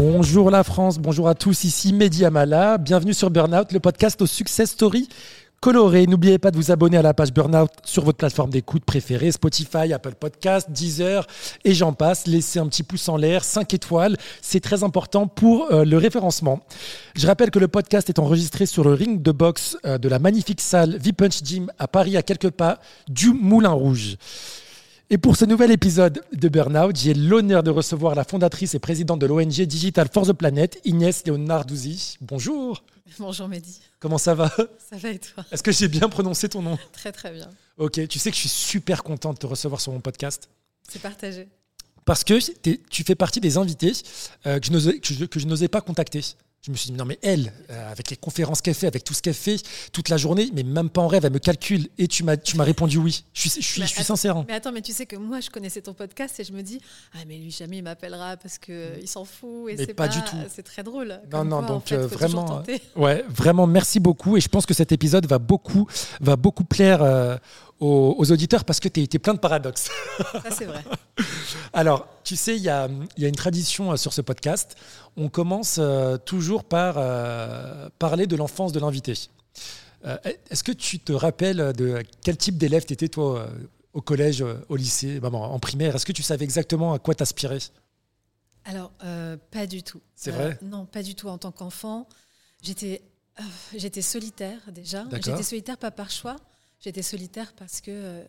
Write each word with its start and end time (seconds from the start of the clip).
Bonjour 0.00 0.52
la 0.52 0.62
France, 0.62 1.00
bonjour 1.00 1.26
à 1.26 1.34
tous, 1.34 1.64
ici 1.64 1.92
Mehdi 1.92 2.24
Amala, 2.24 2.78
bienvenue 2.78 3.12
sur 3.12 3.30
Burnout, 3.30 3.72
le 3.72 3.80
podcast 3.80 4.22
aux 4.22 4.28
success 4.28 4.70
stories 4.70 5.08
colorées. 5.60 6.06
N'oubliez 6.06 6.38
pas 6.38 6.52
de 6.52 6.56
vous 6.56 6.70
abonner 6.70 6.98
à 6.98 7.02
la 7.02 7.14
page 7.14 7.32
Burnout 7.32 7.68
sur 7.82 8.04
votre 8.04 8.16
plateforme 8.16 8.50
d'écoute 8.50 8.84
préférée, 8.84 9.32
Spotify, 9.32 9.92
Apple 9.92 10.14
Podcast, 10.14 10.70
Deezer 10.70 11.26
et 11.64 11.74
j'en 11.74 11.94
passe. 11.94 12.28
Laissez 12.28 12.60
un 12.60 12.68
petit 12.68 12.84
pouce 12.84 13.08
en 13.08 13.16
l'air, 13.16 13.42
5 13.42 13.74
étoiles, 13.74 14.16
c'est 14.40 14.60
très 14.60 14.84
important 14.84 15.26
pour 15.26 15.72
euh, 15.72 15.84
le 15.84 15.96
référencement. 15.96 16.60
Je 17.16 17.26
rappelle 17.26 17.50
que 17.50 17.58
le 17.58 17.66
podcast 17.66 18.08
est 18.08 18.20
enregistré 18.20 18.66
sur 18.66 18.84
le 18.84 18.92
ring 18.92 19.20
de 19.20 19.32
boxe 19.32 19.76
euh, 19.84 19.98
de 19.98 20.08
la 20.08 20.20
magnifique 20.20 20.60
salle 20.60 20.96
V-Punch 20.96 21.42
Gym 21.42 21.72
à 21.76 21.88
Paris 21.88 22.16
à 22.16 22.22
quelques 22.22 22.50
pas 22.50 22.78
du 23.08 23.32
Moulin 23.32 23.72
Rouge. 23.72 24.16
Et 25.10 25.16
pour 25.16 25.36
ce 25.36 25.46
nouvel 25.46 25.70
épisode 25.70 26.22
de 26.34 26.48
Burnout, 26.50 26.94
j'ai 26.94 27.14
l'honneur 27.14 27.62
de 27.62 27.70
recevoir 27.70 28.14
la 28.14 28.24
fondatrice 28.24 28.74
et 28.74 28.78
présidente 28.78 29.18
de 29.18 29.24
l'ONG 29.24 29.62
Digital 29.62 30.06
for 30.12 30.26
the 30.26 30.34
Planet, 30.34 30.78
Inès 30.84 31.26
Leonardouzi. 31.26 32.18
Bonjour. 32.20 32.84
Bonjour 33.18 33.48
Mehdi. 33.48 33.80
Comment 34.00 34.18
ça 34.18 34.34
va? 34.34 34.54
Ça 34.90 34.98
va 34.98 35.08
et 35.08 35.18
toi? 35.18 35.46
Est-ce 35.50 35.62
que 35.62 35.72
j'ai 35.72 35.88
bien 35.88 36.10
prononcé 36.10 36.50
ton 36.50 36.60
nom? 36.60 36.78
Très 36.92 37.10
très 37.10 37.32
bien. 37.32 37.48
Ok, 37.78 38.06
tu 38.06 38.18
sais 38.18 38.30
que 38.30 38.36
je 38.36 38.40
suis 38.40 38.50
super 38.50 39.02
contente 39.02 39.36
de 39.36 39.40
te 39.40 39.46
recevoir 39.46 39.80
sur 39.80 39.92
mon 39.92 40.00
podcast. 40.00 40.50
C'est 40.86 41.00
partagé. 41.00 41.48
Parce 42.04 42.22
que 42.22 42.38
tu 42.90 43.02
fais 43.02 43.14
partie 43.14 43.40
des 43.40 43.56
invités 43.56 43.92
euh, 44.46 44.60
que 44.60 45.38
je 45.40 45.46
n'osais 45.46 45.68
pas 45.68 45.80
contacter. 45.80 46.20
Je 46.62 46.72
me 46.72 46.76
suis 46.76 46.90
dit, 46.90 46.96
non, 46.96 47.04
mais 47.04 47.18
elle, 47.22 47.52
euh, 47.70 47.92
avec 47.92 48.10
les 48.10 48.16
conférences 48.16 48.60
qu'elle 48.60 48.74
fait, 48.74 48.88
avec 48.88 49.04
tout 49.04 49.14
ce 49.14 49.22
qu'elle 49.22 49.32
fait 49.32 49.62
toute 49.92 50.08
la 50.08 50.16
journée, 50.16 50.50
mais 50.52 50.64
même 50.64 50.90
pas 50.90 51.00
en 51.00 51.06
rêve, 51.06 51.24
elle 51.24 51.32
me 51.32 51.38
calcule. 51.38 51.88
Et 51.98 52.08
tu 52.08 52.24
m'as, 52.24 52.36
tu 52.36 52.56
m'as 52.56 52.64
répondu 52.64 52.98
oui. 52.98 53.24
Je 53.32 53.42
suis, 53.42 53.62
je 53.62 53.66
suis, 53.66 53.82
je 53.82 53.86
suis 53.86 54.02
sincère. 54.02 54.36
Hein. 54.36 54.44
Mais 54.48 54.54
attends, 54.54 54.72
mais 54.72 54.82
tu 54.82 54.92
sais 54.92 55.06
que 55.06 55.14
moi, 55.14 55.38
je 55.38 55.50
connaissais 55.50 55.82
ton 55.82 55.94
podcast 55.94 56.40
et 56.40 56.44
je 56.44 56.52
me 56.52 56.62
dis, 56.62 56.80
ah, 57.14 57.18
mais 57.28 57.38
lui, 57.38 57.52
jamais 57.52 57.78
il 57.78 57.84
m'appellera 57.84 58.36
parce 58.36 58.58
qu'il 58.58 58.74
euh, 58.74 59.06
s'en 59.06 59.24
fout. 59.24 59.70
Et 59.70 59.76
mais 59.76 59.86
c'est 59.86 59.94
pas, 59.94 60.08
du 60.08 60.20
tout. 60.22 60.36
C'est 60.48 60.64
très 60.64 60.82
drôle. 60.82 61.20
Non, 61.32 61.44
non, 61.44 61.62
donc 61.62 61.92
euh, 61.92 62.08
vraiment. 62.08 62.64
ouais, 62.96 63.24
vraiment, 63.28 63.68
merci 63.68 64.00
beaucoup. 64.00 64.36
Et 64.36 64.40
je 64.40 64.48
pense 64.48 64.66
que 64.66 64.74
cet 64.74 64.90
épisode 64.90 65.26
va 65.26 65.38
beaucoup, 65.38 65.86
va 66.20 66.34
beaucoup 66.34 66.64
plaire 66.64 67.38
aux, 67.80 68.32
auditeurs 68.32 68.64
parce 68.64 68.80
que 68.80 68.88
tu 68.88 69.02
es, 69.02 69.18
plein 69.18 69.34
de 69.34 69.38
paradoxes. 69.38 69.88
Ça, 70.32 70.50
c'est 70.50 70.64
vrai. 70.64 70.84
Alors, 71.72 72.08
tu 72.24 72.36
sais, 72.36 72.56
il 72.56 72.62
y 72.62 72.68
a, 72.68 72.88
y 73.16 73.24
a, 73.24 73.28
une 73.28 73.36
tradition 73.36 73.96
sur 73.96 74.12
ce 74.12 74.20
podcast 74.20 74.76
on 75.18 75.28
commence 75.28 75.78
euh, 75.78 76.16
toujours 76.16 76.64
par 76.64 76.94
euh, 76.96 77.88
parler 77.98 78.26
de 78.26 78.36
l'enfance 78.36 78.72
de 78.72 78.78
l'invité. 78.78 79.14
Euh, 80.06 80.16
est-ce 80.48 80.62
que 80.62 80.72
tu 80.72 81.00
te 81.00 81.12
rappelles 81.12 81.72
de 81.76 82.02
quel 82.22 82.36
type 82.36 82.56
d'élève 82.56 82.86
tu 82.86 82.92
étais, 82.92 83.08
toi, 83.08 83.50
au 83.92 84.00
collège, 84.00 84.44
au 84.68 84.76
lycée, 84.76 85.20
en 85.22 85.58
primaire? 85.58 85.96
Est-ce 85.96 86.06
que 86.06 86.12
tu 86.12 86.22
savais 86.22 86.44
exactement 86.44 86.94
à 86.94 87.00
quoi 87.00 87.14
t'aspirais? 87.14 87.58
Alors, 88.64 88.92
pas 89.50 89.66
du 89.66 89.82
tout. 89.82 90.00
C'est 90.14 90.30
vrai? 90.30 90.56
Non, 90.62 90.86
pas 90.86 91.02
du 91.02 91.16
tout. 91.16 91.28
En 91.28 91.38
tant 91.38 91.50
qu'enfant, 91.50 92.08
j'étais 92.62 93.02
j'étais 93.76 94.02
solitaire 94.02 94.60
déjà. 94.70 95.04
J'étais 95.10 95.42
solitaire 95.42 95.78
pas 95.78 95.90
par 95.90 96.10
choix. 96.10 96.36
J'étais 96.80 97.02
solitaire 97.02 97.52
parce 97.56 97.80
que 97.80 98.24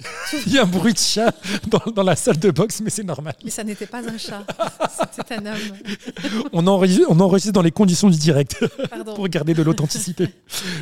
Il 0.46 0.52
y 0.52 0.58
a 0.58 0.62
un 0.62 0.66
bruit 0.66 0.92
de 0.92 0.98
chat 0.98 1.34
dans, 1.66 2.02
la 2.02 2.16
salle 2.16 2.38
de 2.38 2.50
boxe, 2.50 2.80
mais 2.80 2.90
c'est 2.90 3.02
normal. 3.02 3.34
Mais 3.44 3.50
ça 3.50 3.64
n'était 3.64 3.86
pas 3.86 3.98
un 3.98 4.18
chat, 4.18 4.46
c'était 5.12 5.34
un 5.34 5.46
homme. 5.46 5.76
On 6.52 6.66
enregistre, 6.66 7.06
on 7.08 7.20
enregistre 7.20 7.52
dans 7.52 7.62
les 7.62 7.70
conditions 7.70 8.08
du 8.08 8.18
direct 8.18 8.56
pour 9.14 9.28
garder 9.28 9.54
de 9.54 9.62
l'authenticité. 9.62 10.28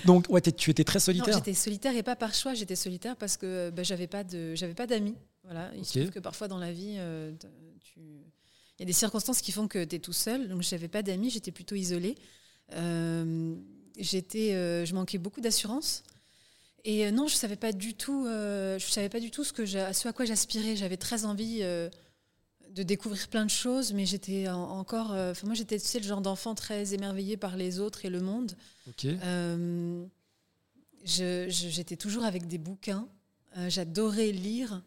Donc, 0.04 0.26
ouais, 0.28 0.40
tu 0.40 0.70
étais 0.70 0.84
très 0.84 1.00
solitaire. 1.00 1.34
J'étais 1.34 1.54
solitaire 1.54 1.96
et 1.96 2.02
pas 2.02 2.16
par 2.16 2.34
choix. 2.34 2.54
J'étais 2.54 2.76
solitaire 2.76 3.16
parce 3.16 3.36
que 3.36 3.70
bah, 3.70 3.82
j'avais 3.82 4.06
pas 4.06 4.24
de, 4.24 4.54
j'avais 4.54 4.74
pas 4.74 4.86
d'amis. 4.86 5.16
Voilà. 5.44 5.70
Il 5.76 5.84
se 5.84 5.98
trouve 5.98 6.12
que 6.12 6.20
parfois 6.20 6.48
dans 6.48 6.58
la 6.58 6.72
vie, 6.72 6.96
euh, 6.98 7.32
il 7.96 8.80
y 8.80 8.82
a 8.82 8.86
des 8.86 8.92
circonstances 8.92 9.40
qui 9.40 9.52
font 9.52 9.66
que 9.66 9.84
tu 9.84 9.96
es 9.96 9.98
tout 9.98 10.12
seul. 10.12 10.48
Donc, 10.48 10.62
j'avais 10.62 10.88
pas 10.88 11.02
d'amis. 11.02 11.30
J'étais 11.30 11.52
plutôt 11.52 11.74
isolée. 11.74 12.16
Euh, 12.74 13.54
j'étais, 13.98 14.54
euh, 14.54 14.84
je 14.84 14.94
manquais 14.94 15.18
beaucoup 15.18 15.40
d'assurance. 15.40 16.02
Et 16.84 17.06
euh, 17.06 17.10
non, 17.10 17.26
je 17.26 17.34
savais 17.34 17.56
pas 17.56 17.72
du 17.72 17.94
tout, 17.94 18.26
euh, 18.26 18.78
je 18.78 18.86
savais 18.86 19.08
pas 19.08 19.20
du 19.20 19.30
tout 19.30 19.44
ce, 19.44 19.52
que 19.52 19.66
ce 19.66 20.08
à 20.08 20.12
quoi 20.12 20.24
j'aspirais. 20.24 20.76
J'avais 20.76 20.96
très 20.96 21.24
envie 21.24 21.60
de 21.60 22.82
découvrir 22.82 23.28
plein 23.28 23.44
de 23.44 23.50
choses, 23.50 23.92
mais 23.92 24.06
j'étais 24.06 24.48
encore. 24.48 25.10
Enfin, 25.10 25.46
moi, 25.46 25.54
j'étais 25.54 25.78
tu 25.78 25.98
le 25.98 26.04
genre 26.04 26.20
d'enfant 26.20 26.54
très 26.54 26.94
émerveillé 26.94 27.36
par 27.36 27.56
les 27.56 27.80
autres 27.80 28.04
et 28.04 28.10
le 28.10 28.20
monde. 28.20 28.52
j'étais 31.04 31.96
toujours 31.96 32.24
avec 32.24 32.46
des 32.46 32.58
bouquins. 32.58 33.08
J'adorais 33.68 34.30
lire. 34.30 34.82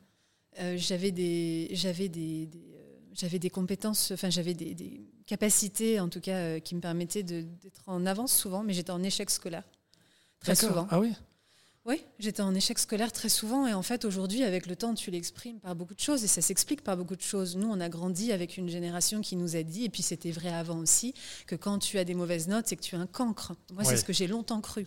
j'avais 0.76 1.12
des, 1.12 1.70
j'avais 1.74 2.08
des, 2.08 2.50
j'avais 3.14 3.40
des 3.40 3.50
compétences. 3.50 4.12
Enfin, 4.12 4.30
j'avais 4.30 4.54
des, 4.54 4.74
des, 4.74 5.02
capacités, 5.32 6.02
en 6.02 6.10
tout 6.10 6.20
cas, 6.20 6.60
qui 6.60 6.76
me 6.76 6.82
permettaient 6.82 7.24
d'être 7.24 7.84
en 7.88 8.06
avance 8.06 8.34
souvent, 8.34 8.64
mais 8.64 8.74
j'étais 8.74 8.92
en 8.92 9.02
échec 9.02 9.30
scolaire 9.30 9.64
très 10.42 10.56
souvent. 10.56 10.88
Ah 10.90 11.00
oui. 11.00 11.14
Oui, 11.86 12.04
j'étais 12.20 12.42
en 12.42 12.54
échec 12.54 12.78
scolaire 12.78 13.14
très 13.14 13.30
souvent 13.30 13.66
et 13.66 13.74
en 13.74 13.82
fait 13.82 14.06
aujourd'hui 14.06 14.44
avec 14.44 14.68
le 14.68 14.76
temps 14.76 14.94
tu 14.94 15.10
l'exprimes 15.10 15.60
par 15.60 15.76
beaucoup 15.76 15.96
de 15.96 16.00
choses 16.00 16.24
et 16.24 16.28
ça 16.28 16.42
s'explique 16.42 16.84
par 16.84 16.96
beaucoup 16.96 17.16
de 17.16 17.22
choses. 17.22 17.56
Nous 17.56 17.68
on 17.68 17.80
a 17.80 17.90
grandi 17.90 18.32
avec 18.32 18.58
une 18.58 18.70
génération 18.70 19.22
qui 19.22 19.36
nous 19.36 19.56
a 19.56 19.64
dit 19.64 19.86
et 19.86 19.90
puis 19.90 20.04
c'était 20.04 20.30
vrai 20.30 20.54
avant 20.54 20.78
aussi 20.78 21.16
que 21.48 21.56
quand 21.56 21.80
tu 21.80 21.98
as 21.98 22.04
des 22.04 22.14
mauvaises 22.14 22.48
notes 22.48 22.68
c'est 22.68 22.76
que 22.76 22.84
tu 22.84 22.96
as 22.96 23.00
un 23.00 23.08
cancre. 23.08 23.54
Moi 23.74 23.84
c'est 23.84 23.98
ce 23.98 24.04
que 24.04 24.14
j'ai 24.14 24.28
longtemps 24.28 24.62
cru. 24.62 24.86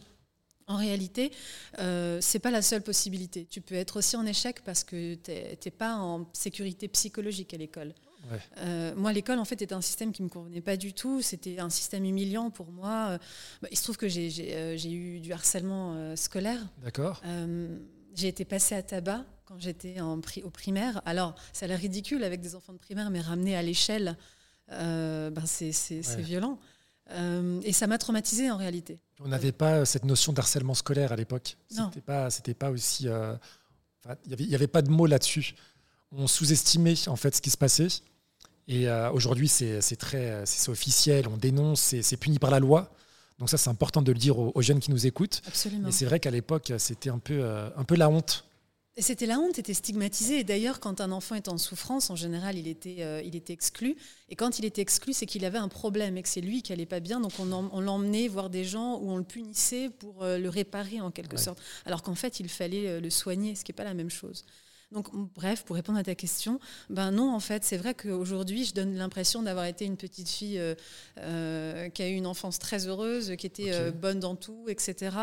En 0.66 0.76
réalité, 0.76 1.32
euh, 1.78 2.18
c'est 2.20 2.38
pas 2.38 2.52
la 2.52 2.62
seule 2.62 2.82
possibilité. 2.82 3.44
Tu 3.50 3.60
peux 3.60 3.74
être 3.74 3.98
aussi 3.98 4.16
en 4.16 4.24
échec 4.24 4.62
parce 4.62 4.84
que 4.84 5.14
tu 5.16 5.32
n'es 5.32 5.70
pas 5.76 5.96
en 5.96 6.26
sécurité 6.32 6.86
psychologique 6.88 7.52
à 7.54 7.56
l'école. 7.56 7.92
Euh, 8.58 8.94
moi, 8.96 9.12
l'école, 9.12 9.38
en 9.38 9.44
fait, 9.44 9.60
était 9.62 9.74
un 9.74 9.80
système 9.80 10.12
qui 10.12 10.22
ne 10.22 10.28
me 10.28 10.30
convenait 10.30 10.60
pas 10.60 10.76
du 10.76 10.92
tout. 10.92 11.22
C'était 11.22 11.58
un 11.58 11.70
système 11.70 12.04
humiliant 12.04 12.50
pour 12.50 12.70
moi. 12.70 13.08
Euh, 13.10 13.18
bah, 13.62 13.68
il 13.70 13.76
se 13.76 13.82
trouve 13.82 13.96
que 13.96 14.08
j'ai 14.08 14.32
euh, 14.54 14.76
eu 14.76 15.20
du 15.20 15.32
harcèlement 15.32 16.16
scolaire. 16.16 16.60
D'accord. 16.82 17.22
j'ai 18.14 18.28
été 18.28 18.44
passée 18.44 18.74
à 18.74 18.82
tabac 18.82 19.24
quand 19.44 19.58
j'étais 19.58 20.00
au 20.00 20.50
primaire. 20.50 21.02
Alors, 21.04 21.34
ça 21.52 21.66
a 21.66 21.68
l'air 21.68 21.78
ridicule 21.78 22.24
avec 22.24 22.40
des 22.40 22.54
enfants 22.54 22.72
de 22.72 22.78
primaire, 22.78 23.10
mais 23.10 23.20
ramener 23.20 23.56
à 23.56 23.62
l'échelle, 23.62 24.16
ben 24.68 25.44
c'est 25.46 26.20
violent. 26.20 26.58
et 27.62 27.72
ça 27.72 27.86
m'a 27.86 27.98
traumatisée 27.98 28.50
en 28.50 28.56
réalité. 28.56 29.00
On 29.20 29.28
n'avait 29.28 29.52
pas 29.52 29.84
cette 29.84 30.04
notion 30.04 30.32
d'harcèlement 30.32 30.74
scolaire 30.74 31.12
à 31.12 31.16
l'époque. 31.16 31.56
C'était 31.68 32.00
pas, 32.00 32.30
c'était 32.30 32.54
pas 32.54 32.70
aussi. 32.70 33.06
Il 34.26 34.48
n'y 34.48 34.54
avait, 34.54 34.66
pas 34.66 34.82
de 34.82 34.90
mots 34.90 35.06
là-dessus. 35.06 35.54
On 36.12 36.26
sous-estimait 36.26 37.08
en 37.08 37.16
fait 37.16 37.34
ce 37.34 37.42
qui 37.42 37.50
se 37.50 37.56
passait. 37.56 37.88
Et 38.68 38.88
euh, 38.88 39.10
aujourd'hui, 39.10 39.48
c'est 39.48 39.96
très, 39.96 40.42
c'est 40.46 40.70
officiel, 40.70 41.28
on 41.28 41.36
dénonce, 41.36 41.94
c'est 42.00 42.16
puni 42.16 42.38
par 42.38 42.50
la 42.50 42.60
loi. 42.60 42.90
Donc 43.38 43.50
ça, 43.50 43.58
c'est 43.58 43.70
important 43.70 44.00
de 44.00 44.12
le 44.12 44.18
dire 44.18 44.38
aux, 44.38 44.62
jeunes 44.62 44.80
qui 44.80 44.90
nous 44.90 45.06
écoutent. 45.06 45.42
Absolument. 45.46 45.86
Mais 45.86 45.92
c'est 45.92 46.04
vrai 46.04 46.20
qu'à 46.20 46.30
l'époque, 46.30 46.72
c'était 46.78 47.10
un 47.10 47.18
peu, 47.18 47.40
euh, 47.40 47.68
un 47.76 47.84
peu 47.84 47.96
la 47.96 48.08
honte. 48.08 48.44
Et 48.96 49.02
c'était 49.02 49.26
la 49.26 49.40
honte, 49.40 49.58
était 49.58 49.74
stigmatisé. 49.74 50.38
Et 50.38 50.44
d'ailleurs, 50.44 50.78
quand 50.78 51.00
un 51.00 51.10
enfant 51.10 51.34
est 51.34 51.48
en 51.48 51.58
souffrance, 51.58 52.10
en 52.10 52.16
général, 52.16 52.56
il 52.56 52.68
était, 52.68 52.98
euh, 53.00 53.20
il 53.24 53.34
était 53.34 53.52
exclu. 53.52 53.96
Et 54.28 54.36
quand 54.36 54.60
il 54.60 54.64
était 54.64 54.80
exclu, 54.80 55.12
c'est 55.12 55.26
qu'il 55.26 55.44
avait 55.44 55.58
un 55.58 55.66
problème 55.66 56.16
et 56.16 56.22
que 56.22 56.28
c'est 56.28 56.40
lui 56.40 56.62
qui 56.62 56.72
allait 56.72 56.86
pas 56.86 57.00
bien. 57.00 57.20
Donc 57.20 57.32
on, 57.40 57.52
on 57.52 57.80
l'emmenait 57.80 58.28
voir 58.28 58.50
des 58.50 58.64
gens 58.64 58.98
où 58.98 59.10
on 59.10 59.16
le 59.16 59.24
punissait 59.24 59.90
pour 59.90 60.24
le 60.24 60.48
réparer 60.48 61.00
en 61.00 61.10
quelque 61.10 61.36
sorte. 61.36 61.58
Alors 61.86 62.02
qu'en 62.02 62.14
fait, 62.14 62.38
il 62.38 62.48
fallait 62.48 63.00
le 63.00 63.10
soigner, 63.10 63.56
ce 63.56 63.64
qui 63.64 63.72
n'est 63.72 63.76
pas 63.76 63.84
la 63.84 63.94
même 63.94 64.10
chose. 64.10 64.44
Donc, 64.94 65.08
bref, 65.34 65.64
pour 65.64 65.74
répondre 65.74 65.98
à 65.98 66.04
ta 66.04 66.14
question, 66.14 66.60
ben 66.88 67.10
non, 67.10 67.34
en 67.34 67.40
fait, 67.40 67.64
c'est 67.64 67.76
vrai 67.76 67.94
qu'aujourd'hui, 67.94 68.64
je 68.64 68.74
donne 68.74 68.94
l'impression 68.94 69.42
d'avoir 69.42 69.64
été 69.64 69.84
une 69.84 69.96
petite 69.96 70.28
fille 70.28 70.56
euh, 70.60 70.76
euh, 71.18 71.88
qui 71.88 72.00
a 72.02 72.08
eu 72.08 72.14
une 72.14 72.28
enfance 72.28 72.60
très 72.60 72.86
heureuse, 72.86 73.34
qui 73.36 73.44
était 73.44 73.72
euh, 73.72 73.90
bonne 73.90 74.20
dans 74.20 74.36
tout, 74.36 74.66
etc. 74.68 75.16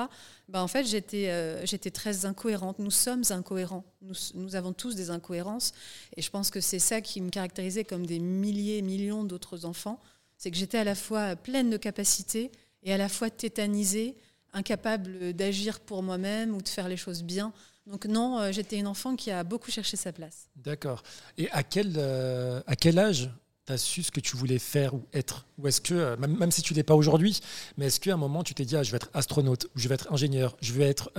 Ben, 0.50 0.62
en 0.62 0.68
fait, 0.68 0.84
j'étais 0.84 1.66
j'étais 1.66 1.90
très 1.90 2.26
incohérente. 2.26 2.80
Nous 2.80 2.92
sommes 2.92 3.24
incohérents. 3.30 3.86
Nous, 4.02 4.14
nous, 4.34 4.58
avons 4.58 4.74
tous 4.74 4.94
des 4.94 5.10
incohérences. 5.10 5.72
Et 6.18 6.22
je 6.22 6.30
pense 6.30 6.52
que 6.52 6.60
c'est 6.60 6.80
ça 6.80 7.00
qui 7.00 7.22
me 7.22 7.30
caractérisait 7.30 7.86
comme 7.86 8.06
des 8.06 8.20
milliers, 8.20 8.82
millions 8.82 9.24
d'autres 9.24 9.64
enfants. 9.64 10.02
C'est 10.38 10.52
que 10.52 10.58
j'étais 10.58 10.80
à 10.80 10.84
la 10.84 10.96
fois 10.96 11.38
pleine 11.38 11.70
de 11.70 11.78
capacités 11.78 12.52
et 12.84 12.92
à 12.92 12.98
la 12.98 13.08
fois 13.08 13.30
tétanisée, 13.30 14.18
incapable 14.52 15.32
d'agir 15.32 15.80
pour 15.80 16.04
moi-même 16.04 16.54
ou 16.54 16.62
de 16.62 16.68
faire 16.68 16.90
les 16.90 16.98
choses 16.98 17.24
bien. 17.24 17.54
Donc 17.88 18.06
non, 18.06 18.40
euh, 18.40 18.52
j'étais 18.52 18.78
une 18.78 18.88
enfant 18.88 19.16
qui 19.16 19.32
a 19.32 19.44
beaucoup 19.44 19.72
cherché 19.72 19.98
sa 19.98 20.12
place. 20.12 20.48
D'accord. 20.56 21.04
Et 21.38 21.50
à 21.52 21.64
quel, 21.64 21.94
euh, 21.98 22.62
à 22.68 22.76
quel 22.76 23.00
âge 23.00 23.32
tu 23.66 23.74
as 23.74 23.78
su 23.78 24.04
ce 24.04 24.12
que 24.12 24.20
tu 24.20 24.38
voulais 24.38 24.60
faire 24.60 24.94
ou 24.94 25.04
être? 25.14 25.46
Ou 25.58 25.68
est-ce 25.68 25.82
que, 25.82 25.94
euh, 25.94 26.18
même, 26.18 26.52
si 26.52 26.62
tu 26.62 26.76
n'es 26.76 26.84
pas 26.84 26.96
aujourd'hui, 26.96 27.42
mais 27.78 27.88
est-ce 27.88 28.00
qu'à 28.00 28.14
un 28.14 28.18
moment 28.18 28.44
tu 28.44 28.54
t'es 28.54 28.66
dit, 28.66 28.76
ah, 28.76 28.84
je 28.84 28.92
vais 28.92 28.98
être 28.98 29.10
astronaute, 29.14 29.66
ou 29.76 29.80
je 29.80 29.88
vais 29.88 29.96
être 29.96 30.12
ingénieur, 30.14 30.56
je 30.62 30.74
vais 30.74 30.86
être 30.86 31.12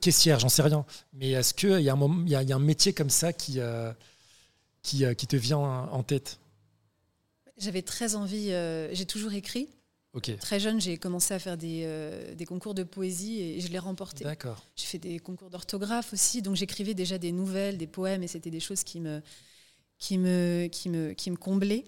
caissière, 0.00 0.40
j'en 0.40 0.48
sais 0.48 0.62
rien. 0.62 0.84
Mais 1.12 1.30
est-ce 1.30 1.54
qu'il 1.54 1.80
y, 1.80 1.88
a 1.88 1.94
un 1.94 2.26
y, 2.26 2.34
a 2.34 2.56
un 2.56 2.58
métier 2.58 2.92
comme 2.92 3.10
ça 3.10 3.32
qui, 3.32 3.60
qui, 4.82 5.04
qui, 5.16 5.26
te 5.26 5.36
vient 5.36 5.58
en 5.58 6.02
tête? 6.02 6.40
J'avais 7.56 7.82
très 7.82 8.16
envie, 8.16 8.48
j'ai 8.92 9.06
toujours 9.06 9.32
écrit. 9.34 9.68
Très 10.20 10.60
jeune, 10.60 10.80
j'ai 10.80 10.96
commencé 10.96 11.34
à 11.34 11.38
faire 11.38 11.56
des, 11.56 11.82
euh, 11.84 12.34
des, 12.34 12.44
concours 12.44 12.74
de 12.74 12.82
poésie 12.82 13.40
et 13.40 13.60
je 13.60 13.68
l'ai 13.68 13.78
remporté. 13.78 14.24
D'accord. 14.24 14.64
J'ai 14.76 14.86
fait 14.86 14.98
des 14.98 15.18
concours 15.18 15.50
d'orthographe 15.50 16.12
aussi, 16.12 16.42
donc 16.42 16.56
j'écrivais 16.56 16.94
déjà 16.94 17.18
des 17.18 17.32
nouvelles, 17.32 17.78
des 17.78 17.86
poèmes, 17.86 18.22
et 18.22 18.28
c'était 18.28 18.50
des 18.50 18.60
choses 18.60 18.84
qui 18.84 19.00
me, 19.00 19.20
qui 19.98 20.18
me, 20.18 20.68
qui 20.68 20.88
me, 20.88 21.12
qui 21.12 21.30
me 21.30 21.36
comblait. 21.36 21.84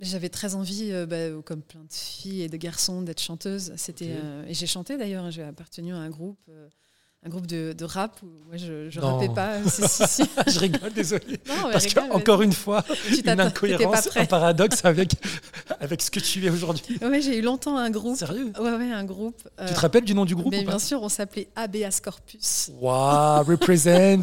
J'avais 0.00 0.28
très 0.30 0.54
envie, 0.54 0.90
bah, 1.06 1.30
comme 1.44 1.62
plein 1.62 1.84
de 1.84 1.92
filles 1.92 2.42
et 2.42 2.48
de 2.48 2.56
garçons, 2.56 3.02
d'être 3.02 3.20
chanteuse. 3.20 3.72
C'était 3.76 4.16
et 4.48 4.54
j'ai 4.54 4.66
chanté 4.66 4.96
d'ailleurs. 4.96 5.30
J'ai 5.30 5.42
appartenu 5.42 5.92
à 5.92 5.98
un 5.98 6.10
groupe 6.10 6.50
un 7.26 7.28
groupe 7.28 7.46
de, 7.46 7.84
rap 7.84 8.20
où 8.22 8.26
moi 8.46 8.56
je, 8.56 8.88
je 8.88 9.00
rappais 9.00 9.28
pas. 9.28 9.58
je 9.64 10.58
rigole, 10.58 10.92
désolé. 10.92 11.38
Parce 11.72 11.92
qu'encore 11.92 12.42
une 12.42 12.52
fois, 12.52 12.84
une 13.10 13.40
incohérence, 13.40 14.16
un 14.16 14.26
paradoxe 14.26 14.84
avec, 14.84 15.14
avec 15.80 16.02
ce 16.02 16.10
que 16.10 16.20
tu 16.20 16.46
es 16.46 16.50
aujourd'hui. 16.50 16.98
Ouais, 17.02 17.20
j'ai 17.20 17.38
eu 17.38 17.42
longtemps 17.42 17.76
un 17.76 17.90
groupe. 17.90 18.16
Sérieux? 18.16 18.52
Ouais, 18.60 18.70
ouais, 18.70 18.92
un 18.92 19.04
groupe. 19.04 19.42
Tu 19.66 19.74
te 19.74 19.80
rappelles 19.80 20.04
du 20.04 20.14
nom 20.14 20.24
du 20.24 20.36
groupe 20.36 20.52
mais 20.52 20.62
Bien 20.62 20.78
sûr, 20.78 21.02
on 21.02 21.08
s'appelait 21.08 21.48
ABS 21.56 22.00
Corpus. 22.00 22.70
Waouh, 22.80 23.44
represent 23.44 24.22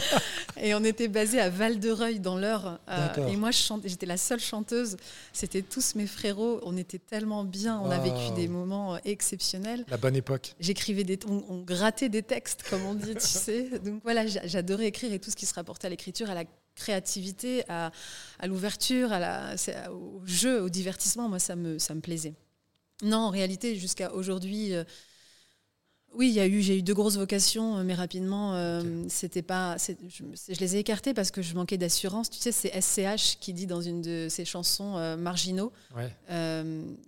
Et 0.62 0.74
on 0.74 0.82
était 0.84 1.08
basé 1.08 1.40
à 1.40 1.50
Val-de-Reuil 1.50 2.18
dans 2.18 2.36
l'heure. 2.36 2.80
Euh, 2.90 3.28
et 3.28 3.36
moi, 3.36 3.50
j'étais 3.84 4.06
la 4.06 4.16
seule 4.16 4.40
chanteuse. 4.40 4.96
C'était 5.32 5.62
tous 5.62 5.94
mes 5.94 6.06
frérots. 6.06 6.60
On 6.64 6.76
était 6.76 6.98
tellement 6.98 7.44
bien. 7.44 7.80
On 7.82 7.90
a 7.90 7.98
vécu 7.98 8.34
des 8.34 8.48
moments 8.48 8.96
euh, 8.96 8.98
exceptionnels. 9.04 9.84
La 9.88 9.96
bonne 9.96 10.16
époque. 10.16 10.54
J'écrivais 10.58 11.04
des, 11.04 11.18
on, 11.28 11.44
on 11.48 11.58
grattait 11.62 12.08
des 12.08 12.22
textes 12.22 12.39
comme 12.68 12.84
on 12.84 12.94
dit, 12.94 13.14
tu 13.14 13.26
sais. 13.26 13.78
Donc 13.78 14.02
voilà, 14.02 14.26
j'adorais 14.26 14.86
écrire 14.86 15.12
et 15.12 15.18
tout 15.18 15.30
ce 15.30 15.36
qui 15.36 15.46
se 15.46 15.54
rapportait 15.54 15.86
à 15.86 15.90
l'écriture, 15.90 16.30
à 16.30 16.34
la 16.34 16.44
créativité, 16.74 17.64
à, 17.68 17.92
l'ouverture, 18.46 19.10
au 19.90 20.22
jeu, 20.24 20.62
au 20.62 20.68
divertissement, 20.68 21.28
moi, 21.28 21.38
ça 21.38 21.56
me, 21.56 21.78
ça 21.78 21.94
me 21.94 22.00
plaisait. 22.00 22.34
Non, 23.02 23.18
en 23.18 23.30
réalité, 23.30 23.76
jusqu'à 23.76 24.12
aujourd'hui, 24.12 24.74
euh, 24.74 24.84
oui, 26.14 26.28
il 26.28 26.34
y 26.34 26.40
a 26.40 26.46
eu, 26.46 26.60
j'ai 26.60 26.78
eu 26.78 26.82
deux 26.82 26.94
grosses 26.94 27.16
vocations, 27.16 27.78
euh, 27.78 27.84
mais 27.84 27.94
rapidement, 27.94 28.54
euh, 28.54 29.04
c'était 29.08 29.42
pas, 29.42 29.76
je, 29.78 30.60
les 30.60 30.76
ai 30.76 30.80
écartées 30.80 31.14
parce 31.14 31.30
que 31.30 31.40
je 31.40 31.54
manquais 31.54 31.78
d'assurance. 31.78 32.30
Tu 32.30 32.38
sais, 32.38 32.52
c'est 32.52 32.80
SCH 32.80 33.38
qui 33.40 33.52
dit 33.52 33.66
dans 33.66 33.80
une 33.80 34.02
de 34.02 34.26
ses 34.28 34.44
chansons 34.44 35.16
marginaux, 35.16 35.72
ouais. 35.96 36.12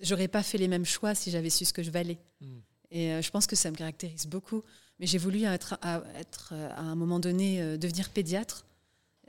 j'aurais 0.03 0.29
pas 0.29 0.43
fait 0.43 0.59
les 0.59 0.69
mêmes 0.69 0.87
choix 0.87 1.15
si 1.15 1.31
j'avais 1.31 1.51
su 1.51 1.65
ce 1.65 1.73
que 1.73 1.83
je 1.83 1.91
valais. 1.91 2.19
Hmm. 2.41 2.59
Et 2.91 3.23
je 3.23 3.31
pense 3.31 3.47
que 3.47 3.57
ça 3.57 3.71
me 3.71 3.77
caractérise 3.77 4.27
beaucoup. 4.27 4.63
Mais 5.03 5.09
j'ai 5.09 5.19
voulu 5.19 5.43
être 5.43 5.77
à, 5.83 6.01
être 6.17 6.55
à, 6.77 6.81
un 6.81 6.95
moment 6.95 7.19
donné 7.19 7.61
euh, 7.61 7.77
devenir 7.77 8.09
pédiatre. 8.11 8.65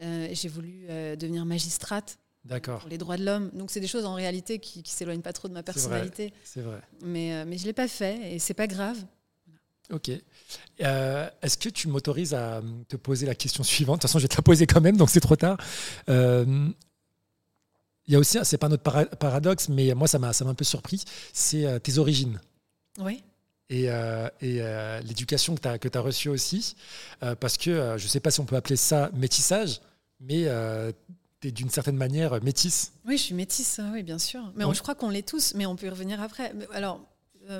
Euh, 0.03 0.27
j'ai 0.31 0.47
voulu 0.47 0.85
euh, 0.87 1.15
devenir 1.15 1.45
magistrate 1.45 2.19
pour 2.47 2.87
les 2.87 2.99
droits 2.99 3.17
de 3.17 3.25
l'homme. 3.25 3.49
Donc 3.55 3.71
c'est 3.71 3.79
des 3.79 3.87
choses 3.87 4.05
en 4.05 4.13
réalité 4.13 4.59
qui, 4.59 4.79
ne 4.81 4.85
s'éloignent 4.85 5.23
pas 5.23 5.33
trop 5.33 5.47
de 5.47 5.53
ma 5.53 5.63
personnalité. 5.63 6.31
C'est 6.43 6.61
vrai. 6.61 6.79
Mais, 7.01 7.43
mais 7.45 7.57
je 7.57 7.65
l'ai 7.65 7.73
pas 7.73 7.87
fait 7.87 8.35
et 8.35 8.37
c'est 8.37 8.53
pas 8.53 8.67
grave. 8.67 9.03
Ok. 9.91 10.11
Est-ce 10.77 11.57
que 11.57 11.69
tu 11.69 11.87
m'autorises 11.87 12.35
à 12.35 12.61
te 12.87 12.95
poser 12.95 13.25
la 13.25 13.33
question 13.33 13.63
suivante? 13.63 13.95
De 13.95 14.01
toute 14.01 14.09
façon, 14.09 14.19
je 14.19 14.25
vais 14.25 14.29
te 14.29 14.37
la 14.37 14.43
poser 14.43 14.67
quand 14.67 14.81
même, 14.81 14.95
donc 14.95 15.09
c'est 15.09 15.21
trop 15.21 15.35
tard. 15.35 15.57
Il 16.07 16.73
y 18.09 18.15
a 18.15 18.19
aussi, 18.19 18.37
c'est 18.43 18.59
pas 18.59 18.69
notre 18.69 18.83
paradoxe, 19.15 19.69
mais 19.69 19.91
moi 19.95 20.07
ça 20.07 20.19
m'a 20.19 20.29
un 20.39 20.53
peu 20.53 20.65
surpris, 20.65 21.03
c'est 21.33 21.81
tes 21.81 21.97
origines. 21.97 22.39
Oui 22.99 23.23
et, 23.69 23.89
euh, 23.89 24.27
euh, 24.43 25.01
l'éducation 25.01 25.55
que 25.55 25.61
tu 25.61 25.67
as, 25.67 25.77
que 25.77 25.97
as 25.97 26.01
reçue 26.01 26.29
aussi. 26.29 26.75
Euh, 27.23 27.35
parce 27.35 27.57
que 27.57 27.97
je 27.97 28.03
ne 28.03 28.09
sais 28.09 28.19
pas 28.19 28.31
si 28.31 28.39
on 28.39 28.45
peut 28.45 28.55
appeler 28.55 28.75
ça 28.75 29.09
métissage, 29.13 29.81
mais 30.19 30.47
tu 31.41 31.47
es 31.47 31.51
d'une 31.51 31.69
certaine 31.69 31.97
manière 31.97 32.41
métisse. 32.43 32.93
Oui, 33.05 33.17
je 33.17 33.23
suis 33.23 33.35
métisse, 33.35 33.79
oui, 33.91 34.03
bien 34.03 34.19
sûr. 34.19 34.51
Mais 34.55 34.65
je 34.73 34.81
crois 34.81 34.95
qu'on 34.95 35.09
l'est 35.09 35.27
tous, 35.27 35.53
mais 35.55 35.65
on 35.65 35.75
peut 35.75 35.87
y 35.87 35.89
revenir 35.89 36.21
après. 36.21 36.53
Alors, 36.73 37.01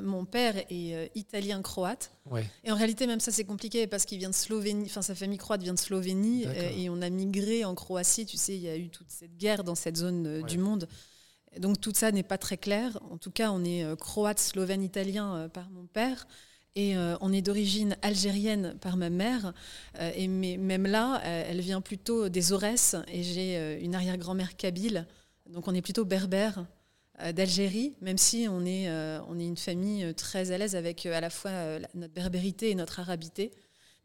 mon 0.02 0.24
père 0.24 0.56
est 0.70 1.12
italien-croate. 1.16 2.12
Ouais. 2.32 2.50
Et 2.64 2.72
en 2.72 2.76
réalité, 2.76 3.06
même 3.06 3.20
ça, 3.20 3.34
c'est 3.34 3.44
compliqué 3.44 3.86
parce 3.86 4.06
qu'il 4.06 4.18
vient 4.18 4.30
de 4.30 4.36
Slovénie, 4.36 4.86
enfin, 4.86 5.02
sa 5.02 5.14
famille 5.14 5.38
croate 5.38 5.62
vient 5.62 5.74
de 5.74 5.80
Slovénie 5.80 6.46
et 6.78 6.90
on 6.90 7.02
a 7.02 7.10
migré 7.10 7.66
en 7.66 7.76
Croatie. 7.76 8.26
Tu 8.26 8.38
sais, 8.38 8.56
il 8.56 8.62
y 8.62 8.70
a 8.70 8.78
eu 8.78 8.90
toute 8.90 9.10
cette 9.10 9.36
guerre 9.38 9.64
dans 9.64 9.76
cette 9.76 9.98
zone 9.98 10.44
du 10.44 10.58
monde. 10.58 10.88
Donc 11.60 11.80
tout 11.80 11.92
ça 11.94 12.12
n'est 12.12 12.24
pas 12.24 12.38
très 12.38 12.58
clair. 12.58 13.00
En 13.12 13.18
tout 13.18 13.32
cas, 13.32 13.52
on 13.52 13.64
est 13.64 13.84
euh, 13.84 13.96
croate, 13.96 14.40
slovène, 14.40 14.84
italien 14.84 15.36
euh, 15.36 15.48
par 15.48 15.70
mon 15.70 15.86
père. 15.86 16.28
Et 16.76 16.98
euh, 16.98 17.16
on 17.22 17.32
est 17.32 17.44
d'origine 17.44 17.96
algérienne 18.02 18.76
par 18.82 18.98
ma 18.98 19.12
mère. 19.12 19.54
et 20.00 20.28
même 20.28 20.88
là, 20.88 21.22
elle 21.24 21.62
vient 21.62 21.82
plutôt 21.82 22.30
des 22.30 22.52
Aurès. 22.52 22.96
Et 23.10 23.22
j'ai 23.22 23.80
une 23.84 23.94
arrière-grand-mère 23.94 24.58
kabyle. 24.58 25.06
Donc 25.48 25.68
on 25.68 25.76
est 25.76 25.84
plutôt 25.84 26.04
berbère 26.04 26.66
d'Algérie, 27.32 27.94
même 28.02 28.18
si 28.18 28.48
on 28.50 28.66
est, 28.66 28.90
on 28.90 29.40
est 29.40 29.46
une 29.46 29.56
famille 29.56 30.16
très 30.16 30.50
à 30.50 30.58
l'aise 30.58 30.76
avec 30.76 31.06
à 31.06 31.22
la 31.22 31.30
fois 31.30 31.52
notre 31.94 32.14
berbérité 32.16 32.72
et 32.72 32.76
notre 32.76 33.00
arabité 33.00 33.52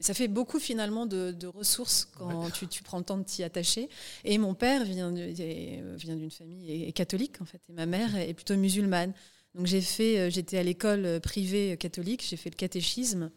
ça 0.00 0.14
fait 0.14 0.28
beaucoup 0.28 0.58
finalement 0.60 1.06
de, 1.06 1.46
ressources 1.46 2.08
quand 2.16 2.50
tu, 2.50 2.82
prends 2.82 2.98
le 2.98 3.04
temps 3.04 3.18
de 3.18 3.24
t'y 3.24 3.42
attacher. 3.42 3.88
Et 4.24 4.38
mon 4.38 4.54
père 4.54 4.84
vient, 4.84 5.10
vient 5.10 6.16
d'une 6.16 6.30
famille 6.30 6.92
catholique 6.92 7.40
en 7.40 7.44
fait, 7.44 7.60
et 7.68 7.72
ma 7.72 7.86
mère 7.86 8.16
est 8.16 8.34
plutôt 8.34 8.56
musulmane. 8.56 9.12
Donc 9.54 9.66
j'ai 9.66 9.80
fait, 9.80 10.18
euh, 10.18 10.30
j'étais 10.30 10.58
à 10.58 10.62
l'école 10.62 11.20
privée 11.20 11.76
catholique, 11.76 12.24
j'ai 12.28 12.36
fait 12.36 12.50
le 12.50 12.54
catéchisme 12.56 13.30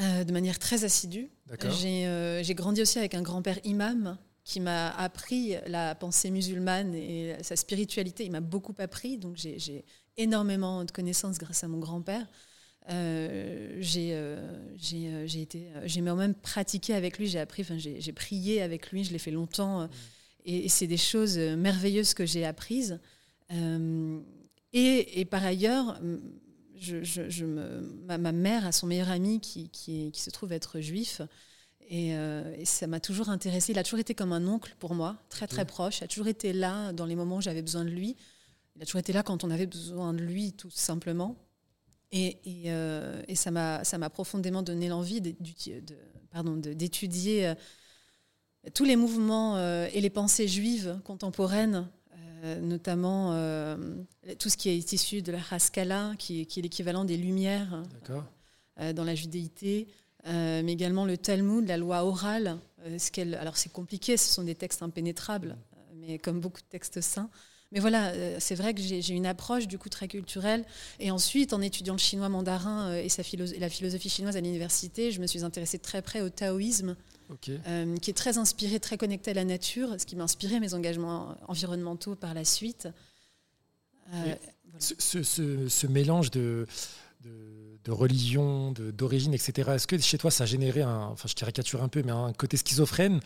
euh, 0.00 0.24
de 0.24 0.32
manière 0.32 0.58
très 0.58 0.84
assidue. 0.84 1.30
Euh, 1.50 2.42
j'ai 2.42 2.54
grandi 2.54 2.82
aussi 2.82 2.98
avec 2.98 3.14
un 3.14 3.22
grand-père 3.22 3.58
imam 3.64 4.16
qui 4.44 4.60
m'a 4.60 4.90
appris 4.90 5.56
la 5.66 5.96
pensée 5.96 6.30
musulmane 6.30 6.94
et 6.94 7.34
sa 7.42 7.56
spiritualité. 7.56 8.24
Il 8.24 8.30
m'a 8.30 8.40
beaucoup 8.40 8.74
appris, 8.78 9.18
donc 9.18 9.36
j'ai 9.36 9.84
énormément 10.16 10.84
de 10.84 10.90
connaissances 10.92 11.38
grâce 11.38 11.64
à 11.64 11.68
mon 11.68 11.78
grand-père. 11.78 12.26
Euh, 12.88 13.76
j'ai 13.80 14.14
euh, 14.14 14.36
euh, 14.92 15.26
j'ai 15.26 15.42
été 15.42 15.66
j'ai 15.86 16.00
même 16.02 16.34
pratiqué 16.34 16.94
avec 16.94 17.18
lui 17.18 17.26
j'ai 17.26 17.40
appris 17.40 17.62
enfin 17.62 17.76
j'ai 17.78 18.12
prié 18.12 18.62
avec 18.62 18.92
lui 18.92 19.02
je 19.02 19.10
l'ai 19.10 19.18
fait 19.18 19.32
longtemps 19.32 19.88
et, 20.44 20.68
c'est 20.68 20.86
des 20.86 20.96
choses 20.96 21.36
merveilleuses 21.36 22.14
que 22.14 22.24
j'ai 22.24 22.44
apprises. 22.44 23.00
Et, 24.72 25.20
et, 25.20 25.24
par 25.24 25.44
ailleurs 25.44 26.00
je, 26.76 27.02
je, 27.02 27.44
me, 27.44 27.80
ma, 28.06 28.32
mère 28.32 28.66
a 28.66 28.70
son 28.70 28.86
meilleur 28.86 29.10
ami 29.10 29.40
qui, 29.40 29.68
qui, 29.70 30.12
qui 30.12 30.20
se 30.20 30.30
trouve 30.30 30.52
être 30.52 30.78
juif 30.80 31.22
et, 31.88 32.10
et 32.10 32.64
ça 32.64 32.86
m'a 32.86 33.00
toujours 33.00 33.30
intéressé 33.30 33.72
il 33.72 33.78
a 33.80 33.82
toujours 33.82 33.98
été 33.98 34.14
comme 34.14 34.32
un 34.32 34.46
oncle 34.46 34.76
pour 34.78 34.94
moi 34.94 35.16
très 35.28 35.48
très 35.48 35.64
proche. 35.64 35.98
Il 35.98 36.04
a 36.04 36.08
toujours 36.08 36.28
été 36.28 36.52
là 36.52 36.92
dans 36.92 37.06
les 37.06 37.16
moments 37.16 37.38
où 37.38 37.42
j'avais 37.42 37.62
besoin 37.62 37.84
de 37.84 37.90
lui. 37.90 38.14
Il 38.76 38.82
a 38.82 38.84
toujours 38.84 39.00
été 39.00 39.12
là 39.12 39.24
quand 39.24 39.42
on 39.42 39.50
avait 39.50 39.66
besoin 39.66 40.14
de 40.14 40.20
lui 40.20 40.52
tout 40.52 40.70
simplement 40.70 41.36
et, 42.12 42.38
euh, 42.66 43.22
et, 43.28 43.34
ça 43.34 43.50
m'a 43.50 44.10
profondément 44.10 44.62
donné 44.62 44.88
l'envie 44.88 45.20
d'étudier 45.20 47.48
euh, 47.48 47.54
tous 48.74 48.84
les 48.84 48.96
mouvements 48.96 49.56
euh, 49.56 49.88
et 49.92 50.00
les 50.00 50.10
pensées 50.10 50.48
juives 50.48 51.00
contemporaines, 51.04 51.88
notamment 52.60 53.32
tout 54.38 54.48
ce 54.48 54.56
qui 54.56 54.68
est 54.68 54.92
issu 54.92 55.20
de 55.20 55.32
la 55.32 55.40
Haskalah, 55.50 56.12
qui, 56.16 56.46
qui 56.46 56.60
est 56.60 56.62
l'équivalent 56.62 57.04
des 57.04 57.16
Lumières 57.16 57.82
dans 58.94 59.02
la 59.02 59.16
judéité, 59.16 59.88
mais 60.24 60.72
également 60.72 61.06
le 61.06 61.16
Talmud, 61.16 61.66
la 61.66 61.76
loi 61.76 62.04
orale. 62.04 62.58
ce 62.98 63.36
alors 63.36 63.56
c'est 63.56 63.72
compliqué, 63.72 64.16
ce 64.16 64.32
sont 64.32 64.44
des 64.44 64.54
textes 64.54 64.82
impénétrables, 64.82 65.56
mais 65.94 66.18
comme 66.18 66.40
beaucoup 66.40 66.60
de 66.60 66.66
textes 66.66 67.00
saints. 67.00 67.30
Mais 67.72 67.80
voilà, 67.80 68.10
euh, 68.10 68.36
c'est 68.38 68.54
vrai 68.54 68.74
que 68.74 68.80
j'ai 68.80 69.12
une 69.12 69.26
approche 69.26 69.66
du 69.66 69.76
coup 69.76 69.88
très 69.88 70.06
culturelle. 70.06 70.64
Et 71.00 71.10
ensuite, 71.10 71.52
en 71.52 71.60
étudiant 71.60 71.94
le 71.94 71.98
chinois 71.98 72.28
mandarin 72.28 72.90
euh, 72.90 73.02
et, 73.02 73.08
sa 73.08 73.22
la 73.58 73.68
philosophie 73.68 74.08
chinoise 74.08 74.36
à 74.36 74.40
l'université, 74.40 75.10
je 75.10 75.20
me 75.20 75.26
suis 75.26 75.42
intéressée 75.42 75.78
très 75.78 76.00
près 76.00 76.20
au 76.20 76.28
taoïsme, 76.28 76.96
euh, 77.48 77.96
qui 77.96 78.10
est 78.10 78.16
très 78.16 78.38
inspiré, 78.38 78.78
très 78.78 78.96
connecté 78.96 79.32
à 79.32 79.34
la 79.34 79.44
nature, 79.44 79.96
ce 79.98 80.06
qui 80.06 80.14
m'a 80.14 80.24
inspiré 80.24 80.60
mes 80.60 80.74
engagements 80.74 81.36
environnementaux 81.48 82.14
par 82.14 82.34
la 82.34 82.44
suite. 82.44 82.88
ce, 84.78 85.86
mélange 85.88 86.30
de, 86.30 86.68
de, 87.24 87.90
religion, 87.90 88.72
d'origine, 88.72 89.34
etc. 89.34 89.72
Est-ce 89.74 89.88
que 89.88 89.98
chez 89.98 90.18
toi, 90.18 90.30
ça 90.30 90.44
a 90.44 90.46
généré 90.46 90.82
un, 90.82 91.06
enfin 91.06 91.28
je 91.28 91.34
caricature 91.34 91.82
un 91.82 91.88
peu, 91.88 92.04
mais 92.04 92.12
un 92.12 92.32
côté 92.32 92.56
schizophrène, 92.56 93.18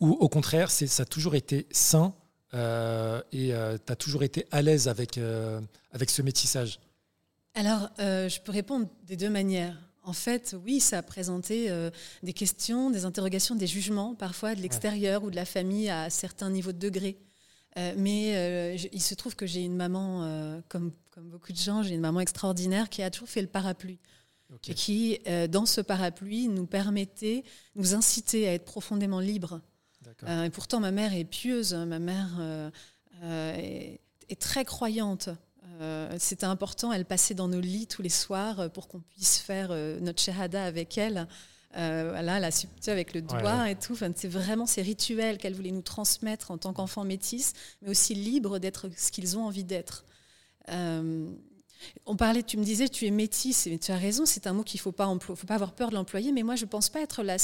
ou 0.00 0.10
au 0.10 0.28
contraire, 0.28 0.70
ça 0.70 1.02
a 1.02 1.06
toujours 1.06 1.34
été 1.34 1.66
sain 1.70 2.14
euh, 2.56 3.20
et 3.32 3.52
euh, 3.52 3.76
tu 3.84 3.92
as 3.92 3.96
toujours 3.96 4.22
été 4.22 4.46
à 4.50 4.62
l'aise 4.62 4.88
avec, 4.88 5.18
euh, 5.18 5.60
avec 5.92 6.10
ce 6.10 6.22
métissage? 6.22 6.80
Alors, 7.54 7.88
je 7.98 8.40
peux 8.40 8.52
répondre 8.52 8.86
des 9.04 9.16
deux 9.16 9.30
manières. 9.30 9.78
En 10.02 10.12
fait, 10.12 10.54
oui, 10.64 10.78
ça 10.78 10.98
a 10.98 11.02
présenté 11.02 11.70
des 12.22 12.34
questions, 12.34 12.90
des 12.90 13.06
interrogations, 13.06 13.54
des 13.54 13.66
jugements, 13.66 14.14
parfois 14.14 14.54
de 14.54 14.60
l'extérieur 14.60 15.24
ou 15.24 15.30
de 15.30 15.36
la 15.36 15.46
famille 15.46 15.88
à 15.88 16.10
certains 16.10 16.50
niveaux 16.50 16.72
de 16.72 16.78
degré. 16.78 17.16
mais 17.96 18.76
il 18.92 19.00
se 19.00 19.14
trouve 19.14 19.36
que 19.36 19.46
j'ai 19.46 19.64
une 19.64 19.74
maman, 19.74 20.60
comme, 20.68 20.92
comme 21.12 21.30
beaucoup 21.30 21.50
de 21.50 21.56
gens, 21.56 21.82
j'ai 21.82 21.94
une 21.94 22.02
maman 22.02 22.20
extraordinaire 22.20 22.90
qui 22.90 23.02
a 23.02 23.10
toujours 23.10 23.30
fait 23.30 23.40
le 23.40 23.48
parapluie. 23.48 23.98
Et 24.68 24.74
qui, 24.74 25.18
dans 25.48 25.64
ce 25.64 25.80
parapluie, 25.80 26.48
nous 26.48 26.66
permettait, 26.66 27.42
nous 27.74 27.94
incitait 27.94 28.48
à 28.48 28.52
être 28.52 28.66
profondément 28.66 29.18
libres 29.18 29.62
euh, 30.24 30.44
et 30.44 30.50
pourtant, 30.50 30.80
ma 30.80 30.90
mère 30.90 31.12
est 31.14 31.24
pieuse, 31.24 31.74
ma 31.74 31.98
mère 31.98 32.36
euh, 32.38 32.70
euh, 33.22 33.96
est, 34.28 34.40
très 34.40 34.64
croyante. 34.64 35.28
C'était 36.18 36.46
important, 36.46 36.90
elle 36.90 37.04
passait 37.04 37.34
dans 37.34 37.48
nos 37.48 37.60
lits 37.60 37.86
tous 37.86 38.00
les 38.00 38.08
soirs 38.08 38.70
pour 38.70 38.88
qu'on 38.88 39.00
puisse 39.00 39.36
faire 39.36 39.68
notre 40.00 40.22
shahada 40.22 40.64
avec 40.64 40.96
elle. 40.96 41.28
Euh, 41.76 42.08
voilà, 42.10 42.40
la 42.40 42.50
subtilité 42.50 42.90
avec 42.90 43.12
le 43.12 43.20
doigt 43.20 43.70
et 43.70 43.76
tout. 43.76 43.92
Enfin, 43.92 44.10
c'est 44.14 44.28
vraiment 44.28 44.66
ces 44.66 44.80
rituels 44.80 45.36
qu'elle 45.36 45.52
voulait 45.52 45.72
nous 45.72 45.82
transmettre 45.82 46.50
en 46.50 46.56
tant 46.56 46.72
qu'enfants 46.72 47.04
métis, 47.04 47.52
mais 47.82 47.90
aussi 47.90 48.14
libres 48.14 48.58
d'être 48.58 48.88
ce 48.96 49.12
qu'ils 49.12 49.36
ont 49.36 49.44
envie 49.44 49.64
d'être. 49.64 50.06
Euh, 50.70 51.30
on 52.06 52.16
parlait, 52.16 52.42
tu 52.42 52.56
me 52.56 52.64
disais, 52.64 52.88
tu 52.88 53.04
es 53.04 53.10
métisse, 53.10 53.66
et 53.66 53.78
tu 53.78 53.92
as 53.92 53.96
raison, 53.96 54.24
c'est 54.24 54.46
un 54.46 54.54
mot 54.54 54.62
qu'il 54.62 54.78
ne 54.78 54.82
faut 54.82 54.92
pas, 54.92 55.14
faut 55.20 55.34
pas 55.34 55.54
avoir 55.54 55.74
peur 55.74 55.90
de 55.90 55.94
l'employer, 55.94 56.32
mais 56.32 56.42
moi 56.42 56.56
je 56.56 56.64
ne 56.64 56.70
pense 56.70 56.88
pas 56.88 57.00
être 57.00 57.22
la, 57.22 57.36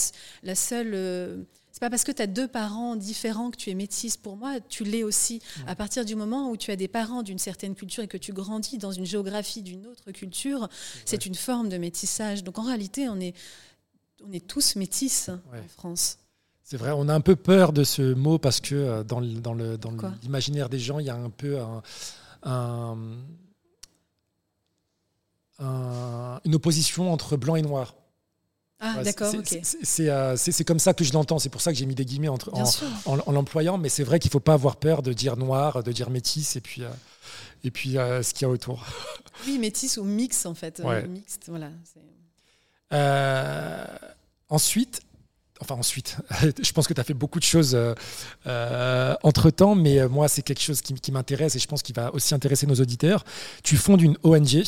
la 0.42 0.54
seule. 0.54 0.92
Euh, 0.94 1.42
pas 1.82 1.90
parce 1.90 2.04
que 2.04 2.12
tu 2.12 2.22
as 2.22 2.28
deux 2.28 2.46
parents 2.46 2.94
différents 2.94 3.50
que 3.50 3.56
tu 3.56 3.68
es 3.68 3.74
métisse. 3.74 4.16
Pour 4.16 4.36
moi, 4.36 4.60
tu 4.60 4.84
l'es 4.84 5.02
aussi. 5.02 5.42
À 5.66 5.74
partir 5.74 6.04
du 6.04 6.14
moment 6.14 6.48
où 6.48 6.56
tu 6.56 6.70
as 6.70 6.76
des 6.76 6.86
parents 6.86 7.24
d'une 7.24 7.40
certaine 7.40 7.74
culture 7.74 8.04
et 8.04 8.06
que 8.06 8.16
tu 8.16 8.32
grandis 8.32 8.78
dans 8.78 8.92
une 8.92 9.04
géographie 9.04 9.62
d'une 9.62 9.88
autre 9.88 10.12
culture, 10.12 10.68
c'est 11.04 11.26
une 11.26 11.34
forme 11.34 11.68
de 11.68 11.78
métissage. 11.78 12.44
Donc 12.44 12.60
en 12.60 12.62
réalité, 12.62 13.08
on 13.08 13.18
est, 13.18 13.34
on 14.24 14.30
est 14.30 14.46
tous 14.46 14.76
métisses 14.76 15.28
en 15.28 15.68
France. 15.76 16.18
C'est 16.62 16.76
vrai, 16.76 16.92
on 16.94 17.08
a 17.08 17.14
un 17.14 17.20
peu 17.20 17.34
peur 17.34 17.72
de 17.72 17.82
ce 17.82 18.14
mot 18.14 18.38
parce 18.38 18.60
que 18.60 18.76
euh, 18.76 19.02
dans, 19.02 19.18
l'imaginaire 20.22 20.68
des 20.68 20.78
gens, 20.78 21.00
il 21.00 21.06
y 21.06 21.10
a 21.10 21.16
un 21.16 21.30
peu 21.30 21.58
un 22.44 22.86
une 26.44 26.54
opposition 26.54 27.12
entre 27.12 27.36
blanc 27.36 27.56
et 27.56 27.62
noir. 27.62 27.96
Ah, 28.84 29.00
d'accord, 29.04 29.32
euh, 29.32 30.36
C'est 30.36 30.64
comme 30.64 30.80
ça 30.80 30.92
que 30.92 31.04
je 31.04 31.12
l'entends. 31.12 31.38
C'est 31.38 31.48
pour 31.48 31.60
ça 31.60 31.70
que 31.70 31.78
j'ai 31.78 31.86
mis 31.86 31.94
des 31.94 32.04
guillemets 32.04 32.28
entre, 32.28 32.52
en, 33.06 33.32
l'employant. 33.32 33.78
Mais 33.78 33.88
c'est 33.88 34.02
vrai 34.02 34.18
qu'il 34.18 34.28
ne 34.28 34.32
faut 34.32 34.40
pas 34.40 34.54
avoir 34.54 34.76
peur 34.76 35.02
de 35.02 35.12
dire 35.12 35.36
noir, 35.36 35.84
de 35.84 35.92
dire 35.92 36.10
métis 36.10 36.56
et 36.56 36.60
puis, 36.60 36.82
euh, 36.82 36.88
et 37.62 37.70
puis 37.70 37.96
euh, 37.96 38.24
ce 38.24 38.34
qu'il 38.34 38.42
y 38.42 38.44
a 38.44 38.52
autour. 38.52 38.84
Oui, 39.46 39.58
métis 39.58 39.96
ou 39.96 40.04
mix, 40.04 40.44
en 40.44 40.54
fait. 40.54 40.82
Mixte, 41.08 41.48
voilà. 41.48 41.70
ensuite, 44.50 45.00
enfin 45.60 45.74
ensuite, 45.74 46.18
je 46.62 46.72
pense 46.72 46.86
que 46.86 46.92
tu 46.92 47.00
as 47.00 47.04
fait 47.04 47.14
beaucoup 47.14 47.38
de 47.38 47.44
choses 47.44 47.76
entre 48.44 49.50
temps, 49.50 49.74
mais 49.74 50.06
moi, 50.08 50.28
c'est 50.28 50.42
quelque 50.42 50.60
chose 50.60 50.82
qui, 50.82 50.92
qui 50.94 51.12
m'intéresse 51.12 51.56
et 51.56 51.58
je 51.58 51.66
pense 51.66 51.82
qu'il 51.82 51.94
va 51.94 52.12
aussi 52.14 52.34
intéresser 52.34 52.66
nos 52.66 52.74
auditeurs. 52.74 53.24
Tu 53.64 53.76
fondes 53.78 54.02
une 54.02 54.18
ONG 54.22 54.64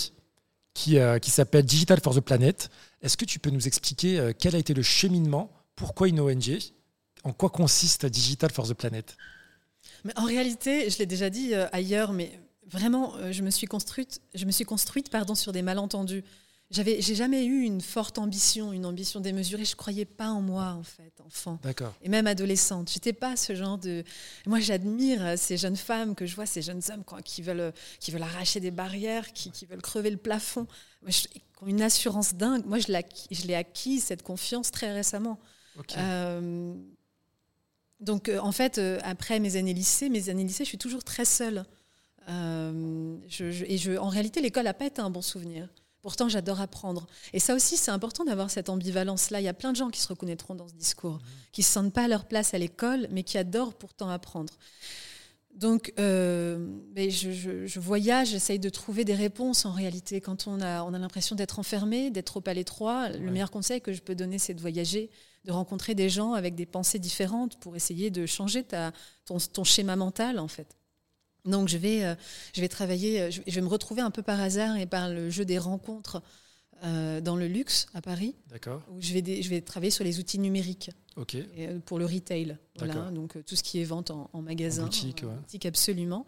qui, 0.74 0.98
euh, 0.98 1.18
qui 1.18 1.30
s'appelle 1.30 1.64
Digital 1.64 2.00
for 2.00 2.14
the 2.14 2.20
Planet. 2.20 2.68
Est-ce 3.04 3.16
que 3.16 3.24
tu 3.24 3.38
peux 3.38 3.50
nous 3.50 3.68
expliquer 3.68 4.18
euh, 4.18 4.32
quel 4.36 4.56
a 4.56 4.58
été 4.58 4.74
le 4.74 4.82
cheminement? 4.82 5.52
Pourquoi 5.76 6.08
une 6.08 6.18
ONG 6.20 6.58
En 7.22 7.32
quoi 7.32 7.50
consiste 7.50 8.06
Digital 8.06 8.50
for 8.50 8.66
the 8.66 8.74
Planet? 8.74 9.16
Mais 10.04 10.12
En 10.18 10.24
réalité, 10.24 10.90
je 10.90 10.98
l'ai 10.98 11.06
déjà 11.06 11.30
dit 11.30 11.54
euh, 11.54 11.66
ailleurs, 11.72 12.12
mais 12.12 12.40
vraiment, 12.66 13.14
je 13.30 13.42
me 13.42 13.50
suis 13.50 13.66
construite, 13.66 14.20
je 14.34 14.44
me 14.46 14.50
suis 14.50 14.64
construite 14.64 15.10
pardon, 15.10 15.34
sur 15.34 15.52
des 15.52 15.62
malentendus. 15.62 16.24
J'avais, 16.74 17.00
j'ai 17.00 17.14
jamais 17.14 17.44
eu 17.44 17.62
une 17.62 17.80
forte 17.80 18.18
ambition, 18.18 18.72
une 18.72 18.84
ambition 18.84 19.20
démesurée. 19.20 19.64
Je 19.64 19.76
croyais 19.76 20.04
pas 20.04 20.28
en 20.28 20.40
moi 20.40 20.72
en 20.72 20.82
fait, 20.82 21.12
enfant. 21.24 21.60
D'accord. 21.62 21.94
Et 22.02 22.08
même 22.08 22.26
adolescente, 22.26 22.90
j'étais 22.92 23.12
pas 23.12 23.36
ce 23.36 23.54
genre 23.54 23.78
de. 23.78 24.02
Moi, 24.46 24.58
j'admire 24.58 25.38
ces 25.38 25.56
jeunes 25.56 25.76
femmes 25.76 26.16
que 26.16 26.26
je 26.26 26.34
vois, 26.34 26.46
ces 26.46 26.62
jeunes 26.62 26.82
hommes 26.92 27.04
qui 27.24 27.42
veulent, 27.42 27.72
qui 28.00 28.10
veulent 28.10 28.22
arracher 28.22 28.58
des 28.58 28.72
barrières, 28.72 29.32
qui, 29.32 29.52
qui 29.52 29.66
veulent 29.66 29.82
crever 29.82 30.10
le 30.10 30.16
plafond, 30.16 30.66
qui 31.08 31.28
ont 31.62 31.68
une 31.68 31.82
assurance 31.82 32.34
dingue. 32.34 32.66
Moi, 32.66 32.78
je 32.80 32.88
l'ai, 32.88 33.06
je 33.30 33.46
l'ai 33.46 33.54
acquis 33.54 34.00
cette 34.00 34.22
confiance 34.22 34.72
très 34.72 34.92
récemment. 34.92 35.38
Euh, 35.96 36.74
donc, 38.00 38.28
euh, 38.28 38.38
en 38.38 38.52
fait, 38.52 38.78
euh, 38.78 38.98
après 39.02 39.40
mes 39.40 39.56
années 39.56 39.74
lycée, 39.74 40.08
mes 40.08 40.28
années 40.28 40.44
lycée, 40.44 40.64
je 40.64 40.68
suis 40.68 40.78
toujours 40.78 41.04
très 41.04 41.24
seule. 41.24 41.64
Je, 42.26 43.64
et 43.64 43.76
je, 43.76 43.96
en 43.96 44.08
réalité, 44.08 44.40
l'école 44.40 44.64
n'a 44.64 44.74
pas 44.74 44.86
été 44.86 45.00
un 45.00 45.10
bon 45.10 45.22
souvenir. 45.22 45.68
Pourtant, 46.04 46.28
j'adore 46.28 46.60
apprendre. 46.60 47.06
Et 47.32 47.38
ça 47.38 47.54
aussi, 47.54 47.78
c'est 47.78 47.90
important 47.90 48.26
d'avoir 48.26 48.50
cette 48.50 48.68
ambivalence-là. 48.68 49.40
Il 49.40 49.44
y 49.44 49.48
a 49.48 49.54
plein 49.54 49.72
de 49.72 49.76
gens 49.76 49.88
qui 49.88 50.02
se 50.02 50.08
reconnaîtront 50.08 50.54
dans 50.54 50.68
ce 50.68 50.74
discours, 50.74 51.18
qui 51.50 51.62
ne 51.62 51.64
se 51.64 51.72
sentent 51.72 51.94
pas 51.94 52.04
à 52.04 52.08
leur 52.08 52.26
place 52.26 52.52
à 52.52 52.58
l'école, 52.58 53.08
mais 53.10 53.22
qui 53.22 53.38
adorent 53.38 53.72
pourtant 53.72 54.10
apprendre. 54.10 54.52
Donc, 55.54 55.94
euh, 55.98 56.76
je, 56.94 57.80
voyage, 57.80 58.28
j'essaye 58.28 58.58
de 58.58 58.68
trouver 58.68 59.06
des 59.06 59.14
réponses 59.14 59.64
en 59.64 59.72
réalité. 59.72 60.20
Quand 60.20 60.46
on 60.46 60.60
a, 60.60 60.82
on 60.82 60.92
a 60.92 60.98
l'impression 60.98 61.36
d'être 61.36 61.58
enfermé, 61.58 62.10
d'être 62.10 62.26
trop 62.26 62.42
à 62.44 62.52
l'étroit, 62.52 63.08
le 63.08 63.30
meilleur 63.30 63.50
conseil 63.50 63.80
que 63.80 63.94
je 63.94 64.02
peux 64.02 64.14
donner, 64.14 64.38
c'est 64.38 64.52
de 64.52 64.60
voyager, 64.60 65.08
de 65.46 65.52
rencontrer 65.52 65.94
des 65.94 66.10
gens 66.10 66.34
avec 66.34 66.54
des 66.54 66.66
pensées 66.66 66.98
différentes 66.98 67.58
pour 67.60 67.76
essayer 67.76 68.10
de 68.10 68.26
changer 68.26 68.62
ta, 68.62 68.92
ton 69.24 69.64
schéma 69.64 69.96
mental, 69.96 70.38
en 70.38 70.48
fait. 70.48 70.76
Donc 71.44 71.68
je 71.68 71.76
vais, 71.76 72.04
euh, 72.04 72.14
je 72.54 72.60
vais 72.60 72.68
travailler, 72.68 73.20
euh, 73.20 73.30
je 73.30 73.54
vais 73.54 73.60
me 73.60 73.68
retrouver 73.68 74.00
un 74.00 74.10
peu 74.10 74.22
par 74.22 74.40
hasard 74.40 74.76
et 74.76 74.86
par 74.86 75.10
le 75.10 75.30
jeu 75.30 75.44
des 75.44 75.58
rencontres 75.58 76.22
euh, 76.84 77.20
dans 77.20 77.36
le 77.36 77.46
luxe 77.46 77.86
à 77.94 78.00
Paris. 78.00 78.34
D'accord. 78.48 78.82
Où 78.90 79.00
je 79.00 79.12
vais, 79.12 79.42
je 79.42 79.50
vais 79.50 79.60
travailler 79.60 79.90
sur 79.90 80.04
les 80.04 80.18
outils 80.18 80.38
numériques. 80.38 80.90
Ok. 81.16 81.36
pour 81.86 82.00
le 82.00 82.06
retail. 82.06 82.58
Voilà, 82.76 83.12
donc 83.12 83.36
tout 83.44 83.54
ce 83.54 83.62
qui 83.62 83.80
est 83.80 83.84
vente 83.84 84.10
en, 84.10 84.42
magasin. 84.42 84.82
En 84.82 84.86
boutique, 84.86 85.22
en, 85.22 85.36
boutique 85.36 85.64
absolument. 85.64 86.26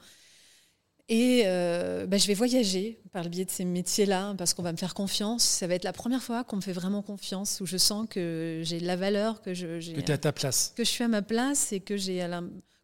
Et 1.08 1.42
bah, 1.44 2.18
je 2.18 2.26
vais 2.28 2.34
voyager 2.34 3.00
par 3.10 3.24
le 3.24 3.28
biais 3.28 3.44
de 3.44 3.50
ces 3.50 3.64
métiers-là 3.64 4.34
parce 4.38 4.54
qu'on 4.54 4.62
va 4.62 4.70
me 4.70 4.76
faire 4.76 4.94
confiance. 4.94 5.42
Ça 5.42 5.66
va 5.66 5.74
être 5.74 5.82
la 5.82 5.92
première 5.92 6.22
fois 6.22 6.44
qu'on 6.44 6.56
me 6.56 6.60
fait 6.60 6.72
vraiment 6.72 7.02
confiance, 7.02 7.60
où 7.60 7.66
je 7.66 7.76
sens 7.76 8.06
que 8.08 8.60
j'ai 8.62 8.78
de 8.78 8.86
la 8.86 8.94
valeur, 8.94 9.42
que 9.42 9.54
je. 9.54 9.78
Que 9.92 10.00
tu 10.00 10.06
es 10.06 10.12
à 10.12 10.18
ta 10.18 10.32
place. 10.32 10.72
Que 10.76 10.84
je 10.84 10.90
suis 10.90 11.02
à 11.02 11.08
ma 11.08 11.22
place 11.22 11.72
et 11.72 11.80
que 11.80 11.96
j'ai 11.96 12.24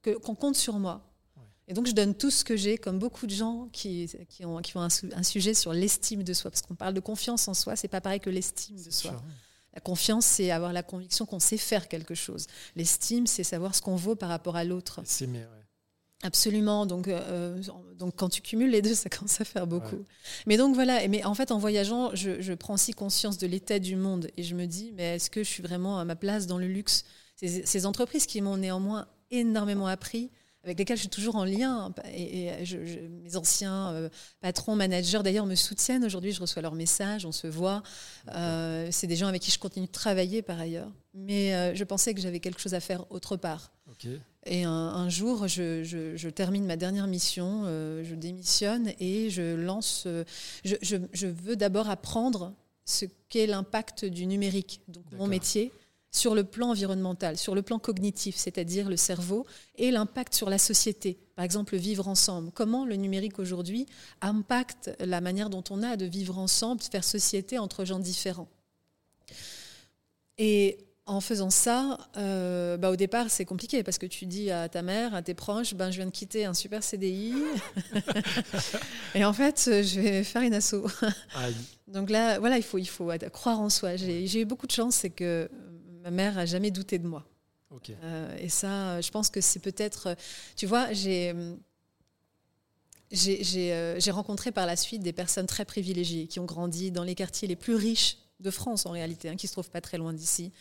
qu'on 0.03 0.35
compte 0.35 0.57
sur 0.57 0.81
moi. 0.81 1.12
Et 1.73 1.75
donc, 1.75 1.87
je 1.87 1.93
donne 1.93 2.14
tout 2.14 2.31
ce 2.31 2.45
que 2.45 2.55
j'ai, 2.55 2.76
comme 2.76 2.99
beaucoup 2.99 3.26
de 3.26 3.33
gens 3.33 3.71
qui, 3.73 4.07
qui 4.29 4.45
ont, 4.45 4.59
qui 4.59 4.76
ont 4.76 4.83
un, 4.83 5.23
sujet 5.23 5.55
sur 5.55 5.73
l'estime 5.73 6.23
de 6.23 6.35
soi. 6.35 6.50
Parce 6.50 6.61
qu'on 6.61 6.75
parle 6.75 6.93
de 6.93 7.00
confiance 7.00 7.49
en 7.49 7.55
soi, 7.55 7.76
c'est 7.76 7.88
pas 7.88 8.02
pareil 8.02 8.21
que 8.21 8.29
l'estime 8.29 8.76
de 8.76 8.91
soi. 8.91 9.23
La 9.73 9.81
confiance, 9.81 10.26
c'est 10.26 10.50
avoir 10.50 10.75
la 10.75 10.83
conviction 10.83 11.25
qu'on 11.25 11.38
sait 11.38 11.57
faire 11.57 11.88
quelque 11.88 12.14
chose. 12.14 12.47
L'estime, 12.76 13.26
c'est 13.26 13.43
savoir 13.43 13.75
ce 13.75 13.81
qu'on 13.81 13.97
vaut 13.97 14.14
par 14.14 14.29
rapport 14.29 14.57
à 14.57 14.64
l'autre. 14.64 15.00
S'aimer, 15.07 15.38
ouais. 15.38 15.64
Absolument. 16.23 16.85
Donc, 16.85 17.09
euh, 17.09 17.62
donc, 17.97 18.17
quand 18.17 18.29
tu 18.29 18.43
cumules 18.43 18.71
les 18.71 18.83
deux, 18.83 18.95
ça 18.95 19.09
commence 19.09 19.41
à 19.41 19.47
faire 19.47 19.67
beaucoup. 19.67 20.05
Mais 20.45 20.59
donc, 20.59 20.75
voilà. 20.75 21.09
Mais 21.09 21.25
en 21.25 21.35
fait, 21.35 21.52
en 21.52 21.59
voyageant, 21.59 22.14
je, 22.14 22.43
je 22.43 22.52
prends 22.52 22.75
aussi 22.75 22.93
conscience 22.93 23.38
de 23.38 23.47
l'état 23.47 23.79
du 23.79 23.97
monde. 23.97 24.29
Et 24.37 24.43
je 24.43 24.55
me 24.55 24.67
dis, 24.67 24.93
mais 24.95 25.17
est-ce 25.17 25.31
que 25.31 25.43
je 25.43 25.49
suis 25.49 25.62
vraiment 25.62 25.99
à 25.99 26.05
ma 26.05 26.17
place 26.17 26.47
dans 26.47 26.59
le 26.59 26.67
luxe? 26.69 27.07
Ces, 27.37 27.64
ces 27.64 27.87
entreprises 27.87 28.26
qui 28.26 28.43
m'ont 28.43 28.59
néanmoins 28.59 29.09
énormément 29.31 29.87
appris, 29.87 30.31
avec 30.64 30.78
lesquels 30.78 30.97
je 30.97 31.02
suis 31.02 31.09
toujours 31.09 31.37
en 31.37 31.45
lien. 31.45 31.92
Et, 32.14 32.50
mes 33.25 33.37
anciens 33.37 33.92
euh, 33.92 34.09
patrons, 34.40 34.76
managers, 34.76 35.21
d'ailleurs, 35.25 35.47
me 35.47 35.54
soutiennent. 35.54 36.04
Aujourd'hui, 36.04 36.33
je 36.33 36.40
reçois 36.40 36.62
leurs 36.62 36.75
messages, 36.75 37.26
on 37.26 37.33
se 37.33 37.47
voit. 37.47 37.83
Euh, 38.35 38.88
c'est 38.90 39.07
des 39.07 39.16
gens 39.16 39.26
avec 39.26 39.42
qui 39.42 39.50
je 39.50 39.59
continue 39.59 39.87
de 39.87 39.92
travailler 39.92 40.42
par 40.42 40.61
ailleurs. 40.61 40.90
Mais 41.14 41.54
euh, 41.54 41.75
je 41.75 41.85
pensais 41.85 42.14
que 42.14 42.21
j'avais 42.21 42.40
quelque 42.40 42.61
chose 42.61 42.75
à 42.75 42.81
faire 42.81 43.11
autre 43.11 43.37
part. 43.37 43.73
Et 44.47 44.64
un, 44.64 45.09
jour, 45.09 45.47
je, 45.47 46.28
termine 46.31 46.64
ma 46.64 46.76
dernière 46.76 47.07
mission, 47.07 47.64
je 47.64 48.14
démissionne 48.14 48.92
et 48.99 49.31
je 49.31 49.54
lance. 49.54 50.09
je, 50.64 51.26
veux 51.26 51.54
d'abord 51.54 51.88
apprendre 51.88 52.54
ce 52.85 53.04
qu'est 53.28 53.47
l'impact 53.47 54.04
du 54.04 54.26
numérique, 54.26 54.81
donc 54.88 55.04
mon 55.12 55.28
métier 55.28 55.73
sur 56.12 56.35
le 56.35 56.45
plan 56.45 56.71
environnemental, 56.71 57.38
sur 57.38 57.54
le 57.54 57.62
plan 57.62 57.78
cognitif, 57.78 58.37
c'est-à-dire 58.37 58.88
le 58.88 58.99
cerveau, 58.99 59.47
et 59.76 59.90
l'impact 59.90 60.35
sur 60.35 60.50
la 60.50 60.59
société. 60.59 61.19
Par 61.35 61.45
exemple, 61.45 61.75
vivre 61.76 62.07
ensemble. 62.07 62.50
Comment 62.52 62.85
le 62.85 62.97
numérique 62.97 63.38
aujourd'hui 63.38 63.87
impacte 64.21 64.90
la 65.00 65.23
manière 65.23 65.49
dont 65.49 65.64
on 65.71 65.83
a 65.83 65.97
de 65.97 66.04
vivre 66.04 66.38
ensemble, 66.38 66.83
de 66.83 66.87
faire 66.87 67.02
société 67.02 67.59
entre 67.59 67.87
gens 67.87 67.99
différents? 67.99 68.49
Et 70.37 70.78
en 71.07 71.21
faisant 71.21 71.50
ça, 71.50 71.99
euh, 72.16 72.76
bah 72.76 72.90
au 72.90 72.97
départ, 72.97 73.31
c'est 73.31 73.45
compliqué 73.45 73.83
parce 73.83 73.99
que 73.99 74.07
tu 74.07 74.26
dis 74.26 74.50
à 74.50 74.69
ta 74.69 74.83
mère, 74.83 75.14
à 75.14 75.23
tes 75.23 75.35
proches, 75.35 75.75
ben, 75.75 75.90
je 75.90 75.97
viens 75.97 76.07
de 76.07 76.11
quitter 76.11 76.45
un 76.45 76.54
super 76.54 76.85
CDI. 76.85 77.35
et 79.14 79.25
en 79.25 79.33
fait, 79.33 79.62
je 79.66 80.00
vais 80.00 80.25
faire 80.25 80.42
une 80.42 80.54
asso. 80.54 80.85
Donc 81.88 82.11
là, 82.11 82.38
voilà, 82.38 82.59
il 82.59 82.62
faut, 82.62 82.78
il 82.78 82.87
faut 82.87 83.11
croire 83.33 83.61
en 83.61 83.71
soi. 83.71 83.97
J'ai 83.97 84.40
eu 84.40 84.45
beaucoup 84.45 84.66
de 84.66 84.73
chance, 84.73 84.97
c'est 84.97 85.11
que 85.11 85.50
ma 86.02 86.11
mère 86.11 86.38
a 86.38 86.47
jamais 86.47 86.71
douté 86.71 86.99
de 86.99 87.06
moi. 87.06 87.25
Euh, 88.04 88.37
et 88.38 88.49
ça, 88.49 89.00
je 89.00 89.11
pense 89.11 89.30
que 89.30 89.40
c'est 89.40 89.61
peut-être, 89.61 90.14
tu 90.56 90.66
vois, 90.66 90.92
j'ai 90.92 91.32
euh, 93.14 93.97
j'ai 93.99 94.11
rencontré 94.11 94.52
par 94.52 94.66
la 94.66 94.76
suite 94.76 95.02
des 95.02 95.12
personnes 95.12 95.47
très 95.47 95.64
privilégiées 95.64 96.26
qui 96.26 96.40
ont 96.40 96.44
grandi 96.44 96.90
dans 96.90 97.04
les 97.04 97.14
quartiers 97.14 97.49
les 97.49 97.56
plus 97.56 97.75
riches 97.75 98.18
de 98.40 98.50
France 98.50 98.87
en 98.87 98.90
réalité, 98.90 99.28
hein, 99.28 99.37
qui 99.37 99.47
se 99.47 99.52
trouvent 99.52 99.71
pas 99.71 99.80
très 99.80 99.99
loin 99.99 100.12
d'ici, 100.12 100.52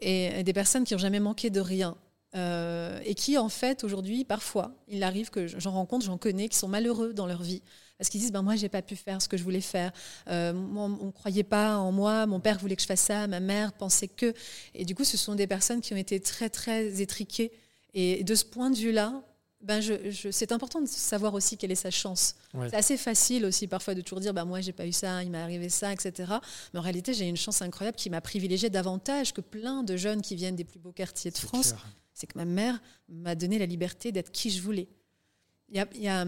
et, 0.00 0.42
des 0.42 0.52
personnes 0.52 0.84
qui 0.84 0.94
n'ont 0.94 0.98
jamais 0.98 1.20
manqué 1.20 1.50
de 1.50 1.60
rien. 1.60 1.96
Euh, 2.34 3.00
et 3.06 3.14
qui 3.14 3.38
en 3.38 3.48
fait 3.48 3.84
aujourd'hui 3.84 4.22
parfois 4.22 4.74
il 4.86 5.02
arrive 5.02 5.30
que 5.30 5.46
j'en 5.46 5.70
rencontre 5.70 6.04
j'en 6.04 6.18
connais 6.18 6.50
qui 6.50 6.58
sont 6.58 6.68
malheureux 6.68 7.14
dans 7.14 7.26
leur 7.26 7.42
vie 7.42 7.62
parce 7.98 8.08
qu'ils 8.08 8.20
disent 8.20 8.32
ben 8.32 8.42
moi 8.42 8.56
j'ai 8.56 8.68
pas 8.68 8.82
pu 8.82 8.96
faire 8.96 9.20
ce 9.20 9.28
que 9.28 9.36
je 9.36 9.42
voulais 9.42 9.60
faire 9.60 9.92
euh, 10.28 10.52
on 10.52 11.06
ne 11.06 11.10
croyait 11.10 11.42
pas 11.42 11.76
en 11.76 11.92
moi 11.92 12.26
mon 12.26 12.40
père 12.40 12.58
voulait 12.58 12.76
que 12.76 12.82
je 12.82 12.86
fasse 12.86 13.00
ça 13.00 13.26
ma 13.26 13.40
mère 13.40 13.72
pensait 13.72 14.08
que 14.08 14.32
et 14.74 14.84
du 14.84 14.94
coup 14.94 15.04
ce 15.04 15.16
sont 15.16 15.34
des 15.34 15.46
personnes 15.46 15.80
qui 15.80 15.92
ont 15.92 15.98
été 15.98 16.20
très 16.20 16.48
très 16.48 17.00
étriquées 17.00 17.52
et 17.94 18.24
de 18.24 18.34
ce 18.34 18.44
point 18.44 18.70
de 18.70 18.76
vue 18.76 18.92
là 18.92 19.22
ben 19.60 19.80
je, 19.80 20.30
c'est 20.30 20.52
important 20.52 20.80
de 20.80 20.86
savoir 20.86 21.34
aussi 21.34 21.56
quelle 21.56 21.72
est 21.72 21.74
sa 21.74 21.90
chance. 21.90 22.36
C'est 22.54 22.76
assez 22.76 22.96
facile 22.96 23.44
aussi 23.44 23.66
parfois 23.66 23.94
de 23.94 24.02
toujours 24.02 24.20
dire 24.20 24.32
bah, 24.32 24.44
moi 24.44 24.60
j'ai 24.60 24.72
pas 24.72 24.86
eu 24.86 24.92
ça, 24.92 25.22
il 25.24 25.30
m'est 25.30 25.38
arrivé 25.38 25.68
ça, 25.68 25.92
etc. 25.92 26.32
Mais 26.72 26.78
en 26.78 26.82
réalité 26.82 27.12
j'ai 27.12 27.28
une 27.28 27.36
chance 27.36 27.60
incroyable 27.60 27.96
qui 27.96 28.08
m'a 28.08 28.20
privilégié 28.20 28.70
davantage 28.70 29.32
que 29.32 29.40
plein 29.40 29.82
de 29.82 29.96
jeunes 29.96 30.22
qui 30.22 30.36
viennent 30.36 30.54
des 30.54 30.64
plus 30.64 30.78
beaux 30.78 30.92
quartiers 30.92 31.32
de 31.32 31.38
France. 31.38 31.74
C'est 32.14 32.26
que 32.26 32.38
ma 32.38 32.44
mère 32.44 32.80
m'a 33.08 33.34
donné 33.34 33.58
la 33.58 33.66
liberté 33.66 34.12
d'être 34.12 34.30
qui 34.30 34.50
je 34.50 34.62
voulais. 34.62 34.88
Il 35.70 35.76
y 35.76 35.80
a, 35.80 35.88
il 35.94 36.02
y 36.02 36.08
a 36.08 36.24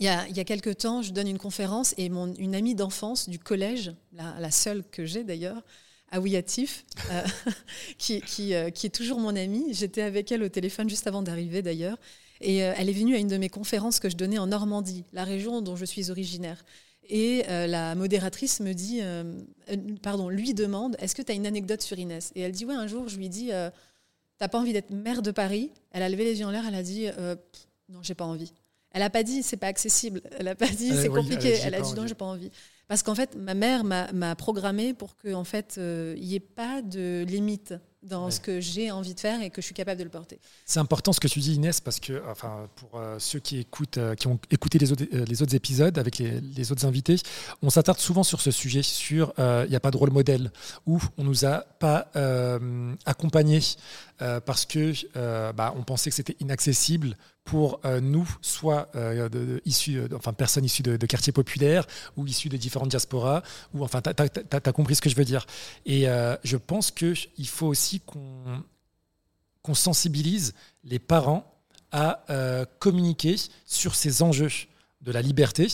il 0.00 0.06
y, 0.06 0.08
a, 0.08 0.26
il 0.28 0.44
quelques 0.46 0.78
temps, 0.78 1.02
je 1.02 1.12
donne 1.12 1.28
une 1.28 1.38
conférence 1.38 1.94
et 1.98 2.08
mon, 2.08 2.32
une 2.34 2.54
amie 2.54 2.74
d'enfance 2.74 3.28
du 3.28 3.38
collège, 3.38 3.92
la, 4.12 4.50
seule 4.50 4.82
que 4.90 5.04
j'ai 5.04 5.24
d'ailleurs, 5.24 5.62
Aouyatif, 6.10 6.86
euh, 7.10 7.22
qui, 7.98 8.22
qui, 8.22 8.54
euh, 8.54 8.70
qui, 8.70 8.86
est 8.86 8.90
toujours 8.90 9.20
mon 9.20 9.36
amie. 9.36 9.74
J'étais 9.74 10.00
avec 10.00 10.32
elle 10.32 10.42
au 10.42 10.48
téléphone 10.48 10.88
juste 10.88 11.06
avant 11.06 11.20
d'arriver 11.22 11.60
d'ailleurs. 11.60 11.98
Et 12.40 12.64
euh, 12.64 12.72
elle 12.78 12.88
est 12.88 12.94
venue 12.94 13.14
à 13.14 13.18
une 13.18 13.28
de 13.28 13.36
mes 13.36 13.50
conférences 13.50 14.00
que 14.00 14.08
je 14.08 14.16
donnais 14.16 14.38
en 14.38 14.46
Normandie, 14.46 15.04
la 15.12 15.24
région 15.24 15.60
dont 15.60 15.76
je 15.76 15.84
suis 15.84 16.10
originaire. 16.10 16.64
Et 17.12 17.42
la 17.48 17.96
modératrice 17.96 18.60
me 18.60 18.72
dit, 18.72 19.00
pardon, 20.00 20.28
lui 20.28 20.54
demande, 20.54 20.94
est-ce 21.00 21.16
que 21.16 21.22
tu 21.22 21.32
as 21.32 21.34
une 21.34 21.44
anecdote 21.44 21.82
sur 21.82 21.98
Inès? 21.98 22.30
Et 22.36 22.40
elle 22.40 22.52
dit, 22.52 22.64
ouais, 22.64 22.74
un 22.74 22.86
jour, 22.86 23.08
je 23.08 23.16
lui 23.16 23.28
dis, 23.28 23.50
t'as 24.38 24.46
pas 24.46 24.60
envie 24.60 24.72
d'être 24.72 24.90
maire 24.90 25.20
de 25.20 25.32
Paris? 25.32 25.72
Elle 25.90 26.04
a 26.04 26.08
levé 26.08 26.22
les 26.22 26.38
yeux 26.38 26.46
en 26.46 26.52
l'air, 26.52 26.64
elle 26.68 26.76
a 26.76 26.84
dit, 26.84 27.06
non, 27.88 28.00
j'ai 28.04 28.14
pas 28.14 28.24
envie. 28.24 28.52
Elle 28.92 29.00
n'a 29.00 29.10
pas 29.10 29.22
dit 29.22 29.42
c'est 29.42 29.56
pas 29.56 29.68
accessible. 29.68 30.20
Elle 30.38 30.46
n'a 30.46 30.54
pas 30.54 30.68
dit 30.68 30.92
c'est 30.94 31.08
compliqué. 31.08 31.58
Elle 31.62 31.74
a, 31.74 31.80
dit 31.80 31.94
non, 31.94 32.06
j'ai 32.06 32.14
pas 32.14 32.24
envie. 32.24 32.50
Parce 32.88 33.02
qu'en 33.02 33.14
fait, 33.14 33.36
ma 33.36 33.54
mère 33.54 33.84
m'a 33.84 34.34
programmé 34.34 34.94
pour 34.94 35.16
qu'il 35.16 35.34
en 35.34 35.44
fait, 35.44 35.76
euh, 35.78 36.14
il 36.16 36.26
n'y 36.26 36.34
ait 36.34 36.40
pas 36.40 36.82
de 36.82 37.24
limite 37.26 37.74
dans 38.02 38.30
ce 38.30 38.40
que 38.40 38.60
j'ai 38.60 38.90
envie 38.90 39.14
de 39.14 39.20
faire 39.20 39.42
et 39.42 39.50
que 39.50 39.60
je 39.60 39.66
suis 39.66 39.74
capable 39.74 39.98
de 39.98 40.04
le 40.04 40.10
porter. 40.10 40.38
C'est 40.64 40.80
important 40.80 41.12
ce 41.12 41.20
que 41.20 41.28
tu 41.28 41.40
dis 41.40 41.54
Inès 41.54 41.80
parce 41.80 42.00
que 42.00 42.22
enfin 42.30 42.68
pour 42.76 42.98
euh, 42.98 43.18
ceux 43.18 43.40
qui 43.40 43.58
écoutent 43.58 43.98
euh, 43.98 44.14
qui 44.14 44.26
ont 44.26 44.38
écouté 44.50 44.78
les 44.78 44.92
autres, 44.92 45.04
euh, 45.12 45.24
les 45.26 45.42
autres 45.42 45.54
épisodes 45.54 45.98
avec 45.98 46.18
les, 46.18 46.40
les 46.40 46.72
autres 46.72 46.86
invités, 46.86 47.16
on 47.62 47.68
s'attarde 47.68 47.98
souvent 47.98 48.22
sur 48.22 48.40
ce 48.40 48.50
sujet 48.50 48.82
sur 48.82 49.34
il 49.38 49.68
n'y 49.68 49.76
a 49.76 49.80
pas 49.80 49.90
de 49.90 49.96
rôle 49.96 50.10
modèle 50.10 50.50
ou 50.86 51.00
on 51.18 51.24
nous 51.24 51.44
a 51.44 51.60
pas 51.78 52.10
accompagnés 53.04 53.60
parce 54.18 54.66
que 54.66 54.92
bah, 55.52 55.74
on 55.76 55.82
pensait 55.82 56.10
que 56.10 56.16
c'était 56.16 56.36
inaccessible 56.40 57.16
pour 57.44 57.80
nous, 58.02 58.28
soit 58.42 58.90
de, 58.94 59.60
issus, 59.64 60.00
enfin 60.14 60.32
personnes 60.32 60.64
issues 60.64 60.82
de, 60.82 61.06
quartiers 61.06 61.32
populaires 61.32 61.86
ou 62.16 62.26
issues 62.26 62.48
de 62.48 62.56
différentes 62.56 62.90
diasporas, 62.90 63.42
ou 63.74 63.82
enfin, 63.82 64.00
tu 64.02 64.10
as, 64.10 64.72
compris 64.72 64.94
ce 64.94 65.00
que 65.00 65.10
je 65.10 65.16
veux 65.16 65.24
dire. 65.24 65.46
Et 65.86 66.06
je 66.44 66.56
pense 66.56 66.90
qu'il 66.90 67.48
faut 67.48 67.66
aussi 67.66 67.89
qu'on 67.98 69.74
sensibilise 69.74 70.54
les 70.84 71.00
parents 71.00 71.50
à 71.92 72.24
euh, 72.30 72.64
communiquer 72.78 73.36
sur 73.64 73.94
ces 73.94 74.22
enjeux 74.22 74.50
de 75.00 75.10
la 75.10 75.22
liberté, 75.22 75.68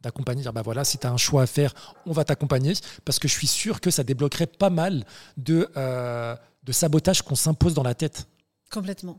d'accompagner, 0.00 0.42
dire 0.42 0.52
bah 0.52 0.62
voilà, 0.62 0.84
si 0.84 0.98
tu 0.98 1.06
as 1.06 1.10
un 1.10 1.16
choix 1.16 1.42
à 1.42 1.46
faire, 1.46 1.74
on 2.06 2.12
va 2.12 2.24
t'accompagner, 2.24 2.74
parce 3.04 3.18
que 3.18 3.26
je 3.26 3.32
suis 3.32 3.48
sûr 3.48 3.80
que 3.80 3.90
ça 3.90 4.04
débloquerait 4.04 4.46
pas 4.46 4.70
mal 4.70 5.04
de, 5.36 5.68
euh, 5.76 6.36
de 6.62 6.72
sabotage 6.72 7.22
qu'on 7.22 7.34
s'impose 7.34 7.74
dans 7.74 7.82
la 7.82 7.94
tête. 7.94 8.28
Complètement. 8.70 9.18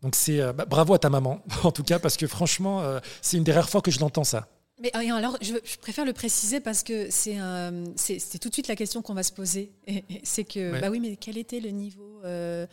Donc 0.00 0.14
c'est 0.14 0.40
euh, 0.40 0.52
bah, 0.52 0.64
bravo 0.64 0.94
à 0.94 0.98
ta 0.98 1.10
maman, 1.10 1.42
en 1.64 1.72
tout 1.72 1.82
cas, 1.82 1.98
parce 1.98 2.16
que 2.16 2.26
franchement, 2.26 2.82
c'est 3.20 3.36
une 3.36 3.44
des 3.44 3.52
rares 3.52 3.68
fois 3.68 3.82
que 3.82 3.90
je 3.90 4.00
l'entends 4.00 4.24
ça. 4.24 4.48
Mais 4.80 4.92
alors, 4.94 5.36
je, 5.40 5.54
préfère 5.80 6.04
le 6.04 6.12
préciser 6.12 6.60
parce 6.60 6.82
que 6.82 7.08
c'est 7.10 7.34
tout 8.40 8.48
de 8.48 8.54
suite 8.54 8.68
la 8.68 8.76
question 8.76 9.02
qu'on 9.02 9.14
va 9.14 9.22
se 9.22 9.32
poser. 9.32 9.72
C'est 10.22 10.44
que, 10.44 10.80
bah 10.80 10.90
oui, 10.90 11.00
mais 11.00 11.16
quel 11.16 11.36
était 11.36 11.60
le 11.60 11.70
niveau, 11.70 12.20
euh, 12.24 12.66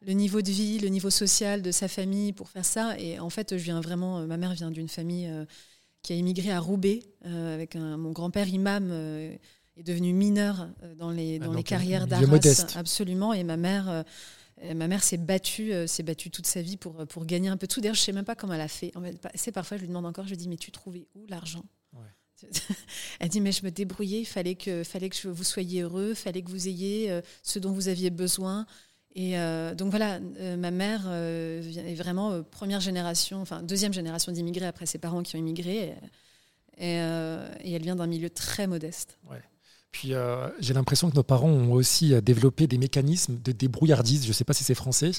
le 0.00 0.12
niveau 0.12 0.40
de 0.40 0.50
vie, 0.50 0.78
le 0.78 0.88
niveau 0.88 1.10
social 1.10 1.60
de 1.60 1.70
sa 1.70 1.88
famille 1.88 2.32
pour 2.32 2.48
faire 2.48 2.64
ça? 2.64 2.98
Et 2.98 3.18
en 3.18 3.30
fait, 3.30 3.56
je 3.56 3.62
viens 3.62 3.80
vraiment, 3.80 4.26
ma 4.26 4.36
mère 4.36 4.54
vient 4.54 4.70
d'une 4.70 4.88
famille 4.88 5.28
euh, 5.28 5.44
qui 6.02 6.14
a 6.14 6.16
immigré 6.16 6.50
à 6.50 6.60
Roubaix 6.60 7.02
euh, 7.26 7.54
avec 7.54 7.76
un, 7.76 7.98
mon 7.98 8.12
grand-père 8.12 8.48
imam 8.48 8.90
est 9.76 9.82
devenu 9.82 10.12
mineur 10.12 10.68
dans 10.98 11.10
les, 11.10 11.40
ah, 11.42 11.48
les 11.54 11.62
carrières 11.62 12.06
d'Arras. 12.06 12.76
Absolument. 12.76 13.32
Et 13.32 13.44
ma 13.44 13.56
mère 13.56 14.04
ma 14.74 14.88
mère 14.88 15.02
s'est 15.02 15.16
battue, 15.16 15.72
euh, 15.72 15.86
s'est 15.86 16.02
battue 16.02 16.30
toute 16.30 16.46
sa 16.46 16.62
vie 16.62 16.76
pour, 16.76 17.00
euh, 17.00 17.06
pour 17.06 17.24
gagner 17.24 17.48
un 17.48 17.56
peu 17.56 17.66
de 17.66 17.72
tout. 17.72 17.80
D'ailleurs, 17.80 17.94
je 17.94 18.02
ne 18.02 18.04
sais 18.04 18.12
même 18.12 18.24
pas 18.24 18.34
comment 18.34 18.54
elle 18.54 18.60
a 18.60 18.68
fait. 18.68 18.92
C'est 19.34 19.52
parfois, 19.52 19.76
je 19.76 19.82
lui 19.82 19.88
demande 19.88 20.06
encore, 20.06 20.24
je 20.24 20.30
lui 20.30 20.36
dis, 20.36 20.48
mais 20.48 20.56
tu 20.56 20.70
trouvais 20.70 21.06
où 21.14 21.26
l'argent? 21.28 21.64
Elle 23.20 23.28
dit, 23.28 23.42
mais 23.42 23.52
je 23.52 23.62
me 23.66 23.70
débrouillais, 23.70 24.20
il 24.20 24.26
fallait 24.26 24.54
que, 24.54 24.82
fallait 24.82 25.10
que 25.10 25.28
vous 25.28 25.44
soyez 25.44 25.82
heureux, 25.82 26.10
il 26.12 26.16
fallait 26.16 26.40
que 26.40 26.48
vous 26.48 26.68
ayez 26.68 27.10
euh, 27.10 27.20
ce 27.42 27.58
dont 27.58 27.70
vous 27.70 27.88
aviez 27.88 28.08
besoin. 28.08 28.64
Et 29.14 29.34
donc 29.76 29.90
voilà, 29.90 30.20
ma 30.20 30.70
mère 30.70 31.10
est 31.10 31.94
vraiment 31.96 32.44
première 32.44 32.78
génération, 32.78 33.42
enfin 33.42 33.60
deuxième 33.60 33.92
génération 33.92 34.30
d'immigrés 34.30 34.66
après 34.66 34.86
ses 34.86 34.98
parents 34.98 35.24
qui 35.24 35.34
ont 35.34 35.38
immigré. 35.40 35.96
Et, 36.78 36.94
et 36.94 37.72
elle 37.72 37.82
vient 37.82 37.96
d'un 37.96 38.06
milieu 38.06 38.30
très 38.30 38.68
modeste. 38.68 39.18
Ouais. 39.28 39.42
Puis 39.92 40.14
euh, 40.14 40.48
j'ai 40.60 40.72
l'impression 40.72 41.10
que 41.10 41.16
nos 41.16 41.24
parents 41.24 41.48
ont 41.48 41.72
aussi 41.72 42.14
euh, 42.14 42.20
développé 42.20 42.68
des 42.68 42.78
mécanismes 42.78 43.40
de 43.42 43.50
débrouillardise. 43.50 44.22
Je 44.22 44.28
ne 44.28 44.32
sais 44.32 44.44
pas 44.44 44.52
si 44.52 44.62
c'est 44.62 44.76
français, 44.76 45.10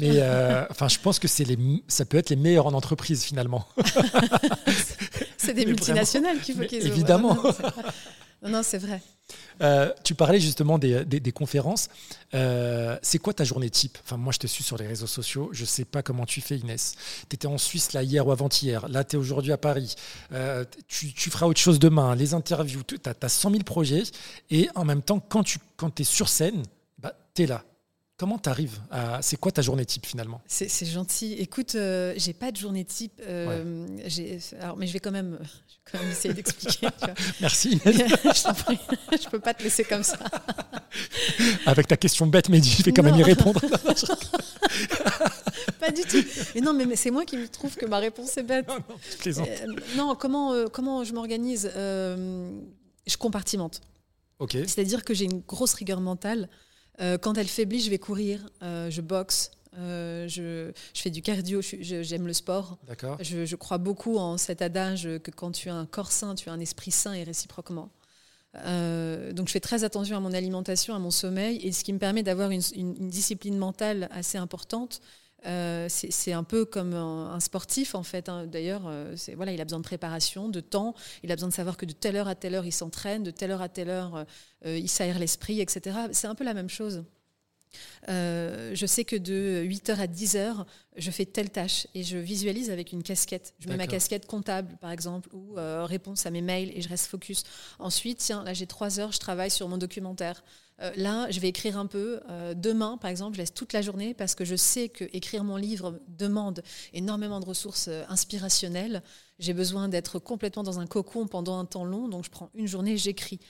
mais 0.00 0.20
euh, 0.20 0.64
enfin, 0.70 0.86
je 0.88 0.98
pense 1.00 1.18
que 1.18 1.26
c'est 1.26 1.44
les, 1.44 1.58
ça 1.88 2.04
peut 2.04 2.16
être 2.16 2.30
les 2.30 2.36
meilleurs 2.36 2.66
en 2.66 2.72
entreprise 2.72 3.24
finalement. 3.24 3.66
c'est 5.36 5.54
des 5.54 5.66
multinationales 5.66 6.40
qu'il 6.40 6.54
faut 6.54 6.64
qu'ils 6.64 6.86
Évidemment. 6.86 7.36
Non, 8.42 8.62
c'est 8.62 8.78
vrai. 8.78 9.00
Euh, 9.62 9.92
tu 10.04 10.14
parlais 10.14 10.38
justement 10.38 10.78
des, 10.78 11.32
conférences. 11.32 11.88
Euh, 12.34 12.98
c'est 13.02 13.18
quoi 13.18 13.32
ta 13.32 13.44
journée 13.44 13.70
type? 13.70 13.98
Enfin, 14.04 14.16
moi, 14.16 14.32
je 14.32 14.38
te 14.38 14.46
suis 14.46 14.62
sur 14.62 14.76
les 14.76 14.86
réseaux 14.86 15.06
sociaux. 15.06 15.48
Je 15.52 15.62
ne 15.62 15.66
sais 15.66 15.84
pas 15.84 16.02
comment 16.02 16.26
tu 16.26 16.40
fais, 16.40 16.58
Inès. 16.58 16.94
Tu 17.28 17.34
étais 17.34 17.46
en 17.46 17.58
Suisse 17.58 17.92
là 17.92 18.02
hier 18.02 18.26
ou 18.26 18.32
avant-hier. 18.32 18.88
Là, 18.88 19.04
tu 19.04 19.16
es 19.16 19.18
aujourd'hui 19.18 19.52
à 19.52 19.58
Paris. 19.58 19.94
Euh, 20.32 20.64
tu, 20.86 21.30
feras 21.30 21.46
autre 21.46 21.60
chose 21.60 21.78
demain. 21.78 22.14
Les 22.14 22.34
interviews, 22.34 22.82
tu 22.82 22.98
as, 23.04 23.28
100 23.28 23.50
000 23.50 23.62
projets. 23.64 24.04
Et 24.50 24.68
en 24.74 24.84
même 24.84 25.02
temps, 25.02 25.20
quand 25.20 25.42
tu 25.42 25.58
quand 25.76 26.00
es 26.00 26.04
sur 26.04 26.28
scène, 26.28 26.62
bah, 26.98 27.14
tu 27.34 27.42
es 27.42 27.46
là. 27.46 27.64
Comment 28.18 28.38
tu 28.38 28.48
arrives 28.48 28.80
à. 28.90 29.20
C'est 29.20 29.36
quoi 29.36 29.52
ta 29.52 29.60
journée 29.60 29.84
type 29.84 30.06
finalement? 30.06 30.40
C'est 30.46 30.86
gentil. 30.86 31.34
Écoute, 31.34 31.74
euh, 31.74 32.14
j'ai 32.16 32.32
pas 32.32 32.50
de 32.50 32.56
journée 32.56 32.82
type. 32.84 33.20
Euh, 33.20 33.86
alors, 34.58 34.78
mais 34.78 34.86
je 34.86 34.94
vais 34.94 35.00
quand 35.00 35.10
même, 35.10 35.38
quand 35.84 35.98
même 35.98 36.10
essayer 36.10 36.32
d'expliquer. 36.32 36.88
Merci. 37.42 37.78
je, 37.84 37.90
ne 37.90 39.30
peux 39.30 39.38
pas 39.38 39.52
te 39.52 39.62
laisser 39.62 39.84
comme 39.84 40.02
ça. 40.02 40.18
Avec 41.66 41.88
ta 41.88 41.98
question 41.98 42.26
bête, 42.26 42.48
mais 42.48 42.62
je 42.62 42.82
vais 42.84 42.92
quand 42.92 43.02
même 43.02 43.16
y 43.16 43.22
répondre. 43.22 43.60
pas 45.78 45.90
du 45.90 46.00
tout. 46.02 46.24
Mais 46.54 46.62
non, 46.62 46.72
mais, 46.72 46.96
c'est 46.96 47.10
moi 47.10 47.26
qui 47.26 47.36
me 47.36 47.46
trouve 47.46 47.76
que 47.76 47.84
ma 47.84 47.98
réponse 47.98 48.34
est 48.38 48.44
bête. 48.44 48.66
Non, 48.66 48.78
non, 48.78 49.44
euh, 49.46 49.66
non 49.94 50.14
comment, 50.14 50.68
comment 50.72 51.04
je 51.04 51.12
m'organise? 51.12 51.70
Je 51.74 53.16
compartimente. 53.18 53.82
Ok. 54.38 54.52
C'est-à-dire 54.52 55.04
que 55.04 55.12
j'ai 55.12 55.26
une 55.26 55.40
grosse 55.40 55.74
rigueur 55.74 56.00
mentale. 56.00 56.48
Euh, 57.00 57.18
quand 57.18 57.36
elle 57.38 57.48
faiblit, 57.48 57.80
je 57.80 57.90
vais 57.90 57.98
courir, 57.98 58.48
euh, 58.62 58.90
je 58.90 59.00
boxe, 59.00 59.50
euh, 59.78 60.26
je, 60.28 60.72
fais 60.94 61.10
du 61.10 61.20
cardio, 61.22 61.60
j'aime 61.62 62.26
le 62.26 62.32
sport. 62.32 62.78
Je, 63.20 63.44
je, 63.44 63.56
crois 63.56 63.78
beaucoup 63.78 64.16
en 64.16 64.38
cet 64.38 64.62
adage 64.62 65.08
que 65.22 65.30
quand 65.30 65.52
tu 65.52 65.68
as 65.68 65.74
un 65.74 65.86
corps 65.86 66.12
sain, 66.12 66.34
tu 66.34 66.48
as 66.48 66.52
un 66.52 66.60
esprit 66.60 66.90
sain 66.90 67.12
et 67.12 67.24
réciproquement. 67.24 67.90
donc 68.54 69.48
je 69.48 69.52
fais 69.52 69.60
très 69.60 69.84
attention 69.84 70.16
à 70.16 70.20
mon 70.20 70.32
alimentation, 70.32 70.94
à 70.94 70.98
mon 70.98 71.10
sommeil, 71.10 71.58
et 71.58 71.72
ce 71.72 71.84
qui 71.84 71.92
me 71.92 71.98
permet 71.98 72.22
d'avoir 72.22 72.50
une, 72.50 72.62
une, 72.74 73.10
discipline 73.10 73.58
mentale 73.58 74.08
assez 74.10 74.38
importante. 74.38 75.02
Euh, 75.44 75.86
c'est 75.88 76.32
un 76.32 76.42
peu 76.42 76.64
comme 76.64 76.94
un, 76.94 77.38
sportif 77.40 77.94
en 77.94 78.02
fait. 78.02 78.28
Hein. 78.28 78.46
D'ailleurs, 78.46 78.84
euh, 78.86 79.14
voilà, 79.36 79.52
il 79.52 79.60
a 79.60 79.64
besoin 79.64 79.78
de 79.78 79.84
préparation, 79.84 80.48
de 80.48 80.60
temps. 80.60 80.94
Il 81.22 81.30
a 81.30 81.36
besoin 81.36 81.48
de 81.48 81.54
savoir 81.54 81.76
que 81.76 81.86
de 81.86 81.92
telle 81.92 82.16
heure 82.16 82.28
à 82.28 82.34
telle 82.34 82.54
heure 82.54 82.66
il 82.66 82.72
s'entraîne, 82.72 83.22
de 83.22 83.30
telle 83.30 83.50
heure 83.50 83.62
à 83.62 83.68
telle 83.68 83.90
heure 83.90 84.26
euh, 84.64 84.78
il 84.78 84.88
s'aère 84.88 85.18
l'esprit, 85.18 85.60
etc. 85.60 85.96
C'est 86.12 86.26
un 86.26 86.34
peu 86.34 86.44
la 86.44 86.54
même 86.54 86.70
chose. 86.70 87.04
je 88.08 88.86
sais 88.86 89.04
que 89.04 89.16
de 89.16 89.64
8h 89.64 90.00
à 90.00 90.06
10h, 90.06 90.64
je 90.96 91.10
fais 91.10 91.26
telle 91.26 91.50
tâche 91.50 91.86
et 91.94 92.02
je 92.02 92.16
visualise 92.16 92.70
avec 92.70 92.92
une 92.92 93.02
casquette. 93.02 93.54
Je 93.60 93.68
mets 93.68 93.76
ma 93.76 93.86
casquette 93.86 94.26
comptable, 94.26 94.76
par 94.80 94.90
exemple, 94.90 95.28
ou 95.32 95.54
réponse 95.84 96.26
à 96.26 96.30
mes 96.30 96.42
mails 96.42 96.76
et 96.76 96.80
je 96.80 96.88
reste 96.88 97.06
focus. 97.06 97.44
Ensuite, 97.78 98.18
tiens, 98.18 98.42
là 98.42 98.52
j'ai 98.52 98.66
3 98.66 98.98
heures, 98.98 99.12
je 99.12 99.20
travaille 99.20 99.50
sur 99.50 99.68
mon 99.68 99.78
documentaire. 99.78 100.42
Euh, 100.82 100.92
là, 100.96 101.30
je 101.30 101.40
vais 101.40 101.48
écrire 101.48 101.78
un 101.78 101.86
peu. 101.86 102.20
Euh, 102.28 102.54
demain, 102.54 102.98
par 102.98 103.10
exemple, 103.10 103.34
je 103.34 103.40
laisse 103.40 103.54
toute 103.54 103.72
la 103.72 103.82
journée 103.82 104.14
parce 104.14 104.34
que 104.34 104.44
je 104.44 104.56
sais 104.56 104.88
que 104.88 105.04
écrire 105.12 105.44
mon 105.44 105.56
livre 105.56 105.98
demande 106.08 106.62
énormément 106.92 107.40
de 107.40 107.46
ressources 107.46 107.88
euh, 107.88 108.04
inspirationnelles. 108.08 109.02
J'ai 109.38 109.54
besoin 109.54 109.88
d'être 109.88 110.18
complètement 110.18 110.62
dans 110.62 110.78
un 110.78 110.86
cocon 110.86 111.26
pendant 111.26 111.58
un 111.58 111.64
temps 111.64 111.84
long, 111.84 112.08
donc 112.08 112.24
je 112.24 112.30
prends 112.30 112.50
une 112.54 112.66
journée, 112.66 112.96
j'écris. 112.96 113.40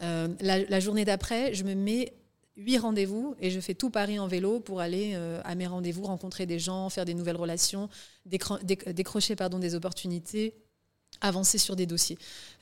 La, 0.00 0.80
journée 0.80 1.04
d'après, 1.04 1.54
je 1.54 1.62
me 1.62 1.74
mets 1.74 2.14
huit 2.56 2.78
rendez-vous 2.78 3.36
et 3.40 3.50
je 3.50 3.60
fais 3.60 3.74
tout 3.74 3.90
Paris 3.90 4.18
en 4.18 4.26
vélo 4.26 4.58
pour 4.58 4.80
aller 4.80 5.14
à 5.44 5.54
mes 5.54 5.66
rendez-vous, 5.66 6.02
rencontrer 6.02 6.46
des 6.46 6.58
gens, 6.58 6.90
faire 6.90 7.04
des 7.04 7.14
nouvelles 7.14 7.36
relations, 7.36 7.88
décrocher 8.24 9.36
pardon, 9.36 9.58
des 9.60 9.76
opportunités 9.76 10.63
avancer 11.20 11.58
sur 11.58 11.76
des 11.76 11.86
dossiers. 11.86 12.18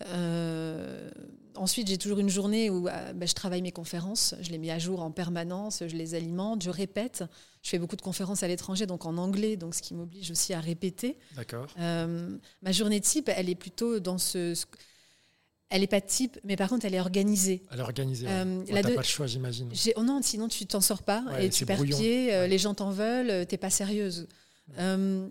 Euh, 0.07 1.11
ensuite, 1.55 1.89
j'ai 1.89 1.99
toujours 1.99 2.19
une 2.19 2.29
journée 2.29 2.71
où 2.71 2.89
euh, 2.89 3.13
bah, 3.13 3.27
je 3.27 3.33
travaille 3.35 3.63
mes 3.63 3.73
conférences, 3.73 4.35
je 4.41 4.51
les 4.51 4.59
mets 4.59 4.71
à 4.71 4.79
jour 4.79 5.03
en 5.03 5.11
permanence, 5.11 5.83
je 5.87 5.97
les 5.97 6.15
alimente, 6.15 6.63
je 6.63 6.71
répète. 6.71 7.25
Je 7.63 7.71
fais 7.71 7.79
beaucoup 7.79 7.97
de 7.97 8.03
conférences 8.03 8.43
à 8.43 8.49
l'étranger, 8.49 8.87
donc 8.87 9.07
en 9.07 9.17
anglais, 9.19 9.57
donc 9.57 9.75
ce 9.75 9.83
qui 9.83 9.95
m'oblige 9.95 10.31
aussi 10.33 10.53
à 10.53 10.61
répéter. 10.61 11.17
D'accord. 11.37 11.67
Euh, 11.79 12.37
ma 12.63 12.73
journée 12.73 13.01
type, 13.01 13.31
elle 13.35 13.49
est 13.49 13.55
plutôt 13.55 14.01
dans 14.01 14.19
ce. 14.19 14.55
ce- 14.55 14.67
elle 15.75 15.81
n'est 15.81 15.87
pas 15.87 16.03
type, 16.03 16.39
mais 16.45 16.55
par 16.57 16.69
contre, 16.69 16.85
elle 16.85 16.95
est 16.95 17.01
organisée. 17.01 17.63
Elle 17.71 17.79
est 17.79 17.83
organisée. 17.83 18.27
Euh, 18.29 18.59
ouais. 18.65 18.83
T'as 18.83 18.89
deux- 18.89 18.95
pas 18.95 19.01
le 19.01 19.07
choix, 19.07 19.27
j'imagine. 19.27 19.71
Oh 19.97 20.03
non, 20.03 20.21
sinon 20.23 20.47
tu 20.49 20.67
t'en 20.67 20.83
sors 20.83 21.03
pas 21.03 21.25
Ouais, 21.33 21.47
et 21.47 21.51
tu 21.51 21.65
perds 21.65 21.77
brouillon. 21.77 21.97
pied, 21.97 22.35
euh, 22.35 22.47
les 22.47 22.59
gens 22.59 22.75
t'en 22.75 22.91
veulent, 22.91 23.31
euh, 23.31 23.45
t'es 23.47 23.57
pas 23.57 23.71
sérieuse. 23.71 24.27
Euh, 24.79 25.29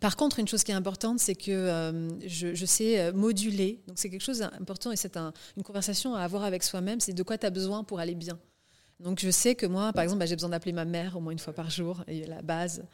par 0.00 0.16
contre, 0.16 0.38
une 0.38 0.48
chose 0.48 0.64
qui 0.64 0.72
est 0.72 0.74
importante, 0.74 1.20
c'est 1.20 1.34
que 1.34 1.50
euh, 1.50 2.08
je, 2.26 2.64
sais 2.66 3.00
euh, 3.00 3.12
moduler. 3.12 3.82
Donc 3.86 3.98
c'est 3.98 4.10
quelque 4.10 4.22
chose 4.22 4.38
d'important 4.38 4.92
et 4.92 4.96
c'est 4.96 5.16
un- 5.16 5.32
une 5.56 5.62
conversation 5.62 6.14
à 6.14 6.20
avoir 6.22 6.44
avec 6.44 6.62
soi-même. 6.62 7.00
C'est 7.00 7.12
de 7.12 7.22
quoi 7.22 7.38
tu 7.38 7.46
as 7.46 7.50
besoin 7.50 7.84
pour 7.84 8.00
aller 8.00 8.14
bien. 8.14 8.38
Donc 9.00 9.20
je 9.20 9.30
sais 9.30 9.54
que 9.54 9.66
moi, 9.66 9.92
par 9.92 10.02
exemple, 10.02 10.20
bah, 10.20 10.26
j'ai 10.26 10.36
besoin 10.36 10.50
d'appeler 10.50 10.72
ma 10.72 10.84
mère 10.84 11.16
au 11.16 11.20
moins 11.20 11.32
une 11.32 11.38
fois 11.38 11.52
par 11.52 11.70
jour, 11.70 12.02
et 12.08 12.26
la 12.26 12.42
base. 12.42 12.84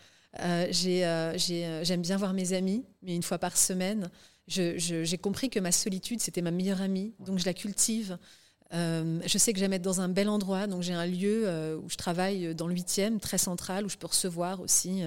Euh, 0.41 0.67
j'ai, 0.71 1.33
j'ai, 1.37 1.81
J'aime 1.85 2.03
bien 2.03 2.17
voir 2.17 2.33
mes 2.33 2.53
amis, 2.53 2.85
mais 3.03 3.15
une 3.17 3.23
fois 3.23 3.39
par 3.39 3.57
semaine. 3.57 4.11
J'ai 4.47 5.19
compris 5.19 5.49
que 5.49 5.61
ma 5.61 5.73
solitude, 5.73 6.21
c'était 6.21 6.43
ma 6.43 6.51
meilleure 6.51 6.81
amie, 6.81 7.15
donc 7.21 7.39
je 7.39 7.45
la 7.45 7.55
cultive. 7.55 8.19
Je 8.73 9.37
sais 9.39 9.53
que 9.53 9.59
j'aime 9.59 9.73
être 9.73 9.83
dans 9.83 10.01
un 10.01 10.09
bel 10.09 10.29
endroit, 10.29 10.67
donc 10.67 10.83
j'ai 10.83 10.95
un 10.95 11.07
lieu 11.07 11.79
où 11.83 11.89
je 11.89 11.97
travaille 11.97 12.55
dans 12.55 12.67
le 12.67 12.75
8e, 12.75 13.21
très 13.21 13.39
central, 13.39 13.85
où 13.85 13.89
je 13.89 13.97
peux 13.97 14.09
recevoir 14.09 14.61
aussi 14.61 15.03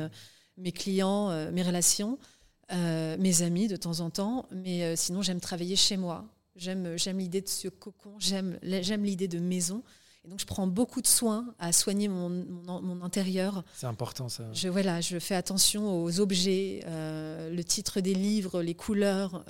mes 0.57 0.71
clients, 0.71 1.29
euh, 1.29 1.51
mes 1.51 1.63
relations, 1.63 2.17
euh, 2.71 3.17
mes 3.19 3.41
amis 3.41 3.67
de 3.67 3.75
temps 3.75 3.99
en 3.99 4.09
temps. 4.09 4.47
Mais 4.51 4.83
euh, 4.83 4.95
sinon, 4.95 5.21
j'aime 5.21 5.39
travailler 5.39 5.75
chez 5.75 5.97
moi. 5.97 6.25
J'aime, 6.55 6.95
l'idée 7.17 7.41
de 7.41 7.49
ce 7.49 7.67
cocon, 7.67 8.15
j'aime, 8.19 8.59
l'idée 8.61 9.27
de 9.27 9.39
maison. 9.39 9.83
Et 10.23 10.29
donc, 10.29 10.39
je 10.39 10.45
prends 10.45 10.67
beaucoup 10.67 11.01
de 11.01 11.07
soin 11.07 11.53
à 11.59 11.73
soigner 11.73 12.07
mon, 12.07 12.29
mon, 12.29 12.81
mon 12.81 13.01
intérieur. 13.01 13.63
C'est 13.75 13.87
important, 13.87 14.29
ça. 14.29 14.45
Je, 14.53 14.69
voilà, 14.69 15.01
je 15.01 15.19
fais 15.19 15.35
attention 15.35 16.03
aux 16.03 16.19
objets, 16.19 16.81
le 16.85 17.61
titre 17.63 17.99
des 18.01 18.13
livres, 18.13 18.61
les 18.61 18.75
couleurs, 18.75 19.43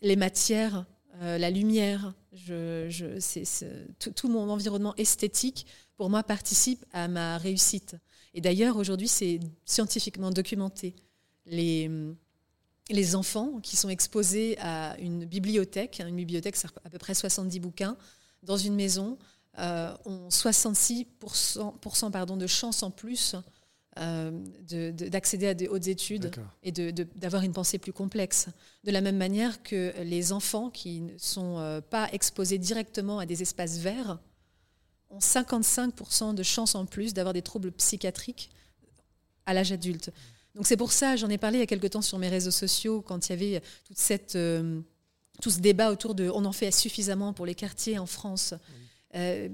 les 0.00 0.16
matières, 0.16 0.86
euh, 1.22 1.38
la 1.38 1.50
lumière. 1.50 2.14
Je, 2.32 2.86
je, 2.88 3.18
tout, 3.98 4.10
tout 4.12 4.28
mon 4.28 4.48
environnement 4.50 4.94
esthétique, 4.96 5.66
pour 5.96 6.10
moi, 6.10 6.22
participe 6.22 6.84
à 6.92 7.08
ma 7.08 7.38
réussite. 7.38 7.96
Et 8.38 8.40
d'ailleurs, 8.40 8.76
aujourd'hui, 8.76 9.08
c'est 9.08 9.40
scientifiquement 9.64 10.30
documenté. 10.30 10.94
Les, 11.44 11.90
les 12.88 13.16
enfants 13.16 13.58
qui 13.60 13.76
sont 13.76 13.88
exposés 13.88 14.56
à 14.60 14.96
une 15.00 15.24
bibliothèque, 15.24 16.00
une 16.06 16.14
bibliothèque, 16.14 16.54
c'est 16.54 16.68
à 16.84 16.88
peu 16.88 16.98
près 16.98 17.14
70 17.14 17.58
bouquins, 17.58 17.96
dans 18.44 18.56
une 18.56 18.76
maison, 18.76 19.18
euh, 19.58 19.92
ont 20.04 20.28
66% 20.28 21.04
pour 21.80 21.96
cent, 21.96 22.10
pardon, 22.12 22.36
de 22.36 22.46
chances 22.46 22.84
en 22.84 22.92
plus 22.92 23.34
euh, 23.98 24.30
de- 24.68 24.92
de- 24.92 25.08
d'accéder 25.08 25.48
à 25.48 25.54
des 25.54 25.66
hautes 25.66 25.88
études 25.88 26.26
et 26.62 26.70
de- 26.70 26.92
d'avoir 27.16 27.42
une 27.42 27.52
pensée 27.52 27.78
plus 27.78 27.92
complexe. 27.92 28.46
De 28.84 28.92
la 28.92 29.00
même 29.00 29.16
manière 29.16 29.64
que 29.64 29.92
les 30.04 30.30
enfants 30.32 30.70
qui 30.70 31.00
ne 31.00 31.18
sont 31.18 31.58
euh, 31.58 31.80
pas 31.80 32.08
exposés 32.12 32.58
directement 32.58 33.18
à 33.18 33.26
des 33.26 33.42
espaces 33.42 33.78
verts 33.78 34.20
ont 35.10 35.18
55% 35.18 36.34
de 36.34 36.42
chances 36.42 36.74
en 36.74 36.86
plus 36.86 37.14
d'avoir 37.14 37.32
des 37.32 37.42
troubles 37.42 37.72
psychiatriques 37.72 38.50
à 39.46 39.54
l'âge 39.54 39.72
adulte. 39.72 40.12
Donc 40.54 40.66
c'est 40.66 40.76
pour 40.76 40.92
ça, 40.92 41.16
j'en 41.16 41.28
ai 41.28 41.38
parlé 41.38 41.58
il 41.58 41.60
y 41.60 41.62
a 41.62 41.66
quelque 41.66 41.86
temps 41.86 42.02
sur 42.02 42.18
mes 42.18 42.28
réseaux 42.28 42.50
sociaux, 42.50 43.00
quand 43.00 43.28
il 43.28 43.32
y 43.32 43.32
avait 43.32 43.62
euh, 44.34 44.80
tout 45.40 45.50
ce 45.50 45.60
débat 45.60 45.90
autour 45.90 46.14
de 46.14 46.30
on 46.30 46.44
en 46.44 46.52
fait 46.52 46.70
suffisamment 46.70 47.32
pour 47.32 47.46
les 47.46 47.54
quartiers 47.54 47.98
en 47.98 48.06
France. 48.06 48.54
Euh, 49.14 49.48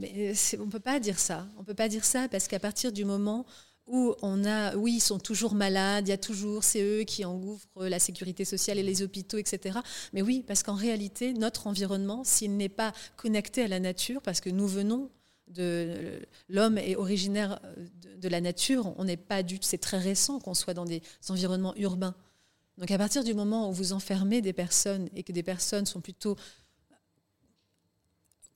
on 0.59 0.67
ne 0.67 0.71
peut 0.71 0.81
pas 0.81 0.99
dire 0.99 1.19
ça. 1.19 1.47
On 1.59 1.64
peut 1.64 1.75
pas 1.75 1.88
dire 1.88 2.05
ça 2.05 2.29
parce 2.29 2.49
qu'à 2.49 2.59
partir 2.59 2.90
du 2.90 3.05
moment 3.05 3.47
où 3.87 4.14
on 4.23 4.45
a, 4.45 4.75
oui, 4.77 4.95
ils 4.95 5.01
sont 5.01 5.19
toujours 5.19 5.55
malades, 5.55 6.09
il 6.09 6.11
y 6.11 6.14
a 6.14 6.19
toujours, 6.19 6.64
c'est 6.64 6.83
eux 6.83 7.05
qui 7.05 7.25
engouffrent 7.25 7.87
la 7.87 7.99
sécurité 7.99 8.45
sociale 8.45 8.79
et 8.79 8.83
les 8.83 9.03
hôpitaux, 9.03 9.37
etc. 9.37 9.79
Mais 10.14 10.23
oui, 10.23 10.43
parce 10.47 10.62
qu'en 10.62 10.75
réalité, 10.75 11.35
notre 11.35 11.67
environnement, 11.67 12.25
s'il 12.25 12.57
n'est 12.57 12.71
pas 12.71 12.93
connecté 13.17 13.62
à 13.62 13.69
la 13.69 13.81
nature, 13.81 14.23
parce 14.23 14.40
que 14.40 14.49
nous 14.49 14.67
venons 14.67 15.11
de 15.55 16.21
l'homme 16.49 16.79
est 16.79 16.97
originaire 16.97 17.61
de, 18.03 18.17
de 18.21 18.29
la 18.29 18.40
nature, 18.40 18.93
on 18.99 19.05
n'est 19.05 19.17
pas 19.17 19.43
du 19.43 19.59
c'est 19.61 19.79
très 19.79 19.99
récent 19.99 20.38
qu'on 20.40 20.55
soit 20.55 20.75
dans 20.75 20.85
des 20.85 21.03
environnements 21.29 21.75
urbains. 21.77 22.14
Donc 22.79 22.90
à 22.90 22.99
partir 22.99 23.23
du 23.25 23.35
moment 23.35 23.69
où 23.71 23.73
vous 23.73 23.93
enfermez 23.93 24.43
des 24.43 24.53
personnes 24.53 25.09
et 25.14 25.23
que 25.23 25.33
des 25.33 25.43
personnes 25.45 25.87
sont 25.87 26.01
plutôt 26.01 26.37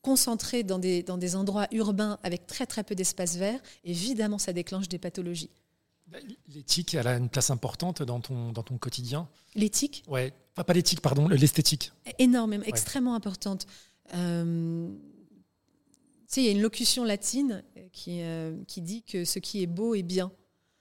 concentrées 0.02 0.62
dans 0.62 0.78
des, 0.78 1.02
dans 1.02 1.18
des 1.18 1.36
endroits 1.36 1.66
urbains 1.72 2.18
avec 2.22 2.46
très 2.46 2.66
très 2.66 2.84
peu 2.84 2.94
d'espace 2.94 3.36
vert, 3.36 3.60
évidemment 3.84 4.38
ça 4.38 4.52
déclenche 4.52 4.88
des 4.88 4.98
pathologies. 4.98 5.50
L'éthique, 6.48 6.94
elle 6.94 7.06
a 7.06 7.16
une 7.16 7.28
place 7.28 7.50
importante 7.50 8.02
dans 8.02 8.20
ton, 8.20 8.50
dans 8.52 8.62
ton 8.62 8.78
quotidien. 8.78 9.28
L'éthique, 9.54 10.04
Ouais. 10.08 10.32
Enfin, 10.54 10.64
pas 10.64 10.72
l'éthique, 10.72 11.00
pardon, 11.02 11.28
l'esthétique. 11.28 11.92
énorme, 12.18 12.54
extrêmement 12.64 13.14
importante. 13.14 13.66
Euh, 14.14 14.88
sais, 16.34 16.42
il 16.42 16.46
y 16.46 16.48
a 16.48 16.52
une 16.52 16.62
locution 16.62 17.04
latine 17.04 17.62
qui, 17.92 18.22
euh, 18.22 18.54
qui 18.66 18.80
dit 18.82 19.02
que 19.02 19.24
ce 19.24 19.38
qui 19.38 19.62
est 19.62 19.66
beau 19.66 19.94
est 19.94 20.02
bien. 20.02 20.30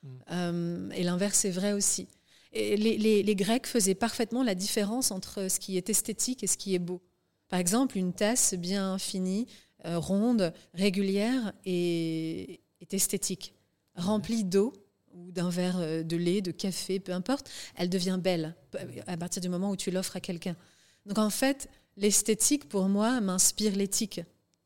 Mm. 0.03 0.07
Euh, 0.31 0.89
et 0.91 1.03
l'inverse 1.03 1.45
est 1.45 1.51
vrai 1.51 1.73
aussi. 1.73 2.07
Et 2.53 2.77
les, 2.77 2.97
les- 2.97 3.23
les 3.23 3.35
Grecs 3.35 3.67
faisaient 3.67 3.95
parfaitement 3.95 4.43
la 4.43 4.55
différence 4.55 5.11
entre 5.11 5.49
ce 5.49 5.59
qui 5.59 5.77
est 5.77 5.89
esthétique 5.89 6.43
et 6.43 6.47
ce 6.47 6.57
qui 6.57 6.75
est 6.75 6.79
beau. 6.79 7.01
Par 7.49 7.59
exemple, 7.59 7.97
une 7.97 8.13
tasse 8.13 8.53
bien 8.55 8.97
finie, 8.97 9.47
euh, 9.85 9.99
ronde, 9.99 10.53
régulière 10.73 11.53
est, 11.65 12.59
est 12.81 12.93
esthétique. 12.93 13.53
Remplie 13.95 14.43
d'eau 14.43 14.73
ou 15.13 15.31
d'un 15.31 15.49
verre 15.49 15.77
euh, 15.79 16.03
de 16.03 16.15
lait, 16.17 16.41
de 16.41 16.51
café, 16.51 16.99
peu 16.99 17.11
importe, 17.13 17.49
elle 17.75 17.89
devient 17.89 18.19
belle 18.21 18.55
à 19.07 19.17
partir 19.17 19.41
du 19.41 19.49
moment 19.49 19.71
où 19.71 19.75
tu 19.75 19.91
l'offres 19.91 20.15
à 20.17 20.19
quelqu'un. 20.19 20.55
Donc 21.05 21.17
en 21.19 21.29
fait, 21.29 21.69
l'esthétique, 21.95 22.67
pour 22.69 22.87
moi, 22.89 23.21
m'inspire 23.21 23.75
l'éthique. 23.75 24.21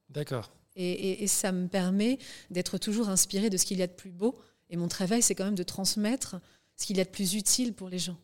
D'accord. 0.10 0.52
Et, 0.76 0.90
et- 0.92 1.24
et 1.24 1.28
ça 1.28 1.52
me 1.52 1.68
permet 1.68 2.18
d'être 2.50 2.78
toujours 2.78 3.10
inspiré 3.10 3.50
de 3.50 3.58
ce 3.58 3.66
qu'il 3.66 3.78
y 3.78 3.84
a 3.84 3.88
de 3.88 3.92
plus 3.94 4.12
beau. 4.12 4.40
Et 4.70 4.78
mon 4.78 4.88
travail, 4.88 5.22
c'est 5.22 5.36
quand 5.36 5.46
même 5.46 5.56
de 5.56 5.64
transmettre 5.64 6.38
ce 6.78 6.86
qu'il 6.86 6.98
y 6.98 7.02
a 7.02 7.04
de 7.04 7.10
plus 7.10 7.34
utile 7.34 7.74
pour 7.74 7.90
les 7.90 8.00
gens. 8.00 8.18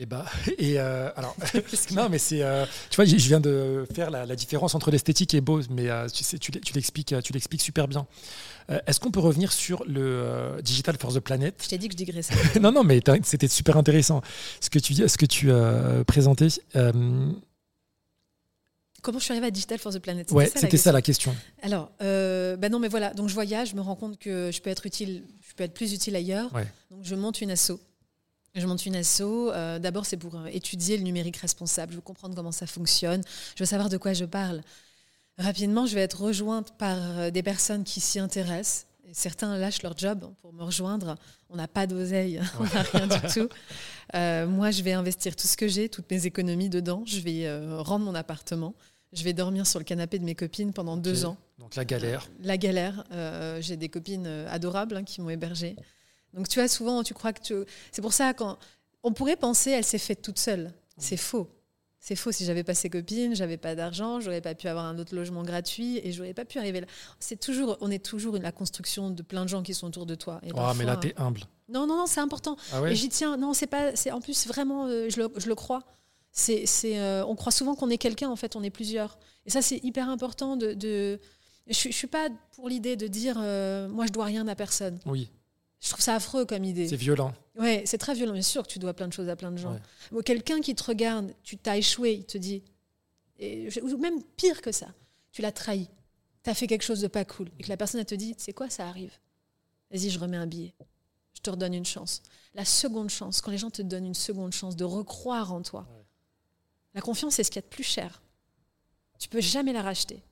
Et 0.00 0.06
bah, 0.06 0.26
et 0.58 0.78
euh, 0.78 1.10
alors, 1.16 1.34
non, 1.90 2.08
mais 2.08 2.18
c'est, 2.18 2.42
euh, 2.42 2.64
tu 2.88 2.96
vois, 2.96 3.04
je 3.04 3.16
viens 3.16 3.40
de 3.40 3.84
faire 3.92 4.10
la, 4.12 4.26
la 4.26 4.36
différence 4.36 4.76
entre 4.76 4.92
l'esthétique 4.92 5.34
et 5.34 5.40
beau, 5.40 5.60
mais 5.70 5.90
euh, 5.90 6.06
tu 6.08 6.22
sais, 6.22 6.38
l'expliques, 6.72 7.14
tu 7.24 7.32
l'expliques 7.32 7.62
super 7.62 7.88
bien. 7.88 8.06
Est-ce 8.86 9.00
qu'on 9.00 9.10
peut 9.10 9.18
revenir 9.18 9.50
sur 9.50 9.82
le 9.86 10.58
Digital 10.62 10.96
for 11.00 11.10
the 11.12 11.20
Planet? 11.20 11.58
Je 11.64 11.68
t'ai 11.70 11.78
dit 11.78 11.88
que 11.88 11.94
je 11.94 11.96
digressais. 11.96 12.34
Non, 12.60 12.70
non, 12.70 12.84
mais 12.84 13.00
c'était 13.24 13.48
super 13.48 13.78
intéressant 13.78 14.20
ce 14.60 14.68
que 14.68 14.78
tu 14.78 14.92
dis, 14.92 15.08
ce 15.08 15.16
que 15.16 15.24
tu 15.24 15.48
présentais. 16.06 16.48
Comment 19.02 19.18
je 19.18 19.24
suis 19.24 19.32
arrivée 19.32 19.46
à 19.46 19.50
Digital 19.50 19.78
for 19.78 19.92
the 19.92 20.00
Planet? 20.00 20.30
Ouais, 20.32 20.50
c'était 20.54 20.76
ça 20.76 20.90
la 20.92 21.02
question. 21.02 21.34
Alors, 21.62 21.90
euh, 22.02 22.56
bah 22.56 22.68
non, 22.68 22.78
mais 22.80 22.88
voilà. 22.88 23.14
Donc, 23.14 23.28
je 23.28 23.34
voyage, 23.34 23.70
je 23.70 23.76
me 23.76 23.80
rends 23.80 23.94
compte 23.94 24.18
que 24.18 24.50
je 24.52 24.60
peux 24.60 24.70
être 24.70 24.86
utile, 24.86 25.24
je 25.48 25.54
peux 25.54 25.64
être 25.64 25.74
plus 25.74 25.92
utile 25.92 26.16
ailleurs. 26.16 26.52
Ouais. 26.52 26.66
Donc, 26.90 27.04
je 27.04 27.14
monte 27.14 27.40
une 27.40 27.50
asso. 27.52 27.72
Je 28.54 28.66
monte 28.66 28.86
une 28.86 28.96
asso. 28.96 29.20
euh, 29.22 29.78
D'abord, 29.78 30.04
c'est 30.04 30.16
pour 30.16 30.34
euh, 30.34 30.46
étudier 30.46 30.96
le 30.96 31.04
numérique 31.04 31.36
responsable. 31.36 31.92
Je 31.92 31.96
veux 31.98 32.02
comprendre 32.02 32.34
comment 32.34 32.50
ça 32.50 32.66
fonctionne. 32.66 33.22
Je 33.54 33.62
veux 33.62 33.66
savoir 33.68 33.88
de 33.88 33.96
quoi 33.98 34.14
je 34.14 34.24
parle. 34.24 34.62
Rapidement, 35.38 35.86
je 35.86 35.94
vais 35.94 36.00
être 36.00 36.20
rejointe 36.20 36.76
par 36.76 36.96
euh, 36.98 37.30
des 37.30 37.44
personnes 37.44 37.84
qui 37.84 38.00
s'y 38.00 38.18
intéressent. 38.18 38.86
Certains 39.12 39.56
lâchent 39.56 39.82
leur 39.82 39.96
job 39.96 40.32
pour 40.42 40.52
me 40.52 40.62
rejoindre. 40.62 41.16
On 41.48 41.56
n'a 41.56 41.68
pas 41.68 41.86
d'oseille, 41.86 42.40
on 42.60 42.64
n'a 42.64 42.82
rien 42.82 43.06
du 43.06 43.32
tout. 43.32 43.48
Euh, 44.14 44.46
moi, 44.46 44.70
je 44.70 44.82
vais 44.82 44.94
investir 44.94 45.36
tout 45.36 45.46
ce 45.46 45.54
que 45.54 45.68
j'ai, 45.68 45.90
toutes 45.90 46.10
mes 46.10 46.24
économies 46.24 46.70
dedans. 46.70 47.02
Je 47.04 47.20
vais 47.20 47.46
euh, 47.46 47.82
rendre 47.82 48.06
mon 48.06 48.14
appartement. 48.14 48.74
Je 49.12 49.22
vais 49.22 49.34
dormir 49.34 49.66
sur 49.66 49.78
le 49.78 49.84
canapé 49.84 50.18
de 50.18 50.24
mes 50.24 50.34
copines 50.34 50.72
pendant 50.72 50.96
deux 50.96 51.26
ans. 51.26 51.36
Donc 51.58 51.76
la 51.76 51.84
galère. 51.84 52.26
La 52.40 52.56
galère. 52.56 53.04
euh, 53.12 53.60
j'ai 53.60 53.76
des 53.76 53.90
copines 53.90 54.26
euh, 54.26 54.48
adorables 54.50 54.96
hein, 54.96 55.04
qui 55.04 55.20
m'ont 55.20 55.28
hébergée. 55.28 55.76
Donc 56.32 56.48
tu 56.48 56.58
vois, 56.58 56.68
souvent, 56.68 57.02
tu 57.02 57.12
crois 57.12 57.34
que 57.34 57.42
tu... 57.42 57.54
C'est 57.92 58.00
pour 58.00 58.14
ça 58.14 58.32
quand 58.32 58.58
on 59.02 59.12
pourrait 59.12 59.36
penser, 59.36 59.70
elle 59.72 59.84
s'est 59.84 59.98
faite 59.98 60.22
toute 60.22 60.38
seule. 60.38 60.72
C'est 60.96 61.16
faux. 61.18 61.48
C'est 62.00 62.14
faux. 62.16 62.30
Si 62.32 62.44
j'avais 62.44 62.62
pas 62.62 62.74
ces 62.74 62.88
copines, 62.90 63.34
j'avais 63.34 63.56
pas 63.56 63.74
d'argent, 63.74 64.20
j'aurais 64.20 64.40
pas 64.40 64.54
pu 64.54 64.68
avoir 64.68 64.84
un 64.84 64.98
autre 64.98 65.14
logement 65.14 65.42
gratuit 65.42 65.98
et 66.04 66.12
j'aurais 66.12 66.32
pas 66.34 66.44
pu 66.44 66.58
arriver 66.58 66.80
là. 66.82 66.86
C'est 67.18 67.38
toujours, 67.40 67.76
on 67.80 67.90
est 67.90 68.04
toujours 68.04 68.36
la 68.38 68.52
construction 68.52 69.10
de 69.10 69.22
plein 69.22 69.42
de 69.44 69.48
gens 69.48 69.62
qui 69.62 69.74
sont 69.74 69.88
autour 69.88 70.06
de 70.06 70.14
toi. 70.14 70.40
Et 70.44 70.50
Oh, 70.54 70.72
mais 70.76 70.84
là, 70.84 70.96
t'es 70.96 71.12
humble. 71.16 71.40
Non, 71.68 71.86
non, 71.86 71.96
non, 71.96 72.06
c'est 72.06 72.20
important. 72.20 72.56
Ah 72.72 72.80
ouais 72.80 72.92
Et 72.92 72.94
j'y 72.94 73.08
tiens. 73.08 73.36
Non, 73.36 73.52
c'est 73.52 73.66
pas. 73.66 73.94
C'est 73.96 74.10
en 74.12 74.20
plus 74.20 74.46
vraiment. 74.46 74.86
euh, 74.86 75.08
je, 75.10 75.20
le, 75.20 75.28
je 75.36 75.48
le 75.48 75.54
crois. 75.54 75.82
C'est, 76.30 76.66
c'est, 76.66 76.98
euh, 77.00 77.24
on 77.26 77.34
croit 77.34 77.52
souvent 77.52 77.74
qu'on 77.74 77.90
est 77.90 77.98
quelqu'un. 77.98 78.30
En 78.30 78.36
fait, 78.36 78.54
on 78.54 78.62
est 78.62 78.70
plusieurs. 78.70 79.18
Et 79.44 79.50
ça, 79.50 79.60
c'est 79.60 79.78
hyper 79.84 80.08
important. 80.08 80.56
De, 80.56 80.74
de... 80.74 81.18
Je, 81.66 81.74
je 81.74 81.92
suis 81.92 82.06
pas 82.06 82.28
pour 82.54 82.68
l'idée 82.68 82.96
de 82.96 83.06
dire 83.08 83.36
euh, 83.38 83.88
moi, 83.88 84.06
je 84.06 84.12
dois 84.12 84.24
rien 84.26 84.46
à 84.46 84.54
personne. 84.54 84.98
Oui, 85.04 85.30
Je 85.80 85.90
trouve 85.90 86.00
ça 86.00 86.14
affreux 86.14 86.44
comme 86.46 86.64
idée. 86.64 86.86
c'est 86.88 86.96
violent. 86.96 87.34
Ouais, 87.58 87.82
c'est 87.86 87.98
très 87.98 88.14
violent. 88.14 88.32
Bien 88.32 88.42
sûr 88.42 88.62
que 88.62 88.68
tu 88.68 88.78
dois 88.78 88.94
plein 88.94 89.08
de 89.08 89.12
choses 89.12 89.28
à 89.28 89.36
plein 89.36 89.50
de 89.50 89.56
gens. 89.56 89.78
Quelqu'un 90.24 90.60
qui 90.60 90.74
te 90.74 90.84
regarde, 90.84 91.34
tu 91.42 91.58
t'as 91.58 91.76
échoué, 91.76 92.14
il 92.14 92.24
te 92.24 92.38
dit, 92.38 92.62
et, 93.38 93.68
ou 93.82 93.98
même 93.98 94.22
pire 94.22 94.62
que 94.62 94.72
ça, 94.72 94.86
tu 95.32 95.42
l'as 95.42 95.52
trahi, 95.52 95.88
tu 96.44 96.50
as 96.50 96.54
fait 96.54 96.66
quelque 96.66 96.82
chose 96.82 97.00
de 97.00 97.08
pas 97.08 97.24
cool, 97.24 97.48
et 97.58 97.64
que 97.64 97.68
la 97.68 97.76
personne 97.76 98.00
elle 98.00 98.06
te 98.06 98.14
dit, 98.14 98.34
c'est 98.38 98.52
quoi, 98.52 98.70
ça 98.70 98.88
arrive? 98.88 99.12
Vas-y, 99.90 100.10
je 100.10 100.18
remets 100.18 100.36
un 100.36 100.46
billet. 100.46 100.74
Je 101.34 101.40
te 101.40 101.50
redonne 101.50 101.74
une 101.74 101.86
chance. 101.86 102.22
La 102.54 102.64
seconde 102.64 103.10
chance, 103.10 103.40
quand 103.40 103.50
les 103.50 103.58
gens 103.58 103.70
te 103.70 103.82
donnent 103.82 104.06
une 104.06 104.14
seconde 104.14 104.52
chance 104.52 104.76
de 104.76 104.84
recroire 104.84 105.52
en 105.52 105.62
toi, 105.62 105.86
la 106.94 107.00
confiance, 107.00 107.34
c'est 107.34 107.44
ce 107.44 107.50
qu'il 107.50 107.60
y 107.60 107.64
a 107.64 107.68
de 107.68 107.74
plus 107.74 107.84
cher. 107.84 108.22
Tu 109.18 109.28
peux 109.28 109.40
jamais 109.40 109.72
la 109.72 109.82
racheter. 109.82 110.22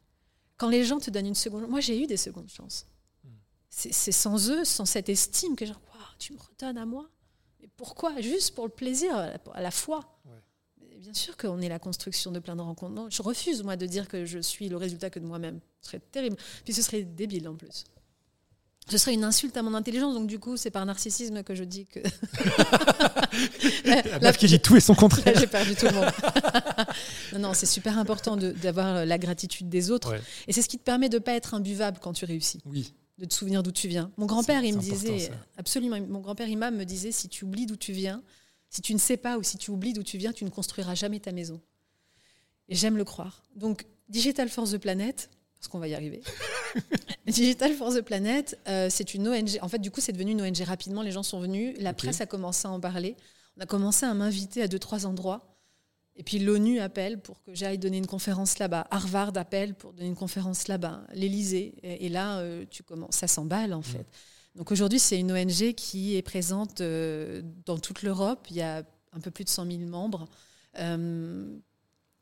Quand 0.56 0.68
les 0.68 0.84
gens 0.84 0.98
te 1.00 1.10
donnent 1.10 1.26
une 1.26 1.34
seconde 1.34 1.68
moi 1.68 1.80
j'ai 1.80 2.00
eu 2.02 2.06
des 2.06 2.16
secondes 2.16 2.48
chances. 2.48 2.86
Hmm. 3.24 3.28
C'est 3.68 4.12
sans 4.12 4.50
eux, 4.50 4.64
sans 4.64 4.86
cette 4.86 5.08
estime 5.08 5.54
que 5.54 5.66
genre, 5.66 5.80
tu 6.18 6.32
me 6.32 6.38
redonnes 6.38 6.78
à 6.78 6.86
moi? 6.86 7.08
Pourquoi? 7.76 8.20
Juste 8.20 8.54
pour 8.54 8.64
le 8.64 8.72
plaisir, 8.72 9.16
à 9.16 9.60
la 9.60 9.70
foi. 9.70 10.04
Bien 10.98 11.14
sûr 11.14 11.36
qu'on 11.36 11.60
est 11.60 11.68
la 11.68 11.78
construction 11.78 12.32
de 12.32 12.40
plein 12.40 12.56
de 12.56 12.62
rencontres. 12.62 12.94
Non, 12.94 13.08
je 13.10 13.22
refuse, 13.22 13.62
moi, 13.62 13.76
de 13.76 13.86
dire 13.86 14.08
que 14.08 14.24
je 14.24 14.40
suis 14.40 14.68
le 14.68 14.76
résultat 14.76 15.10
que 15.10 15.20
de 15.20 15.26
moi-même. 15.26 15.60
Ce 15.80 15.90
serait 15.90 16.00
terrible. 16.00 16.36
Puis 16.64 16.74
ce 16.74 16.82
serait 16.82 17.02
débile 17.02 17.48
en 17.48 17.54
plus. 17.54 17.84
Ce 18.88 18.98
serait 18.98 19.14
une 19.14 19.24
insulte 19.24 19.56
à 19.56 19.62
mon 19.62 19.74
intelligence, 19.74 20.14
donc 20.14 20.28
du 20.28 20.38
coup, 20.38 20.56
c'est 20.56 20.70
par 20.70 20.86
narcissisme 20.86 21.42
que 21.42 21.56
je 21.56 21.64
dis 21.64 21.86
que. 21.86 22.00
la, 24.20 24.32
qui 24.32 24.46
dit 24.46 24.60
tout 24.60 24.76
et 24.76 24.80
son 24.80 24.94
contraire. 24.94 25.34
J'ai 25.38 25.48
perdu 25.48 25.74
tout 25.74 25.86
le 25.86 25.92
monde. 25.92 26.10
non, 27.32 27.38
non, 27.40 27.54
c'est 27.54 27.66
super 27.66 27.98
important 27.98 28.36
d'avoir 28.36 29.04
la 29.04 29.18
gratitude 29.18 29.68
des 29.68 29.90
autres. 29.90 30.14
Et 30.46 30.52
c'est 30.52 30.62
ce 30.62 30.68
qui 30.68 30.78
te 30.78 30.84
permet 30.84 31.08
de 31.08 31.18
ne 31.18 31.22
pas 31.22 31.34
être 31.34 31.54
imbuvable 31.54 31.98
quand 32.00 32.12
tu 32.12 32.24
réussis. 32.24 32.60
Oui 32.64 32.94
de 33.18 33.24
te 33.24 33.34
souvenir 33.34 33.62
d'où 33.62 33.72
tu 33.72 33.88
viens. 33.88 34.10
Mon 34.16 34.26
grand-père, 34.26 34.62
il 34.64 34.76
me 34.76 34.80
disait, 34.80 35.30
absolument, 35.56 35.98
mon 36.00 36.20
grand-père 36.20 36.48
imam 36.48 36.76
me 36.76 36.84
disait, 36.84 37.12
si 37.12 37.28
tu 37.28 37.44
oublies 37.44 37.66
d'où 37.66 37.76
tu 37.76 37.92
viens, 37.92 38.22
si 38.68 38.82
tu 38.82 38.92
ne 38.92 38.98
sais 38.98 39.16
pas 39.16 39.38
ou 39.38 39.42
si 39.42 39.56
tu 39.58 39.70
oublies 39.70 39.92
d'où 39.92 40.02
tu 40.02 40.18
viens, 40.18 40.32
tu 40.32 40.44
ne 40.44 40.50
construiras 40.50 40.94
jamais 40.94 41.20
ta 41.20 41.32
maison. 41.32 41.60
Et 42.68 42.74
j'aime 42.74 42.96
le 42.96 43.04
croire. 43.04 43.42
Donc, 43.54 43.86
Digital 44.08 44.48
Force 44.48 44.72
the 44.72 44.78
Planet, 44.78 45.30
parce 45.58 45.68
qu'on 45.68 45.78
va 45.78 45.88
y 45.88 45.94
arriver. 45.94 46.22
Digital 47.26 47.72
Force 47.74 47.94
the 47.94 48.02
Planet, 48.02 48.58
euh, 48.68 48.88
c'est 48.90 49.14
une 49.14 49.28
ONG. 49.28 49.58
En 49.62 49.68
fait, 49.68 49.78
du 49.78 49.90
coup, 49.90 50.00
c'est 50.00 50.12
devenu 50.12 50.32
une 50.32 50.42
ONG 50.42 50.58
rapidement. 50.60 51.02
Les 51.02 51.12
gens 51.12 51.22
sont 51.22 51.40
venus. 51.40 51.74
La 51.78 51.94
presse 51.94 52.20
a 52.20 52.26
commencé 52.26 52.68
à 52.68 52.70
en 52.70 52.80
parler. 52.80 53.16
On 53.56 53.62
a 53.62 53.66
commencé 53.66 54.04
à 54.04 54.12
m'inviter 54.12 54.62
à 54.62 54.68
deux, 54.68 54.78
trois 54.78 55.06
endroits. 55.06 55.55
Et 56.18 56.22
puis 56.22 56.38
l'ONU 56.38 56.80
appelle 56.80 57.20
pour 57.20 57.42
que 57.42 57.54
j'aille 57.54 57.78
donner 57.78 57.98
une 57.98 58.06
conférence 58.06 58.58
là-bas. 58.58 58.86
Harvard 58.90 59.32
appelle 59.36 59.74
pour 59.74 59.92
donner 59.92 60.08
une 60.08 60.16
conférence 60.16 60.66
là-bas. 60.66 61.02
L'Élysée. 61.12 61.74
Et, 61.82 62.08
là, 62.08 62.38
euh, 62.38 62.64
tu 62.70 62.82
commences, 62.82 63.16
ça 63.16 63.28
s'emballe 63.28 63.74
en 63.74 63.82
fait. 63.82 64.06
Donc 64.54 64.72
aujourd'hui, 64.72 64.98
c'est 64.98 65.20
une 65.20 65.30
ONG 65.30 65.74
qui 65.74 66.16
est 66.16 66.22
présente 66.22 66.80
euh, 66.80 67.42
dans 67.66 67.78
toute 67.78 68.02
l'Europe. 68.02 68.46
Il 68.50 68.56
y 68.56 68.62
a 68.62 68.82
un 69.12 69.20
peu 69.20 69.30
plus 69.30 69.44
de 69.44 69.50
100 69.50 69.66
000 69.70 69.78
membres. 69.82 70.26
Euh, 70.78 71.54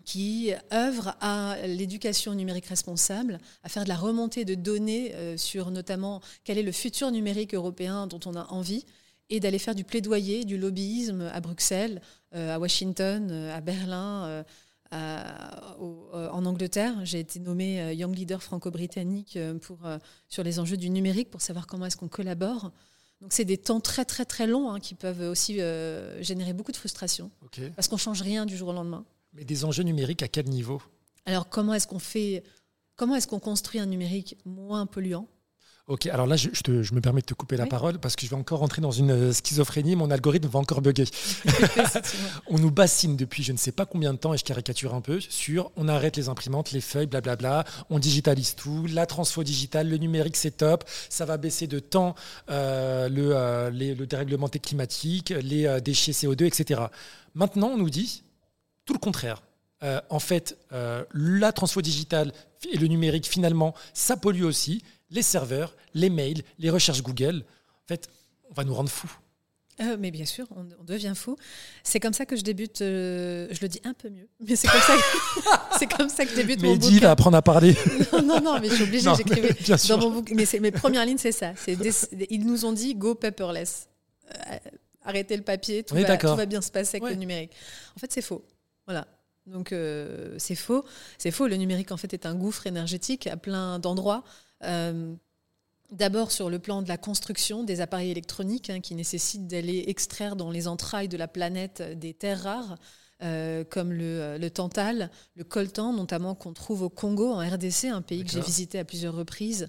qui 0.05 0.53
œuvre 0.71 1.17
à 1.23 1.57
l'éducation 1.67 2.35
numérique 2.35 2.67
responsable, 2.67 3.39
à 3.63 3.71
faire 3.71 3.85
de 3.85 3.89
la 3.89 3.97
remontée 3.97 4.45
de 4.45 4.55
données 4.55 5.15
sur 5.39 5.71
notamment 5.71 6.21
quel 6.45 6.59
est 6.59 6.63
le 6.63 6.73
futur 6.73 7.11
numérique 7.11 7.55
européen 7.55 8.07
dont 8.07 8.21
on 8.27 8.35
a 8.35 8.45
envie, 8.49 8.85
et 9.31 9.41
d'aller 9.41 9.59
faire 9.59 9.75
du 9.75 9.85
plaidoyer, 9.85 10.45
du 10.45 10.59
lobbyisme 10.59 11.31
à 11.33 11.41
Bruxelles, 11.41 12.03
à 12.35 12.59
Washington, 12.59 13.29
euh, 13.31 13.57
à 13.57 13.61
Berlin, 13.61 14.45
euh, 14.93 15.23
en 16.31 16.47
Angleterre. 16.47 16.95
J'ai 17.05 17.21
été 17.21 17.41
nommée 17.41 17.95
Young 17.95 18.15
Leader 18.15 18.43
franco-britannique 18.43 19.37
pour, 19.63 19.79
sur 20.29 20.45
les 20.45 20.61
enjeux 20.61 20.77
du 20.77 20.89
numérique 20.89 21.31
pour 21.31 21.41
savoir 21.43 21.67
comment 21.67 21.87
est-ce 21.87 21.97
qu'on 21.97 22.07
collabore. 22.09 22.71
Donc 23.21 23.33
c'est 23.33 23.45
des 23.45 23.57
temps 23.59 23.81
très 23.81 24.05
très 24.05 24.25
très 24.25 24.47
longs 24.47 24.71
hein, 24.71 24.79
qui 24.79 24.95
peuvent 24.95 25.23
aussi 25.23 25.55
générer 26.21 26.53
beaucoup 26.53 26.71
de 26.71 26.77
frustration 26.77 27.33
parce 27.75 27.89
qu'on 27.89 27.97
change 27.97 28.23
rien 28.23 28.47
du 28.47 28.57
jour 28.57 28.69
au 28.69 28.73
lendemain. 28.73 29.05
Mais 29.33 29.45
des 29.45 29.65
enjeux 29.65 29.83
numériques 29.83 30.23
à 30.23 30.29
quel 30.29 30.49
niveau? 30.49 30.81
Alors 31.27 31.49
comment 31.49 31.75
est-ce 31.75 31.89
qu'on 31.89 31.99
fait 31.99 32.45
Comment 32.97 33.17
est-ce 33.17 33.27
qu'on 33.27 33.41
construit 33.41 33.81
un 33.81 33.87
numérique 33.87 34.39
moins 34.45 34.87
polluant? 34.87 35.27
Ok, 35.87 36.07
alors 36.07 36.27
là, 36.27 36.37
je, 36.37 36.49
me 36.95 37.01
permets 37.01 37.21
de 37.21 37.27
te 37.27 37.35
couper 37.35 37.59
la 37.59 37.67
parole 37.67 37.99
parce 37.99 38.17
que 38.17 38.25
je 38.25 38.31
vais 38.31 38.37
encore 38.37 38.61
rentrer 38.61 38.81
dans 38.81 38.91
une 38.91 39.11
euh, 39.11 39.33
schizophrénie. 39.35 39.97
Mon 39.97 40.11
algorithme 40.11 40.49
va 40.49 40.59
encore 40.59 40.81
bugger. 40.81 41.05
on 42.47 42.59
nous 42.59 42.71
bassine 42.71 43.19
depuis 43.19 43.43
je 43.43 43.53
ne 43.53 43.59
sais 43.59 43.71
pas 43.71 43.85
combien 43.85 44.15
de 44.15 44.19
temps, 44.19 44.33
et 44.33 44.39
je 44.39 44.45
caricature 44.45 44.95
un 44.95 45.03
peu, 45.03 45.21
sur 45.21 45.73
on 45.77 45.87
arrête 45.89 46.17
les 46.17 46.31
imprimantes, 46.31 46.73
les 46.73 46.81
feuilles, 46.81 47.07
blablabla, 47.07 47.65
on 47.91 47.99
digitalise 47.99 48.55
tout, 48.55 48.87
la 48.87 49.05
transfo 49.05 49.45
digitale, 49.45 49.91
le 49.91 49.99
numérique, 49.99 50.37
c'est 50.37 50.57
top, 50.57 50.85
ça 51.11 51.27
va 51.27 51.37
baisser 51.37 51.67
de 51.67 51.81
temps 51.81 52.15
euh, 52.49 53.11
le, 53.11 53.33
euh, 53.37 53.69
le, 53.69 54.07
dérèglement 54.07 54.49
climatique, 54.49 55.35
les 55.43 55.83
déchets 55.83 56.13
CO2, 56.13 56.47
etc. 56.47 56.81
Maintenant, 57.35 57.69
on 57.69 57.77
nous 57.77 57.91
dit 57.91 58.23
tout 58.87 58.95
le 58.95 58.99
contraire. 58.99 59.43
en 60.09 60.19
fait, 60.19 60.57
la 61.13 61.53
transfo 61.53 61.83
digitale 61.83 62.33
et 62.73 62.79
le 62.79 62.87
numérique, 62.87 63.27
finalement, 63.27 63.75
ça 63.93 64.17
pollue 64.17 64.45
aussi 64.45 64.83
les 65.11 65.23
serveurs, 65.23 65.77
les 65.95 66.11
mails, 66.11 66.43
les 66.59 66.71
recherches 66.71 67.03
Google. 67.03 67.45
En 67.85 67.89
fait, 67.89 68.09
on 68.51 68.55
va 68.55 68.65
nous 68.65 68.75
rendre 68.75 68.91
fous. 68.91 69.19
Euh, 69.81 69.97
mais 69.99 70.13
bien 70.13 70.25
sûr, 70.25 70.47
on, 70.55 70.85
devient 70.85 71.15
fou. 71.17 71.37
C'est 71.83 71.99
comme 71.99 72.13
ça 72.13 72.27
que 72.27 72.37
je 72.37 72.43
débute. 72.43 72.81
Euh, 72.81 73.49
je 73.51 73.61
le 73.61 73.69
dis 73.69 73.81
un 73.85 73.93
peu 73.93 74.09
mieux, 74.09 74.29
mais 74.47 74.55
c'est 74.55 74.69
comme 74.69 74.81
ça. 74.81 74.95
Que, 74.97 75.43
c'est 75.79 75.87
comme 75.87 76.09
ça 76.09 76.25
que 76.25 76.31
je 76.31 76.37
débute 76.37 76.63
mon 76.63 76.77
bouquin. 76.77 77.01
va 77.01 77.11
apprendre 77.11 77.37
à 77.37 77.43
parler. 77.43 77.77
non, 78.13 78.23
non, 78.23 78.41
non, 78.41 78.61
mais 78.61 78.69
je 78.69 78.75
suis 78.75 78.85
obligée. 78.85 79.11
J'écrivais 79.17 79.53
dans 79.89 79.99
mon 79.99 80.11
bouquin. 80.11 80.35
Mais 80.37 80.47
mes 80.61 80.71
premières 80.71 81.05
lignes, 81.05 81.19
c'est 81.19 81.33
ça. 81.33 81.55
Ils 81.67 82.47
nous 82.47 82.65
ont 82.65 82.73
dit 82.73 82.95
go 82.95 83.17
paperless. 83.17 83.89
Euh, 84.33 84.57
arrêtez 85.03 85.37
le 85.37 85.43
papier, 85.43 85.83
tout, 85.83 85.95
va, 85.97 86.17
tout, 86.17 86.37
va, 86.37 86.47
bien 86.47 86.63
se 86.63 86.71
passer 86.71 86.99
avec 86.99 87.11
le 87.11 87.17
numérique. 87.17 87.51
En 87.97 87.99
fait, 87.99 88.13
c'est 88.13 88.23
faux. 88.23 88.45
Voilà. 88.87 89.09
Donc 89.47 89.75
c'est 90.39 90.55
faux. 90.55 90.85
C'est 91.19 91.33
faux. 91.33 91.49
Le 91.49 91.57
numérique, 91.57 91.91
en 91.91 91.97
fait, 91.97 92.15
est 92.15 92.27
un 92.27 92.37
gouffre 92.37 92.69
énergétique 92.69 93.27
à 93.27 93.37
plein 93.37 93.81
d'endroits. 93.81 94.23
Euh, 94.63 95.15
d'abord 95.91 96.33
sur 96.33 96.51
le 96.51 96.59
plan 96.59 96.83
de 96.83 96.89
la 96.89 96.97
construction 96.97 97.65
des 97.65 97.81
appareils 97.81 98.11
électroniques 98.11 98.71
hein, 98.71 98.81
qui 98.81 98.95
nécessitent 98.95 99.47
d'aller 99.47 99.85
extraire 99.87 100.37
dans 100.37 100.51
les 100.51 100.67
entrailles 100.69 101.09
de 101.09 101.17
la 101.17 101.29
planète 101.29 101.83
des 101.99 102.15
terres 102.15 102.43
rares. 102.43 102.77
Euh, 103.23 103.63
comme 103.65 103.93
le, 103.93 104.39
le, 104.39 104.51
tantal, 104.51 105.09
le 105.37 105.45
coltan, 105.45 105.93
notamment 105.93 106.35
qu'on 106.35 106.53
trouve 106.53 106.83
au 106.83 106.91
Congo, 106.91 107.33
en 107.33 107.39
RDC, 107.39 107.85
un 107.85 108.03
pays 108.03 108.25
que 108.25 108.31
j'ai 108.31 108.41
visité 108.41 108.79
à 108.81 108.85
plusieurs 108.85 109.15
reprises, 109.15 109.69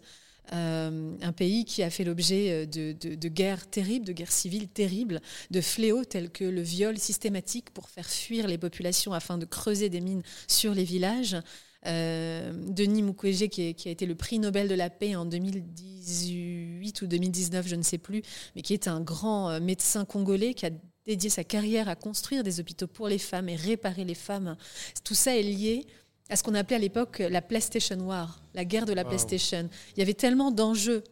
euh, 0.52 1.16
un 1.22 1.32
pays 1.32 1.64
qui 1.64 1.84
a 1.84 1.92
fait 1.92 2.04
l'objet 2.04 2.66
de, 2.66 2.92
de, 2.92 3.28
guerres 3.30 3.70
terribles, 3.70 4.04
de 4.04 4.14
guerres 4.14 4.32
civiles 4.32 4.68
terribles, 4.68 5.22
de 5.52 5.62
fléaux 5.62 6.04
tels 6.04 6.32
que 6.32 6.44
le 6.44 6.62
viol 6.62 6.98
systématique 6.98 7.70
pour 7.70 7.88
faire 7.90 8.10
fuir 8.10 8.48
les 8.48 8.58
populations 8.58 9.14
afin 9.14 9.38
de 9.38 9.46
creuser 9.46 9.90
des 9.90 10.02
mines 10.02 10.24
sur 10.48 10.74
les 10.74 10.84
villages, 10.84 11.38
euh, 11.86 12.52
Denis 12.68 13.04
Mukwege, 13.04 13.48
qui, 13.50 13.76
a 13.86 13.90
été 13.90 14.06
le 14.06 14.16
prix 14.16 14.40
Nobel 14.40 14.68
de 14.68 14.76
la 14.76 14.90
paix 14.90 15.16
en 15.16 15.26
2018 15.26 17.02
ou 17.02 17.08
2019, 17.08 17.68
je 17.68 17.76
ne 17.76 17.82
sais 17.82 17.98
plus, 17.98 18.22
mais 18.56 18.62
qui 18.62 18.74
est 18.74 18.88
un 18.88 19.02
grand 19.02 19.50
euh, 19.50 19.60
médecin 19.60 20.06
congolais 20.06 20.54
qui 20.54 20.66
a 20.66 20.70
dédié 21.06 21.30
sa 21.30 21.44
carrière 21.44 21.88
à 21.88 21.96
construire 21.96 22.44
des 22.44 22.60
hôpitaux 22.60 22.88
pour 22.88 23.08
les 23.08 23.20
femmes 23.20 23.50
et 23.50 23.56
réparer 23.56 24.04
les 24.04 24.16
femmes. 24.16 24.58
Tout 25.04 25.14
ça 25.14 25.38
est 25.38 25.44
lié 25.44 25.86
à 26.30 26.36
ce 26.36 26.44
qu'on 26.44 26.56
appelait 26.56 26.78
à 26.78 26.80
l'époque 26.80 27.20
la 27.20 27.42
PlayStation 27.42 28.00
War, 28.00 28.42
la 28.56 28.66
guerre 28.66 28.86
de 28.86 28.94
la 28.94 29.06
PlayStation. 29.06 29.70
Il 29.96 30.00
y 30.00 30.02
avait 30.02 30.16
tellement 30.16 30.52
d'enjeux 30.52 31.04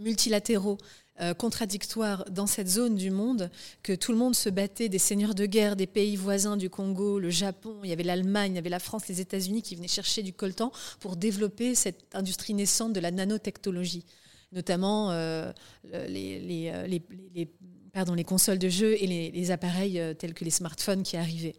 multilatéraux 0.00 0.78
euh, 1.20 1.34
contradictoire 1.34 2.24
dans 2.30 2.46
cette 2.46 2.68
zone 2.68 2.94
du 2.94 3.10
monde 3.10 3.50
que 3.82 3.92
tout 3.92 4.12
le 4.12 4.18
monde 4.18 4.36
se 4.36 4.48
battait, 4.48 4.88
des 4.88 4.98
seigneurs 4.98 5.34
de 5.34 5.46
guerre, 5.46 5.74
des 5.74 5.88
pays 5.88 6.14
voisins 6.14 6.56
du 6.56 6.70
Congo, 6.70 7.18
le 7.18 7.30
Japon, 7.30 7.80
il 7.82 7.90
y 7.90 7.92
avait 7.92 8.04
l'Allemagne, 8.04 8.52
il 8.52 8.54
y 8.54 8.58
avait 8.58 8.68
la 8.68 8.78
France, 8.78 9.08
les 9.08 9.20
États-Unis 9.20 9.62
qui 9.62 9.74
venaient 9.74 9.88
chercher 9.88 10.22
du 10.22 10.32
coltan 10.32 10.70
pour 11.00 11.16
développer 11.16 11.74
cette 11.74 12.14
industrie 12.14 12.54
naissante 12.54 12.92
de 12.92 13.00
la 13.00 13.10
nanotechnologie, 13.10 14.04
notamment 14.52 15.10
euh, 15.10 15.52
les, 15.92 16.70
euh, 16.72 16.86
les, 16.86 17.02
les, 17.34 17.48
pardon, 17.92 18.14
les 18.14 18.24
consoles 18.24 18.58
de 18.58 18.68
jeux 18.68 18.94
et 19.02 19.06
les, 19.06 19.50
appareils 19.50 20.00
tels 20.18 20.34
que 20.34 20.44
les 20.44 20.52
smartphones 20.52 21.02
qui 21.02 21.16
arrivaient. 21.16 21.56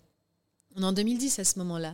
On 0.78 0.84
est 0.84 0.86
en 0.86 0.94
2010 0.94 1.40
à 1.40 1.44
ce 1.44 1.60
moment-là. 1.60 1.94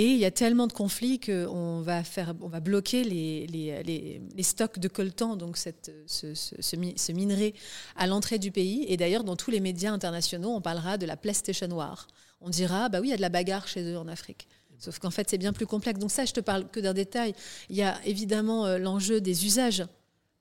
Et 0.00 0.12
il 0.12 0.18
y 0.18 0.24
a 0.24 0.30
tellement 0.30 0.68
de 0.68 0.72
conflits 0.72 1.18
qu'on 1.18 1.80
va, 1.80 2.04
faire, 2.04 2.32
on 2.40 2.46
va 2.46 2.60
bloquer 2.60 3.02
les, 3.02 3.48
les, 3.48 4.22
les, 4.32 4.42
stocks 4.44 4.78
de 4.78 4.86
coltan, 4.86 5.34
donc 5.34 5.56
cette, 5.56 5.90
ce, 6.06 6.34
ce, 6.34 7.12
minerai, 7.12 7.52
à 7.96 8.06
l'entrée 8.06 8.38
du 8.38 8.52
pays. 8.52 8.84
Et 8.86 8.96
d'ailleurs, 8.96 9.24
dans 9.24 9.34
tous 9.34 9.50
les 9.50 9.58
médias 9.58 9.90
internationaux, 9.90 10.50
on 10.50 10.60
parlera 10.60 10.98
de 10.98 11.04
la 11.06 11.16
PlayStation 11.16 11.66
War. 11.72 12.06
On 12.40 12.48
dira, 12.48 12.88
bah 12.88 13.00
oui, 13.00 13.08
il 13.08 13.10
y 13.10 13.14
a 13.14 13.16
de 13.16 13.22
la 13.22 13.28
bagarre 13.28 13.66
chez 13.66 13.82
eux 13.90 13.98
en 13.98 14.06
Afrique. 14.06 14.46
Sauf 14.78 15.00
qu'en 15.00 15.10
fait, 15.10 15.28
c'est 15.28 15.36
bien 15.36 15.52
plus 15.52 15.66
complexe. 15.66 15.98
Donc 15.98 16.12
ça, 16.12 16.24
je 16.24 16.32
te 16.32 16.38
parle 16.38 16.68
que 16.68 16.78
d'un 16.78 16.94
détail. 16.94 17.34
Il 17.68 17.74
y 17.74 17.82
a 17.82 17.98
évidemment 18.04 18.66
euh, 18.66 18.78
l'enjeu 18.78 19.20
des 19.20 19.46
usages. 19.46 19.84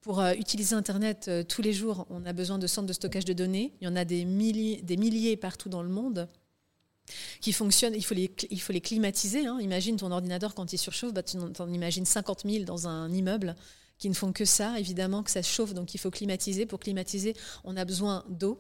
Pour 0.01 0.19
euh, 0.19 0.33
utiliser 0.33 0.75
Internet 0.75 1.29
euh, 1.29 1.41
tous 1.43 1.63
les 1.63 1.73
jours, 1.73 2.05
on 2.11 2.27
a 2.27 2.33
besoin 2.33 2.59
de 2.59 2.67
centres 2.67 2.85
de 2.85 2.93
stockage 2.93 3.25
de 3.25 3.33
données. 3.33 3.73
Il 3.81 3.85
y 3.85 3.87
en 3.87 3.95
a 3.95 4.05
des 4.05 4.23
milliers, 4.23 4.83
des 4.83 4.97
milliers 4.97 5.35
partout 5.35 5.67
dans 5.67 5.81
le 5.81 5.89
monde 5.89 6.29
qui 7.41 7.53
fonctionnent, 7.53 7.95
il 7.95 8.03
faut 8.03 8.13
les, 8.13 8.31
il 8.49 8.61
faut 8.61 8.73
les 8.73 8.81
climatiser. 8.81 9.45
Hein. 9.45 9.59
Imagine 9.61 9.97
ton 9.97 10.11
ordinateur 10.11 10.53
quand 10.55 10.73
il 10.73 10.77
surchauffe, 10.77 11.13
bah, 11.13 11.23
tu 11.23 11.37
en 11.37 11.73
imagines 11.73 12.05
50 12.05 12.43
000 12.45 12.63
dans 12.65 12.87
un 12.87 13.11
immeuble 13.11 13.55
qui 13.97 14.09
ne 14.09 14.13
font 14.13 14.31
que 14.31 14.45
ça, 14.45 14.79
évidemment 14.79 15.23
que 15.23 15.31
ça 15.31 15.41
chauffe, 15.41 15.73
donc 15.73 15.95
il 15.95 15.97
faut 15.97 16.11
climatiser. 16.11 16.65
Pour 16.65 16.79
climatiser, 16.79 17.35
on 17.63 17.75
a 17.77 17.85
besoin 17.85 18.23
d'eau. 18.29 18.57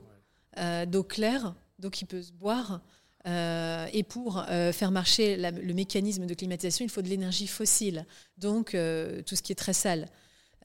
d'eau 0.87 1.03
claire, 1.03 1.53
d'eau 1.77 1.89
qui 1.91 2.05
peut 2.05 2.23
se 2.23 2.31
boire. 2.31 2.81
et 3.25 4.03
pour 4.03 4.43
faire 4.73 4.89
marcher 4.89 5.37
le 5.37 5.73
mécanisme 5.73 6.25
de 6.25 6.33
climatisation, 6.33 6.85
il 6.85 6.89
faut 6.89 7.03
de 7.03 7.09
l'énergie 7.09 7.45
fossile, 7.45 8.07
donc 8.37 8.71
tout 8.71 9.35
ce 9.35 9.41
qui 9.43 9.51
est 9.51 9.55
très 9.55 9.73
sale. 9.73 10.07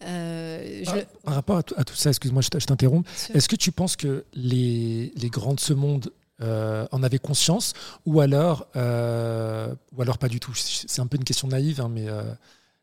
par, 0.00 1.34
rapport 1.34 1.58
à, 1.58 1.84
tout 1.84 1.94
ça, 1.94 2.08
excuse-moi, 2.08 2.40
je 2.40 2.48
t'interromps. 2.48 3.06
Est-ce 3.34 3.50
que 3.50 3.56
tu 3.56 3.72
penses 3.72 3.96
que 3.96 4.24
les, 4.32 5.12
les 5.16 5.28
grands 5.28 5.54
de 5.54 5.60
ce 5.60 5.74
monde 5.74 6.10
euh, 6.42 6.86
en 6.90 7.02
avait 7.02 7.18
conscience 7.18 7.72
ou 8.04 8.20
alors, 8.20 8.66
euh, 8.74 9.72
ou 9.92 10.02
alors 10.02 10.18
pas 10.18 10.28
du 10.28 10.40
tout 10.40 10.54
C'est 10.54 11.00
un 11.00 11.06
peu 11.06 11.16
une 11.16 11.24
question 11.24 11.46
naïve, 11.46 11.80
hein, 11.80 11.88
mais 11.88 12.08
euh, 12.08 12.22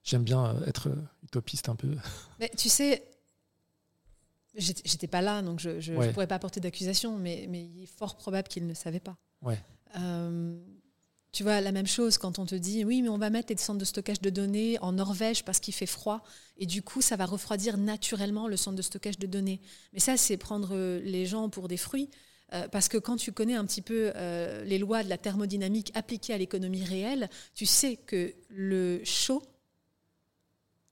j'aime 0.03 0.23
bien 0.23 0.55
être 0.65 0.89
utopiste 1.23 1.67
un 1.67 1.75
peu. 1.75 1.89
Mais 2.39 2.49
tu 2.57 2.69
sais, 2.69 3.03
j'étais 4.55 5.07
pas 5.07 5.21
là, 5.21 5.41
donc 5.41 5.59
je 5.59 5.91
ne 5.91 6.11
pourrais 6.11 6.27
pas 6.27 6.39
porter 6.39 6.59
d'accusation, 6.61 7.17
mais, 7.17 7.47
mais, 7.49 7.65
il 7.65 7.83
est 7.83 7.97
fort 7.97 8.15
probable 8.15 8.47
qu'il 8.47 8.65
ne 8.65 8.73
savait 8.73 9.01
pas. 9.01 9.17
Ouais. 9.41 9.59
tu 11.33 11.43
vois, 11.43 11.59
la 11.59 11.71
même 11.71 11.87
chose 11.87 12.17
quand 12.17 12.39
on 12.39 12.45
te 12.45 12.55
dit 12.55 12.85
oui, 12.85 13.01
mais 13.01 13.09
on 13.09 13.17
va 13.17 13.29
mettre 13.29 13.51
les 13.51 13.57
centres 13.57 13.79
de 13.79 13.85
stockage 13.85 14.21
de 14.21 14.29
données 14.29 14.77
en 14.79 14.93
Norvège 14.93 15.43
parce 15.43 15.59
qu'il 15.59 15.73
fait 15.73 15.85
froid, 15.85 16.23
et 16.57 16.65
du 16.65 16.81
coup, 16.81 17.01
ça 17.01 17.17
va 17.17 17.25
refroidir 17.25 17.77
naturellement 17.77 18.47
le 18.47 18.55
centre 18.55 18.77
de 18.77 18.81
stockage 18.81 19.19
de 19.19 19.27
données. 19.27 19.59
Mais 19.91 19.99
ça, 19.99 20.15
c'est 20.15 20.37
prendre 20.37 20.99
les 20.99 21.25
gens 21.25 21.49
pour 21.49 21.67
des 21.67 21.77
fruits. 21.77 22.09
Euh, 22.53 22.67
parce 22.67 22.87
que 22.87 22.97
quand 22.97 23.15
tu 23.15 23.31
connais 23.31 23.55
un 23.55 23.65
petit 23.65 23.81
peu 23.81 24.11
euh, 24.15 24.63
les 24.63 24.77
lois 24.77 25.03
de 25.03 25.09
la 25.09 25.17
thermodynamique 25.17 25.91
appliquées 25.95 26.33
à 26.33 26.37
l'économie 26.37 26.83
réelle, 26.83 27.29
tu 27.53 27.65
sais 27.65 27.95
que 27.95 28.33
le 28.49 29.01
chaud 29.03 29.43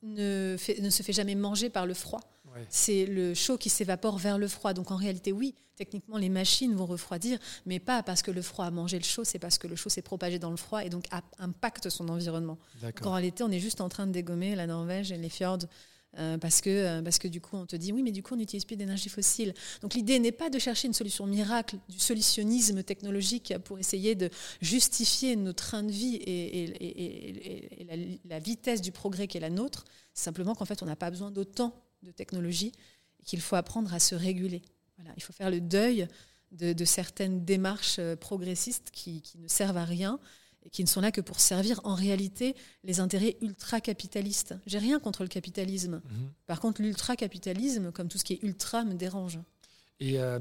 ne, 0.04 0.56
se 0.58 1.04
fait 1.04 1.14
jamais 1.14 1.36
manger 1.36 1.70
par 1.70 1.86
le 1.86 1.94
froid. 1.94 2.22
C'est 2.70 3.06
le 3.06 3.36
chaud 3.36 3.58
qui 3.58 3.70
s'évapore 3.70 4.18
vers 4.18 4.40
le 4.40 4.48
froid. 4.48 4.74
Donc 4.74 4.90
en 4.90 4.96
réalité, 4.96 5.32
oui, 5.32 5.54
techniquement, 5.76 6.18
les 6.18 6.30
machines 6.30 6.74
vont 6.74 6.88
refroidir, 6.88 7.38
mais 7.68 7.80
pas 7.80 8.02
parce 8.02 8.24
que 8.24 8.32
le 8.32 8.42
froid 8.42 8.66
a 8.66 8.72
mangé 8.72 8.98
le 8.98 9.04
chaud, 9.04 9.24
c'est 9.24 9.38
parce 9.38 9.60
que 9.60 9.68
le 9.68 9.76
chaud 9.76 9.90
s'est 9.90 10.02
propagé 10.02 10.40
dans 10.40 10.50
le 10.50 10.58
froid 10.58 10.84
et 10.84 10.90
donc 10.90 11.06
impacte 11.38 11.90
son 11.90 12.10
environnement. 12.10 12.58
en 13.04 13.12
réalité, 13.12 13.44
on 13.44 13.52
est 13.52 13.60
juste 13.60 13.80
en 13.80 13.90
train 13.90 14.08
de 14.08 14.12
dégommer 14.12 14.56
la 14.56 14.66
Norvège 14.66 15.12
et 15.12 15.18
les 15.18 15.30
fjords 15.30 15.68
euh, 16.18 16.38
parce, 16.38 16.62
que, 16.62 16.70
euh, 16.70 17.02
parce 17.02 17.20
que 17.20 17.28
du 17.28 17.42
coup, 17.42 17.58
on 17.58 17.66
te 17.66 17.76
dit 17.76 17.92
oui, 17.92 18.02
mais 18.02 18.12
du 18.12 18.24
coup, 18.24 18.34
on 18.34 18.38
n'utilise 18.38 18.66
plus 18.66 18.76
d'énergie 18.76 19.10
fossile. 19.10 19.54
Donc 19.82 19.94
l'idée 19.94 20.20
n'est 20.20 20.32
pas 20.32 20.50
de 20.50 20.58
chercher 20.58 20.88
une 20.88 20.94
solution 20.94 21.28
miracle, 21.28 21.78
du 21.90 22.00
solutionnisme 22.00 22.84
technologique 22.84 23.54
pour 23.64 23.80
essayer 23.80 24.16
de 24.16 24.30
justifier 24.62 25.36
notre 25.36 25.64
train 25.64 25.84
de 25.84 25.92
vie 25.92 26.16
et, 26.16 28.20
la, 28.26 28.40
vitesse 28.40 28.82
du 28.82 28.92
progrès 28.92 29.28
qui 29.28 29.38
est 29.38 29.42
la 29.42 29.50
nôtre. 29.50 29.86
Simplement 30.14 30.56
qu'en 30.56 30.66
fait, 30.66 30.82
on 30.82 30.86
n'a 30.86 30.96
pas 30.96 31.12
besoin 31.12 31.32
d'autant 31.32 31.74
de 32.04 32.12
technologie 32.12 32.72
et 33.20 33.24
qu'il 33.24 33.42
faut 33.42 33.56
apprendre 33.56 33.94
à 33.94 34.00
se 34.00 34.16
réguler. 34.16 34.62
Il 35.16 35.24
faut 35.24 35.34
faire 35.34 35.52
le 35.52 35.62
deuil 35.62 36.08
de, 36.52 36.86
certaines 36.86 37.46
démarches 37.46 37.98
euh, 38.00 38.16
progressistes 38.16 38.90
qui 38.92 39.22
ne 39.38 39.48
servent 39.48 39.78
à 39.78 39.86
rien 39.86 40.20
et 40.68 40.70
qui 40.70 40.84
ne 40.84 40.88
sont 40.88 41.00
là 41.00 41.12
que 41.12 41.22
pour 41.22 41.40
servir 41.40 41.80
en 41.86 41.96
réalité 41.96 42.54
les 42.84 43.00
intérêts 43.00 43.38
ultra-capitalistes. 43.42 44.54
J'ai 44.66 44.80
rien 44.80 45.00
contre 45.00 45.24
le 45.24 45.30
capitalisme. 45.30 46.02
Mhm. 46.04 46.32
Par 46.46 46.60
contre, 46.60 46.82
l'ultra-capitalisme, 46.82 47.92
comme 47.94 48.10
tout 48.10 48.18
ce 48.18 48.26
qui 48.26 48.34
est 48.34 48.44
ultra, 48.44 48.84
me 48.84 48.94
dérange. 48.94 49.40
Et 50.02 50.20
euh, 50.20 50.40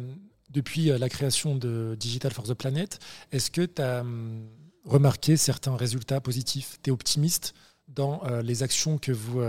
depuis 0.50 0.90
euh, 0.90 0.98
la 0.98 1.08
création 1.08 1.54
de 1.54 1.96
Digital 1.98 2.32
for 2.32 2.44
the 2.44 2.54
Planet, 2.54 2.98
est-ce 3.30 3.52
que 3.52 3.62
tu 3.62 3.80
as 3.80 4.00
hum, 4.00 4.48
remarqué 4.84 5.36
certains 5.36 5.76
résultats 5.76 6.20
positifs? 6.20 6.78
Tu 6.82 6.90
es 6.90 6.92
optimiste 6.92 7.54
dans 7.86 8.24
euh, 8.24 8.42
les 8.42 8.64
actions 8.64 8.98
que 8.98 9.12
vous, 9.12 9.40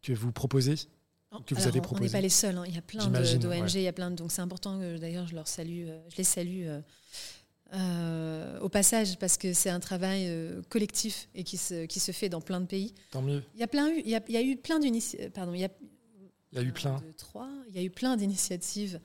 que 0.00 0.12
vous 0.12 0.32
proposez 0.32 0.76
que 1.46 1.54
vous 1.54 1.66
avez 1.66 1.80
On 1.90 1.98
n'est 1.98 2.10
pas 2.10 2.20
les 2.20 2.28
seuls. 2.28 2.58
Hein. 2.58 2.64
Il 2.68 2.74
y 2.74 2.78
a 2.78 2.82
plein 2.82 3.06
d'ONG, 3.08 3.74
il 3.74 3.80
y 3.80 3.88
a 3.88 3.92
plein 3.92 4.10
de, 4.10 4.16
donc 4.16 4.30
c'est 4.30 4.42
important. 4.42 4.78
D'ailleurs, 4.98 5.26
je 5.26 5.34
leur 5.34 5.48
salue, 5.48 5.88
je 6.10 6.16
les 6.18 6.24
salue 6.24 6.68
euh, 7.74 8.58
au 8.60 8.68
passage, 8.68 9.18
parce 9.18 9.38
que 9.38 9.54
c'est 9.54 9.70
un 9.70 9.80
travail 9.80 10.26
euh, 10.28 10.60
collectif 10.68 11.28
et 11.34 11.42
qui 11.42 11.56
se, 11.56 11.86
qui 11.86 12.00
se 12.00 12.12
fait 12.12 12.28
dans 12.28 12.42
plein 12.42 12.60
de 12.60 12.66
pays. 12.66 12.94
Tant 13.10 13.22
mieux. 13.22 13.42
Il 13.54 13.60
y 13.60 13.62
a, 13.62 13.66
plein, 13.66 13.88
il 13.88 14.08
y 14.08 14.14
a, 14.14 14.22
il 14.28 14.34
y 14.34 14.36
a 14.36 14.42
eu 14.42 14.56
plein 14.56 14.78
d'initiatives. 14.78 15.30
Pardon, 15.30 15.54
il 15.54 15.60
y 15.60 15.64
a, 15.64 15.70
il 16.52 16.58
y 16.58 16.60
a 16.60 16.64
eu 16.64 16.72
plein. 16.72 17.02
trois. 17.16 17.48
Il 17.68 17.74
y 17.74 17.78
a 17.78 17.82
eu 17.82 17.90
plein 17.90 18.16
d'initiatives. 18.16 19.00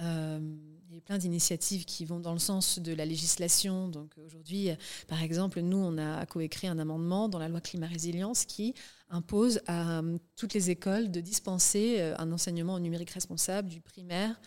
Euh, 0.00 0.40
il 0.88 0.92
y 0.92 0.94
a 0.94 0.98
eu 0.98 1.00
plein 1.00 1.18
d'initiatives 1.18 1.84
qui 1.84 2.04
vont 2.04 2.18
dans 2.18 2.32
le 2.32 2.40
sens 2.40 2.80
de 2.80 2.92
la 2.92 3.04
législation. 3.04 3.88
Donc 3.88 4.14
aujourd'hui, 4.26 4.70
par 5.06 5.22
exemple, 5.22 5.60
nous, 5.60 5.76
on 5.76 5.96
a 5.98 6.26
coécrit 6.26 6.66
un 6.66 6.78
amendement 6.78 7.28
dans 7.28 7.38
la 7.38 7.48
loi 7.48 7.60
climat 7.60 7.86
résilience 7.86 8.46
qui 8.46 8.74
impose 9.10 9.60
à 9.68 10.02
toutes 10.34 10.54
les 10.54 10.70
écoles 10.70 11.10
de 11.10 11.20
dispenser 11.20 12.00
un 12.18 12.32
enseignement 12.32 12.74
au 12.74 12.80
numérique 12.80 13.10
responsable 13.10 13.68
du 13.68 13.80
primaire 13.80 14.40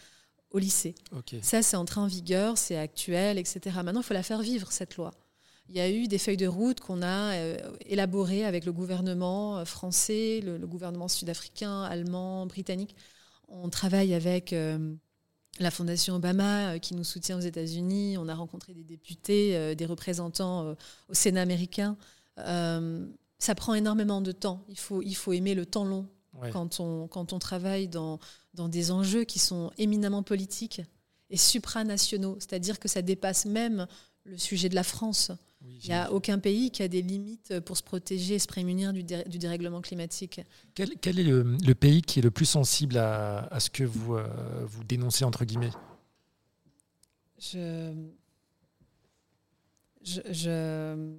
au 0.52 0.60
lycée. 0.60 0.96
Ça, 1.42 1.62
c'est 1.62 1.78
entré 1.78 2.00
en 2.00 2.08
vigueur, 2.08 2.58
c'est 2.58 2.78
actuel, 2.78 3.38
etc. 3.38 3.60
Maintenant, 3.84 4.02
il 4.02 4.04
faut 4.04 4.14
la 4.14 4.24
faire 4.24 4.42
vivre, 4.42 4.72
cette 4.72 4.98
loi. 4.98 5.12
Il 5.70 5.78
y 5.78 5.80
a 5.80 5.90
eu 5.90 6.08
des 6.08 6.18
feuilles 6.18 6.38
de 6.38 6.48
route 6.48 6.82
qu'on 6.82 7.02
a 7.02 7.34
euh, 7.34 7.58
élaborées 7.86 8.44
avec 8.44 8.66
le 8.66 8.74
gouvernement 8.74 9.60
euh, 9.60 9.66
français, 9.66 10.42
le, 10.44 10.58
gouvernement 10.68 11.08
sud-africain, 11.08 11.84
allemand, 11.84 12.46
britannique. 12.46 12.96
On 13.48 13.70
travaille 13.70 14.14
avec 14.14 14.52
euh, 14.52 14.94
la 15.60 15.72
Fondation 15.72 16.16
Obama 16.16 16.78
qui 16.80 16.94
nous 16.94 17.06
soutient 17.06 17.38
aux 17.38 17.42
États-Unis. 17.42 18.18
On 18.18 18.28
a 18.28 18.36
rencontré 18.36 18.74
des 18.74 18.84
députés, 18.84 19.76
des 19.76 19.86
représentants 19.86 20.76
au 21.10 21.14
Sénat 21.14 21.42
américain. 21.42 21.98
ça 22.38 23.56
prend 23.56 23.74
énormément 23.74 24.22
de 24.22 24.32
temps. 24.32 24.64
Il 24.70 24.80
faut, 24.80 25.02
il 25.02 25.16
faut 25.16 25.34
aimer 25.34 25.54
le 25.54 25.66
temps 25.66 25.86
long 25.86 26.08
quand, 26.52 26.80
on, 26.80 27.08
quand 27.08 27.34
on 27.34 27.40
travaille 27.40 27.88
dans, 27.88 28.20
dans 28.54 28.70
des 28.70 28.92
enjeux 28.92 29.24
qui 29.24 29.40
sont 29.40 29.72
éminemment 29.78 30.24
politiques 30.24 30.82
et 31.30 31.38
supranationaux, 31.38 32.36
c'est-à-dire 32.40 32.80
que 32.80 32.88
ça 32.88 33.02
dépasse 33.02 33.46
même 33.46 33.88
le 34.26 34.38
sujet 34.38 34.70
de 34.70 34.76
la 34.76 34.84
France. 34.84 35.32
Il 35.64 35.88
n'y 35.88 35.94
a 35.94 36.12
aucun 36.12 36.40
pays 36.40 36.72
qui 36.72 36.82
a 36.82 36.88
des 36.88 37.04
limites 37.04 37.60
pour 37.60 37.78
se 37.78 37.84
protéger 37.84 38.36
et 38.36 38.40
se 38.40 38.48
prémunir 38.48 38.94
du, 38.94 39.04
du 39.04 39.38
dérèglement 39.38 39.82
climatique. 39.82 40.42
Quel, 40.74 40.98
quel 41.00 41.20
est 41.20 41.24
le, 41.24 41.76
pays 41.76 42.02
qui 42.02 42.18
est 42.18 42.22
le 42.24 42.32
plus 42.32 42.46
sensible 42.46 42.98
à, 42.98 43.46
à 43.54 43.60
ce 43.60 43.70
que 43.70 43.84
vous, 43.84 44.16
euh, 44.16 44.66
vous 44.66 44.84
dénoncez, 44.84 45.24
entre 45.24 45.46
guillemets? 45.46 45.70
Je, 47.38 47.94
je, 50.04 50.22
je 50.32 51.16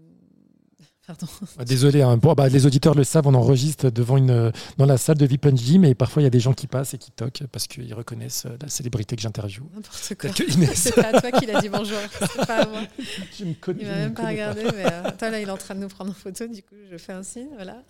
Pardon. 1.05 1.27
Ah, 1.59 1.65
désolé, 1.65 2.03
hein. 2.03 2.17
bah, 2.17 2.49
les 2.49 2.65
auditeurs 2.65 2.95
le 2.95 3.03
savent, 3.03 3.27
on 3.27 3.35
enregistre 3.35 3.91
devant 3.91 4.17
une, 4.17 4.53
dans 4.79 4.87
la 4.87 4.97
salle 4.97 5.19
de 5.19 5.27
Vipunji, 5.27 5.81
mais 5.81 5.97
parfois 5.97 6.23
il 6.23 6.25
y 6.25 6.29
a 6.29 6.31
des 6.31 6.39
gens 6.39 6.53
qui 6.53 6.69
passent 6.69 6.95
et 6.95 6.99
qui 6.99 7.11
toquent 7.11 7.43
parce 7.51 7.67
qu'ils 7.67 7.93
reconnaissent 7.93 8.47
euh, 8.47 8.57
la 8.63 8.69
célébrité 8.69 9.17
que 9.17 9.23
j'interviewe. 9.23 9.65
N'importe 9.75 10.15
quoi. 10.15 10.31
C'est 10.75 10.95
pas 10.95 11.09
à 11.09 11.21
toi 11.21 11.33
qu'il 11.33 11.51
a 11.51 11.61
dit 11.61 11.69
bonjour, 11.69 11.99
c'est 12.21 12.47
pas 12.47 12.63
à 12.63 12.67
moi. 12.67 12.83
Je 13.39 13.45
me 13.45 13.55
connais, 13.55 13.83
il 13.83 13.89
m'a 13.89 13.97
même 13.97 14.15
pas 14.15 14.29
regardé, 14.29 14.63
mais 14.63 14.87
euh, 14.87 15.11
toi 15.19 15.31
là 15.31 15.41
il 15.41 15.49
est 15.49 15.51
en 15.51 15.57
train 15.57 15.75
de 15.75 15.81
nous 15.81 15.89
prendre 15.89 16.11
en 16.11 16.15
photo, 16.15 16.47
du 16.47 16.63
coup 16.63 16.77
je 16.91 16.97
fais 16.97 17.13
un 17.13 17.25
signe, 17.25 17.49
voilà. 17.57 17.83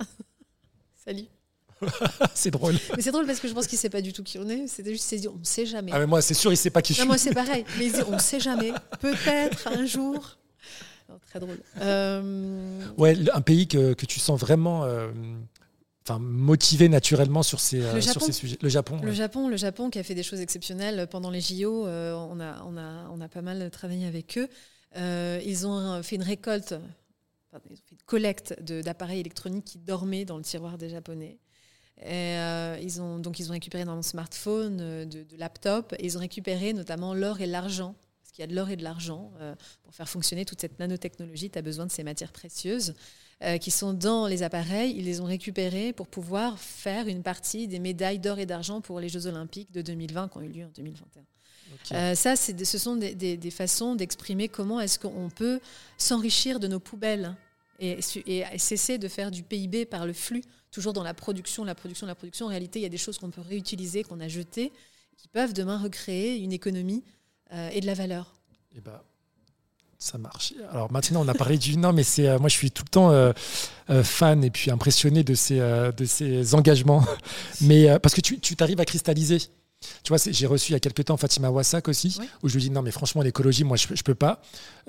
Salut. 1.05 1.27
c'est 2.35 2.51
drôle. 2.51 2.77
Mais 2.97 3.03
c'est 3.03 3.11
drôle 3.11 3.27
parce 3.27 3.41
que 3.41 3.49
je 3.49 3.53
pense 3.53 3.67
qu'il 3.67 3.77
sait 3.77 3.91
pas 3.91 4.01
du 4.01 4.13
tout 4.15 4.23
qui 4.23 4.39
on 4.39 4.49
est. 4.49 4.69
C'était 4.69 4.93
juste, 4.93 5.15
dit, 5.15 5.29
on 5.29 5.37
ne 5.37 5.45
sait 5.45 5.67
jamais. 5.67 5.91
Ah 5.93 5.99
mais 5.99 6.07
moi 6.07 6.23
c'est 6.23 6.35
sûr, 6.35 6.51
il 6.51 6.57
sait 6.57 6.71
pas 6.71 6.81
qui 6.81 6.95
je 6.95 7.01
suis. 7.01 7.07
moi 7.07 7.19
c'est 7.19 7.35
pareil. 7.35 7.65
Mais 7.79 7.87
il 7.87 7.93
dit, 7.93 8.01
on 8.09 8.13
ne 8.13 8.21
sait 8.21 8.41
jamais. 8.41 8.73
Peut-être 9.01 9.69
un 9.69 9.85
jour. 9.85 10.39
Très 11.33 11.41
drôle. 11.41 11.59
Euh, 11.81 12.85
ouais, 12.99 13.17
un 13.33 13.41
pays 13.41 13.67
que, 13.67 13.95
que 13.95 14.05
tu 14.05 14.21
sens 14.21 14.39
vraiment 14.39 14.85
euh, 14.85 15.11
enfin, 16.07 16.19
motivé 16.19 16.91
naturellement 16.91 17.43
sur 17.43 17.59
ces, 17.59 17.81
euh, 17.81 18.03
sur 18.03 18.21
ces 18.21 18.33
sujets. 18.33 18.59
Le 18.61 18.69
Japon. 18.69 19.01
Le 19.03 19.13
Japon, 19.13 19.49
le 19.49 19.57
Japon 19.57 19.89
qui 19.89 19.99
a 19.99 20.03
fait 20.03 20.15
des 20.15 20.23
choses 20.23 20.41
exceptionnelles 20.41 21.07
pendant 21.11 21.31
les 21.31 21.41
JO. 21.41 21.87
on, 21.87 22.39
a, 22.39 22.63
on, 22.67 22.77
a, 22.77 23.09
on 23.11 23.21
a 23.23 23.29
pas 23.29 23.41
mal 23.41 23.71
travaillé 23.71 24.07
avec 24.07 24.37
eux. 24.37 24.47
ils 24.95 25.67
ont 25.67 26.03
fait 26.03 26.17
une 26.17 26.23
récolte, 26.23 26.75
ils 27.55 27.57
ont 27.57 27.61
fait 27.61 27.93
une 27.93 28.03
collecte 28.05 28.63
d'appareils 28.63 29.21
électroniques 29.21 29.65
qui 29.65 29.79
dormaient 29.79 30.27
dans 30.27 30.37
le 30.37 30.45
tiroir 30.45 30.77
des 30.77 30.91
Japonais. 30.91 31.39
Et, 32.05 32.37
ils 32.83 33.01
ont 33.01 33.21
donc 33.21 33.39
ils 33.39 33.49
ont 33.49 33.53
récupéré 33.53 33.87
dans 33.87 33.97
mon 33.97 34.03
smartphone, 34.03 35.07
de, 35.09 35.23
de 35.23 35.37
laptop, 35.39 35.95
et 35.99 36.05
ils 36.05 36.19
ont 36.19 36.21
récupéré 36.21 36.75
notamment 36.75 37.15
l'or 37.15 37.41
et 37.41 37.47
l'argent 37.47 37.95
qu'il 38.33 38.43
y 38.43 38.45
a 38.45 38.47
de 38.47 38.55
l'or 38.55 38.71
et 38.71 38.77
de 38.77 38.83
l'argent. 38.83 39.33
Euh, 39.41 39.55
pour 39.85 39.95
faire 39.95 40.09
fonctionner 40.09 40.45
toute 40.45 40.61
cette 40.61 40.79
nanotechnologie, 40.79 41.51
tu 41.51 41.59
as 41.59 41.63
besoin 41.63 41.87
de 41.87 41.93
ces 41.93 42.03
matières 42.03 42.33
précieuses 42.33 42.95
euh, 43.43 43.59
qui 43.59 43.71
sont 43.71 43.93
dans 43.93 44.27
les 44.27 44.43
appareils. 44.43 44.95
Ils 44.97 45.05
les 45.05 45.21
ont 45.21 45.27
récupérées 45.27 45.93
pour 45.93 46.09
pouvoir 46.09 46.59
faire 46.59 47.09
une 47.09 47.23
partie 47.23 47.69
des 47.69 47.79
médailles 47.79 48.19
d'or 48.19 48.39
et 48.39 48.47
d'argent 48.47 48.81
pour 48.81 49.01
les 49.01 49.09
Jeux 49.09 49.27
Olympiques 49.27 49.71
de 49.73 49.83
2020 49.83 50.29
qui 50.29 50.39
ont 50.39 50.43
eu 50.43 50.49
lieu 50.49 50.65
en 50.65 50.71
2021. 50.75 51.23
Euh, 51.93 52.15
ça, 52.15 52.37
ce 52.37 52.79
sont 52.79 52.97
des, 52.97 53.51
façons 53.51 53.95
d'exprimer 53.95 54.49
comment 54.49 54.81
est-ce 54.81 54.99
qu'on 54.99 55.31
peut 55.31 55.61
s'enrichir 55.97 56.61
de 56.61 56.69
nos 56.69 56.81
poubelles 56.81 57.35
et, 57.81 57.99
et, 58.27 58.59
cesser 58.59 58.99
de 58.99 59.09
faire 59.09 59.31
du 59.31 59.43
PIB 59.43 59.87
par 59.87 60.07
le 60.07 60.13
flux, 60.13 60.43
toujours 60.71 60.93
dans 60.93 61.03
la 61.03 61.15
production, 61.15 61.65
la 61.65 61.75
production, 61.75 62.07
la 62.07 62.15
production. 62.15 62.47
En 62.47 62.51
réalité, 62.51 62.79
il 62.79 62.83
y 62.83 62.87
a 62.87 62.91
des 62.91 62.99
choses 62.99 63.19
qu'on 63.19 63.31
peut 63.31 63.41
réutiliser, 63.41 64.05
qu'on 64.05 64.21
a 64.21 64.29
jetées, 64.29 64.71
qui 65.17 65.29
peuvent 65.29 65.53
demain 65.53 65.79
recréer 65.79 66.37
une 66.39 66.53
économie 66.53 67.03
euh, 67.53 67.71
et 67.73 67.81
de 67.81 67.87
la 67.87 67.95
valeur. 67.95 68.35
Et 68.75 68.79
eh 68.79 68.81
ben, 68.81 69.01
ça 69.99 70.19
marche. 70.19 70.55
Alors 70.71 70.91
maintenant, 70.91 71.23
on 71.25 71.29
a 71.29 71.35
parlé 71.35 71.59
du 71.59 71.77
non, 71.77 71.93
mais 71.93 72.03
c'est 72.03 72.29
euh, 72.29 72.39
moi, 72.39 72.49
je 72.49 72.57
suis 72.57 72.71
tout 72.71 72.85
le 72.85 72.91
temps 72.91 73.11
euh, 73.11 73.33
fan 74.03 74.43
et 74.43 74.51
puis 74.51 74.71
impressionné 74.71 75.23
de 75.23 75.35
ces 75.35 75.59
de 75.59 76.05
ces 76.05 76.55
engagements. 76.55 77.05
Mais 77.61 77.99
parce 78.01 78.15
que 78.15 78.21
tu 78.21 78.41
tu 78.41 78.57
t'arrives 78.57 78.81
à 78.81 78.85
cristalliser. 78.85 79.39
Tu 80.03 80.09
vois, 80.09 80.19
j'ai 80.25 80.47
reçu 80.47 80.71
il 80.71 80.75
y 80.75 80.77
a 80.77 80.81
quelques 80.81 81.05
temps 81.05 81.17
Fatima 81.17 81.51
Wassak 81.51 81.89
aussi, 81.89 82.19
où 82.43 82.49
je 82.49 82.55
lui 82.55 82.63
dis 82.63 82.71
non, 82.71 82.83
mais 82.83 82.91
franchement, 82.91 83.23
l'écologie, 83.23 83.65
moi, 83.65 83.77
je, 83.77 83.87
ne 83.93 84.03
peux 84.03 84.15
pas. 84.15 84.41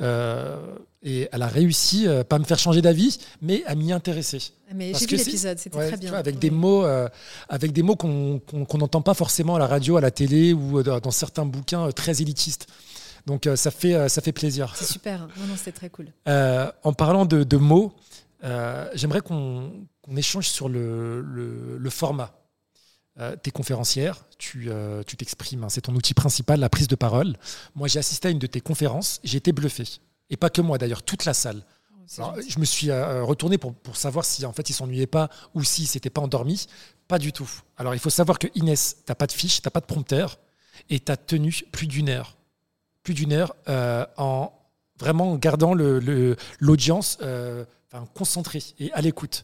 Euh, 0.01 0.75
et 1.01 1.27
elle 1.31 1.41
a 1.41 1.47
réussi, 1.47 2.07
euh, 2.07 2.23
pas 2.23 2.37
à 2.37 2.39
me 2.39 2.45
faire 2.45 2.59
changer 2.59 2.81
d'avis, 2.81 3.19
mais 3.41 3.63
à 3.65 3.75
m'y 3.75 3.91
intéresser. 3.91 4.41
Mais 4.73 4.93
j'ai 4.93 5.05
vu 5.05 5.17
l'épisode, 5.17 5.59
c'était 5.59 5.87
très 5.89 5.97
bien. 5.97 6.13
avec, 6.13 6.39
des 6.39 6.49
mots, 6.49 6.85
euh, 6.85 7.09
avec 7.49 7.73
des 7.73 7.83
mots 7.83 7.95
qu'on 7.95 8.41
n'entend 8.77 9.01
pas 9.01 9.13
forcément 9.13 9.55
à 9.55 9.59
la 9.59 9.67
radio, 9.67 9.97
à 9.97 10.01
la 10.01 10.11
télé 10.11 10.53
ou 10.53 10.81
dans 10.83 11.11
certains 11.11 11.45
bouquins 11.45 11.91
très 11.91 12.21
élitistes. 12.21 12.67
Donc 13.25 13.47
ça, 13.55 13.71
fait, 13.71 14.09
ça 14.09 14.21
fait 14.21 14.31
plaisir. 14.31 14.73
C'est 14.75 14.85
super, 14.85 15.21
non, 15.37 15.47
non, 15.47 15.55
c'était 15.57 15.71
très 15.71 15.89
cool. 15.89 16.07
en 16.27 16.93
parlant 16.93 17.25
de, 17.25 17.57
mots, 17.57 17.93
j'aimerais 18.93 19.21
qu'on 19.21 19.85
échange 20.15 20.47
sur 20.47 20.69
le, 20.69 21.21
le 21.21 21.89
format. 21.89 22.42
Euh, 23.19 23.35
tu 23.43 23.49
es 23.49 23.51
conférencière, 23.51 24.25
euh, 24.65 25.03
tu 25.03 25.15
t'exprimes, 25.17 25.63
hein, 25.63 25.69
c'est 25.69 25.81
ton 25.81 25.93
outil 25.93 26.15
principal, 26.15 26.59
la 26.59 26.69
prise 26.69 26.87
de 26.87 26.95
parole. 26.95 27.37
Moi, 27.75 27.87
j'ai 27.87 27.99
assisté 27.99 28.29
à 28.29 28.31
une 28.31 28.39
de 28.39 28.47
tes 28.47 28.59
conférences, 28.59 29.19
j'ai 29.23 29.37
été 29.37 29.51
bluffé. 29.51 29.83
Et 30.31 30.37
pas 30.37 30.49
que 30.49 30.61
moi 30.61 30.79
d'ailleurs, 30.79 31.03
toute 31.03 31.25
la 31.25 31.35
salle. 31.35 31.63
je 32.07 32.59
me 32.59 32.65
suis 32.65 32.89
euh, 32.89 33.23
retourné 33.23 33.59
pour, 33.59 33.75
pour, 33.75 33.97
savoir 33.97 34.25
si 34.25 34.43
en 34.47 34.51
fait 34.51 34.67
il 34.69 34.73
s'ennuyait 34.73 35.05
pas 35.05 35.29
ou 35.53 35.63
si 35.63 35.85
s'était 35.85 36.09
pas 36.09 36.21
endormi. 36.21 36.65
Pas 37.07 37.19
du 37.19 37.31
tout. 37.31 37.49
Alors 37.77 37.93
il 37.93 37.99
faut 37.99 38.09
savoir 38.09 38.39
que 38.39 38.47
Inès, 38.55 38.97
t'as 39.05 39.15
pas 39.15 39.27
de 39.27 39.31
fiche, 39.31 39.61
t'as 39.61 39.69
pas 39.69 39.81
de 39.81 39.85
prompteur 39.85 40.39
et 40.89 40.99
tu 40.99 41.11
as 41.11 41.17
tenu 41.17 41.53
plus 41.71 41.85
d'une 41.85 42.09
heure. 42.09 42.37
Plus 43.03 43.13
d'une 43.13 43.33
heure 43.33 43.55
en 44.17 44.51
vraiment 44.97 45.35
gardant 45.35 45.75
l'audience 45.75 47.17
le, 47.21 47.67
concentrée 48.15 48.63
et 48.79 48.91
à 48.93 49.01
l'écoute. 49.01 49.43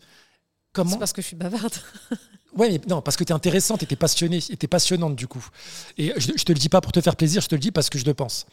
Comment 0.73 0.91
C'est 0.91 0.97
parce 0.99 1.13
que 1.13 1.21
je 1.21 1.27
suis 1.27 1.35
bavarde. 1.35 1.75
Ouais, 2.55 2.69
mais 2.69 2.81
non, 2.87 3.01
parce 3.01 3.15
que 3.15 3.23
tu 3.23 3.31
es 3.31 3.35
intéressante 3.35 3.83
et 3.83 3.85
tu 3.85 3.93
es 3.93 3.97
passionnée, 3.97 4.39
et 4.49 4.57
es 4.61 4.67
passionnante 4.67 5.15
du 5.15 5.27
coup. 5.27 5.45
Et 5.97 6.13
je, 6.17 6.31
je 6.35 6.43
te 6.43 6.51
le 6.51 6.59
dis 6.59 6.69
pas 6.69 6.81
pour 6.81 6.91
te 6.91 7.01
faire 7.01 7.15
plaisir, 7.15 7.41
je 7.41 7.47
te 7.47 7.55
le 7.55 7.61
dis 7.61 7.71
parce 7.71 7.89
que 7.89 7.99
je 7.99 8.05
le 8.05 8.13
pense. 8.13 8.45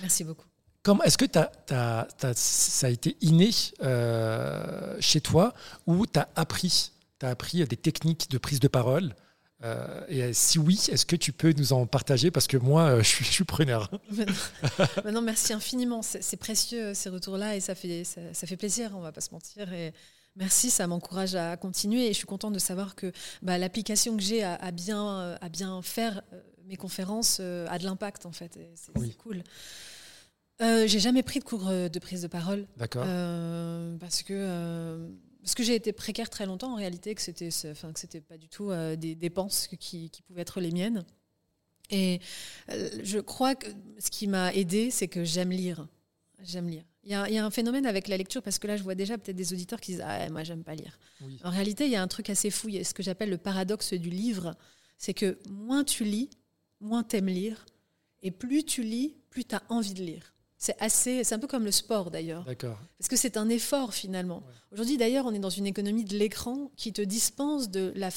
Merci 0.00 0.24
beaucoup. 0.24 0.46
Est-ce 1.04 1.16
que 1.16 1.24
ça 2.34 2.86
a 2.86 2.90
été 2.90 3.16
inné 3.22 3.50
euh, 3.82 4.96
chez 5.00 5.20
toi 5.20 5.54
ou 5.86 6.06
tu 6.06 6.18
as 6.18 6.28
appris, 6.36 6.92
as 7.22 7.30
appris 7.30 7.64
des 7.64 7.76
techniques 7.76 8.30
de 8.30 8.36
prise 8.36 8.60
de 8.60 8.68
parole 8.68 9.14
euh, 9.64 10.04
Et 10.08 10.34
si 10.34 10.58
oui, 10.58 10.78
est-ce 10.90 11.06
que 11.06 11.16
tu 11.16 11.32
peux 11.32 11.54
nous 11.56 11.72
en 11.72 11.86
partager? 11.86 12.30
Parce 12.30 12.46
que 12.46 12.58
moi, 12.58 12.82
euh, 12.82 12.98
je, 12.98 13.08
suis, 13.08 13.24
je 13.24 13.30
suis 13.30 13.44
preneur. 13.44 13.90
non, 15.10 15.22
merci 15.22 15.54
infiniment. 15.54 16.02
C'est 16.02 16.36
précieux 16.36 16.92
ces 16.92 17.08
retours-là 17.08 17.56
et 17.56 17.60
ça 17.60 17.74
fait, 17.74 18.04
ça, 18.04 18.20
ça, 18.34 18.46
fait 18.46 18.58
plaisir, 18.58 18.90
on 18.94 19.00
va 19.00 19.12
pas 19.12 19.22
se 19.22 19.30
mentir. 19.30 19.72
Et 19.72 19.94
Merci, 20.36 20.70
ça 20.70 20.86
m'encourage 20.88 21.36
à 21.36 21.56
continuer 21.56 22.06
et 22.06 22.08
je 22.08 22.18
suis 22.18 22.26
contente 22.26 22.52
de 22.52 22.58
savoir 22.58 22.96
que 22.96 23.12
bah, 23.42 23.56
l'application 23.56 24.16
que 24.16 24.22
j'ai 24.22 24.42
à, 24.42 24.70
bien, 24.72 25.36
à 25.40 25.48
bien 25.48 25.80
faire 25.80 26.22
euh, 26.32 26.40
mes 26.66 26.76
conférences 26.76 27.38
euh, 27.40 27.66
a 27.68 27.78
de 27.78 27.84
l'impact 27.84 28.26
en 28.26 28.32
fait. 28.32 28.58
C'est 28.74 29.16
cool. 29.16 29.44
Euh, 30.60 30.88
j'ai 30.88 30.98
jamais 30.98 31.22
pris 31.22 31.38
de 31.38 31.44
cours 31.44 31.66
de 31.66 31.98
prise 32.00 32.22
de 32.22 32.26
parole. 32.26 32.66
D'accord. 32.76 33.06
parce 34.00 34.22
que 34.22 35.08
parce 35.42 35.54
que 35.54 35.62
j'ai 35.62 35.74
été 35.74 35.92
précaire 35.92 36.30
très 36.30 36.46
longtemps 36.46 36.72
en 36.72 36.76
réalité, 36.76 37.14
que 37.14 37.20
c'était 37.20 37.50
enfin 37.70 37.92
que 37.92 38.00
c'était 38.00 38.20
pas 38.20 38.38
du 38.38 38.48
tout 38.48 38.72
des 38.96 39.14
dépenses 39.14 39.68
qui, 39.78 40.10
qui, 40.10 40.22
pouvaient 40.22 40.42
être 40.42 40.60
les 40.60 40.72
miennes. 40.72 41.04
Et 41.90 42.20
je 42.68 43.18
crois 43.20 43.54
que 43.54 43.66
ce 43.98 44.10
qui 44.10 44.26
m'a 44.26 44.52
aidé, 44.54 44.90
c'est 44.90 45.06
que 45.06 45.22
j'aime 45.22 45.50
lire. 45.50 45.86
J'aime 46.42 46.68
lire. 46.68 46.84
Il 47.04 47.12
y, 47.12 47.14
a, 47.14 47.44
un 47.44 47.50
phénomène 47.50 47.84
avec 47.84 48.08
la 48.08 48.16
lecture, 48.16 48.42
parce 48.42 48.58
que 48.58 48.66
là, 48.66 48.76
je 48.76 48.82
vois 48.82 48.94
déjà 48.94 49.18
peut-être 49.18 49.36
des 49.36 49.52
auditeurs 49.52 49.80
qui 49.80 49.92
disent 49.92 50.04
Ah, 50.06 50.28
moi, 50.30 50.42
j'aime 50.42 50.64
pas 50.64 50.74
lire. 50.74 50.98
En 51.42 51.50
réalité, 51.50 51.84
il 51.84 51.90
y 51.90 51.96
a 51.96 52.02
un 52.02 52.08
truc 52.08 52.30
assez 52.30 52.50
fou. 52.50 52.68
Il 52.68 52.76
y 52.76 52.78
a 52.78 52.84
ce 52.84 52.94
que 52.94 53.02
j'appelle 53.02 53.30
le 53.30 53.38
paradoxe 53.38 53.92
du 53.92 54.10
livre. 54.10 54.54
C'est 54.96 55.14
que 55.14 55.38
moins 55.48 55.84
tu 55.84 56.04
lis, 56.04 56.30
moins 56.80 57.02
tu 57.02 57.16
aimes 57.16 57.28
lire. 57.28 57.66
Et 58.22 58.30
plus 58.30 58.64
tu 58.64 58.82
lis, 58.82 59.16
plus 59.28 59.44
tu 59.44 59.54
as 59.54 59.62
envie 59.68 59.92
de 59.92 60.02
lire. 60.02 60.34
C'est 60.56 60.80
assez, 60.80 61.24
c'est 61.24 61.34
un 61.34 61.38
peu 61.38 61.46
comme 61.46 61.64
le 61.64 61.70
sport 61.70 62.10
d'ailleurs. 62.10 62.44
D'accord. 62.44 62.78
Parce 62.98 63.08
que 63.08 63.16
c'est 63.16 63.36
un 63.36 63.50
effort 63.50 63.92
finalement. 63.92 64.42
Aujourd'hui 64.72 64.96
d'ailleurs, 64.96 65.26
on 65.26 65.34
est 65.34 65.38
dans 65.38 65.50
une 65.50 65.66
économie 65.66 66.04
de 66.04 66.16
l'écran 66.16 66.70
qui 66.76 66.94
te 66.94 67.02
dispense 67.02 67.68
de 67.68 67.92
la 67.96 68.08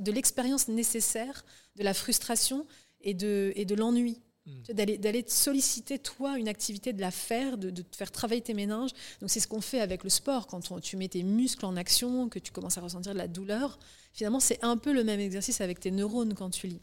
de 0.00 0.12
l'expérience 0.12 0.68
nécessaire, 0.68 1.46
de 1.76 1.82
la 1.82 1.94
frustration 1.94 2.66
et 3.00 3.14
de, 3.14 3.52
et 3.56 3.64
de 3.64 3.74
l'ennui. 3.74 4.20
Mm. 4.46 4.72
D'aller 4.74 5.22
te 5.22 5.32
solliciter, 5.32 5.98
toi, 5.98 6.38
une 6.38 6.48
activité, 6.48 6.92
de 6.92 7.00
la 7.00 7.10
faire, 7.10 7.56
de, 7.56 7.70
te 7.70 7.96
faire 7.96 8.10
travailler 8.10 8.42
tes 8.42 8.54
méninges. 8.54 8.90
Donc, 9.20 9.30
c'est 9.30 9.40
ce 9.40 9.48
qu'on 9.48 9.60
fait 9.60 9.80
avec 9.80 10.04
le 10.04 10.10
sport. 10.10 10.46
Quand 10.46 10.60
tu 10.80 10.96
mets 10.96 11.08
tes 11.08 11.22
muscles 11.22 11.64
en 11.64 11.76
action, 11.76 12.28
que 12.28 12.38
tu 12.38 12.52
commences 12.52 12.76
à 12.76 12.82
ressentir 12.82 13.12
de 13.12 13.18
la 13.18 13.28
douleur, 13.28 13.78
finalement, 14.12 14.40
c'est 14.40 14.62
un 14.62 14.76
peu 14.76 14.92
le 14.92 15.02
même 15.02 15.20
exercice 15.20 15.60
avec 15.60 15.80
tes 15.80 15.90
neurones 15.90 16.34
quand 16.34 16.50
tu 16.50 16.66
lis. 16.66 16.82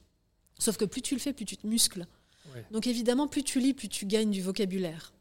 Sauf 0.58 0.78
que 0.78 0.86
plus 0.86 1.02
tu 1.02 1.14
le 1.14 1.20
fais, 1.20 1.34
plus 1.34 1.46
tu 1.46 1.58
te 1.58 1.68
muscles. 1.68 2.06
Donc, 2.72 2.88
évidemment, 2.88 3.28
plus 3.28 3.44
tu 3.44 3.60
lis, 3.60 3.74
plus 3.74 3.88
tu 3.88 4.06
gagnes 4.06 4.32
du 4.32 4.42
vocabulaire. 4.42 5.14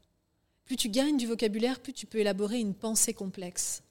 Plus 0.65 0.75
tu 0.75 0.89
gagnes 0.89 1.17
du 1.17 1.27
vocabulaire, 1.27 1.79
plus 1.79 1.93
tu 1.93 2.05
peux 2.05 2.17
élaborer 2.17 2.59
une 2.59 2.73
pensée 2.73 3.13
complexe. 3.13 3.83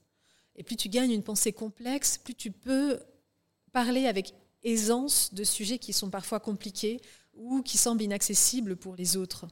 Et 0.56 0.62
plus 0.62 0.76
tu 0.76 0.88
gagnes 0.88 1.12
une 1.12 1.22
pensée 1.22 1.52
complexe, 1.52 2.18
plus 2.18 2.34
tu 2.34 2.50
peux 2.50 3.00
parler 3.72 4.06
avec 4.06 4.34
aisance 4.62 5.32
de 5.32 5.44
sujets 5.44 5.78
qui 5.78 5.92
sont 5.92 6.10
parfois 6.10 6.40
compliqués 6.40 7.00
ou 7.40 7.62
qui 7.62 7.78
semblent 7.78 8.02
inaccessibles 8.02 8.76
pour 8.76 8.94
les 8.94 9.16
autres. 9.16 9.46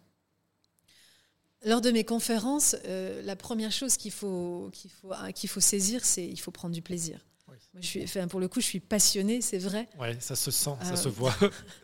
Lors 1.64 1.80
de 1.80 1.90
mes 1.90 2.04
conférences, 2.04 2.76
euh, 2.84 3.20
la 3.22 3.34
première 3.34 3.72
chose 3.72 3.96
qu'il 3.96 4.12
faut, 4.12 4.70
qu'il 4.72 4.90
faut, 4.90 5.12
hein, 5.12 5.32
qu'il 5.32 5.48
faut 5.48 5.60
saisir, 5.60 6.04
c'est 6.04 6.28
qu'il 6.28 6.38
faut 6.38 6.52
prendre 6.52 6.74
du 6.74 6.82
plaisir. 6.82 7.26
je 7.80 7.86
suis, 7.86 8.04
enfin, 8.04 8.28
pour 8.28 8.38
le 8.38 8.46
coup, 8.46 8.60
je 8.60 8.66
suis 8.66 8.78
passionnée, 8.78 9.40
c'est 9.40 9.58
vrai. 9.58 9.88
Oui, 9.98 10.08
ça 10.20 10.36
se 10.36 10.52
sent, 10.52 10.70
ça 10.82 10.92
euh, 10.92 10.96
se 10.96 11.08
voit. 11.08 11.34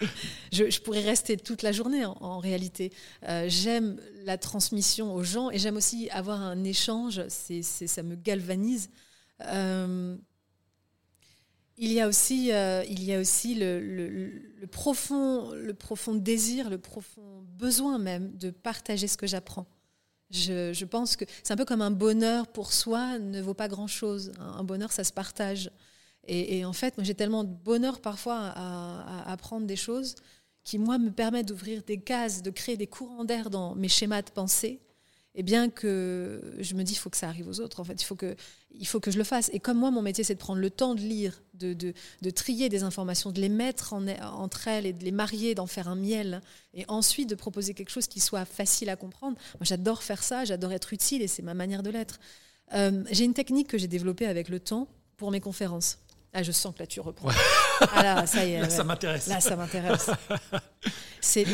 je, 0.52 0.78
pourrais 0.80 1.00
rester 1.00 1.36
toute 1.36 1.62
la 1.62 1.72
journée 1.72 2.05
en, 2.05 2.38
réalité. 2.38 2.92
Euh, 3.28 3.46
j'aime 3.48 3.98
la 4.24 4.38
transmission 4.38 5.12
aux 5.12 5.24
gens 5.24 5.50
et 5.50 5.59
j'aime 5.59 5.76
aussi 5.76 6.09
avoir 6.11 6.40
un 6.40 6.62
échange, 6.62 7.22
c'est, 7.28 7.62
ça 7.62 8.02
me 8.05 8.14
galvanise. 8.14 8.90
Il 11.76 11.92
y 11.92 12.00
a 12.00 12.06
aussi, 12.06 12.52
euh, 12.52 12.84
il 12.88 13.02
y 13.02 13.12
a 13.12 13.18
aussi 13.18 13.56
le, 13.56 14.66
profond, 14.70 15.52
le 15.54 15.74
profond 15.74 16.14
désir, 16.14 16.70
le 16.70 16.78
profond 16.78 17.44
besoin 17.58 17.98
même 17.98 18.36
de 18.36 18.50
partager 18.50 19.08
ce 19.08 19.16
que 19.16 19.26
j'apprends. 19.26 19.66
Je, 20.30 20.84
pense 20.84 21.16
que 21.16 21.24
c'est 21.42 21.52
un 21.52 21.56
peu 21.56 21.64
comme 21.64 21.82
un 21.82 21.90
bonheur 21.90 22.46
pour 22.48 22.72
soi 22.72 23.18
ne 23.18 23.40
vaut 23.40 23.54
pas 23.54 23.68
grand-chose. 23.68 24.32
Un 24.38 24.64
bonheur, 24.64 24.92
ça 24.92 25.04
se 25.04 25.12
partage. 25.12 25.70
Et, 26.26 26.64
en 26.64 26.72
fait, 26.72 26.96
moi, 26.96 27.04
j'ai 27.04 27.14
tellement 27.14 27.44
de 27.44 27.52
bonheur 27.52 28.00
parfois 28.00 28.52
à, 28.54 29.30
apprendre 29.30 29.66
des 29.66 29.76
choses 29.76 30.14
qui, 30.64 30.78
moi, 30.78 30.98
me 30.98 31.10
permettent 31.10 31.48
d'ouvrir 31.48 31.82
des 31.82 32.00
cases, 32.00 32.42
de 32.42 32.50
créer 32.50 32.76
des 32.76 32.86
courants 32.86 33.24
d'air 33.24 33.50
dans 33.50 33.74
mes 33.74 33.88
schémas 33.88 34.22
de 34.22 34.30
pensée 34.30 34.80
et 35.35 35.43
bien 35.43 35.68
que 35.68 36.41
je 36.61 36.74
me 36.74 36.85
dis, 36.85 36.93
il 36.93 36.97
faut 36.97 37.11
que 37.11 37.16
ça 37.16 37.28
arrive 37.28 37.49
aux 37.49 37.61
autres. 37.61 37.80
En 37.80 37.85
fait, 37.85 38.01
il 38.01 38.05
faut 38.05 38.14
que, 38.14 39.11
je 39.11 39.18
le 39.18 39.24
fasse. 39.24 39.51
Et 39.53 39.59
comme 39.59 39.78
moi, 39.78 39.91
mon 39.91 40.01
métier, 40.01 40.22
c'est 40.22 40.35
de 40.35 40.39
prendre 40.39 40.61
le 40.61 40.70
temps 40.70 40.95
de 40.95 41.01
lire, 41.01 41.43
de, 41.55 41.93
trier 42.30 42.68
des 42.68 42.85
informations, 42.85 43.32
de 43.32 43.41
les 43.41 43.49
mettre 43.49 43.95
en, 43.95 44.07
entre 44.07 44.68
elles 44.68 44.87
et 44.87 44.93
de 44.93 45.03
les 45.03 45.11
marier, 45.11 45.57
d'en 45.57 45.66
faire 45.66 45.89
un 45.89 45.97
miel, 45.97 46.41
et 46.72 46.85
ensuite 46.87 47.28
de 47.28 47.35
proposer 47.35 47.74
quelque 47.74 47.91
chose 47.91 48.07
qui 48.07 48.20
soit 48.20 48.45
facile 48.45 48.89
à 48.91 48.97
comprendre. 48.97 49.37
Moi, 49.55 49.62
j'adore 49.62 50.05
faire 50.05 50.22
ça, 50.22 50.45
j'adore 50.45 50.72
être 50.72 50.93
utile, 50.93 51.20
et 51.20 51.28
c'est 51.28 51.43
ma 51.43 51.55
manière 51.55 51.82
de 51.82 51.91
l'être. 51.91 52.20
Euh, 52.72 53.03
j'ai 53.11 53.24
une 53.24 53.35
technique 53.35 53.68
que 53.68 53.78
j'ai 53.78 53.89
développée 53.89 54.26
avec 54.26 54.49
le 54.49 54.61
temps 54.61 54.89
pour 55.16 55.32
mes 55.32 55.41
conférences. 55.41 55.99
Ah, 56.37 56.43
je 56.43 56.51
sens 56.51 56.74
que 56.74 56.80
là, 56.80 56.87
tu 56.87 56.99
reprends. 56.99 57.28
Ah 57.95 58.03
là, 58.03 58.26
ça 58.26 58.45
y 58.45 58.55
est. 58.55 58.61
Là, 58.62 58.68
ça 58.68 58.82
m'intéresse. 58.82 59.28
Là, 59.28 59.41
ça 59.41 59.55
m'intéresse. 59.55 60.11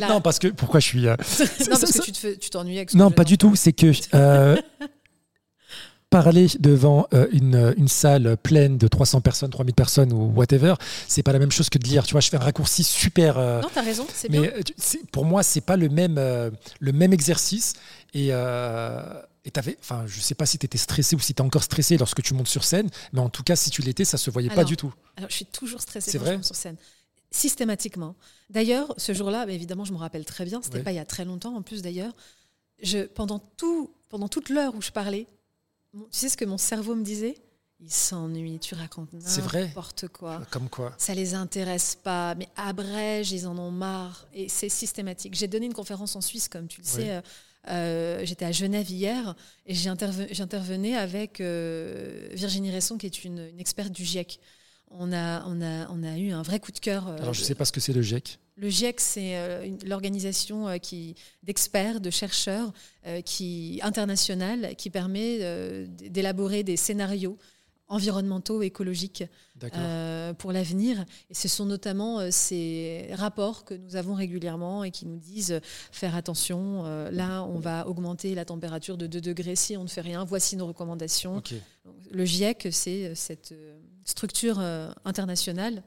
Non, 0.00 0.22
parce 0.22 0.38
que 0.38 0.48
pourquoi 0.48 0.80
je 0.80 0.86
suis. 0.86 1.06
Euh, 1.06 1.16
non, 1.70 1.76
parce 1.78 1.92
que 1.92 2.34
tu 2.34 2.50
t'ennuies 2.50 2.78
avec 2.78 2.90
ce 2.90 2.96
Non, 2.96 3.10
pas 3.10 3.24
du 3.24 3.36
tout. 3.36 3.54
C'est 3.56 3.74
que. 3.74 3.92
Euh, 4.14 4.56
parler 6.10 6.46
devant 6.58 7.06
euh, 7.14 7.28
une, 7.30 7.74
une, 7.76 7.86
salle 7.86 8.36
pleine 8.38 8.78
de 8.78 8.88
300 8.88 9.20
personnes, 9.20 9.50
3000 9.50 9.74
personnes 9.74 10.12
ou 10.12 10.32
whatever, 10.34 10.74
c'est 11.06 11.22
pas 11.22 11.32
la 11.32 11.38
même 11.38 11.52
chose 11.52 11.68
que 11.68 11.78
de 11.78 11.86
lire. 11.86 12.04
Tu 12.04 12.12
vois, 12.12 12.20
je 12.20 12.30
fais 12.30 12.36
un 12.36 12.40
raccourci 12.40 12.82
super. 12.82 13.38
non, 13.38 13.68
t'as 13.72 13.82
raison, 13.82 14.06
c'est 14.12 14.28
bien. 14.28 14.40
Mais 14.40 14.52
pour 15.12 15.26
moi, 15.26 15.42
c'est 15.42 15.60
pas 15.60 15.76
le 15.76 15.88
même, 15.88 16.16
le 16.16 16.92
même 16.92 17.12
exercice. 17.12 17.74
Et, 18.14 18.32
et 19.44 19.52
avais, 19.56 19.76
enfin, 19.80 20.06
je 20.06 20.20
sais 20.20 20.34
pas 20.34 20.46
si 20.46 20.58
tu 20.58 20.66
étais 20.66 20.78
stressé 20.78 21.16
ou 21.16 21.18
si 21.18 21.34
tu 21.34 21.42
es 21.42 21.44
encore 21.44 21.62
stressé 21.62 21.96
lorsque 21.96 22.22
tu 22.22 22.34
montes 22.34 22.48
sur 22.48 22.64
scène, 22.64 22.90
mais 23.12 23.20
en 23.20 23.30
tout 23.30 23.42
cas, 23.42 23.56
si 23.56 23.70
tu 23.70 23.82
l'étais, 23.82 24.04
ça 24.04 24.18
se 24.18 24.30
voyait 24.30 24.50
pas 24.50 24.64
du 24.64 24.76
tout. 24.76 24.92
Alors, 25.16 25.30
je 25.30 25.36
suis 25.36 25.46
toujours 25.46 25.80
stressée 25.80 26.18
quand 26.18 26.24
je 26.24 26.32
monte 26.32 26.44
sur 26.44 26.56
scène. 26.56 26.76
Systématiquement. 27.30 28.16
D'ailleurs, 28.50 28.92
ce 28.96 29.14
jour-là, 29.14 29.46
évidemment, 29.48 29.84
je 29.84 29.92
me 29.92 29.98
rappelle 29.98 30.24
très 30.24 30.44
bien, 30.44 30.60
c'était 30.62 30.82
pas 30.82 30.92
il 30.92 30.96
y 30.96 31.00
a 31.00 31.04
très 31.04 31.24
longtemps 31.24 31.54
en 31.54 31.62
plus 31.62 31.80
d'ailleurs. 31.80 32.12
Je, 32.82 33.04
pendant, 33.06 33.38
tout, 33.38 33.94
pendant 34.08 34.28
toute 34.28 34.48
l'heure 34.48 34.74
où 34.74 34.82
je 34.82 34.90
parlais, 34.90 35.26
tu 35.92 36.00
sais 36.10 36.28
ce 36.28 36.36
que 36.36 36.44
mon 36.44 36.58
cerveau 36.58 36.94
me 36.94 37.04
disait? 37.04 37.36
Ils 37.82 37.92
s'ennuient, 37.92 38.58
tu 38.58 38.74
racontes 38.74 39.10
n'importe 39.14 40.08
quoi. 40.08 40.42
Comme 40.50 40.68
quoi 40.68 40.92
Ça 40.98 41.14
les 41.14 41.34
intéresse 41.34 41.96
pas, 42.02 42.34
mais 42.34 42.48
abrège, 42.56 43.32
ils 43.32 43.46
en 43.46 43.56
ont 43.56 43.70
marre. 43.70 44.26
Et 44.34 44.50
c'est 44.50 44.68
systématique. 44.68 45.34
J'ai 45.34 45.48
donné 45.48 45.64
une 45.64 45.72
conférence 45.72 46.14
en 46.14 46.20
Suisse, 46.20 46.48
comme 46.48 46.68
tu 46.68 46.82
le 46.82 46.86
sais. 46.86 47.22
Euh, 47.68 48.10
euh, 48.20 48.24
j'étais 48.24 48.44
à 48.44 48.52
Genève 48.52 48.90
hier 48.90 49.34
et 49.66 49.74
j'intervenais 49.74 50.96
avec 50.96 51.40
euh, 51.40 52.28
Virginie 52.32 52.74
Resson, 52.74 52.98
qui 52.98 53.06
est 53.06 53.24
une, 53.24 53.50
experte 53.58 53.92
du 53.92 54.04
GIEC. 54.04 54.40
On 54.90 55.12
a, 55.12 55.44
on, 55.46 55.62
a, 55.62 55.88
on 55.90 56.02
a 56.02 56.18
eu 56.18 56.32
un 56.32 56.42
vrai 56.42 56.58
coup 56.58 56.72
de 56.72 56.78
cœur. 56.78 57.08
Euh, 57.08 57.16
Alors, 57.18 57.34
je 57.34 57.40
ne 57.40 57.44
sais 57.44 57.54
pas 57.54 57.64
ce 57.64 57.72
que 57.72 57.80
c'est 57.80 57.92
le 57.92 58.02
GIEC. 58.02 58.38
Le 58.56 58.68
GIEC, 58.68 59.00
c'est 59.00 59.70
l'organisation 59.86 60.78
qui 60.80 61.14
d'experts, 61.42 62.02
de 62.02 62.10
chercheurs, 62.10 62.74
qui 63.24 63.80
internationale, 63.82 64.74
qui 64.76 64.90
permet 64.90 65.38
d'élaborer 65.86 66.62
des 66.62 66.76
scénarios 66.76 67.38
environnementaux, 67.90 68.62
écologiques 68.62 69.24
euh, 69.74 70.32
pour 70.32 70.52
l'avenir. 70.52 71.04
Et 71.28 71.34
ce 71.34 71.48
sont 71.48 71.66
notamment 71.66 72.20
euh, 72.20 72.28
ces 72.30 73.10
rapports 73.12 73.64
que 73.64 73.74
nous 73.74 73.96
avons 73.96 74.14
régulièrement 74.14 74.84
et 74.84 74.92
qui 74.92 75.06
nous 75.06 75.18
disent 75.18 75.52
euh, 75.52 75.60
faire 75.92 76.14
attention, 76.14 76.84
là 77.10 77.42
on 77.42 77.58
va 77.58 77.86
augmenter 77.88 78.34
la 78.34 78.44
température 78.44 78.96
de 78.96 79.06
2 79.06 79.20
degrés 79.20 79.56
si 79.56 79.76
on 79.76 79.82
ne 79.82 79.88
fait 79.88 80.00
rien, 80.00 80.24
voici 80.24 80.56
nos 80.56 80.66
recommandations. 80.66 81.42
Le 82.10 82.24
GIEC, 82.24 82.68
c'est 82.70 83.14
cette 83.14 83.54
structure 84.04 84.60
internationale 85.04 85.82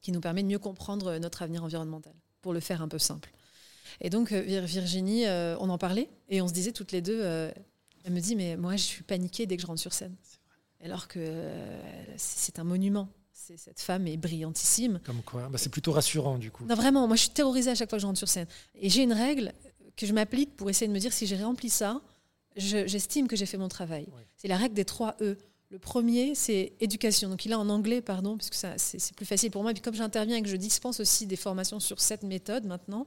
qui 0.00 0.12
nous 0.12 0.20
permet 0.20 0.42
de 0.42 0.48
mieux 0.48 0.58
comprendre 0.58 1.18
notre 1.18 1.42
avenir 1.42 1.62
environnemental, 1.62 2.14
pour 2.40 2.52
le 2.52 2.60
faire 2.60 2.80
un 2.80 2.88
peu 2.88 2.98
simple. 2.98 3.30
Et 4.00 4.10
donc 4.10 4.32
Virginie, 4.32 5.26
on 5.26 5.68
en 5.68 5.78
parlait 5.78 6.08
et 6.28 6.40
on 6.40 6.48
se 6.48 6.54
disait 6.54 6.72
toutes 6.72 6.92
les 6.92 7.02
deux, 7.02 7.20
elle 7.22 8.12
me 8.12 8.20
dit 8.20 8.34
mais 8.34 8.56
moi 8.56 8.76
je 8.76 8.82
suis 8.82 9.02
paniquée 9.02 9.46
dès 9.46 9.56
que 9.56 9.62
je 9.62 9.66
rentre 9.66 9.80
sur 9.80 9.92
scène 9.92 10.16
alors 10.82 11.08
que 11.08 11.18
euh, 11.20 12.04
c'est 12.16 12.58
un 12.58 12.64
monument. 12.64 13.08
Cette 13.32 13.80
femme 13.80 14.06
est 14.06 14.16
brillantissime. 14.16 15.00
Comme 15.04 15.22
quoi 15.22 15.48
bah, 15.48 15.58
C'est 15.58 15.70
plutôt 15.70 15.92
rassurant 15.92 16.38
du 16.38 16.50
coup. 16.50 16.64
Non, 16.66 16.74
vraiment, 16.74 17.06
moi 17.06 17.16
je 17.16 17.22
suis 17.22 17.30
terrorisée 17.30 17.70
à 17.70 17.74
chaque 17.74 17.88
fois 17.88 17.96
que 17.96 18.02
je 18.02 18.06
rentre 18.06 18.18
sur 18.18 18.28
scène. 18.28 18.46
Et 18.74 18.90
j'ai 18.90 19.02
une 19.02 19.12
règle 19.12 19.54
que 19.96 20.06
je 20.06 20.12
m'applique 20.12 20.56
pour 20.56 20.68
essayer 20.68 20.86
de 20.86 20.92
me 20.92 20.98
dire 20.98 21.12
si 21.12 21.26
j'ai 21.26 21.42
rempli 21.42 21.70
ça, 21.70 22.02
j'estime 22.56 23.26
que 23.26 23.36
j'ai 23.36 23.46
fait 23.46 23.56
mon 23.56 23.68
travail. 23.68 24.06
C'est 24.36 24.48
la 24.48 24.56
règle 24.56 24.74
des 24.74 24.84
trois 24.84 25.16
E. 25.20 25.38
Le 25.70 25.78
premier, 25.78 26.34
c'est 26.34 26.72
éducation. 26.80 27.28
Donc 27.28 27.44
il 27.44 27.52
est 27.52 27.56
en 27.56 27.68
anglais, 27.68 28.00
pardon, 28.00 28.36
parce 28.36 28.50
que 28.50 28.56
c'est 28.76 29.14
plus 29.14 29.26
facile 29.26 29.50
pour 29.50 29.62
moi. 29.62 29.70
Et 29.70 29.74
puis 29.74 29.82
comme 29.82 29.94
j'interviens 29.94 30.36
et 30.36 30.42
que 30.42 30.48
je 30.48 30.56
dispense 30.56 31.00
aussi 31.00 31.26
des 31.26 31.36
formations 31.36 31.80
sur 31.80 32.00
cette 32.00 32.22
méthode 32.22 32.64
maintenant, 32.64 33.06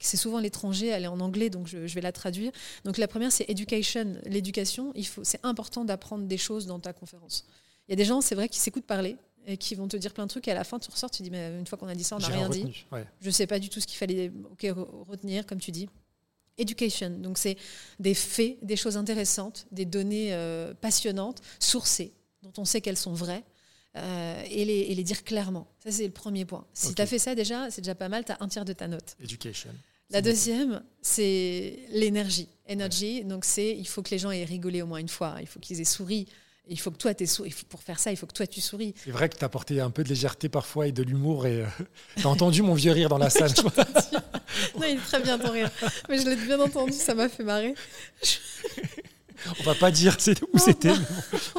c'est 0.00 0.16
souvent 0.16 0.38
l'étranger, 0.38 0.88
elle 0.88 1.04
est 1.04 1.08
en 1.08 1.20
anglais, 1.20 1.50
donc 1.50 1.66
je, 1.66 1.78
vais 1.78 2.00
la 2.00 2.12
traduire. 2.12 2.52
Donc 2.84 2.98
la 2.98 3.08
première, 3.08 3.32
c'est 3.32 3.48
education, 3.48 4.16
l'éducation. 4.24 4.92
Il 4.94 5.06
faut, 5.06 5.24
c'est 5.24 5.40
important 5.44 5.84
d'apprendre 5.84 6.26
des 6.26 6.38
choses 6.38 6.66
dans 6.66 6.78
ta 6.78 6.92
conférence. 6.92 7.44
Il 7.88 7.92
y 7.92 7.94
a 7.94 7.96
des 7.96 8.04
gens, 8.04 8.20
c'est 8.20 8.34
vrai, 8.34 8.48
qui 8.48 8.58
s'écoutent 8.58 8.86
parler 8.86 9.16
et 9.46 9.56
qui 9.56 9.74
vont 9.74 9.88
te 9.88 9.96
dire 9.96 10.12
plein 10.12 10.24
de 10.24 10.30
trucs 10.30 10.46
et 10.46 10.50
à 10.50 10.54
la 10.54 10.64
fin 10.64 10.78
tu 10.78 10.90
ressors, 10.90 11.10
tu 11.10 11.22
dis 11.22 11.30
mais 11.30 11.58
une 11.58 11.66
fois 11.66 11.78
qu'on 11.78 11.88
a 11.88 11.94
dit 11.94 12.04
ça, 12.04 12.16
on 12.16 12.18
n'a 12.18 12.28
rien 12.28 12.48
dit. 12.48 12.84
Je 13.20 13.30
sais 13.30 13.46
pas 13.46 13.58
du 13.58 13.68
tout 13.68 13.80
ce 13.80 13.86
qu'il 13.86 13.98
fallait 13.98 14.30
retenir, 15.08 15.46
comme 15.46 15.60
tu 15.60 15.72
dis. 15.72 15.88
Education, 16.58 17.10
donc 17.10 17.38
c'est 17.38 17.56
des 18.00 18.14
faits, 18.14 18.58
des 18.62 18.74
choses 18.74 18.96
intéressantes, 18.96 19.66
des 19.70 19.84
données 19.84 20.34
euh, 20.34 20.74
passionnantes, 20.74 21.40
sourcées, 21.60 22.12
dont 22.42 22.52
on 22.58 22.64
sait 22.64 22.80
qu'elles 22.80 22.96
sont 22.96 23.14
vraies. 23.14 23.44
Euh, 23.96 24.42
et, 24.50 24.64
les, 24.64 25.02
dire 25.02 25.24
clairement. 25.24 25.66
Ça, 25.82 25.90
c'est 25.90 26.06
le 26.06 26.12
premier 26.12 26.44
point. 26.44 26.64
Si 26.72 26.94
tu 26.94 27.02
as 27.02 27.06
fait 27.06 27.18
ça 27.18 27.34
déjà, 27.34 27.70
c'est 27.70 27.80
déjà 27.80 27.94
pas 27.94 28.08
mal, 28.08 28.24
tu 28.24 28.32
as 28.32 28.38
un 28.40 28.48
tiers 28.48 28.64
de 28.64 28.72
ta 28.72 28.86
note. 28.86 29.16
Education. 29.22 29.70
La 30.10 30.22
deuxième, 30.22 30.82
c'est 31.02 31.78
l'énergie. 31.90 32.48
Energy, 32.70 33.24
donc 33.24 33.44
c'est 33.44 33.76
il 33.76 33.86
faut 33.86 34.02
que 34.02 34.10
les 34.10 34.18
gens 34.18 34.30
aient 34.30 34.44
rigolé 34.44 34.82
au 34.82 34.86
moins 34.86 34.98
une 34.98 35.08
fois, 35.08 35.36
il 35.40 35.46
faut 35.46 35.58
qu'ils 35.58 35.80
aient 35.80 35.84
souri. 35.84 36.26
Il 36.70 36.78
faut 36.78 36.90
que 36.90 36.98
toi, 36.98 37.12
souri. 37.26 37.54
Pour 37.68 37.82
faire 37.82 37.98
ça, 37.98 38.10
il 38.10 38.16
faut 38.16 38.26
que 38.26 38.34
toi, 38.34 38.46
tu 38.46 38.60
souris. 38.60 38.94
C'est 39.02 39.10
vrai 39.10 39.30
que 39.30 39.36
tu 39.36 39.42
as 39.42 39.46
apporté 39.46 39.80
un 39.80 39.90
peu 39.90 40.04
de 40.04 40.10
légèreté 40.10 40.50
parfois 40.50 40.86
et 40.86 40.92
de 40.92 41.02
l'humour. 41.02 41.46
Et 41.46 41.62
euh, 41.62 41.66
tu 42.16 42.26
as 42.26 42.28
entendu 42.28 42.60
mon 42.62 42.74
vieux 42.74 42.92
rire 42.92 43.08
dans 43.08 43.16
la 43.16 43.30
salle. 43.30 43.52
non, 44.76 44.82
il 44.82 44.96
est 44.96 44.96
très 44.98 45.20
bien 45.20 45.38
ton 45.38 45.50
rire. 45.50 45.70
Mais 46.10 46.18
je 46.18 46.28
l'ai 46.28 46.36
bien 46.36 46.60
entendu, 46.60 46.92
ça 46.92 47.14
m'a 47.14 47.30
fait 47.30 47.42
marrer. 47.42 47.74
On 49.60 49.62
va 49.62 49.74
pas 49.74 49.90
dire 49.90 50.16
où 50.52 50.58
c'était. 50.58 50.92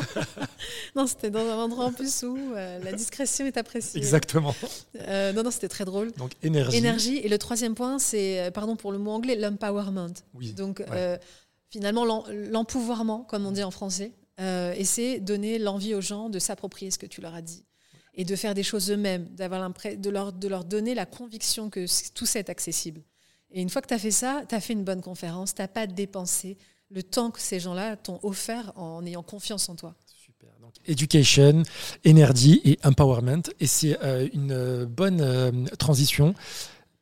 non, 0.95 1.07
c'était 1.07 1.29
dans 1.29 1.45
un 1.47 1.57
endroit 1.57 1.85
en 1.85 1.91
plus 1.91 2.23
où 2.23 2.37
euh, 2.37 2.79
la 2.83 2.93
discrétion 2.93 3.45
est 3.45 3.57
appréciée. 3.57 3.99
Exactement. 3.99 4.55
Euh, 5.01 5.33
non, 5.33 5.43
non, 5.43 5.51
c'était 5.51 5.69
très 5.69 5.85
drôle. 5.85 6.11
Donc 6.13 6.31
énergie. 6.43 6.77
Énergie. 6.77 7.17
Et 7.17 7.29
le 7.29 7.37
troisième 7.37 7.75
point, 7.75 7.99
c'est, 7.99 8.39
euh, 8.39 8.51
pardon 8.51 8.75
pour 8.75 8.91
le 8.91 8.97
mot 8.97 9.11
anglais, 9.11 9.35
l'empowerment. 9.35 10.13
Oui. 10.33 10.53
Donc 10.53 10.83
finalement, 11.69 12.05
l'empouvoirment, 12.31 13.23
comme 13.29 13.45
on 13.45 13.51
dit 13.51 13.63
en 13.63 13.71
français. 13.71 14.11
et 14.39 14.85
c'est 14.85 15.19
donner 15.19 15.59
l'envie 15.59 15.93
aux 15.93 16.01
gens 16.01 16.29
de 16.29 16.39
s'approprier 16.39 16.91
ce 16.91 16.97
que 16.97 17.05
tu 17.05 17.21
leur 17.21 17.35
as 17.35 17.41
dit 17.41 17.63
et 18.15 18.25
de 18.25 18.35
faire 18.35 18.53
des 18.53 18.63
choses 18.63 18.91
eux-mêmes, 18.91 19.25
d'avoir 19.35 19.69
de 19.69 20.09
leur, 20.09 20.33
de 20.33 20.47
leur 20.47 20.65
donner 20.65 20.95
la 20.95 21.05
conviction 21.05 21.69
que 21.69 21.85
tout 22.13 22.25
ça 22.25 22.39
est 22.39 22.49
accessible. 22.49 23.01
Et 23.51 23.61
une 23.61 23.69
fois 23.69 23.81
que 23.81 23.87
tu 23.87 23.93
as 23.93 23.99
fait 23.99 24.11
ça, 24.11 24.43
tu 24.47 24.55
as 24.55 24.59
fait 24.59 24.73
une 24.73 24.83
bonne 24.83 25.01
conférence, 25.01 25.55
tu 25.55 25.61
n'as 25.61 25.67
pas 25.67 25.87
dépensé 25.87 26.57
le 26.91 27.03
temps 27.03 27.31
que 27.31 27.39
ces 27.39 27.59
gens-là 27.59 27.95
t'ont 27.97 28.19
offert 28.23 28.71
en 28.75 29.05
ayant 29.05 29.23
confiance 29.23 29.69
en 29.69 29.75
toi. 29.75 29.95
Super. 30.15 30.49
Donc, 30.61 30.73
education, 30.87 31.63
énergie 32.03 32.61
et 32.63 32.79
empowerment. 32.83 33.43
Et 33.59 33.67
c'est 33.67 34.01
euh, 34.03 34.27
une 34.33 34.51
euh, 34.51 34.85
bonne 34.85 35.21
euh, 35.21 35.51
transition 35.77 36.33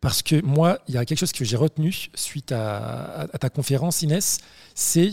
parce 0.02 0.22
que 0.22 0.42
moi, 0.42 0.80
il 0.88 0.94
y 0.94 0.98
a 0.98 1.06
quelque 1.06 1.18
chose 1.18 1.32
que 1.32 1.44
j'ai 1.44 1.58
retenu 1.58 2.10
suite 2.14 2.52
à, 2.52 3.28
ta 3.40 3.50
conférence, 3.50 4.04
Inès, 4.04 4.40
c'est 4.76 5.12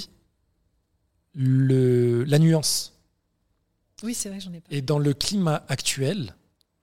la 1.35 2.39
nuance. 2.39 2.93
Oui, 4.03 4.13
c'est 4.15 4.29
vrai, 4.29 4.41
j'en 4.41 4.53
ai 4.53 4.61
pas. 4.61 4.67
Et 4.71 4.83
dans 4.83 4.99
le 4.99 5.15
climat 5.15 5.65
actuel, 5.69 6.37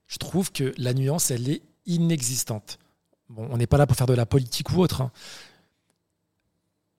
je 0.08 0.18
trouve 0.18 0.50
que 0.50 0.74
la 0.78 0.94
nuance, 0.94 1.30
elle 1.30 1.48
est 1.48 1.62
inexistante. 1.86 2.78
Bon, 3.28 3.46
on 3.50 3.56
n'est 3.56 3.68
pas 3.68 3.78
là 3.78 3.86
pour 3.86 3.96
faire 3.96 4.08
de 4.08 4.14
la 4.14 4.26
politique 4.26 4.72
ou 4.72 4.80
autre, 4.80 5.02
hein, 5.02 5.12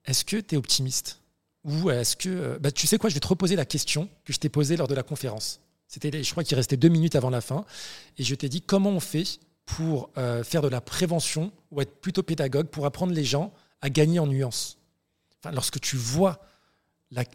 est-ce 0.04 0.24
que 0.24 0.36
tu 0.36 0.54
es 0.54 0.58
optimiste? 0.58 1.20
Ou 1.64 1.90
est-ce 1.90 2.16
que. 2.16 2.28
Euh, 2.28 2.58
bah, 2.58 2.70
tu 2.70 2.86
sais 2.86 2.98
quoi, 2.98 3.08
je 3.10 3.14
vais 3.14 3.20
te 3.20 3.26
reposer 3.26 3.56
la 3.56 3.64
question 3.64 4.08
que 4.24 4.32
je 4.32 4.38
t'ai 4.38 4.48
posée 4.48 4.76
lors 4.76 4.88
de 4.88 4.94
la 4.94 5.02
conférence. 5.02 5.60
C'était, 5.88 6.22
je 6.22 6.30
crois 6.30 6.44
qu'il 6.44 6.56
restait 6.56 6.76
deux 6.76 6.88
minutes 6.88 7.16
avant 7.16 7.30
la 7.30 7.40
fin. 7.40 7.64
Et 8.18 8.24
je 8.24 8.34
t'ai 8.34 8.48
dit 8.48 8.60
comment 8.60 8.90
on 8.90 9.00
fait 9.00 9.38
pour 9.66 10.10
euh, 10.18 10.44
faire 10.44 10.62
de 10.62 10.68
la 10.68 10.80
prévention 10.80 11.52
ou 11.70 11.80
être 11.80 12.00
plutôt 12.00 12.22
pédagogue 12.22 12.66
pour 12.66 12.86
apprendre 12.86 13.12
les 13.12 13.24
gens 13.24 13.52
à 13.80 13.90
gagner 13.90 14.18
en 14.18 14.26
nuances. 14.26 14.78
Enfin, 15.40 15.52
lorsque 15.52 15.80
tu 15.80 15.96
vois 15.96 16.40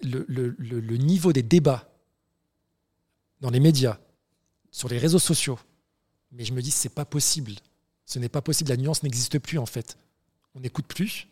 le, 0.02 0.98
niveau 0.98 1.34
des 1.34 1.44
débats 1.44 1.90
dans 3.42 3.50
les 3.50 3.60
médias, 3.60 3.98
sur 4.72 4.90
les 4.90 4.98
réseaux 4.98 5.20
sociaux, 5.20 5.60
mais 6.32 6.46
je 6.46 6.54
me 6.54 6.62
dis 6.62 6.72
c'est 6.72 6.90
pas 6.90 7.06
possible. 7.06 7.54
Ce 8.06 8.20
n'est 8.20 8.30
pas 8.30 8.42
possible. 8.42 8.70
La 8.70 8.78
nuance 8.78 9.04
n'existe 9.04 9.40
plus 9.40 9.58
en 9.58 9.66
fait. 9.66 9.98
On 10.56 10.60
n'écoute 10.60 10.86
plus 10.86 11.28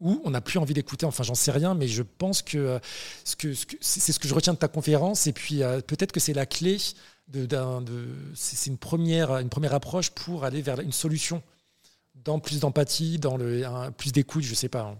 ou 0.00 0.20
on 0.24 0.30
n'a 0.30 0.40
plus 0.40 0.58
envie 0.58 0.74
d'écouter. 0.74 1.06
Enfin, 1.06 1.22
j'en 1.22 1.34
sais 1.34 1.50
rien, 1.50 1.74
mais 1.74 1.88
je 1.88 2.02
pense 2.02 2.42
que, 2.42 2.58
euh, 2.58 2.78
ce 3.24 3.36
que, 3.36 3.52
c'est 3.80 4.12
ce 4.12 4.18
que 4.18 4.28
je 4.28 4.34
retiens 4.34 4.54
de 4.54 4.58
ta 4.58 4.68
conférence. 4.68 5.26
Et 5.26 5.32
puis, 5.32 5.62
euh, 5.62 5.80
peut-être 5.80 6.12
que 6.12 6.20
c'est 6.20 6.34
la 6.34 6.46
clé. 6.46 6.78
De, 7.28 7.44
de 7.44 8.08
c'est 8.34 8.70
une 8.70 8.78
première, 8.78 9.36
une 9.36 9.50
première 9.50 9.74
approche 9.74 10.08
pour 10.10 10.44
aller 10.44 10.62
vers 10.62 10.80
une 10.80 10.92
solution, 10.92 11.42
dans 12.14 12.38
plus 12.38 12.60
d'empathie, 12.60 13.18
dans 13.18 13.36
le, 13.36 13.62
plus 13.98 14.12
d'écoute, 14.12 14.44
je 14.44 14.50
ne 14.50 14.54
sais 14.54 14.70
pas. 14.70 14.80
Hein. 14.80 14.98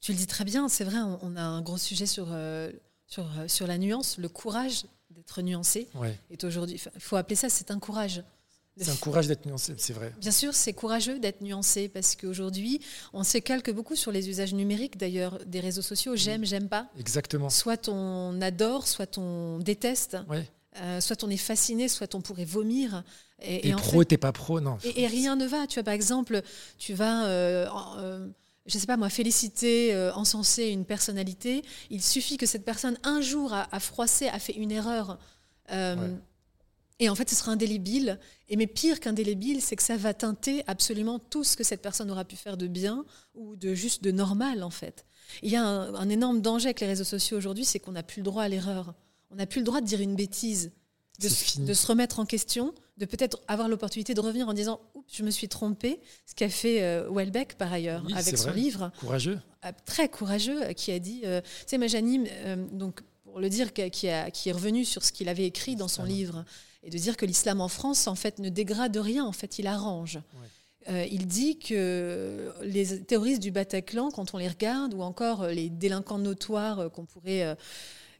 Tu 0.00 0.12
le 0.12 0.16
dis 0.16 0.26
très 0.26 0.44
bien, 0.44 0.70
c'est 0.70 0.84
vrai, 0.84 0.96
on, 1.20 1.36
a 1.36 1.42
un 1.42 1.60
gros 1.60 1.76
sujet 1.76 2.06
sur, 2.06 2.28
euh, 2.30 2.72
sur, 3.06 3.28
sur 3.46 3.66
la 3.66 3.76
nuance, 3.76 4.16
le 4.16 4.30
courage 4.30 4.86
d'être 5.10 5.42
nuancé. 5.42 5.88
Ouais. 5.96 6.18
aujourd'hui, 6.44 6.80
il 6.94 7.00
faut 7.00 7.16
appeler 7.16 7.36
ça, 7.36 7.50
c'est 7.50 7.70
un 7.70 7.78
courage. 7.78 8.22
C'est 8.80 8.90
un 8.90 8.96
courage 8.96 9.26
d'être 9.26 9.46
nuancé, 9.46 9.74
c'est 9.78 9.92
vrai. 9.92 10.12
Bien 10.20 10.30
sûr, 10.30 10.54
c'est 10.54 10.72
courageux 10.72 11.18
d'être 11.18 11.40
nuancé 11.40 11.88
parce 11.88 12.16
qu'aujourd'hui, 12.16 12.80
on 13.12 13.24
se 13.24 13.38
calque 13.38 13.70
beaucoup 13.70 13.96
sur 13.96 14.12
les 14.12 14.28
usages 14.28 14.54
numériques 14.54 14.96
d'ailleurs 14.96 15.38
des 15.46 15.60
réseaux 15.60 15.82
sociaux. 15.82 16.16
J'aime, 16.16 16.44
j'aime 16.44 16.68
pas. 16.68 16.88
Exactement. 16.98 17.50
Soit 17.50 17.88
on 17.88 18.40
adore, 18.40 18.86
soit 18.86 19.18
on 19.18 19.58
déteste. 19.58 20.16
Euh, 20.80 21.00
soit 21.00 21.24
on 21.24 21.30
est 21.30 21.36
fasciné, 21.36 21.88
soit 21.88 22.14
on 22.14 22.20
pourrait 22.20 22.44
vomir. 22.44 23.02
Et, 23.42 23.72
pro, 23.72 24.04
t'es 24.04 24.16
pas 24.16 24.32
pro, 24.32 24.60
non. 24.60 24.78
Et, 24.84 25.06
rien 25.06 25.36
ne 25.36 25.46
va. 25.46 25.66
Tu 25.66 25.74
vois, 25.74 25.84
par 25.84 25.94
exemple, 25.94 26.42
tu 26.78 26.94
vas, 26.94 27.26
euh, 27.26 27.66
euh, 27.98 28.28
je 28.66 28.78
sais 28.78 28.86
pas 28.86 28.96
moi, 28.96 29.08
féliciter, 29.08 29.96
encenser 30.14 30.68
une 30.68 30.84
personnalité. 30.84 31.62
Il 31.90 32.02
suffit 32.02 32.36
que 32.36 32.46
cette 32.46 32.64
personne 32.64 32.98
un 33.02 33.20
jour 33.20 33.52
a, 33.52 33.80
froissé, 33.80 34.28
a 34.28 34.38
fait 34.38 34.54
une 34.54 34.70
erreur. 34.70 35.18
Et 37.00 37.08
en 37.08 37.14
fait, 37.14 37.30
ce 37.30 37.36
sera 37.36 37.52
indélébile. 37.52 38.18
Et 38.48 38.56
mais 38.56 38.66
pire 38.66 39.00
qu'indélébile, 39.00 39.62
c'est 39.62 39.76
que 39.76 39.82
ça 39.82 39.96
va 39.96 40.14
teinter 40.14 40.64
absolument 40.66 41.18
tout 41.18 41.44
ce 41.44 41.56
que 41.56 41.64
cette 41.64 41.82
personne 41.82 42.10
aura 42.10 42.24
pu 42.24 42.36
faire 42.36 42.56
de 42.56 42.66
bien 42.66 43.04
ou 43.34 43.56
de 43.56 43.74
juste 43.74 44.02
de 44.02 44.10
normal, 44.10 44.62
en 44.62 44.70
fait. 44.70 45.04
il 45.42 45.50
y 45.50 45.56
a 45.56 45.64
un, 45.64 46.08
énorme 46.08 46.40
danger 46.40 46.66
avec 46.66 46.80
les 46.80 46.86
réseaux 46.86 47.04
sociaux 47.04 47.36
aujourd'hui, 47.36 47.64
c'est 47.64 47.78
qu'on 47.78 47.92
n'a 47.92 48.02
plus 48.02 48.20
le 48.20 48.24
droit 48.24 48.42
à 48.42 48.48
l'erreur. 48.48 48.94
On 49.30 49.36
n'a 49.36 49.46
plus 49.46 49.60
le 49.60 49.64
droit 49.64 49.80
de 49.80 49.86
dire 49.86 50.00
une 50.00 50.16
bêtise, 50.16 50.72
de, 51.20 51.28
se 51.28 51.86
remettre 51.86 52.20
en 52.20 52.26
question, 52.26 52.74
de 52.96 53.04
peut-être 53.04 53.40
avoir 53.48 53.68
l'opportunité 53.68 54.14
de 54.14 54.20
revenir 54.20 54.48
en 54.48 54.54
disant 54.54 54.80
Oups, 54.94 55.12
je 55.12 55.22
me 55.22 55.30
suis 55.30 55.48
trompé, 55.48 56.00
ce 56.26 56.34
qu'a 56.34 56.48
fait 56.48 56.82
euh, 56.82 57.08
Welbeck 57.10 57.54
par 57.54 57.72
ailleurs 57.72 58.04
avec 58.14 58.38
son 58.38 58.52
livre. 58.52 58.90
Courageux. 59.00 59.38
Euh, 59.64 59.72
très 59.84 60.08
courageux, 60.08 60.72
qui 60.74 60.92
a 60.92 60.98
dit, 60.98 61.22
euh, 61.24 61.40
tu 61.40 61.48
sais, 61.66 61.78
moi 61.78 61.88
j'anime, 61.88 62.26
donc 62.72 63.02
pour 63.24 63.40
le 63.40 63.48
dire, 63.48 63.72
qui, 63.72 64.08
a, 64.08 64.30
qui, 64.30 64.48
est 64.48 64.52
revenu 64.52 64.84
sur 64.84 65.04
ce 65.04 65.12
qu'il 65.12 65.28
avait 65.28 65.44
écrit 65.44 65.76
dans 65.76 65.88
son 65.88 66.04
livre 66.04 66.44
et 66.82 66.90
de 66.90 66.98
dire 66.98 67.16
que 67.16 67.26
l'islam 67.26 67.60
en 67.60 67.68
France, 67.68 68.06
en 68.06 68.14
fait, 68.14 68.38
ne 68.38 68.48
dégrade 68.48 68.96
rien, 68.96 69.24
en 69.24 69.32
fait, 69.32 69.58
il 69.58 69.66
arrange. 69.66 70.20
Euh, 70.88 71.06
il 71.10 71.26
dit 71.26 71.58
que 71.58 72.50
les 72.62 73.04
terroristes 73.04 73.42
du 73.42 73.50
Bataclan, 73.50 74.10
quand 74.10 74.34
on 74.34 74.38
les 74.38 74.48
regarde, 74.48 74.94
ou 74.94 75.02
encore 75.02 75.42
euh, 75.42 75.52
les 75.52 75.68
délinquants 75.68 76.18
notoires 76.18 76.78
euh, 76.78 76.88
qu'on 76.88 77.04
pourrait 77.04 77.56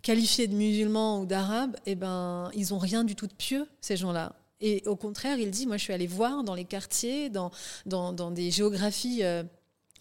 qualifier 0.02 0.46
de 0.46 0.54
musulmans 0.54 1.20
ou 1.20 1.26
d'arabes, 1.26 1.76
eh 1.86 1.94
ben, 1.94 2.50
ils 2.54 2.70
n'ont 2.70 2.78
rien 2.78 3.04
du 3.04 3.14
tout 3.14 3.26
de 3.26 3.34
pieux, 3.34 3.66
ces 3.80 3.96
gens-là. 3.96 4.34
Et 4.60 4.82
au 4.86 4.96
contraire, 4.96 5.38
il 5.38 5.50
dit, 5.50 5.66
moi 5.66 5.76
je 5.76 5.84
suis 5.84 5.92
allé 5.92 6.06
voir 6.06 6.42
dans 6.44 6.54
les 6.54 6.64
quartiers, 6.64 7.30
dans, 7.30 7.50
dans, 7.86 8.12
dans 8.12 8.30
des 8.30 8.50
géographies 8.50 9.22
euh, 9.22 9.42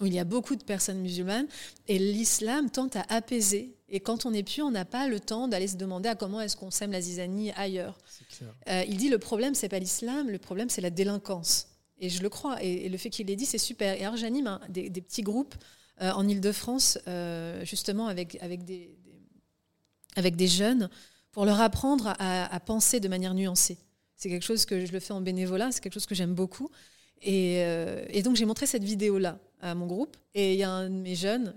où 0.02 0.06
il 0.06 0.14
y 0.14 0.20
a 0.20 0.24
beaucoup 0.24 0.56
de 0.56 0.64
personnes 0.64 1.00
musulmanes, 1.00 1.48
et 1.88 2.00
l'islam 2.00 2.70
tente 2.70 2.96
à 2.96 3.06
apaiser. 3.10 3.77
Et 3.90 4.00
quand 4.00 4.26
on 4.26 4.32
n'est 4.32 4.44
plus, 4.44 4.62
on 4.62 4.72
n'a 4.72 4.86
pas 4.86 5.08
le 5.08 5.20
temps 5.20 5.48
d'aller 5.48 5.68
se 5.68 5.78
demander 5.78 6.10
à 6.10 6.16
comment 6.16 6.42
est-ce 6.42 6.58
qu'on 6.58 6.72
sème 6.72 6.92
la 6.92 7.00
zizanie 7.00 7.52
ailleurs. 7.52 7.98
Euh, 8.68 8.84
il 8.88 8.98
dit 8.98 9.10
le 9.10 9.18
problème, 9.18 9.56
c'est 9.56 9.70
pas 9.70 9.80
l'islam, 9.80 10.30
le 10.30 10.40
problème, 10.40 10.70
c'est 10.70 10.82
la 10.82 10.90
délinquance. 10.90 11.70
Et 12.00 12.10
je 12.10 12.22
le 12.22 12.30
crois. 12.30 12.62
Et, 12.62 12.90
le 12.90 12.98
fait 12.98 13.10
qu'il 13.10 13.28
l'ait 13.28 13.38
dit, 13.38 13.46
c'est 13.46 13.58
super. 13.58 13.96
Et 13.96 14.04
alors 14.04 14.18
j'anime 14.18 14.60
des, 14.70 14.90
petits 14.90 15.24
groupes 15.24 15.56
euh, 16.02 16.12
en 16.12 16.28
Ile-de-France, 16.28 17.00
euh, 17.08 17.64
justement 17.64 18.08
avec, 18.08 18.38
avec, 18.42 18.66
des, 18.66 18.98
avec 20.18 20.36
des 20.36 20.48
jeunes, 20.48 20.90
pour 21.32 21.46
leur 21.46 21.62
apprendre 21.62 22.14
à, 22.20 22.60
penser 22.60 23.00
de 23.00 23.08
manière 23.08 23.34
nuancée. 23.34 23.78
C'est 24.16 24.30
quelque 24.30 24.46
chose 24.46 24.66
que 24.66 24.86
je 24.86 24.92
le 24.92 25.00
fais 25.00 25.14
en 25.14 25.22
bénévolat, 25.22 25.72
c'est 25.72 25.82
quelque 25.82 25.94
chose 25.94 26.08
que 26.08 26.16
j'aime 26.16 26.34
beaucoup. 26.34 26.70
Et, 27.22 27.60
et 28.10 28.22
donc 28.24 28.36
j'ai 28.36 28.46
montré 28.46 28.66
cette 28.66 28.84
vidéo-là 28.84 29.40
à 29.62 29.76
mon 29.76 29.86
groupe. 29.86 30.18
Et 30.34 30.54
il 30.54 30.60
y 30.60 30.64
a 30.64 30.72
un 30.72 30.90
de 30.90 30.96
mes 30.96 31.16
jeunes 31.16 31.54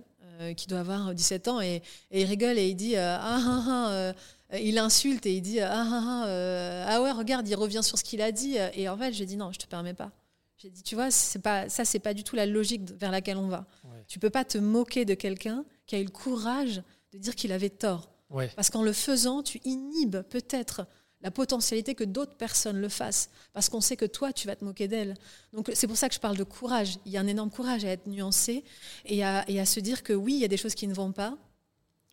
qui 0.57 0.67
doit 0.67 0.81
avoir 0.81 1.15
17 1.15 1.49
ans 1.49 1.61
et, 1.61 1.83
il 2.11 2.25
rigole 2.25 2.59
et 2.59 2.69
il 2.69 2.75
dit 2.75 2.97
euh, 2.97 3.17
ah, 3.19 3.41
ah, 3.41 3.65
ah 3.67 3.91
euh, 3.91 4.13
il 4.61 4.79
insulte 4.79 5.27
et 5.27 5.37
il 5.37 5.43
dit 5.43 5.61
ah, 5.61 5.71
ah, 5.73 6.25
ah, 6.27 6.85
ah, 6.89 7.03
ouais 7.03 7.13
regarde 7.13 7.47
il 7.49 7.55
revient 7.55 7.83
sur 7.83 7.99
ce 7.99 8.05
qu'il 8.05 8.23
a 8.23 8.33
dit. 8.33 8.57
Et 8.75 8.89
en 8.89 8.97
fait 8.97 9.13
j'ai 9.13 9.27
dit 9.27 9.37
non 9.37 9.53
je 9.53 9.59
te 9.59 9.67
permets 9.67 9.95
pas. 9.95 10.11
J'ai 10.57 10.71
dit 10.71 10.83
tu 10.83 10.95
vois 10.95 11.11
c'est 11.11 11.39
pas 11.39 11.69
ça 11.69 11.85
c'est 11.85 11.99
pas 11.99 12.15
du 12.15 12.25
tout 12.25 12.37
la 12.37 12.47
logique 12.47 12.91
vers 12.99 13.11
laquelle 13.11 13.37
on 13.37 13.49
va. 13.49 13.67
Tu 14.09 14.19
peux 14.19 14.31
pas 14.31 14.45
te 14.45 14.59
moquer 14.59 15.05
de 15.05 15.15
quelqu'un 15.15 15.65
qui 15.87 15.97
a 15.97 16.01
eu 16.01 16.05
le 16.05 16.11
courage 16.11 16.83
de 17.13 17.19
dire 17.19 17.35
qu'il 17.35 17.53
avait 17.53 17.71
tort. 17.71 18.11
Parce 18.57 18.71
qu'en 18.71 18.83
le 18.83 18.93
faisant 18.93 19.43
tu 19.43 19.61
inhibes 19.65 20.23
peut-être 20.23 20.87
la 21.23 21.31
potentialité 21.31 21.95
que 21.95 22.05
d'autres 22.05 22.37
personnes 22.37 22.81
le 22.81 22.89
fassent, 22.89 23.31
parce 23.53 23.69
qu'on 23.69 23.81
sait 23.81 23.97
que 23.97 24.07
toi, 24.07 24.33
tu 24.33 24.47
vas 24.47 24.57
te 24.57 24.65
moquer 24.65 24.89
d'elle. 24.89 25.15
Donc 25.53 25.71
c'est 25.75 25.87
pour 25.87 25.97
ça 25.97 26.09
que 26.09 26.15
je 26.15 26.21
parle 26.21 26.37
de 26.37 26.45
courage. 26.45 26.99
Il 27.05 27.13
y 27.13 27.19
a 27.19 27.21
un 27.21 27.27
énorme 27.27 27.51
courage 27.51 27.85
à 27.85 27.89
être 27.89 28.07
nuancé 28.07 28.65
et 29.05 29.23
à, 29.23 29.45
se 29.67 29.81
dire 29.81 30.03
que 30.03 30.13
oui, 30.13 30.35
il 30.35 30.41
y 30.41 30.45
a 30.45 30.49
des 30.49 30.57
choses 30.57 30.75
qui 30.75 30.87
ne 30.89 30.95
vont 30.95 31.13
pas, 31.13 31.37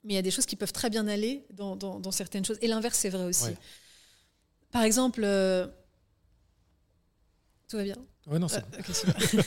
mais 0.04 0.14
il 0.14 0.16
y 0.16 0.20
a 0.20 0.22
des 0.22 0.32
choses 0.32 0.46
qui 0.46 0.56
peuvent 0.56 0.74
très 0.74 0.90
bien 0.90 1.08
aller 1.08 1.46
dans, 1.52 2.12
certaines 2.12 2.44
choses. 2.44 2.58
Et 2.62 2.68
l'inverse, 2.68 2.98
c'est 2.98 3.10
vrai 3.10 3.24
aussi. 3.24 3.52
Par 4.72 4.84
exemple, 4.84 5.22
euh, 5.24 5.68
tout 7.70 7.78
va 7.78 7.84
bien 7.84 7.96
Oui, 8.28 8.38
non, 8.38 8.50
c'est 8.50 8.64
euh, 8.64 9.42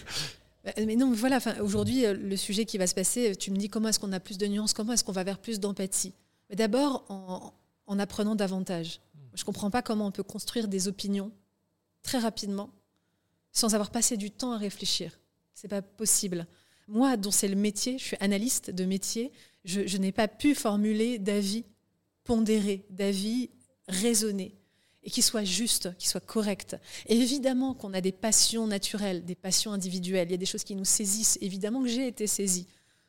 Mais 0.86 0.96
non, 0.96 1.12
voilà, 1.12 1.38
aujourd'hui, 1.60 2.06
euh, 2.06 2.14
le 2.14 2.36
sujet 2.36 2.64
qui 2.64 2.78
va 2.78 2.86
se 2.86 2.94
passer, 2.94 3.36
tu 3.36 3.50
me 3.50 3.56
dis 3.56 3.68
comment 3.68 3.88
est-ce 3.88 4.00
qu'on 4.00 4.12
a 4.12 4.20
plus 4.20 4.38
de 4.38 4.46
nuances, 4.46 4.72
comment 4.72 4.94
est-ce 4.94 5.04
qu'on 5.04 5.12
va 5.12 5.24
vers 5.24 5.38
plus 5.38 5.60
d'empathie? 5.60 6.14
Mais 6.48 6.56
d'abord, 6.56 7.04
en 7.86 7.98
apprenant 7.98 8.34
davantage. 8.34 9.00
Je 9.34 9.42
ne 9.42 9.46
comprends 9.46 9.70
pas 9.70 9.82
comment 9.82 10.06
on 10.06 10.10
peut 10.10 10.22
construire 10.22 10.68
des 10.68 10.88
opinions 10.88 11.32
très 12.02 12.18
rapidement 12.18 12.70
sans 13.52 13.74
avoir 13.74 13.90
passé 13.90 14.16
du 14.16 14.30
temps 14.30 14.52
à 14.52 14.58
réfléchir. 14.58 15.18
C'est 15.54 15.68
pas 15.68 15.82
possible. 15.82 16.46
Moi, 16.88 17.16
dont 17.16 17.30
c'est 17.30 17.48
le 17.48 17.56
métier, 17.56 17.98
je 17.98 18.04
suis 18.04 18.16
analyste 18.20 18.70
de 18.70 18.84
métier, 18.84 19.32
je, 19.64 19.96
n'ai 19.98 20.12
pas 20.12 20.28
pu 20.28 20.54
formuler 20.54 21.18
d'avis 21.18 21.64
pondérés, 22.24 22.86
d'avis 22.90 23.50
raisonnés 23.88 24.56
et 25.02 25.10
qui 25.10 25.22
soient 25.22 25.44
justes, 25.44 25.96
qui 25.98 26.08
soient 26.08 26.20
corrects. 26.20 26.76
évidemment 27.06 27.74
qu'on 27.74 27.94
a 27.94 28.00
des 28.00 28.12
passions 28.12 28.66
naturelles, 28.66 29.24
des 29.24 29.34
passions 29.34 29.72
individuelles. 29.72 30.28
Il 30.28 30.32
y 30.32 30.34
a 30.34 30.38
des 30.38 30.46
choses 30.46 30.64
qui 30.64 30.76
nous 30.76 30.84
saisissent. 30.84 31.38
Évidemment 31.40 31.82
que 31.82 31.88
j'ai 31.88 32.06
été 32.06 32.26
saisie 32.26 32.66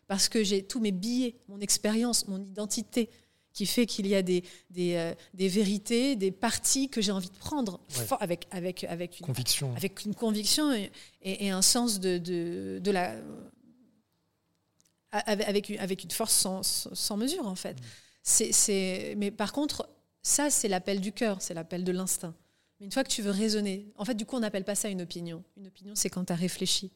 parce 0.08 0.28
que 0.28 0.44
j'ai 0.44 0.64
tous 0.64 0.80
mes 0.80 0.92
billets, 0.92 1.36
mon 1.48 1.60
expérience, 1.60 2.28
mon 2.28 2.42
identité, 2.42 3.10
qui 3.54 3.66
fait 3.66 3.86
qu'il 3.86 4.08
y 4.08 4.16
a 4.16 4.22
des, 4.22 4.44
des, 4.70 4.96
euh, 4.96 5.14
des, 5.34 5.48
vérités, 5.48 6.16
des 6.16 6.32
parties 6.32 6.90
que 6.90 7.02
j'ai 7.02 7.12
envie 7.12 7.30
de 7.30 7.38
prendre 7.38 7.80
avec, 8.20 8.48
avec, 8.52 8.84
avec, 8.86 9.20
une 9.20 9.26
conviction, 9.26 9.76
avec 9.76 10.06
une 10.06 10.16
conviction 10.16 10.72
et, 10.74 10.92
et, 11.22 11.50
un 11.50 11.62
sens 11.62 12.00
de, 12.00 12.18
de, 12.18 12.80
de, 12.82 12.92
la. 12.92 13.16
Avec, 15.12 15.72
avec 15.72 16.04
une 16.04 16.12
force 16.12 16.34
sans, 16.34 16.64
sans 16.64 17.18
mesure, 17.18 17.46
en 17.46 17.56
fait. 17.56 17.74
Mm. 17.74 17.84
C'est, 18.24 19.16
mais 19.18 19.32
par 19.32 19.52
contre, 19.52 19.90
ça, 20.22 20.50
c'est 20.50 20.68
l'appel 20.68 21.02
du 21.02 21.12
cœur, 21.12 21.42
c'est 21.42 21.54
l'appel 21.54 21.84
de 21.84 21.92
l'instinct. 21.92 22.36
Mais 22.80 22.86
une 22.86 22.92
fois 22.92 23.04
que 23.04 23.10
tu 23.10 23.22
veux 23.22 23.32
raisonner, 23.32 23.92
en 23.98 24.06
fait, 24.06 24.14
du 24.14 24.26
coup, 24.26 24.38
on 24.38 24.40
n'appelle 24.40 24.64
pas 24.64 24.76
ça 24.76 24.88
une 24.90 25.02
opinion. 25.02 25.44
Une 25.58 25.68
opinion, 25.68 25.96
c'est 25.96 26.10
quand 26.10 26.26
tu 26.26 26.34
as 26.34 26.36
réfléchi. 26.36 26.92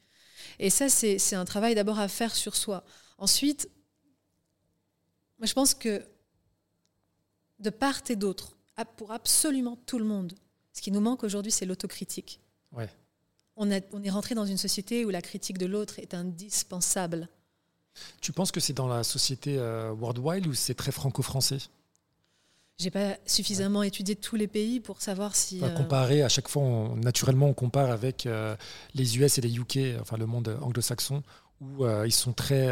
Et 0.59 0.69
ça, 0.69 0.89
c'est 0.89 1.35
un 1.35 1.45
travail 1.45 1.75
d'abord 1.75 1.99
à 1.99 2.07
faire 2.07 2.35
sur 2.35 2.55
soi. 2.55 2.83
Ensuite, 3.17 3.69
moi, 5.39 5.47
je 5.47 5.53
pense 5.53 5.73
que 5.73 6.05
de 7.59 7.69
part 7.69 8.01
et 8.09 8.15
d'autre, 8.15 8.55
pour 8.97 9.11
absolument 9.11 9.77
tout 9.85 9.99
le 9.99 10.05
monde. 10.05 10.33
Ce 10.73 10.81
qui 10.81 10.91
nous 10.91 10.99
manque 10.99 11.23
aujourd'hui, 11.23 11.51
c'est 11.51 11.65
l'autocritique. 11.65 12.39
On, 13.57 13.69
on 13.69 14.03
est 14.03 14.09
rentré 14.09 14.35
dans 14.35 14.45
une 14.45 14.57
société 14.57 15.05
où 15.05 15.09
la 15.09 15.21
critique 15.21 15.57
de 15.57 15.65
l'autre 15.65 15.99
est 15.99 16.13
indispensable. 16.13 17.29
Tu 18.21 18.31
penses 18.31 18.51
que 18.51 18.59
c'est 18.59 18.73
dans 18.73 18.87
la 18.87 19.03
société 19.03 19.57
euh, 19.57 19.93
worldwide 19.93 20.47
ou 20.47 20.53
c'est 20.53 20.73
très 20.73 20.91
franco-français? 20.91 21.59
J'ai 22.77 22.91
pas 22.91 23.15
suffisamment 23.25 23.83
étudié 23.83 24.17
tous 24.17 24.35
les 24.35 24.47
pays 24.47 24.81
pour 24.81 25.01
savoir 25.01 25.33
si. 25.33 25.63
Euh, 25.63 25.69
comparer, 25.69 26.23
à 26.23 26.29
chaque 26.29 26.49
fois, 26.49 26.93
naturellement, 26.97 27.47
on 27.47 27.53
compare 27.53 27.89
avec 27.89 28.25
euh, 28.25 28.57
les 28.95 29.17
US 29.17 29.37
et 29.37 29.41
les 29.41 29.57
UK, 29.57 29.97
enfin 30.01 30.17
le 30.17 30.25
monde 30.25 30.57
anglo-saxon, 30.61 31.23
où 31.61 31.87
ils 32.05 32.11
sont 32.11 32.33
très 32.33 32.67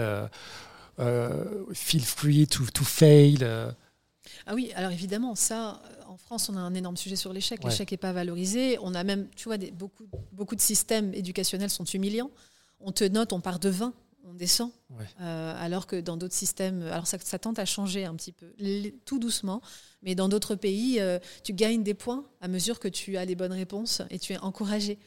feel 0.97 2.03
free 2.03 2.47
to, 2.47 2.65
to 2.65 2.83
fail. 2.83 3.37
Ah 4.45 4.55
oui, 4.55 4.71
alors 4.75 4.91
évidemment, 4.91 5.35
ça, 5.35 5.81
euh, 5.85 6.03
en 6.07 6.17
France, 6.17 6.49
on 6.49 6.57
a 6.57 6.59
un 6.59 6.73
énorme 6.73 6.97
sujet 6.97 7.15
sur 7.15 7.33
l'échec. 7.33 7.63
L'échec 7.63 7.91
n'est 7.91 7.97
pas 7.97 8.13
valorisé. 8.13 8.77
On 8.81 8.93
a 8.93 9.03
même, 9.03 9.27
tu 9.35 9.45
vois, 9.45 9.57
des, 9.57 9.71
beaucoup, 9.71 10.05
beaucoup 10.31 10.55
de 10.55 10.61
systèmes 10.61 11.13
éducationnels 11.13 11.69
sont 11.69 11.85
humiliants. 11.85 12.31
On 12.79 12.91
te 12.91 13.03
note, 13.03 13.33
on 13.33 13.39
part 13.39 13.59
de 13.59 13.69
20, 13.69 13.93
on 14.25 14.33
descend. 14.33 14.71
Euh, 15.21 15.55
alors 15.57 15.87
que 15.87 15.99
dans 15.99 16.17
d'autres 16.17 16.33
systèmes, 16.33 16.83
alors 16.83 17.07
ça, 17.07 17.17
tente 17.39 17.59
à 17.59 17.65
changer 17.65 18.05
un 18.05 18.15
petit 18.15 18.33
peu, 18.33 18.53
tout 19.05 19.19
doucement. 19.19 19.61
Mais 20.01 20.15
dans 20.15 20.27
d'autres 20.27 20.55
pays, 20.55 20.99
euh, 20.99 21.19
tu 21.43 21.53
gagnes 21.53 21.83
des 21.83 21.93
points 21.93 22.25
à 22.41 22.47
mesure 22.47 22.79
que 22.79 22.89
tu 22.89 23.17
as 23.17 23.25
les 23.25 23.35
bonnes 23.35 23.53
réponses 23.53 24.01
et 24.09 24.19
tu 24.19 24.33
es 24.33 24.37
encouragé. 24.37 24.99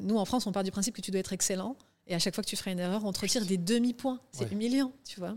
nous, 0.00 0.16
en 0.16 0.24
France, 0.24 0.46
on 0.48 0.52
part 0.52 0.64
du 0.64 0.72
principe 0.72 0.96
que 0.96 1.00
tu 1.00 1.12
dois 1.12 1.20
être 1.20 1.32
excellent. 1.32 1.76
Et 2.06 2.14
à 2.14 2.18
chaque 2.18 2.34
fois 2.34 2.42
que 2.42 2.48
tu 2.48 2.56
feras 2.56 2.72
une 2.72 2.80
erreur, 2.80 3.04
on 3.04 3.12
te 3.12 3.20
retire 3.20 3.46
des 3.46 3.58
demi-points. 3.58 4.20
C'est 4.32 4.50
humiliant, 4.50 4.92
tu 5.06 5.20
vois. 5.20 5.36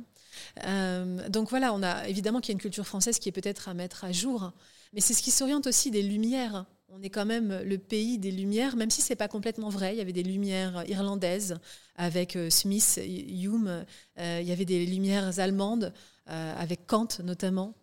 Euh, 0.66 1.30
donc 1.30 1.50
voilà, 1.50 1.74
on 1.74 1.84
a 1.84 2.08
évidemment 2.08 2.42
qu'il 2.42 2.50
y 2.50 2.54
a 2.54 2.58
une 2.58 2.62
culture 2.62 2.86
française 2.86 3.20
qui 3.20 3.30
est 3.30 3.32
peut-être 3.32 3.70
à 3.70 3.74
mettre 3.74 4.04
à 4.04 4.12
jour, 4.12 4.52
mais 4.94 5.02
c'est 5.02 5.14
ce 5.14 5.22
qui 5.22 5.32
s'oriente 5.32 5.68
aussi 5.68 5.92
des 5.92 6.02
lumières. 6.02 6.66
On 6.90 7.02
est 7.02 7.10
quand 7.10 7.26
même 7.26 7.62
le 7.64 7.78
pays 7.78 8.18
des 8.18 8.32
lumières, 8.32 8.76
même 8.76 8.90
si 8.90 9.02
c'est 9.02 9.16
pas 9.16 9.28
complètement 9.28 9.70
vrai. 9.70 9.94
Il 9.94 9.98
y 9.98 10.02
avait 10.02 10.14
des 10.14 10.24
lumières 10.24 10.84
irlandaises 10.88 11.58
avec 11.98 12.36
euh, 12.36 12.50
Smith, 12.50 13.00
Hume. 13.06 13.86
Euh, 14.20 14.40
il 14.42 14.48
y 14.48 14.52
avait 14.52 14.66
des 14.66 14.86
lumières 14.86 15.40
allemandes 15.40 15.94
avec 16.28 16.88
Kant 16.88 17.08
notamment. 17.24 17.76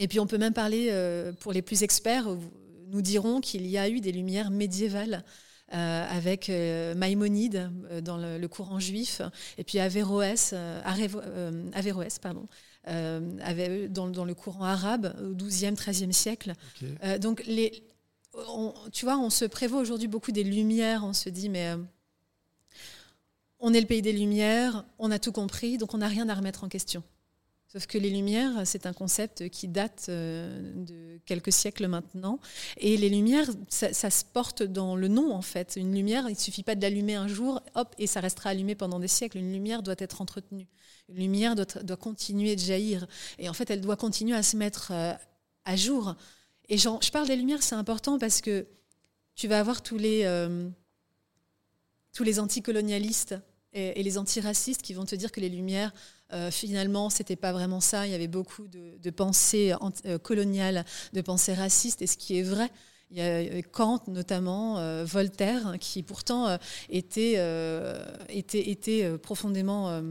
Et 0.00 0.08
puis 0.08 0.18
on 0.18 0.26
peut 0.26 0.38
même 0.38 0.52
parler, 0.52 0.90
pour 1.38 1.52
les 1.52 1.62
plus 1.62 1.84
experts, 1.84 2.26
nous 2.88 3.00
dirons 3.00 3.40
qu'il 3.40 3.64
y 3.64 3.78
a 3.78 3.88
eu 3.88 4.00
des 4.00 4.10
lumières 4.10 4.50
médiévales 4.50 5.24
avec 5.72 6.48
euh, 6.48 6.94
Maïmonide 6.94 7.70
euh, 7.90 8.00
dans 8.00 8.16
le, 8.16 8.46
courant 8.46 8.78
juif, 8.78 9.20
et 9.58 9.64
puis 9.64 9.78
Averroès, 9.78 10.54
Averroès 10.84 12.18
pardon, 12.18 12.46
dans, 12.86 14.08
dans, 14.08 14.24
le 14.24 14.34
courant 14.34 14.64
arabe 14.64 15.14
au 15.20 15.34
XIIe, 15.34 15.72
XIIIe 15.72 16.12
siècle. 16.12 16.52
donc, 17.20 17.42
les, 17.46 17.82
tu 18.92 19.04
vois, 19.04 19.18
on 19.18 19.30
se 19.30 19.44
prévaut 19.44 19.78
aujourd'hui 19.78 20.08
beaucoup 20.08 20.32
des 20.32 20.44
Lumières, 20.44 21.04
on 21.04 21.12
se 21.12 21.28
dit, 21.28 21.48
mais 21.48 21.74
on 23.58 23.74
est 23.74 23.80
le 23.80 23.86
pays 23.86 24.02
des 24.02 24.12
Lumières, 24.12 24.84
on 24.98 25.10
a 25.10 25.18
tout 25.18 25.32
compris, 25.32 25.78
donc 25.78 25.94
on 25.94 25.98
n'a 25.98 26.08
rien 26.08 26.28
à 26.28 26.34
remettre 26.34 26.62
en 26.62 26.68
question. 26.68 27.02
Sauf 27.76 27.86
que 27.88 27.98
les 27.98 28.08
Lumières, 28.08 28.62
c'est 28.64 28.86
un 28.86 28.94
concept 28.94 29.50
qui 29.50 29.68
date 29.68 30.06
euh, 30.08 30.72
de 30.86 31.20
quelques 31.26 31.52
siècles 31.52 31.88
maintenant. 31.88 32.40
Et 32.78 32.96
les 32.96 33.10
Lumières, 33.10 33.50
ça, 33.68 33.92
se 33.92 34.24
porte 34.24 34.62
dans 34.62 34.96
le 34.96 35.08
nom, 35.08 35.30
en 35.34 35.42
fait. 35.42 35.76
Une 35.76 35.94
lumière, 35.94 36.24
il 36.30 36.32
ne 36.32 36.38
suffit 36.38 36.62
pas 36.62 36.74
de 36.74 36.80
l'allumer 36.80 37.16
un 37.16 37.28
jour, 37.28 37.60
hop, 37.74 37.94
et 37.98 38.06
ça 38.06 38.20
restera 38.20 38.48
allumé 38.48 38.74
pendant 38.76 38.98
des 38.98 39.08
siècles. 39.08 39.36
Une 39.36 39.52
lumière 39.52 39.82
doit 39.82 39.96
être 39.98 40.22
entretenue. 40.22 40.66
Une 41.10 41.16
lumière 41.16 41.54
doit, 41.54 41.96
continuer 41.98 42.56
de 42.56 42.62
jaillir. 42.62 43.06
Et 43.38 43.46
en 43.50 43.52
fait, 43.52 43.70
elle 43.70 43.82
doit 43.82 43.96
continuer 43.96 44.34
à 44.34 44.42
se 44.42 44.56
mettre 44.56 44.92
euh, 44.92 45.12
à 45.66 45.76
jour. 45.76 46.14
Et 46.70 46.78
je 46.78 47.10
parle 47.10 47.26
des 47.26 47.36
Lumières, 47.36 47.62
c'est 47.62 47.74
important 47.74 48.18
parce 48.18 48.40
que 48.40 48.66
tu 49.34 49.48
vas 49.48 49.60
avoir 49.60 49.82
tous 49.82 49.98
les, 49.98 50.22
euh, 50.24 50.66
tous 52.14 52.24
les 52.24 52.40
anticolonialistes 52.40 53.34
et, 53.74 54.00
et 54.00 54.02
les 54.02 54.16
antiracistes 54.16 54.80
qui 54.80 54.94
vont 54.94 55.04
te 55.04 55.14
dire 55.14 55.30
que 55.30 55.40
les 55.40 55.50
Lumières 55.50 55.92
euh, 56.32 56.50
finalement, 56.50 57.10
c'était 57.10 57.36
pas 57.36 57.52
vraiment 57.52 57.80
ça. 57.80 58.06
Il 58.06 58.12
y 58.12 58.14
avait 58.14 58.26
beaucoup 58.26 58.66
de, 58.68 59.10
pensées 59.10 59.74
euh, 60.06 60.18
coloniales, 60.18 60.84
de 61.12 61.20
pensées 61.20 61.54
racistes, 61.54 62.02
et 62.02 62.06
ce 62.06 62.16
qui 62.16 62.38
est 62.38 62.42
vrai. 62.42 62.70
Il 63.10 63.18
y 63.18 63.20
a 63.20 63.62
Kant 63.62 64.02
notamment, 64.08 64.78
euh, 64.78 65.04
Voltaire, 65.04 65.76
qui 65.78 66.02
pourtant 66.02 66.58
était, 66.88 67.34
était, 68.28 68.70
était 68.70 69.18
profondément 69.18 70.02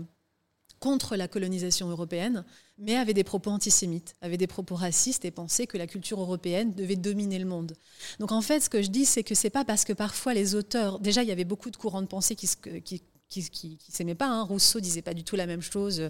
contre 0.79 1.17
la 1.17 1.27
colonisation 1.27 1.89
européenne, 1.89 2.45
mais 2.77 2.95
avait 2.95 3.13
des 3.13 3.23
propos 3.25 3.49
antisémites, 3.49 4.15
avait 4.21 4.37
des 4.37 4.47
propos 4.47 4.75
racistes 4.75 5.25
et 5.25 5.31
pensait 5.31 5.67
que 5.67 5.77
la 5.77 5.87
culture 5.87 6.21
européenne 6.21 6.73
devait 6.73 6.95
dominer 6.95 7.39
le 7.39 7.45
monde. 7.45 7.73
Donc 8.19 8.31
en 8.31 8.41
fait, 8.41 8.61
ce 8.61 8.69
que 8.69 8.81
je 8.81 8.89
dis, 8.89 9.05
c'est 9.05 9.23
que 9.23 9.35
c'est 9.35 9.49
pas 9.49 9.65
parce 9.65 9.83
que 9.83 9.93
parfois 9.93 10.33
les 10.33 10.55
auteurs, 10.55 10.99
déjà 10.99 11.23
il 11.23 11.27
y 11.27 11.31
avait 11.31 11.43
beaucoup 11.43 11.71
de 11.71 11.77
courants 11.77 12.01
de 12.01 12.07
pensée 12.07 12.35
qui, 12.35 12.47
qui 12.83 13.01
qui, 13.29 13.79
s'aimaient 13.89 14.15
pas. 14.15 14.27
Hein. 14.27 14.43
Rousseau 14.43 14.79
disait 14.79 15.01
pas 15.01 15.13
du 15.13 15.23
tout 15.23 15.35
la 15.35 15.45
même 15.45 15.61
chose 15.61 16.09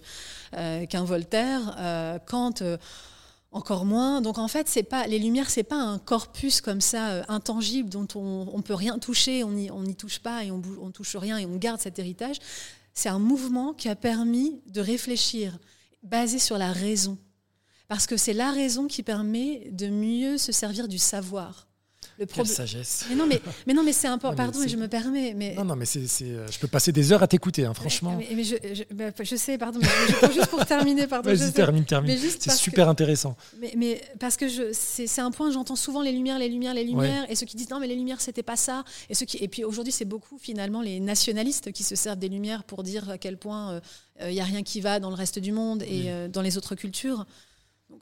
euh, 0.55 0.85
qu'un 0.85 1.03
Voltaire. 1.03 1.75
Euh, 1.79 2.19
Kant, 2.19 2.53
euh, 2.61 2.77
encore 3.51 3.85
moins. 3.85 4.21
Donc 4.21 4.37
en 4.37 4.47
fait, 4.47 4.67
c'est 4.67 4.83
pas 4.83 5.07
les 5.07 5.19
lumières, 5.19 5.49
c'est 5.49 5.63
pas 5.63 5.77
un 5.77 5.97
corpus 5.97 6.61
comme 6.61 6.81
ça 6.81 7.23
intangible 7.29 7.89
dont 7.89 8.07
on, 8.15 8.49
on 8.53 8.61
peut 8.61 8.73
rien 8.73 8.99
toucher, 8.99 9.43
on 9.43 9.51
n'y 9.51 9.95
touche 9.95 10.19
pas 10.19 10.43
et 10.43 10.51
on, 10.51 10.61
on 10.81 10.91
touche 10.91 11.15
rien 11.15 11.37
et 11.37 11.45
on 11.45 11.55
garde 11.55 11.79
cet 11.79 11.97
héritage. 11.97 12.37
C'est 12.93 13.09
un 13.09 13.19
mouvement 13.19 13.73
qui 13.73 13.87
a 13.89 13.95
permis 13.95 14.61
de 14.67 14.81
réfléchir, 14.81 15.57
basé 16.03 16.39
sur 16.39 16.57
la 16.57 16.71
raison. 16.71 17.17
Parce 17.87 18.07
que 18.07 18.17
c'est 18.17 18.33
la 18.33 18.51
raison 18.51 18.87
qui 18.87 19.03
permet 19.03 19.69
de 19.71 19.87
mieux 19.87 20.37
se 20.37 20.51
servir 20.51 20.87
du 20.87 20.97
savoir. 20.97 21.67
Le 22.17 22.25
Quelle 22.25 22.47
sagesse. 22.47 23.05
Mais 23.09 23.15
non, 23.15 23.27
mais, 23.27 23.41
mais, 23.67 23.73
non, 23.73 23.83
mais 23.83 23.91
c'est 23.91 24.07
important. 24.07 24.35
Pardon, 24.43 24.59
mais 24.59 24.69
je 24.69 24.77
me 24.77 24.87
permets. 24.87 25.33
Mais... 25.35 25.53
Non, 25.55 25.65
non, 25.65 25.75
mais 25.75 25.85
c'est, 25.85 26.07
euh, 26.21 26.47
je 26.49 26.59
peux 26.59 26.67
passer 26.67 26.93
des 26.93 27.11
heures 27.11 27.23
à 27.23 27.27
t'écouter, 27.27 27.65
hein, 27.65 27.73
franchement. 27.73 28.17
Mais, 28.17 28.43
je, 28.43 28.55
bah, 28.93 29.11
je, 29.21 29.35
sais, 29.35 29.57
pardon, 29.57 29.79
mais 29.81 30.33
juste 30.33 30.47
pour 30.47 30.65
terminer, 30.65 31.07
pardon. 31.07 31.33
Vas-y, 31.33 31.51
termine, 31.51 31.83
termine. 31.83 32.17
C'est 32.17 32.51
super 32.51 32.87
intéressant. 32.87 33.35
Mais, 33.59 33.73
mais, 33.75 34.01
parce 34.19 34.37
que 34.37 34.45
c'est, 34.71 35.19
un 35.19 35.31
point, 35.31 35.51
j'entends 35.51 35.75
souvent 35.75 36.01
les 36.01 36.13
lumières, 36.13 36.39
les 36.39 36.49
lumières, 36.49 36.73
les 36.73 36.85
lumières, 36.85 37.29
et 37.29 37.35
ceux 37.35 37.45
qui 37.45 37.57
disent 37.57 37.69
non, 37.69 37.79
mais 37.79 37.87
les 37.87 37.95
lumières, 37.95 38.21
c'était 38.21 38.43
pas 38.43 38.55
ça. 38.55 38.85
Et, 39.09 39.15
ceux 39.15 39.25
qui, 39.25 39.37
et 39.37 39.47
puis 39.47 39.65
aujourd'hui, 39.65 39.91
c'est 39.91 40.05
beaucoup 40.05 40.37
finalement 40.37 40.81
les 40.81 41.01
nationalistes 41.01 41.71
qui 41.73 41.83
se 41.83 41.95
servent 41.95 42.19
des 42.19 42.29
lumières 42.29 42.63
pour 42.63 42.83
dire 42.83 43.09
à 43.09 43.17
quel 43.17 43.37
point 43.37 43.81
il 44.19 44.25
euh, 44.25 44.31
n'y 44.31 44.39
euh, 44.39 44.43
a 44.43 44.45
rien 44.45 44.63
qui 44.63 44.79
va 44.79 45.01
dans 45.01 45.09
le 45.09 45.15
reste 45.15 45.39
du 45.39 45.51
monde 45.51 45.83
et 45.83 46.29
dans 46.29 46.41
les 46.41 46.57
autres 46.57 46.75
cultures 46.75 47.25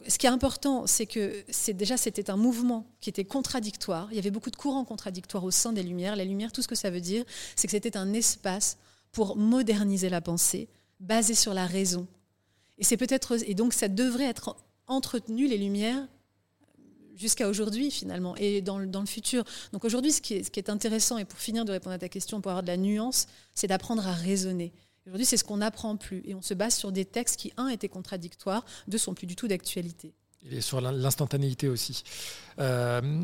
ce 0.08 0.18
qui 0.18 0.26
est 0.26 0.30
important, 0.30 0.88
c'est 0.88 1.06
que 1.06 1.43
déjà 1.72 1.97
c'était 1.97 2.30
un 2.30 2.38
mouvement 2.38 2.86
qui 2.99 3.10
était 3.10 3.26
contradictoire. 3.26 4.08
Il 4.12 4.16
y 4.16 4.20
avait 4.20 4.32
beaucoup 4.32 4.51
de 4.51 4.56
courants 4.56 4.86
contradictoires 4.86 5.43
au 5.43 5.51
sein 5.51 5.74
des 5.74 5.84
Lumières. 5.84 6.16
Les 6.16 6.26
Lumières, 6.26 6.51
tout 6.51 6.62
ce 6.62 6.68
que 6.68 6.76
ça 6.76 6.89
veut 6.89 7.01
dire, 7.01 7.24
c'est 7.56 7.68
que 7.68 7.72
c'était 7.72 7.97
un 7.97 8.14
espace 8.14 8.78
pour 9.12 9.38
moderniser 9.38 10.10
la 10.10 10.22
pensée, 10.22 10.68
basé 10.99 11.36
sur 11.36 11.54
la 11.54 11.66
raison. 11.66 12.08
Et 12.78 12.84
c'est 12.84 12.97
peut-être 12.97 13.38
et 13.47 13.54
donc 13.54 13.74
ça 13.74 13.88
devrait 13.88 14.26
être 14.26 14.56
entretenu 14.88 15.47
les 15.47 15.58
Lumières 15.58 16.08
jusqu'à 17.16 17.47
aujourd'hui 17.47 17.91
finalement 17.91 18.36
et 18.38 18.62
dans 18.62 18.80
le, 18.80 18.89
futur. 19.06 19.43
Donc 19.72 19.86
aujourd'hui, 19.86 20.12
ce, 20.12 20.22
qui 20.22 20.34
est 20.36 20.70
intéressant 20.70 21.18
et 21.18 21.26
pour 21.26 21.39
finir 21.39 21.66
de 21.66 21.72
répondre 21.72 21.95
à 21.95 21.99
ta 21.99 22.10
question, 22.10 22.41
pour 22.41 22.51
avoir 22.51 22.64
de 22.64 22.68
la 22.68 22.78
nuance, 22.78 23.28
c'est 23.54 23.68
d'apprendre 23.68 24.06
à 24.08 24.14
raisonner. 24.14 24.74
Aujourd'hui, 25.06 25.26
c'est 25.26 25.38
ce 25.38 25.43
qu'on 25.43 25.58
n'apprend 25.58 25.97
plus. 25.97 26.22
Et 26.26 26.34
on 26.34 26.41
se 26.41 26.54
base 26.54 26.76
sur 26.76 26.91
des 26.91 27.06
textes 27.06 27.38
qui, 27.38 27.51
un, 27.58 27.68
étaient 27.68 27.89
contradictoires, 27.89 28.66
deux, 28.88 28.97
sont 28.97 29.14
plus 29.14 29.28
du 29.28 29.36
tout 29.36 29.47
d'actualité. 29.47 30.14
Et 30.49 30.62
sur 30.62 30.82
l'instantanéité 30.82 31.68
aussi. 31.68 32.04
Euh, 32.60 33.22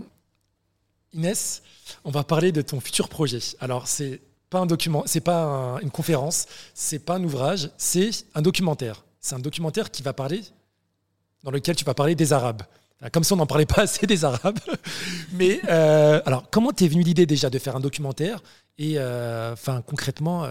Inès, 1.13 1.63
on 2.03 2.11
va 2.11 2.23
parler 2.23 2.51
de 2.51 2.61
ton 2.61 2.79
futur 2.79 3.09
projet. 3.09 3.39
Alors, 3.59 3.87
c'est 3.87 4.21
pas 4.49 4.59
un 4.59 4.65
document, 4.65 5.03
c'est 5.05 5.21
pas 5.21 5.79
une 5.81 5.91
conférence, 5.91 6.47
c'est 6.73 6.99
pas 6.99 7.15
un 7.15 7.23
ouvrage, 7.23 7.69
c'est 7.77 8.09
un 8.35 8.41
documentaire. 8.41 9.03
C'est 9.21 9.35
un 9.35 9.39
documentaire 9.39 9.91
qui 9.91 10.01
va 10.01 10.13
parler, 10.13 10.41
dans 11.43 11.51
lequel 11.51 11.75
tu 11.75 11.85
vas 11.85 11.93
parler 11.93 12.15
des 12.15 12.33
Arabes. 12.33 12.63
Comme 13.13 13.23
si 13.23 13.31
on 13.31 13.37
n'en 13.37 13.45
parlait 13.45 13.65
pas 13.65 13.83
assez 13.83 14.05
des 14.05 14.25
Arabes. 14.25 14.59
Mais 15.31 15.61
euh, 15.69 16.21
alors, 16.25 16.49
comment 16.49 16.71
t'es 16.71 16.87
venu 16.87 17.03
l'idée 17.03 17.25
déjà 17.25 17.49
de 17.49 17.57
faire 17.57 17.77
un 17.77 17.79
documentaire 17.79 18.43
Et 18.77 18.95
euh, 18.97 19.53
enfin, 19.53 19.81
concrètement, 19.81 20.45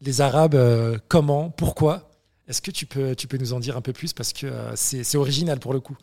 les 0.00 0.20
Arabes, 0.20 0.54
euh, 0.54 0.98
comment, 1.08 1.50
pourquoi? 1.50 2.10
Est-ce 2.46 2.62
que 2.62 2.70
tu 2.70 2.86
peux, 2.86 3.14
tu 3.14 3.26
peux 3.26 3.36
nous 3.36 3.52
en 3.52 3.60
dire 3.60 3.76
un 3.76 3.80
peu 3.80 3.92
plus? 3.92 4.12
Parce 4.12 4.32
que 4.32 4.46
euh, 4.46 4.72
c'est 4.76 5.16
original 5.16 5.58
pour 5.58 5.72
le 5.72 5.80
coup. 5.80 5.96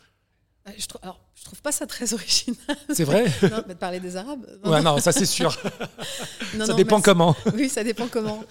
Euh, 0.68 0.72
je 0.78 0.86
trouve, 0.86 1.00
alors, 1.02 1.20
je 1.34 1.44
trouve 1.44 1.60
pas 1.62 1.72
ça 1.72 1.86
très 1.86 2.12
original. 2.12 2.76
C'est 2.92 3.04
vrai? 3.04 3.24
Non, 3.42 3.62
mais 3.66 3.74
de 3.74 3.78
parler 3.78 4.00
des 4.00 4.16
Arabes. 4.16 4.46
Non, 4.64 4.70
ouais, 4.70 4.82
non, 4.82 4.98
ça 4.98 5.12
c'est 5.12 5.26
sûr. 5.26 5.56
ça 6.58 6.74
dépend 6.74 7.00
comment. 7.00 7.34
Oui, 7.54 7.68
ça 7.68 7.82
dépend 7.82 8.06
comment. 8.06 8.44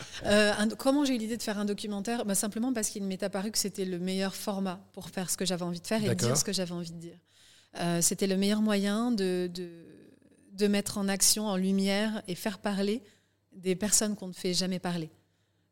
comment 0.78 1.06
j'ai 1.06 1.16
eu 1.16 1.20
l'idée 1.20 1.38
de 1.38 1.44
faire 1.44 1.60
un 1.60 1.66
documentaire? 1.66 2.26
Bah, 2.26 2.36
Simplement 2.36 2.74
parce 2.74 2.90
qu'il 2.90 3.04
m'est 3.04 3.24
apparu 3.24 3.52
que 3.52 3.58
c'était 3.58 3.86
le 3.86 4.00
meilleur 4.00 4.36
format 4.36 4.80
pour 4.94 5.10
faire 5.10 5.30
ce 5.30 5.38
que 5.38 5.46
j'avais 5.46 5.64
envie 5.64 5.82
de 5.82 5.88
faire 5.88 6.04
et 6.04 6.16
dire 6.16 6.36
ce 6.36 6.44
que 6.44 6.54
j'avais 6.54 6.74
envie 6.74 6.92
de 6.92 7.00
dire. 7.00 8.02
c'était 8.02 8.28
le 8.28 8.36
meilleur 8.36 8.62
moyen 8.62 9.12
de, 9.12 9.50
de, 9.54 9.70
de 10.54 10.68
mettre 10.68 10.98
en 10.98 11.08
action, 11.08 11.48
en 11.48 11.56
lumière 11.56 12.24
et 12.28 12.36
faire 12.36 12.60
parler 12.60 13.02
des 13.54 13.76
personnes 13.76 14.16
qu'on 14.16 14.28
ne 14.28 14.34
fait 14.34 14.54
jamais 14.54 14.80
parler. 14.80 15.10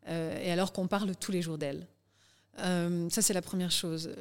Euh, 0.07 0.43
et 0.43 0.51
alors 0.51 0.73
qu'on 0.73 0.87
parle 0.87 1.15
tous 1.15 1.31
les 1.31 1.41
jours 1.41 1.57
d'elle. 1.57 1.87
Euh, 2.59 3.09
ça, 3.09 3.21
c'est 3.21 3.33
la 3.33 3.41
première 3.41 3.71
chose. 3.71 4.11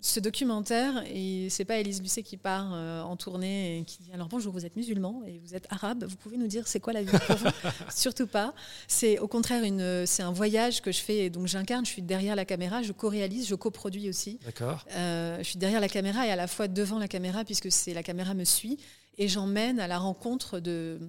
Ce 0.00 0.20
documentaire, 0.20 1.02
c'est 1.48 1.64
pas 1.64 1.78
Élise 1.78 2.00
Lucet 2.00 2.22
qui 2.22 2.36
part 2.36 2.70
euh, 2.72 3.02
en 3.02 3.16
tournée 3.16 3.78
et 3.78 3.84
qui 3.84 4.02
dit 4.02 4.12
alors 4.12 4.28
bonjour, 4.28 4.52
vous 4.52 4.64
êtes 4.64 4.76
musulman 4.76 5.22
et 5.26 5.40
vous 5.40 5.54
êtes 5.54 5.66
arabe, 5.70 6.04
vous 6.04 6.16
pouvez 6.16 6.36
nous 6.36 6.46
dire 6.46 6.68
c'est 6.68 6.78
quoi 6.78 6.92
la 6.92 7.02
vie 7.02 7.18
pour 7.26 7.36
vous? 7.36 7.48
Surtout 7.90 8.26
pas. 8.26 8.54
C'est 8.86 9.18
au 9.18 9.26
contraire 9.26 9.64
une, 9.64 10.06
c'est 10.06 10.22
un 10.22 10.30
voyage 10.30 10.80
que 10.80 10.92
je 10.92 11.00
fais 11.00 11.24
et 11.24 11.30
donc 11.30 11.46
j'incarne. 11.46 11.84
Je 11.84 11.90
suis 11.90 12.02
derrière 12.02 12.36
la 12.36 12.44
caméra, 12.44 12.82
je 12.82 12.92
co-réalise, 12.92 13.48
je 13.48 13.56
coproduis 13.56 14.08
aussi. 14.08 14.38
D'accord. 14.44 14.84
je 14.90 15.42
suis 15.42 15.58
derrière 15.58 15.80
la 15.80 15.88
caméra 15.88 16.26
et 16.26 16.30
à 16.30 16.36
la 16.36 16.46
fois 16.46 16.68
devant 16.68 16.98
la 16.98 17.08
caméra 17.08 17.44
puisque 17.44 17.72
c'est 17.72 17.94
la 17.94 18.02
caméra 18.02 18.34
me 18.34 18.44
suit 18.44 18.78
et 19.18 19.26
j'emmène 19.26 19.80
à 19.80 19.88
la 19.88 19.98
rencontre 19.98 20.60
de 20.60 21.00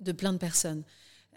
de 0.00 0.12
plein 0.12 0.32
de 0.32 0.38
personnes. 0.38 0.82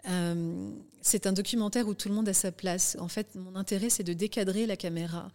Euh, 0.08 0.70
c'est 1.00 1.26
un 1.26 1.32
documentaire 1.32 1.88
où 1.88 1.94
tout 1.94 2.08
le 2.08 2.14
monde 2.14 2.28
a 2.28 2.34
sa 2.34 2.52
place. 2.52 2.96
En 3.00 3.08
fait, 3.08 3.34
mon 3.34 3.56
intérêt, 3.56 3.90
c'est 3.90 4.04
de 4.04 4.12
décadrer 4.12 4.66
la 4.66 4.76
caméra 4.76 5.30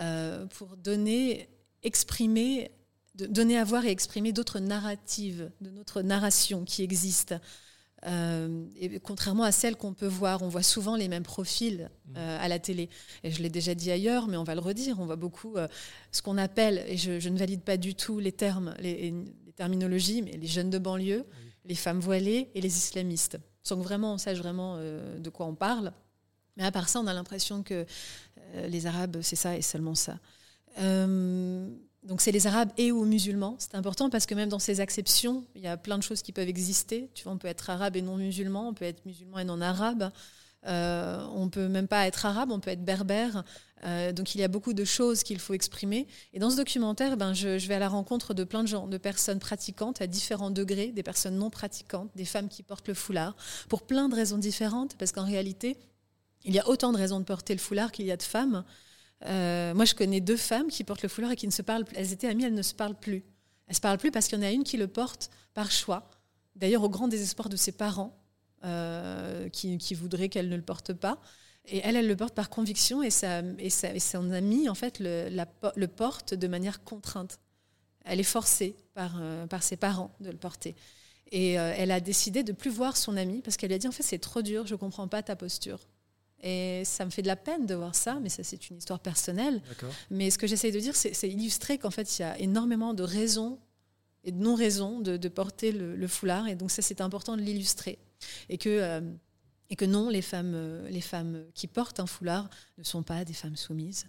euh, 0.00 0.46
pour 0.46 0.76
donner, 0.76 1.48
exprimer, 1.82 2.70
donner 3.14 3.58
à 3.58 3.64
voir 3.64 3.84
et 3.84 3.90
exprimer 3.90 4.32
d'autres 4.32 4.60
narratives, 4.60 5.50
de 5.60 5.70
notre 5.70 6.02
narration 6.02 6.64
qui 6.64 6.82
existe. 6.82 7.34
Euh, 8.04 8.64
et 8.74 8.98
contrairement 8.98 9.44
à 9.44 9.52
celles 9.52 9.76
qu'on 9.76 9.94
peut 9.94 10.08
voir, 10.08 10.42
on 10.42 10.48
voit 10.48 10.64
souvent 10.64 10.96
les 10.96 11.06
mêmes 11.06 11.22
profils 11.22 11.88
mmh. 12.06 12.16
à 12.16 12.48
la 12.48 12.58
télé. 12.58 12.88
Et 13.22 13.30
je 13.30 13.42
l'ai 13.42 13.50
déjà 13.50 13.76
dit 13.76 13.92
ailleurs, 13.92 14.26
mais 14.26 14.36
on 14.36 14.44
va 14.44 14.54
le 14.56 14.60
redire. 14.60 14.98
On 14.98 15.06
voit 15.06 15.16
beaucoup 15.16 15.54
ce 16.10 16.22
qu'on 16.22 16.38
appelle, 16.38 16.84
et 16.88 16.96
je, 16.96 17.28
ne 17.28 17.38
valide 17.38 17.62
pas 17.62 17.76
du 17.76 17.94
tout 17.94 18.18
les 18.18 18.32
termes, 18.32 18.74
les, 18.80 19.14
terminologies, 19.54 20.22
mais 20.22 20.32
les 20.32 20.48
jeunes 20.48 20.70
de 20.70 20.78
banlieue, 20.78 21.24
les 21.64 21.76
femmes 21.76 22.00
voilées 22.00 22.48
et 22.54 22.60
les 22.60 22.76
islamistes 22.76 23.38
sans 23.62 23.76
que 23.76 23.82
vraiment 23.82 24.14
on 24.14 24.18
sache 24.18 24.38
vraiment 24.38 24.76
euh, 24.78 25.18
de 25.18 25.30
quoi 25.30 25.46
on 25.46 25.54
parle. 25.54 25.92
Mais 26.56 26.64
à 26.64 26.72
part 26.72 26.88
ça, 26.88 27.00
on 27.00 27.06
a 27.06 27.14
l'impression 27.14 27.62
que 27.62 27.86
euh, 28.54 28.66
les 28.66 28.86
Arabes, 28.86 29.18
c'est 29.22 29.36
ça 29.36 29.56
et 29.56 29.62
seulement 29.62 29.94
ça. 29.94 30.18
Euh, 30.78 31.68
donc 32.02 32.20
c'est 32.20 32.32
les 32.32 32.46
Arabes 32.46 32.70
et 32.76 32.92
ou 32.92 33.04
musulmans. 33.04 33.56
C'est 33.58 33.74
important 33.74 34.10
parce 34.10 34.26
que 34.26 34.34
même 34.34 34.48
dans 34.48 34.58
ces 34.58 34.80
acceptions, 34.80 35.44
il 35.54 35.62
y 35.62 35.68
a 35.68 35.76
plein 35.76 35.98
de 35.98 36.02
choses 36.02 36.22
qui 36.22 36.32
peuvent 36.32 36.48
exister. 36.48 37.10
Tu 37.14 37.24
vois, 37.24 37.32
on 37.32 37.38
peut 37.38 37.48
être 37.48 37.70
arabe 37.70 37.96
et 37.96 38.02
non 38.02 38.16
musulman, 38.16 38.68
on 38.68 38.74
peut 38.74 38.84
être 38.84 39.04
musulman 39.06 39.38
et 39.38 39.44
non 39.44 39.60
arabe. 39.60 40.10
Euh, 40.66 41.24
on 41.34 41.48
peut 41.48 41.68
même 41.68 41.88
pas 41.88 42.06
être 42.06 42.26
arabe, 42.26 42.50
on 42.50 42.60
peut 42.60 42.70
être 42.70 42.84
berbère. 42.84 43.44
Euh, 43.84 44.12
donc 44.12 44.34
il 44.34 44.40
y 44.40 44.44
a 44.44 44.48
beaucoup 44.48 44.72
de 44.72 44.84
choses 44.84 45.22
qu'il 45.22 45.38
faut 45.38 45.54
exprimer. 45.54 46.06
Et 46.32 46.38
dans 46.38 46.50
ce 46.50 46.56
documentaire, 46.56 47.16
ben, 47.16 47.34
je, 47.34 47.66
vais 47.66 47.74
à 47.74 47.78
la 47.78 47.88
rencontre 47.88 48.34
de 48.34 48.44
plein 48.44 48.62
de 48.62 48.68
gens, 48.68 48.86
de 48.86 48.98
personnes 48.98 49.38
pratiquantes 49.38 50.00
à 50.00 50.06
différents 50.06 50.50
degrés, 50.50 50.92
des 50.92 51.02
personnes 51.02 51.36
non 51.36 51.50
pratiquantes, 51.50 52.10
des 52.14 52.24
femmes 52.24 52.48
qui 52.48 52.62
portent 52.62 52.88
le 52.88 52.94
foulard, 52.94 53.36
pour 53.68 53.82
plein 53.82 54.08
de 54.08 54.14
raisons 54.14 54.38
différentes, 54.38 54.96
parce 54.96 55.12
qu'en 55.12 55.24
réalité, 55.24 55.78
il 56.44 56.54
y 56.54 56.58
a 56.58 56.68
autant 56.68 56.92
de 56.92 56.98
raisons 56.98 57.18
de 57.20 57.24
porter 57.24 57.54
le 57.54 57.60
foulard 57.60 57.92
qu'il 57.92 58.06
y 58.06 58.12
a 58.12 58.16
de 58.16 58.22
femmes. 58.22 58.64
Euh, 59.26 59.74
moi, 59.74 59.84
je 59.84 59.94
connais 59.94 60.20
deux 60.20 60.36
femmes 60.36 60.68
qui 60.68 60.84
portent 60.84 61.02
le 61.02 61.08
foulard 61.08 61.32
et 61.32 61.36
qui 61.36 61.46
ne 61.46 61.52
se 61.52 61.62
parlent 61.62 61.84
plus. 61.84 61.96
Elles 61.96 62.12
étaient 62.12 62.28
amies, 62.28 62.44
elles 62.44 62.54
ne 62.54 62.62
se 62.62 62.74
parlent 62.74 62.98
plus. 62.98 63.24
Elles 63.68 63.76
se 63.76 63.80
parlent 63.80 63.98
plus 63.98 64.10
parce 64.10 64.28
qu'il 64.28 64.38
y 64.38 64.42
en 64.42 64.44
a 64.44 64.50
une 64.50 64.64
qui 64.64 64.76
le 64.76 64.88
porte 64.88 65.30
par 65.54 65.70
choix, 65.70 66.10
d'ailleurs 66.56 66.82
au 66.82 66.88
grand 66.88 67.08
désespoir 67.08 67.48
de 67.48 67.56
ses 67.56 67.72
parents, 67.72 68.18
euh, 68.64 69.48
qui, 69.48 69.94
voudrait 69.94 70.28
qu'elle 70.28 70.48
ne 70.48 70.56
le 70.56 70.62
porte 70.62 70.92
pas. 70.92 71.20
Et 71.66 71.78
elle, 71.84 71.96
elle 71.96 72.08
le 72.08 72.16
porte 72.16 72.34
par 72.34 72.50
conviction 72.50 73.02
et, 73.02 73.10
ça, 73.10 73.42
et, 73.58 73.70
ça, 73.70 73.94
et 73.94 74.00
son 74.00 74.30
amie, 74.32 74.68
en 74.68 74.74
fait, 74.74 74.98
le, 74.98 75.28
le, 75.76 75.86
porte 75.86 76.34
de 76.34 76.48
manière 76.48 76.82
contrainte. 76.82 77.38
Elle 78.04 78.18
est 78.18 78.24
forcée 78.24 78.74
par, 78.94 79.16
euh, 79.20 79.46
par 79.46 79.62
ses 79.62 79.76
parents 79.76 80.12
de 80.20 80.30
le 80.30 80.36
porter. 80.36 80.74
Et 81.30 81.58
euh, 81.58 81.72
elle 81.76 81.92
a 81.92 82.00
décidé 82.00 82.42
de 82.42 82.52
plus 82.52 82.70
voir 82.70 82.96
son 82.96 83.16
amie 83.16 83.42
parce 83.42 83.56
qu'elle 83.56 83.68
lui 83.68 83.76
a 83.76 83.78
dit, 83.78 83.88
en 83.88 83.92
fait, 83.92 84.02
c'est 84.02 84.18
trop 84.18 84.42
dur, 84.42 84.66
je 84.66 84.74
ne 84.74 84.78
comprends 84.78 85.06
pas 85.06 85.22
ta 85.22 85.36
posture. 85.36 85.78
Et 86.42 86.82
ça 86.84 87.04
me 87.04 87.10
fait 87.10 87.22
de 87.22 87.28
la 87.28 87.36
peine 87.36 87.66
de 87.66 87.74
voir 87.76 87.94
ça, 87.94 88.18
mais 88.20 88.28
ça, 88.28 88.42
c'est 88.42 88.68
une 88.68 88.78
histoire 88.78 88.98
personnelle. 88.98 89.62
Mais 90.10 90.30
ce 90.30 90.38
que 90.38 90.48
j'essaie 90.48 90.72
de 90.72 90.80
dire, 90.80 90.96
c'est 90.96 91.28
illustrer 91.28 91.78
qu'en 91.78 91.92
fait, 91.92 92.18
il 92.18 92.22
y 92.22 92.24
a 92.24 92.36
énormément 92.40 92.94
de 92.94 93.04
raisons 93.04 93.60
et 94.24 94.32
de 94.32 94.38
non-raisons 94.38 95.00
de, 95.00 95.16
de, 95.16 95.28
porter 95.28 95.70
le, 95.70 95.94
le, 95.94 96.08
foulard. 96.08 96.48
Et 96.48 96.56
donc, 96.56 96.72
ça, 96.72 96.82
c'est 96.82 97.00
important 97.00 97.36
de 97.36 97.42
l'illustrer 97.42 97.98
et 98.48 98.58
que 98.58 98.68
euh, 98.68 99.00
et 99.72 99.76
que 99.76 99.84
non, 99.84 100.08
les 100.10 100.22
femmes, 100.22 100.52
euh, 100.54 100.88
les 100.90 101.00
femmes 101.00 101.44
qui 101.54 101.66
portent 101.66 101.98
un 101.98 102.06
foulard 102.06 102.48
ne 102.76 102.84
sont 102.84 103.02
pas 103.02 103.24
des 103.24 103.32
femmes 103.32 103.56
soumises 103.56 104.06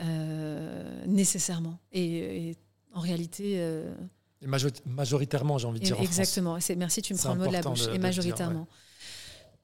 euh, 0.00 1.04
nécessairement. 1.06 1.78
Et, 1.92 2.56
en 2.94 3.00
réalité. 3.00 3.54
et 3.54 4.46
majoritairement, 4.84 5.56
j'ai 5.56 5.66
envie 5.66 5.80
de 5.80 5.84
dire. 5.84 6.00
exactement. 6.00 6.58
Merci, 6.76 7.00
tu 7.00 7.14
me 7.14 7.18
prends 7.18 7.34
le 7.34 7.40
mot 7.40 7.46
de 7.46 7.52
la 7.52 7.62
bouche. 7.62 7.86
et 7.94 7.98
majoritairement. 7.98 8.66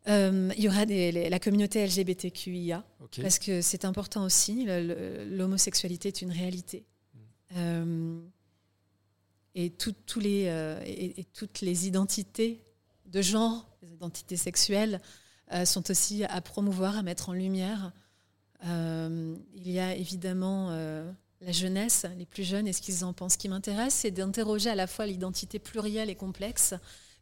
il 0.07 0.55
y 0.57 0.69
aura 0.69 0.87
des, 0.87 1.29
la 1.29 1.39
communauté 1.39 1.85
LGBTQIA 1.87 2.85
Parce 3.21 3.39
que 3.39 3.61
c'est 3.61 3.85
important 3.85 4.25
aussi, 4.25 4.67
l'homosexualité 5.27 6.09
est 6.09 6.23
une 6.23 6.31
réalité. 6.31 6.87
Mm. 7.15 7.19
Euh, 7.57 8.21
et, 9.55 9.73
les, 10.21 10.45
euh, 10.47 10.81
et, 10.85 11.25
toutes 11.35 11.63
les 11.63 11.87
identités 11.87 12.63
de 13.07 13.23
genre, 13.23 13.69
les 13.83 13.93
identités 13.93 14.37
sexuelles, 14.37 15.01
euh, 15.53 15.65
sont 15.65 15.91
aussi 15.91 16.25
à 16.25 16.41
promouvoir, 16.41 16.97
à 16.97 17.03
mettre 17.03 17.29
en 17.29 17.33
lumière. 17.33 17.93
il 18.65 19.71
y 19.71 19.79
a 19.79 19.95
évidemment 19.95 20.71
la 21.41 21.53
jeunesse, 21.53 22.05
les 22.17 22.27
plus 22.27 22.45
jeunes, 22.45 22.67
et 22.67 22.73
ce 22.73 22.83
qu'ils 22.83 23.05
en 23.05 23.13
pensent. 23.13 23.35
Ce 23.35 23.39
qui 23.39 23.49
m'intéresse, 23.49 23.95
c'est 23.95 24.11
d'interroger 24.11 24.71
à 24.71 24.75
la 24.75 24.87
fois 24.87 25.07
l'identité 25.07 25.59
plurielle 25.59 26.11
et 26.11 26.17
complexe, 26.17 26.75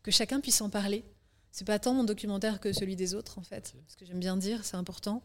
que 0.02 0.10
chacun 0.10 0.40
puisse 0.40 0.60
en 0.60 0.70
parler. 0.70 1.04
C'est 1.50 1.66
pas 1.66 1.78
tant 1.78 1.94
mon 1.94 2.04
documentaire 2.04 2.60
que 2.60 2.72
celui 2.72 2.96
des 2.96 3.14
autres, 3.14 3.38
en 3.38 3.42
fait. 3.42 3.74
Ce 3.88 3.96
que 3.96 4.04
j'aime 4.04 4.20
bien 4.20 4.36
dire, 4.36 4.64
c'est 4.64 4.76
important. 4.76 5.22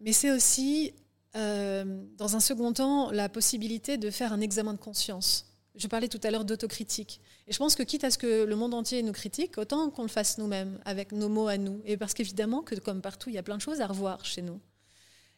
Mais 0.00 0.12
c'est 0.12 0.30
aussi, 0.30 0.92
euh, 1.36 2.04
dans 2.16 2.36
un 2.36 2.40
second 2.40 2.72
temps, 2.72 3.10
la 3.10 3.28
possibilité 3.28 3.96
de 3.96 4.10
faire 4.10 4.32
un 4.32 4.40
examen 4.40 4.74
de 4.74 4.78
conscience. 4.78 5.47
Je 5.78 5.86
parlais 5.86 6.08
tout 6.08 6.20
à 6.24 6.30
l'heure 6.30 6.44
d'autocritique. 6.44 7.20
Et 7.46 7.52
je 7.52 7.58
pense 7.58 7.74
que 7.74 7.82
quitte 7.82 8.04
à 8.04 8.10
ce 8.10 8.18
que 8.18 8.44
le 8.44 8.56
monde 8.56 8.74
entier 8.74 9.02
nous 9.02 9.12
critique, 9.12 9.58
autant 9.58 9.90
qu'on 9.90 10.02
le 10.02 10.08
fasse 10.08 10.38
nous-mêmes, 10.38 10.78
avec 10.84 11.12
nos 11.12 11.28
mots 11.28 11.48
à 11.48 11.56
nous. 11.56 11.80
Et 11.84 11.96
parce 11.96 12.14
qu'évidemment, 12.14 12.62
que 12.62 12.74
comme 12.74 13.00
partout, 13.00 13.30
il 13.30 13.36
y 13.36 13.38
a 13.38 13.42
plein 13.42 13.56
de 13.56 13.62
choses 13.62 13.80
à 13.80 13.86
revoir 13.86 14.24
chez 14.24 14.42
nous. 14.42 14.60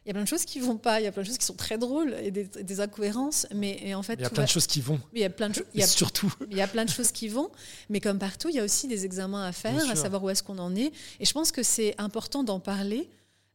Il 0.03 0.07
y 0.07 0.11
a 0.11 0.13
plein 0.15 0.23
de 0.23 0.27
choses 0.27 0.45
qui 0.45 0.59
vont 0.59 0.77
pas, 0.77 0.99
il 0.99 1.03
y 1.03 1.07
a 1.07 1.11
plein 1.11 1.21
de 1.21 1.27
choses 1.27 1.37
qui 1.37 1.45
sont 1.45 1.55
très 1.55 1.77
drôles 1.77 2.15
et 2.15 2.31
des, 2.31 2.81
incohérences, 2.81 3.45
mais 3.53 3.93
en 3.93 4.01
fait 4.01 4.15
il 4.15 4.23
y 4.23 4.25
a 4.25 4.31
plein 4.31 4.45
de 4.45 4.49
choses 4.49 4.65
qui 4.65 4.81
vont. 4.81 4.99
Il 5.13 5.19
y 5.19 5.23
a 5.23 5.29
plein 5.29 5.49
de 5.49 5.53
choses. 5.53 5.65
Surtout. 5.85 6.33
Il 6.49 6.57
y 6.57 6.61
a 6.61 6.67
plein 6.67 6.85
de 6.85 6.89
choses 6.89 7.11
qui 7.11 7.27
vont, 7.27 7.51
mais 7.87 7.99
comme 7.99 8.17
partout, 8.17 8.49
il 8.49 8.55
y 8.55 8.59
a 8.59 8.63
aussi 8.63 8.87
des 8.87 9.05
examens 9.05 9.45
à 9.45 9.51
faire, 9.51 9.87
à 9.91 9.95
savoir 9.95 10.23
où 10.23 10.29
est-ce 10.31 10.41
qu'on 10.41 10.57
en 10.57 10.75
est. 10.75 10.91
Et 11.19 11.25
je 11.25 11.31
pense 11.33 11.51
que 11.51 11.61
c'est 11.61 11.93
important 11.99 12.43
d'en 12.43 12.59
parler. 12.59 13.11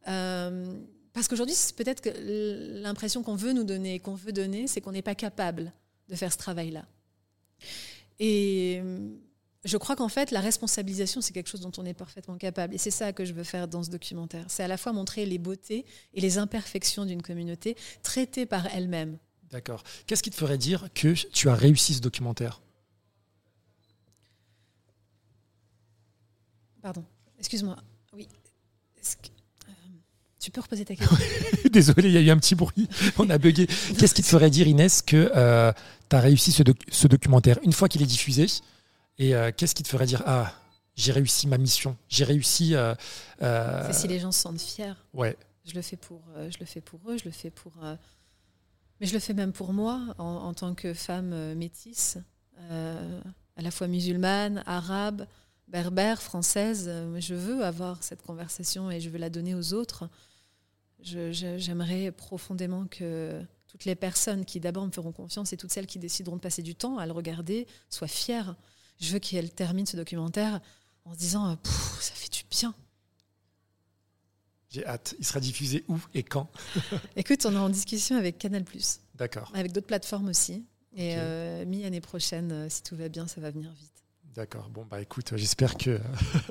Euh, 0.07 0.73
parce 1.13 1.27
qu'aujourd'hui, 1.27 1.57
c'est 1.57 1.75
peut-être 1.75 2.01
que 2.01 2.11
l'impression 2.81 3.25
qu'on 3.25 3.35
veut 3.35 3.53
nous 3.53 3.65
donner, 3.65 3.99
qu'on 3.99 4.15
veut 4.15 4.33
donner, 4.33 4.69
c'est 4.69 4.81
qu'on 4.81 4.93
n'est 4.93 5.03
pas 5.03 5.17
capable 5.17 5.73
de 6.09 6.15
faire 6.15 6.33
ce 6.33 6.39
travail-là. 6.39 6.87
Et 8.19 8.81
euh, 8.83 9.09
je 9.65 9.77
crois 9.77 9.97
qu'en 9.97 10.09
fait, 10.09 10.31
la 10.31 10.41
responsabilisation, 10.41 11.21
c'est 11.21 11.33
quelque 11.33 11.49
chose 11.49 11.61
dont 11.61 11.73
on 11.77 11.85
est 11.85 11.95
parfaitement 11.95 12.37
capable. 12.37 12.75
Et 12.75 12.79
c'est 12.79 12.91
ça 12.91 13.13
que 13.13 13.25
je 13.25 13.33
veux 13.33 13.45
faire 13.45 13.69
dans 13.69 13.83
ce 13.83 13.91
documentaire. 13.91 14.45
C'est 14.49 14.63
à 14.63 14.69
la 14.69 14.77
fois 14.77 14.93
montrer 14.93 15.27
les 15.27 15.39
beautés 15.39 15.85
et 16.15 16.21
les 16.21 16.39
imperfections 16.39 17.05
d'une 17.05 17.23
communauté 17.23 17.77
traitée 18.03 18.47
par 18.47 18.67
elle-même. 18.75 19.19
D'accord. 19.51 19.83
Qu'est-ce 20.07 20.23
qui 20.23 20.31
te 20.31 20.37
ferait 20.37 20.59
dire 20.59 20.89
que 20.95 21.13
tu 21.31 21.49
as 21.49 21.55
réussi 21.55 21.95
ce 21.95 22.01
documentaire? 22.01 22.61
Pardon, 26.83 27.05
excuse-moi. 27.39 27.77
Oui. 28.13 28.29
Tu 30.39 30.53
peux 30.53 30.61
reposer 30.61 30.85
ta 30.85 30.95
question? 30.97 31.17
Désolé, 31.73 32.09
il 32.09 32.15
y 32.15 32.17
a 32.19 32.21
eu 32.21 32.31
un 32.31 32.39
petit 32.39 32.55
bruit. 32.55 32.89
On 33.19 33.29
a 33.31 33.39
bugué. 33.39 33.67
Qu'est-ce 33.99 34.15
qui 34.15 34.23
te 34.23 34.29
ferait 34.29 34.49
dire, 34.49 34.69
Inès, 34.69 35.03
que 35.03 35.33
euh, 35.35 35.73
tu 36.09 36.17
as 36.17 36.21
réussi 36.21 36.53
ce, 36.53 37.07
documentaire 37.07 37.59
une 37.63 37.73
fois 37.73 37.89
qu'il 37.89 38.03
est 38.03 38.07
diffusé 38.07 38.47
Et 39.19 39.35
euh, 39.35 39.51
qu'est-ce 39.57 39.75
qui 39.75 39.83
te 39.83 39.89
ferait 39.89 40.07
dire 40.07 40.23
Ah, 40.27 40.53
j'ai 40.95 41.13
réussi 41.13 41.47
ma 41.47 41.59
mission 41.59 41.97
J'ai 42.09 42.25
réussi. 42.25 42.75
Euh, 42.75 42.95
C'est 43.41 43.93
si 43.93 44.09
les 44.09 44.19
gens 44.19 44.33
se 44.33 44.41
sentent 44.41 44.61
fiers. 44.61 44.95
Ouais. 45.13 45.37
Je 45.65 45.75
le 45.75 45.83
fais 45.83 45.97
pour, 45.97 46.23
je 46.37 46.59
le 46.61 46.67
fais 46.67 46.81
pour 46.81 47.01
eux, 47.09 47.19
je 47.19 47.25
le 47.25 47.33
fais 47.33 47.51
pour. 47.51 47.73
mais 49.01 49.07
je 49.07 49.13
le 49.13 49.19
fais 49.19 49.35
même 49.35 49.53
pour 49.53 49.73
moi, 49.73 50.15
en, 50.19 50.25
en 50.25 50.55
tant 50.55 50.75
que 50.75 50.95
femme 50.95 51.55
métisse, 51.55 52.19
à 52.71 53.63
la 53.63 53.71
fois 53.73 53.89
musulmane, 53.89 54.63
arabe, 54.67 55.27
berbère, 55.69 56.23
française. 56.23 56.91
Je 57.19 57.35
veux 57.35 57.65
avoir 57.65 58.03
cette 58.05 58.23
conversation 58.23 58.91
et 58.91 59.01
je 59.01 59.11
veux 59.11 59.19
la 59.19 59.31
donner 59.31 59.55
aux 59.55 59.73
autres. 59.75 60.09
J'aimerais 61.01 62.11
profondément 62.13 62.87
que 62.87 63.43
toutes 63.69 63.85
les 63.85 63.95
personnes 63.95 64.45
qui 64.45 64.61
d'abord 64.61 64.87
me 64.87 64.93
feront 64.93 65.13
confiance 65.13 65.53
et 65.53 65.57
toutes 65.57 65.73
celles 65.73 65.87
qui 65.87 65.99
décideront 65.99 66.37
de 66.37 66.41
passer 66.41 66.63
du 66.63 66.75
temps 66.75 66.99
à 66.99 67.07
le 67.07 67.13
regarder 67.13 67.67
soient 67.91 68.09
fières. 68.09 68.57
Je 69.01 69.13
veux 69.13 69.19
qu'elles 69.19 69.53
terminent 69.53 69.87
ce 69.87 69.97
documentaire 69.97 70.61
en 71.05 71.15
se 71.15 71.19
disant 71.19 71.59
ça 72.01 72.15
fait 72.15 72.33
du 72.33 72.45
bien. 72.51 72.75
J'ai 74.71 74.87
hâte. 74.87 75.15
Il 75.19 75.25
sera 75.25 75.41
diffusé 75.41 75.85
où 75.89 75.99
et 76.15 76.23
quand 76.23 76.51
Écoute, 77.17 77.47
on 77.47 77.53
est 77.55 77.59
en 77.59 77.69
discussion 77.69 78.17
avec 78.17 78.39
Canal+. 78.39 78.65
D'accord. 79.15 79.51
Avec 79.55 79.73
d'autres 79.73 79.87
plateformes 79.87 80.29
aussi. 80.29 80.65
Et 80.95 81.15
euh, 81.17 81.65
mi-année 81.67 82.01
prochaine, 82.01 82.53
euh, 82.53 82.69
si 82.69 82.83
tout 82.83 82.97
va 82.97 83.09
bien, 83.09 83.27
ça 83.27 83.41
va 83.41 83.51
venir 83.51 83.71
vite. 83.73 83.96
D'accord. 84.37 84.69
Bon, 84.69 84.85
bah 84.85 85.01
écoute, 85.01 85.33
j'espère 85.35 85.79
que, 85.79 85.99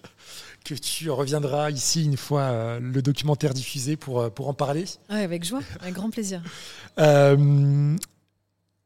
que 0.66 0.74
tu 0.74 1.12
reviendras 1.12 1.70
ici 1.70 2.04
une 2.04 2.18
fois 2.18 2.42
euh, 2.42 2.80
le 2.80 3.04
documentaire 3.04 3.54
diffusé 3.54 3.96
pour, 3.96 4.22
euh, 4.22 4.30
pour 4.32 4.48
en 4.48 4.56
parler. 4.56 4.86
Oui, 5.12 5.18
avec 5.18 5.44
joie, 5.44 5.62
avec 5.80 5.94
grand 5.94 6.10
plaisir. 6.10 6.42
Euh, 6.98 7.98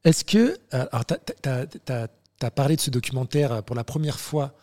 est-ce 0.03 0.25
que. 0.25 0.57
Alors, 0.71 1.05
tu 1.05 2.43
as, 2.43 2.51
parlé 2.51 2.75
de 2.75 2.81
ce 2.81 2.89
documentaire 2.89 3.61
pour 3.61 3.75
la 3.75 3.83
première 3.83 4.19
fois 4.19 4.55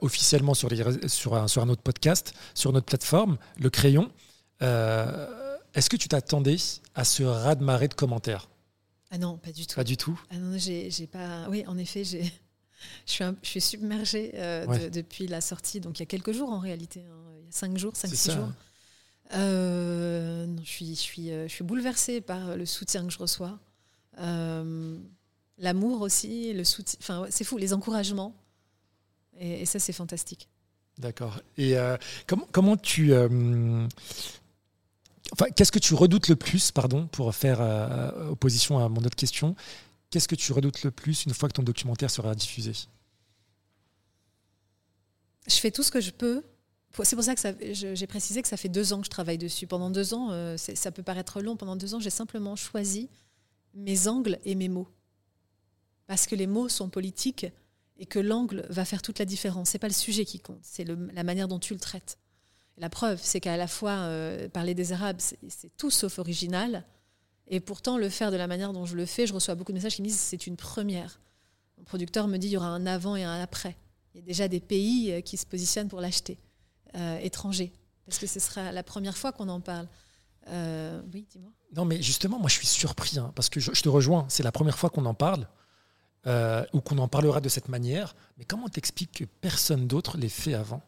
officiellement 0.00 0.54
sur, 0.54 0.70
les, 0.70 1.06
sur, 1.06 1.34
un, 1.34 1.48
sur 1.48 1.60
un 1.60 1.68
autre 1.68 1.82
podcast, 1.82 2.32
sur 2.54 2.72
notre 2.72 2.86
plateforme, 2.86 3.36
Le 3.58 3.68
Crayon. 3.68 4.10
Est-ce 4.62 5.90
que 5.90 5.96
tu 5.96 6.08
t'attendais 6.08 6.56
à 6.94 7.04
ce 7.04 7.24
raz-de-marée 7.24 7.88
de 7.88 7.94
commentaires? 7.94 8.48
Ah 9.10 9.18
non, 9.18 9.36
pas 9.36 9.52
du 9.52 9.66
tout. 9.66 9.74
Pas 9.74 9.84
du 9.84 9.98
tout? 9.98 10.18
Ah 10.30 10.38
non, 10.38 10.56
j'ai 10.56 11.06
pas. 11.12 11.46
Oui, 11.50 11.64
en 11.66 11.76
effet, 11.76 12.04
j'ai. 12.04 12.32
Je 13.06 13.12
suis, 13.12 13.24
je 13.42 13.48
suis 13.48 13.60
submergée 13.60 14.32
euh, 14.34 14.90
depuis 14.90 15.26
la 15.26 15.40
sortie, 15.40 15.80
donc 15.80 15.98
il 15.98 16.02
y 16.02 16.04
a 16.04 16.06
quelques 16.06 16.32
jours 16.32 16.50
en 16.52 16.58
réalité, 16.58 17.00
hein. 17.00 17.16
il 17.40 17.46
y 17.46 17.48
a 17.48 17.52
cinq 17.52 17.76
jours, 17.78 17.96
cinq, 17.96 18.14
six 18.14 18.32
jours. 18.32 18.52
Euh, 19.34 20.46
je, 20.62 20.68
suis, 20.68 20.94
je, 20.94 21.00
suis, 21.00 21.30
euh, 21.30 21.48
je 21.48 21.52
suis 21.52 21.64
bouleversée 21.64 22.20
par 22.20 22.56
le 22.56 22.66
soutien 22.66 23.06
que 23.06 23.12
je 23.12 23.18
reçois. 23.18 23.58
L'amour 25.60 26.02
aussi, 26.02 26.52
le 26.52 26.64
soutien, 26.64 26.98
enfin, 27.02 27.26
c'est 27.30 27.44
fou, 27.44 27.58
les 27.58 27.72
encouragements. 27.72 28.34
Et, 29.40 29.66
ça, 29.66 29.78
c'est 29.78 29.92
fantastique. 29.92 30.48
D'accord. 30.98 31.40
Et 31.56 31.76
comment, 32.26 32.46
comment 32.52 32.76
tu. 32.76 33.12
Enfin, 35.32 35.46
qu'est-ce 35.54 35.72
que 35.72 35.78
tu 35.78 35.94
redoutes 35.94 36.28
le 36.28 36.36
plus, 36.36 36.70
pardon, 36.72 37.06
pour 37.08 37.34
faire 37.34 37.60
opposition 38.30 38.78
à 38.78 38.88
mon 38.88 39.02
autre 39.02 39.16
question? 39.16 39.56
Qu'est-ce 40.10 40.28
que 40.28 40.34
tu 40.34 40.52
redoutes 40.52 40.82
le 40.84 40.90
plus 40.90 41.24
une 41.24 41.34
fois 41.34 41.48
que 41.48 41.54
ton 41.54 41.62
documentaire 41.62 42.10
sera 42.10 42.34
diffusé? 42.34 42.72
Je 45.46 45.56
fais 45.56 45.70
tout 45.70 45.82
ce 45.82 45.90
que 45.90 46.00
je 46.00 46.10
peux. 46.10 46.42
C'est 47.04 47.16
pour 47.16 47.24
ça 47.24 47.34
que 47.34 47.74
j'ai 47.74 48.06
précisé 48.06 48.42
que 48.42 48.48
ça 48.48 48.56
fait 48.56 48.68
deux 48.68 48.92
ans 48.92 49.00
que 49.00 49.04
je 49.04 49.10
travaille 49.10 49.38
dessus. 49.38 49.66
Pendant 49.66 49.90
deux 49.90 50.14
ans, 50.14 50.30
euh, 50.30 50.56
ça 50.56 50.90
peut 50.90 51.02
paraître 51.02 51.42
long, 51.42 51.56
pendant 51.56 51.76
deux 51.76 51.94
ans, 51.94 52.00
j'ai 52.00 52.10
simplement 52.10 52.56
choisi 52.56 53.08
mes 53.74 54.08
angles 54.08 54.38
et 54.44 54.54
mes 54.54 54.68
mots. 54.68 54.88
Parce 56.06 56.26
que 56.26 56.34
les 56.34 56.46
mots 56.46 56.68
sont 56.68 56.88
politiques 56.88 57.46
et 57.98 58.06
que 58.06 58.18
l'angle 58.18 58.66
va 58.70 58.84
faire 58.84 59.02
toute 59.02 59.18
la 59.18 59.26
différence. 59.26 59.70
Ce 59.70 59.76
n'est 59.76 59.78
pas 59.78 59.88
le 59.88 59.94
sujet 59.94 60.24
qui 60.24 60.40
compte, 60.40 60.60
c'est 60.62 60.84
la 60.84 61.24
manière 61.24 61.48
dont 61.48 61.58
tu 61.58 61.74
le 61.74 61.80
traites. 61.80 62.18
la 62.78 62.88
preuve, 62.88 63.20
c'est 63.22 63.40
qu'à 63.40 63.56
la 63.56 63.66
fois, 63.66 63.90
euh, 63.90 64.48
parler 64.48 64.74
des 64.74 64.92
Arabes, 64.92 65.20
c'est 65.20 65.76
tout 65.76 65.90
sauf 65.90 66.18
original. 66.18 66.84
Et 67.48 67.60
pourtant, 67.60 67.96
le 67.96 68.08
faire 68.08 68.30
de 68.30 68.36
la 68.36 68.46
manière 68.46 68.72
dont 68.72 68.84
je 68.84 68.94
le 68.94 69.06
fais, 69.06 69.26
je 69.26 69.32
reçois 69.32 69.54
beaucoup 69.54 69.72
de 69.72 69.78
messages 69.78 69.96
qui 69.96 70.02
me 70.02 70.06
disent 70.06 70.18
c'est 70.18 70.46
une 70.46 70.56
première. 70.56 71.20
Mon 71.78 71.84
producteur 71.84 72.28
me 72.28 72.36
dit 72.36 72.48
il 72.48 72.52
y 72.52 72.56
aura 72.56 72.68
un 72.68 72.86
avant 72.86 73.16
et 73.16 73.24
un 73.24 73.40
après. 73.40 73.76
Il 74.14 74.20
y 74.20 74.22
a 74.22 74.26
déjà 74.26 74.48
des 74.48 74.60
pays 74.60 75.12
euh, 75.12 75.20
qui 75.20 75.36
se 75.36 75.46
positionnent 75.46 75.88
pour 75.88 76.00
l'acheter, 76.00 76.38
euh, 76.96 77.18
étrangers, 77.18 77.72
parce 78.04 78.18
que 78.18 78.26
ce 78.26 78.40
sera 78.40 78.72
la 78.72 78.82
première 78.82 79.16
fois 79.16 79.32
qu'on 79.32 79.48
en 79.48 79.60
parle. 79.60 79.88
Euh, 80.48 81.00
oui, 81.12 81.26
dis-moi. 81.30 81.50
Non, 81.74 81.84
mais 81.84 82.02
justement, 82.02 82.38
moi 82.38 82.48
je 82.48 82.54
suis 82.54 82.66
surpris, 82.66 83.18
hein, 83.18 83.32
parce 83.34 83.48
que 83.48 83.60
je, 83.60 83.70
te 83.70 83.88
rejoins, 83.88 84.26
c'est 84.28 84.42
la 84.42 84.52
première 84.52 84.78
fois 84.78 84.90
qu'on 84.90 85.06
en 85.06 85.14
parle, 85.14 85.46
ou 86.74 86.82
qu'on 86.82 86.98
en 86.98 87.08
parlera 87.08 87.40
de 87.40 87.48
cette 87.48 87.68
manière, 87.68 88.14
mais 88.36 88.44
comment 88.44 88.68
t'expliques 88.68 89.12
que 89.12 89.24
personne 89.24 89.86
d'autre 89.86 90.18
l'ait 90.18 90.28
fait 90.28 90.52
avant? 90.52 90.82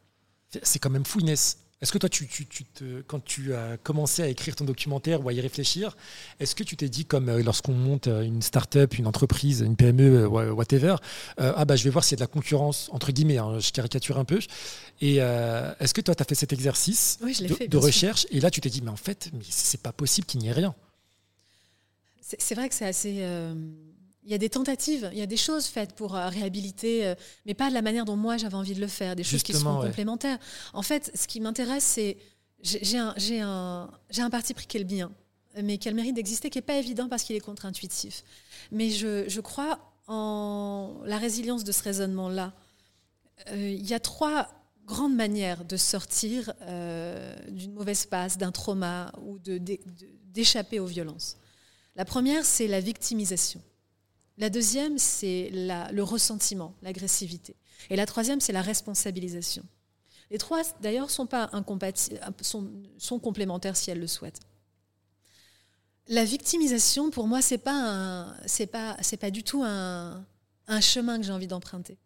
C'est 0.63 0.79
quand 0.79 0.91
même 0.91 1.07
fou, 1.07 1.21
Inès. 1.21 1.57
Est-ce 1.83 1.93
que 1.93 1.99
toi, 1.99 2.11
tu, 2.11 2.27
te, 2.27 3.01
quand 3.07 3.25
tu 3.25 3.55
as 3.55 3.79
commencé 3.79 4.23
à 4.23 4.29
écrire 4.29 4.55
ton 4.55 4.67
documentaire 4.67 5.25
ou 5.25 5.31
à 5.31 5.33
y 5.33 5.41
réfléchir, 5.41 5.97
est-ce 6.39 6.55
que 6.55 6.63
tu 6.63 6.77
t'es 6.77 6.91
dit, 6.91 7.07
comme 7.07 7.31
euh, 7.31 7.43
lorsqu'on 7.43 7.73
monte 7.73 8.07
euh, 8.07 8.21
une 8.21 8.43
start-up, 8.43 8.99
une 8.99 9.07
entreprise, 9.07 9.61
une 9.61 9.77
PME, 9.77 10.25
euh, 10.25 10.53
whatever, 10.53 10.97
ah 11.39 11.65
bah 11.65 11.77
je 11.77 11.85
vais 11.85 11.91
voir 11.91 12.05
s'il 12.05 12.13
y 12.13 12.23
a 12.23 12.25
de 12.25 12.29
la 12.29 12.33
concurrence, 12.33 12.91
entre 12.93 13.13
guillemets, 13.13 13.39
hein, 13.39 13.59
je 13.61 13.73
caricature 13.73 14.19
un 14.19 14.27
peu. 14.27 14.41
Et 15.01 15.17
est-ce 15.17 15.95
que 15.95 16.03
toi, 16.03 16.15
tu 16.15 16.23
as 16.23 16.27
fait 16.27 16.35
cet 16.35 16.53
exercice 16.53 17.19
de, 17.21 17.77
recherche 17.79 18.27
et 18.31 18.41
là, 18.41 18.51
tu 18.51 18.61
t'es 18.61 18.69
dit, 18.69 18.83
mais 18.83 18.91
en 18.91 18.97
fait, 18.97 19.31
mais 19.33 19.41
c'est 19.49 19.81
pas 19.81 19.93
possible 19.93 20.27
qu'il 20.27 20.41
n'y 20.41 20.49
ait 20.49 20.53
rien 20.53 20.75
C'est 22.21 22.55
vrai 22.55 22.69
que 22.69 22.75
c'est 22.75 22.87
assez 22.87 23.25
il 24.23 24.31
y 24.31 24.35
a 24.35 24.39
des 24.39 24.51
tentatives, 24.51 25.09
il 25.13 25.19
y 25.19 25.23
a 25.23 25.27
des 25.27 25.37
choses 25.37 25.67
faites 25.67 25.95
pour 25.95 26.15
euh, 26.15 26.29
réhabiliter, 26.29 27.07
euh, 27.07 27.15
mais 27.47 27.55
pas 27.55 27.69
de 27.69 27.75
la 27.75 27.83
manière 27.83 28.05
dont 28.05 28.17
moi 28.17 28.37
j'avais 28.37 28.55
envie 28.55 28.75
de 28.75 28.81
le 28.81 28.87
faire, 28.87 29.17
des 29.17 29.25
choses 29.25 29.43
qui 29.43 29.55
sont 29.55 29.81
complémentaires. 29.81 30.39
En 30.73 30.83
fait, 30.83 31.11
ce 31.15 31.27
qui 31.27 31.41
m'intéresse, 31.41 31.85
c'est 31.85 32.19
j'ai 32.63 32.99
un, 32.99 33.15
un, 33.43 33.91
un, 34.19 34.31
parti 34.31 34.53
pris 34.53 34.67
qui 34.67 34.77
est 34.77 34.81
le 34.81 34.87
bien, 34.87 35.11
mais 35.63 35.79
qui 35.79 35.89
a 35.89 35.91
le 35.91 35.97
mérite 35.97 36.15
d'exister, 36.15 36.51
qui 36.51 36.59
n'est 36.59 36.63
pas 36.63 36.77
évident 36.77 37.09
parce 37.09 37.23
qu'il 37.23 37.35
est 37.35 37.41
contre-intuitif. 37.41 38.23
Mais 38.71 38.91
je, 38.91 39.27
je, 39.29 39.41
crois 39.41 39.79
en 40.07 41.01
la 41.05 41.17
résilience 41.17 41.65
de 41.65 41.73
ce 41.73 41.83
raisonnement-là. 41.83 42.53
Euh, 43.49 43.71
il 43.71 43.89
y 43.89 43.95
a 43.95 44.01
trois 44.01 44.49
grandes 44.85 45.15
manières 45.15 45.65
de 45.65 45.77
sortir 45.77 46.53
euh, 46.63 47.35
d'une 47.49 47.73
mauvaise 47.73 48.07
passe, 48.07 48.37
d'un 48.37 48.53
trauma 48.53 49.13
ou 49.23 49.39
d'échapper 49.39 50.81
aux 50.81 50.87
violences. 50.87 51.37
La 51.97 52.05
première, 52.05 52.45
c'est 52.45 52.67
la 52.67 52.81
victimisation. 52.81 53.63
La 54.41 54.49
deuxième, 54.49 54.97
c'est 54.97 55.51
le 55.53 56.01
ressentiment, 56.01 56.75
l'agressivité. 56.81 57.55
Et 57.91 57.97
la 57.97 58.07
troisième, 58.07 58.41
c'est 58.41 58.55
la 58.55 58.63
responsabilisation. 58.63 59.63
Les 60.31 60.39
trois, 60.39 60.63
d'ailleurs, 60.81 61.11
sont, 61.11 61.27
pas 61.27 61.51
sont, 62.41 62.71
sont 62.97 63.19
complémentaires 63.19 63.77
si 63.77 63.91
elles 63.91 64.01
le 64.01 64.07
souhaitent. 64.07 64.41
La 66.09 66.25
victimisation, 66.25 67.11
pour 67.11 67.27
moi, 67.27 67.43
c'est 67.43 67.59
pas 67.59 68.35
pas 68.67 69.31
du 69.31 69.43
tout 69.43 69.63
un, 69.63 70.25
un 70.69 70.81
chemin 70.81 71.19
que 71.19 71.27
j'ai 71.27 71.33
envie 71.33 71.47
d'emprunter. 71.47 71.99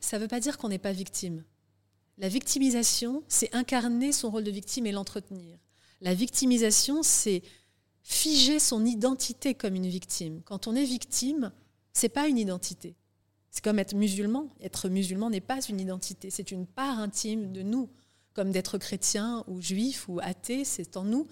Ça 0.00 0.16
ne 0.16 0.22
veut 0.22 0.28
pas 0.28 0.40
dire 0.40 0.58
qu'on 0.58 0.68
n'est 0.68 0.78
pas 0.78 0.92
victime. 0.92 1.44
La 2.18 2.28
victimisation, 2.28 3.22
c'est 3.28 3.54
incarner 3.54 4.10
son 4.10 4.30
rôle 4.30 4.42
de 4.42 4.50
victime 4.50 4.86
et 4.86 4.92
l'entretenir. 4.92 5.56
La 6.00 6.14
victimisation, 6.14 7.04
c'est 7.04 7.44
figer 8.02 8.58
son 8.58 8.84
identité 8.84 9.54
comme 9.54 9.76
une 9.76 9.88
victime. 9.88 10.42
Quand 10.44 10.66
on 10.66 10.74
est 10.74 10.84
victime, 10.84 11.52
c'est 11.96 12.10
pas 12.10 12.28
une 12.28 12.38
identité. 12.38 12.94
C'est 13.50 13.64
comme 13.64 13.78
être 13.78 13.94
musulman. 13.94 14.48
Être 14.60 14.90
musulman 14.90 15.30
n'est 15.30 15.40
pas 15.40 15.60
une 15.62 15.80
identité, 15.80 16.28
c'est 16.28 16.50
une 16.50 16.66
part 16.66 16.98
intime 16.98 17.52
de 17.52 17.62
nous, 17.62 17.88
comme 18.34 18.50
d'être 18.50 18.76
chrétien 18.76 19.44
ou 19.48 19.62
juif 19.62 20.06
ou 20.08 20.20
athée, 20.22 20.66
c'est 20.66 20.98
en 20.98 21.04
nous. 21.04 21.26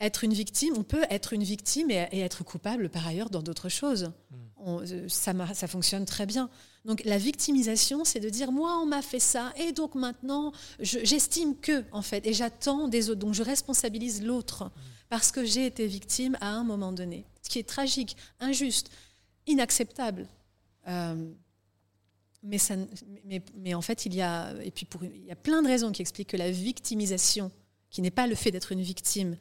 Être 0.00 0.24
une 0.24 0.32
victime, 0.32 0.74
on 0.76 0.82
peut 0.82 1.04
être 1.08 1.34
une 1.34 1.44
victime 1.44 1.90
et, 1.90 2.08
être 2.12 2.42
coupable 2.42 2.88
par 2.88 3.06
ailleurs 3.06 3.30
dans 3.30 3.42
d'autres 3.42 3.68
choses. 3.68 4.10
Hmm. 4.30 4.78
Euh, 4.80 5.08
ça, 5.08 5.32
ça 5.54 5.68
fonctionne 5.68 6.04
très 6.04 6.26
bien. 6.26 6.50
Donc 6.84 7.04
la 7.04 7.18
victimisation, 7.18 8.04
c'est 8.04 8.18
de 8.18 8.28
dire 8.28 8.50
moi 8.50 8.76
on 8.82 8.86
m'a 8.86 9.02
fait 9.02 9.20
ça 9.20 9.52
et 9.56 9.70
donc 9.70 9.94
maintenant 9.94 10.52
j'estime 10.80 11.54
que 11.54 11.84
en 11.92 12.02
fait 12.02 12.26
et 12.26 12.32
j'attends 12.32 12.88
des 12.88 13.08
autres. 13.08 13.20
Donc 13.20 13.34
je 13.34 13.44
responsabilise 13.44 14.22
l'autre 14.24 14.64
hmm. 14.64 14.70
parce 15.10 15.30
que 15.30 15.44
j'ai 15.44 15.66
été 15.66 15.86
victime 15.86 16.36
à 16.40 16.48
un 16.48 16.64
moment 16.64 16.90
donné. 16.90 17.24
Ce 17.42 17.50
qui 17.50 17.60
est 17.60 17.68
tragique, 17.68 18.16
injuste, 18.40 18.90
inacceptable. 19.50 20.28
Euh, 20.88 21.32
mais, 22.42 23.74
en 23.74 23.82
fait, 23.82 24.06
il 24.06 24.14
y 24.14 24.22
a, 24.22 24.54
et 24.62 24.70
puis 24.70 24.86
il 25.02 25.26
y 25.26 25.30
a 25.30 25.36
plein 25.36 25.62
de 25.62 25.68
raisons 25.68 25.92
qui 25.92 26.00
expliquent 26.00 26.30
que 26.30 26.36
la 26.36 26.50
victimisation, 26.50 27.50
qui 27.90 28.00
n'est 28.00 28.10
pas 28.10 28.26
le 28.26 28.34
fait 28.34 28.50
d'être 28.50 28.72
une 28.72 28.80
victime, 28.80 29.36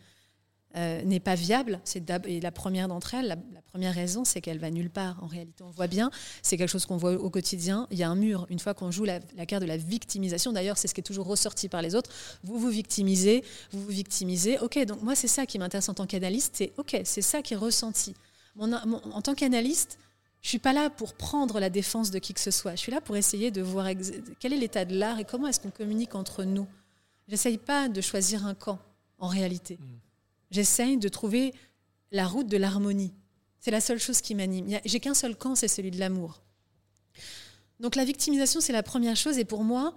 euh, 0.75 1.01
n'est 1.03 1.19
pas 1.19 1.33
viable. 1.33 1.79
C'est 1.83 2.11
et 2.25 2.39
la 2.41 2.51
première 2.51 2.87
d'entre 2.87 3.15
elles, 3.15 3.27
la, 3.27 3.61
première 3.71 3.95
raison, 3.95 4.23
c'est 4.23 4.41
qu'elle 4.41 4.59
va 4.59 4.69
nulle 4.69 4.89
part. 4.89 5.17
En 5.23 5.27
réalité, 5.27 5.63
on 5.63 5.71
voit 5.71 5.87
bien, 5.87 6.11
c'est 6.43 6.57
quelque 6.57 6.69
chose 6.69 6.85
qu'on 6.85 6.97
voit 6.97 7.13
au 7.13 7.29
quotidien. 7.29 7.87
Il 7.89 7.97
y 7.97 8.03
a 8.03 8.09
un 8.09 8.15
mur. 8.15 8.45
Une 8.49 8.59
fois 8.59 8.73
qu'on 8.73 8.91
joue 8.91 9.05
la, 9.05 9.19
carte 9.47 9.63
de 9.63 9.67
la 9.67 9.77
victimisation, 9.77 10.51
d'ailleurs, 10.51 10.77
c'est 10.77 10.87
ce 10.87 10.93
qui 10.93 10.99
est 10.99 11.03
toujours 11.03 11.25
ressorti 11.25 11.69
par 11.69 11.81
les 11.81 11.95
autres. 11.95 12.11
Vous 12.43 12.59
vous 12.59 12.69
victimisez, 12.69 13.43
vous 13.71 13.81
vous 13.81 13.87
victimisez. 13.87 14.59
Ok, 14.59 14.77
donc 14.85 15.01
moi, 15.01 15.15
c'est 15.15 15.27
ça 15.27 15.45
qui 15.45 15.57
m'intéresse 15.57 15.89
en 15.89 15.95
tant 15.95 16.05
qu'analyste. 16.05 16.55
C'est 16.55 16.73
ok, 16.77 17.01
c'est 17.03 17.21
ça 17.21 17.41
qui 17.41 17.55
est 17.55 17.57
ressenti. 17.57 18.13
En 18.57 19.21
tant 19.21 19.35
qu'analyste, 19.35 19.97
je 20.41 20.47
ne 20.47 20.49
suis 20.49 20.59
pas 20.59 20.73
là 20.73 20.89
pour 20.89 21.13
prendre 21.13 21.59
la 21.59 21.69
défense 21.69 22.11
de 22.11 22.19
qui 22.19 22.33
que 22.33 22.39
ce 22.39 22.51
soit. 22.51 22.71
Je 22.71 22.79
suis 22.79 22.91
là 22.91 23.01
pour 23.01 23.17
essayer 23.17 23.51
de 23.51 23.61
voir 23.61 23.87
quel 24.39 24.53
est 24.53 24.57
l'état 24.57 24.85
de 24.85 24.97
l'art 24.97 25.19
et 25.19 25.25
comment 25.25 25.47
est-ce 25.47 25.59
qu'on 25.59 25.71
communique 25.71 26.15
entre 26.15 26.43
nous. 26.43 26.67
J'essaye 27.27 27.57
pas 27.57 27.89
de 27.89 28.01
choisir 28.01 28.45
un 28.45 28.55
camp, 28.55 28.79
en 29.17 29.27
réalité. 29.27 29.77
Mm. 29.79 29.85
J'essaye 30.51 30.97
de 30.97 31.09
trouver 31.09 31.53
la 32.11 32.25
route 32.25 32.47
de 32.47 32.57
l'harmonie. 32.57 33.13
C'est 33.59 33.71
la 33.71 33.81
seule 33.81 33.99
chose 33.99 34.21
qui 34.21 34.33
m'anime. 34.33 34.79
J'ai 34.85 34.99
qu'un 34.99 35.13
seul 35.13 35.35
camp, 35.35 35.55
c'est 35.55 35.67
celui 35.67 35.91
de 35.91 35.99
l'amour. 35.99 36.41
Donc 37.79 37.95
la 37.95 38.05
victimisation, 38.05 38.61
c'est 38.61 38.73
la 38.73 38.83
première 38.83 39.15
chose. 39.15 39.37
Et 39.37 39.45
pour 39.45 39.63
moi, 39.63 39.93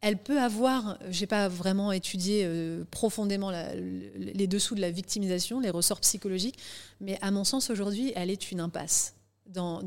elle 0.00 0.18
peut 0.18 0.40
avoir, 0.40 0.98
je 1.10 1.20
n'ai 1.20 1.26
pas 1.26 1.48
vraiment 1.48 1.90
étudié 1.90 2.42
euh, 2.44 2.84
profondément 2.90 3.50
les 3.50 4.46
dessous 4.46 4.74
de 4.74 4.80
la 4.80 4.90
victimisation, 4.90 5.58
les 5.58 5.70
ressorts 5.70 6.00
psychologiques, 6.00 6.58
mais 7.00 7.18
à 7.20 7.30
mon 7.30 7.44
sens, 7.44 7.70
aujourd'hui, 7.70 8.12
elle 8.14 8.30
est 8.30 8.52
une 8.52 8.60
impasse 8.60 9.14
dans, 9.46 9.82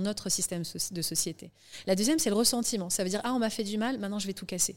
notre 0.00 0.28
système 0.30 0.62
de 0.92 1.02
société. 1.02 1.50
La 1.86 1.94
deuxième, 1.94 2.18
c'est 2.18 2.30
le 2.30 2.36
ressentiment. 2.36 2.90
Ça 2.90 3.04
veut 3.04 3.10
dire, 3.10 3.20
ah, 3.24 3.34
on 3.34 3.38
m'a 3.38 3.50
fait 3.50 3.64
du 3.64 3.76
mal, 3.76 3.98
maintenant 3.98 4.18
je 4.18 4.26
vais 4.26 4.32
tout 4.32 4.46
casser. 4.46 4.76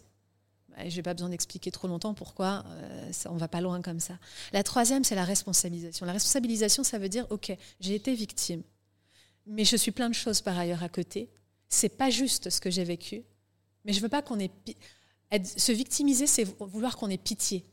Je 0.88 0.96
n'ai 0.96 1.04
pas 1.04 1.14
besoin 1.14 1.30
d'expliquer 1.30 1.70
trop 1.70 1.88
longtemps 1.88 2.16
pourquoi 2.16 2.64
euh, 2.68 3.12
on 3.30 3.38
va 3.38 3.48
pas 3.48 3.62
loin 3.62 3.82
comme 3.82 4.00
ça. 4.00 4.18
La 4.54 4.64
troisième, 4.64 5.04
c'est 5.04 5.14
la 5.14 5.24
responsabilisation. 5.24 6.06
La 6.06 6.14
responsabilisation, 6.14 6.84
ça 6.84 6.98
veut 6.98 7.10
dire, 7.10 7.28
OK, 7.30 7.56
j'ai 7.80 7.96
été 7.96 8.16
victime, 8.16 8.64
mais 9.46 9.66
je 9.66 9.76
suis 9.76 9.92
plein 9.92 10.10
de 10.10 10.16
choses 10.16 10.42
par 10.42 10.58
ailleurs 10.58 10.84
à 10.84 10.90
côté. 10.90 11.30
C'est 11.70 11.90
pas 11.90 12.10
juste 12.10 12.50
ce 12.50 12.60
que 12.60 12.72
j'ai 12.72 12.84
vécu, 12.84 13.24
mais 13.86 13.94
je 13.94 14.02
veux 14.02 14.10
pas 14.10 14.22
qu'on 14.22 14.40
ait... 14.40 14.52
se 15.58 15.72
victimiser, 15.72 16.28
c'est 16.28 16.44
vouloir 16.60 16.98
qu'on 16.98 17.10
ait 17.10 17.18
pitié. 17.18 17.66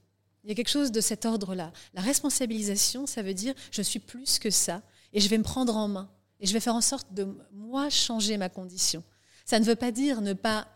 Il 0.44 0.48
y 0.48 0.52
a 0.52 0.54
quelque 0.54 0.70
chose 0.70 0.90
de 0.90 1.00
cet 1.00 1.26
ordre-là. 1.26 1.72
La 1.94 2.00
responsabilisation, 2.00 3.06
ça 3.06 3.22
veut 3.22 3.34
dire, 3.34 3.54
je 3.70 3.82
suis 3.82 3.98
plus 3.98 4.38
que 4.38 4.50
ça, 4.50 4.82
et 5.12 5.20
je 5.20 5.28
vais 5.28 5.38
me 5.38 5.42
prendre 5.42 5.76
en 5.76 5.88
main. 5.88 6.10
Et 6.40 6.46
je 6.46 6.52
vais 6.52 6.60
faire 6.60 6.74
en 6.74 6.80
sorte 6.80 7.12
de, 7.12 7.28
moi, 7.52 7.90
changer 7.90 8.38
ma 8.38 8.48
condition. 8.48 9.04
Ça 9.44 9.60
ne 9.60 9.64
veut 9.64 9.76
pas 9.76 9.92
dire 9.92 10.20
ne 10.20 10.32
pas 10.32 10.66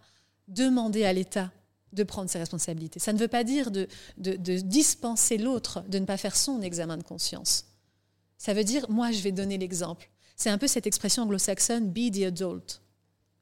demander 0.48 1.04
à 1.04 1.12
l'État 1.12 1.50
de 1.92 2.02
prendre 2.02 2.28
ses 2.28 2.38
responsabilités. 2.38 2.98
Ça 2.98 3.12
ne 3.12 3.18
veut 3.18 3.28
pas 3.28 3.44
dire 3.44 3.70
de, 3.70 3.88
de, 4.18 4.36
dispenser 4.58 5.38
l'autre 5.38 5.82
de 5.88 5.98
ne 5.98 6.04
pas 6.04 6.16
faire 6.16 6.36
son 6.36 6.60
examen 6.60 6.96
de 6.96 7.02
conscience. 7.02 7.66
Ça 8.36 8.52
veut 8.52 8.64
dire, 8.64 8.90
moi, 8.90 9.12
je 9.12 9.20
vais 9.20 9.32
donner 9.32 9.56
l'exemple. 9.56 10.10
C'est 10.36 10.50
un 10.50 10.58
peu 10.58 10.66
cette 10.66 10.86
expression 10.86 11.22
anglo-saxonne, 11.22 11.90
be 11.90 12.10
the 12.12 12.24
adult. 12.24 12.82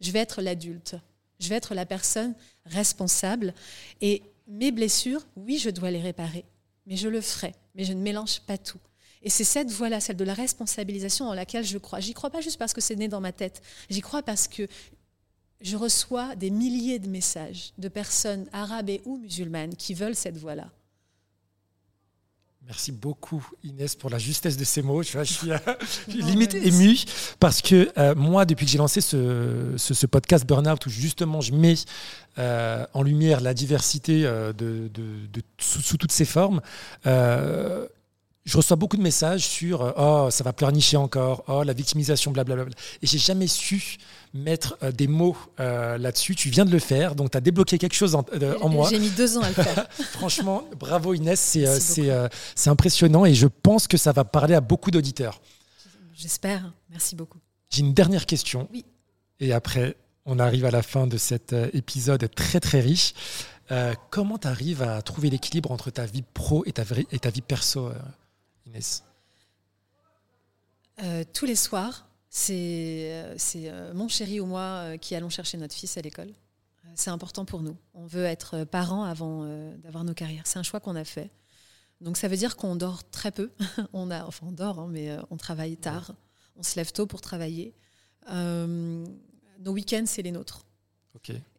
Je 0.01 0.11
vais 0.11 0.19
être 0.19 0.43
l'adulte. 0.43 0.97
Je 1.43 1.49
vais 1.49 1.57
être 1.57 1.75
la 1.75 1.85
personne 1.85 2.35
responsable. 2.67 3.53
Et 4.01 4.23
mes 4.47 4.71
blessures, 4.71 5.27
oui, 5.37 5.59
je 5.59 5.71
dois 5.71 5.91
les 5.91 6.01
réparer. 6.01 6.45
Mais 6.87 6.97
je 6.97 7.09
le 7.09 7.21
ferai. 7.21 7.53
Mais 7.75 7.85
je 7.85 7.93
ne 7.93 8.01
mélange 8.01 8.41
pas 8.41 8.59
tout. 8.59 8.79
Et 9.23 9.31
c'est 9.31 9.45
cette 9.45 9.71
voie-là, 9.71 10.01
celle 10.01 10.17
de 10.17 10.25
la 10.25 10.35
responsabilisation 10.35 11.29
en 11.29 11.35
laquelle 11.35 11.65
je 11.65 11.79
crois. 11.79 12.01
J'y 12.01 12.15
crois 12.15 12.31
pas 12.31 12.41
juste 12.41 12.59
parce 12.59 12.73
que 12.73 12.81
c'est 12.81 12.97
né 12.97 13.09
dans 13.09 13.21
ma 13.21 13.33
tête. 13.33 13.61
J'y 13.91 14.01
crois 14.01 14.23
parce 14.23 14.47
que 14.47 14.69
je 15.61 15.77
reçois 15.77 16.37
des 16.37 16.51
milliers 16.51 16.99
de 16.99 17.09
messages 17.09 17.73
de 17.79 17.89
personnes 17.89 18.49
arabes 18.53 18.91
et 18.91 19.01
ou 19.05 19.17
musulmanes 19.17 19.75
qui 19.75 19.95
veulent 19.95 20.17
cette 20.17 20.37
voie-là. 20.37 20.71
Merci 22.67 22.93
beaucoup 22.93 23.45
Inès 23.65 23.97
pour 23.97 24.09
la 24.09 24.19
justesse 24.19 24.57
de 24.57 24.65
ces 24.65 24.83
mots. 24.83 25.03
Je, 25.03 25.23
suis 25.25 25.51
euh, 25.51 25.59
limite 26.09 26.55
ému 26.55 26.97
parce 27.41 27.61
que 27.61 27.91
euh, 27.99 28.15
moi, 28.15 28.45
depuis 28.45 28.67
que 28.67 28.73
j'ai 28.73 28.79
lancé 28.79 29.01
ce, 29.01 30.07
podcast 30.07 30.47
Burnout, 30.47 30.87
où 30.87 30.91
justement 30.91 31.41
je 31.41 31.53
mets 31.53 31.75
euh, 32.39 32.87
en 32.95 33.03
lumière 33.03 33.41
la 33.41 33.53
diversité 33.53 34.23
de, 34.23 34.91
sous, 35.59 35.83
sous, 35.83 35.97
toutes 35.97 36.13
ses 36.13 36.25
formes, 36.25 36.61
je 38.45 38.57
reçois 38.57 38.77
beaucoup 38.77 38.97
de 38.97 39.03
messages 39.03 39.47
sur 39.47 39.83
euh, 39.83 39.93
oh 39.97 40.31
ça 40.31 40.43
va 40.43 40.53
pleurnicher 40.53 40.97
encore, 40.97 41.45
oh 41.47 41.63
la 41.63 41.73
victimisation, 41.73 42.33
blablabla. 42.33 42.75
Et 43.01 43.07
j'ai 43.07 43.19
jamais 43.19 43.47
su 43.47 43.99
mettre 44.35 44.77
euh, 44.83 44.91
des 44.91 45.07
mots 45.07 45.37
euh, 45.61 45.97
là-dessus. 45.97 46.35
Tu 46.35 46.49
viens 46.51 46.65
de 46.65 46.73
le 46.73 46.81
faire, 46.81 47.15
donc 47.15 47.31
tu 47.31 47.37
as 47.37 47.41
débloqué 47.41 47.79
quelque 47.79 47.95
chose 47.95 48.17
en, 48.17 48.25
moi. 48.69 48.89
J'ai 48.91 48.99
mis 48.99 49.11
deux 49.11 49.39
ans 49.39 49.43
à 49.43 49.49
le 49.49 49.55
faire. 49.55 49.87
Franchement, 50.11 50.65
bravo 50.77 51.15
Inès, 51.15 51.39
c'est 51.41 52.69
impressionnant 52.71 53.25
et 53.25 53.35
je 53.35 53.47
pense 53.47 53.87
que 53.87 53.97
ça 53.97 54.11
va 54.11 54.25
parler 54.25 54.55
à 54.55 54.61
beaucoup 54.61 54.91
d'auditeurs. 54.91 55.41
J'espère. 56.13 56.73
Merci 56.91 57.15
beaucoup. 57.15 57.39
J'ai 57.71 57.81
une 57.81 57.95
dernière 57.95 58.27
question. 58.27 58.69
Oui. 58.73 58.85
Et 59.39 59.53
après, 59.53 59.97
on 60.27 60.39
arrive 60.39 60.65
à 60.65 60.71
la 60.71 60.83
fin 60.83 61.07
de 61.07 61.17
cet 61.17 61.53
épisode 61.75 62.29
très 62.35 62.59
très 62.59 62.81
riche. 62.81 63.15
comment 64.11 64.39
tu 64.39 64.49
arrives 64.49 64.83
à 64.83 65.01
trouver 65.03 65.31
l'équilibre 65.31 65.71
entre 65.71 65.91
ta 65.91 66.07
vie 66.07 66.23
pro 66.35 66.65
et 66.67 66.73
ta, 66.73 66.83
et 67.13 67.19
ta 67.21 67.31
vie 67.31 67.41
perso 67.41 67.91
Inès 68.67 69.05
euh, 71.03 71.25
Tous 71.33 71.47
les 71.47 71.57
soirs, 71.57 72.07
c'est 72.29 73.13
euh, 73.13 73.37
euh, 73.57 73.95
mon 73.95 74.09
chéri 74.09 74.41
ou 74.41 74.47
moi 74.47 74.97
qui 74.99 75.15
allons 75.15 75.31
chercher 75.31 75.59
notre 75.59 75.75
fils 75.75 75.97
à 75.97 76.01
l'école. 76.01 76.33
C'est 76.95 77.11
important 77.11 77.45
pour 77.45 77.63
nous. 77.63 77.77
On 77.95 78.05
veut 78.05 78.25
être 78.25 78.65
parents 78.65 79.05
avant 79.05 79.47
d'avoir 79.79 80.05
nos 80.05 80.13
carrières. 80.13 80.47
C'est 80.47 80.59
un 80.59 80.63
choix 80.63 80.79
qu'on 80.81 80.97
a 80.97 81.05
fait. 81.05 81.31
Donc 82.03 82.19
ça 82.19 82.29
veut 82.29 82.37
dire 82.37 82.57
qu'on 82.57 82.77
dort 82.77 83.09
très 83.09 83.31
peu. 83.31 83.51
on 83.95 84.11
a, 84.11 84.27
enfin 84.27 84.47
on 84.49 84.53
dort, 84.53 84.79
hein, 84.79 84.89
mais 84.91 85.17
on 85.31 85.39
travaille 85.39 85.79
tard. 85.79 86.15
On 86.57 86.63
se 86.63 86.77
lève 86.77 86.93
tôt 86.93 87.07
pour 87.07 87.23
travailler. 87.23 87.75
nos 88.29 89.73
week-ends, 89.73 90.05
c'est 90.07 90.23
les 90.23 90.33
nôtres. 90.33 90.67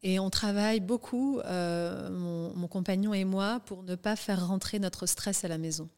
Et 0.03 0.19
on 0.19 0.29
travaille 0.29 0.81
beaucoup, 0.81 1.41
mon, 1.43 2.67
compagnon 2.69 3.13
et 3.13 3.25
moi, 3.25 3.61
pour 3.61 3.81
ne 3.81 3.95
pas 3.95 4.15
faire 4.15 4.47
rentrer 4.47 4.77
notre 4.77 5.07
stress 5.07 5.43
à 5.45 5.47
la 5.47 5.57
maison. 5.57 5.89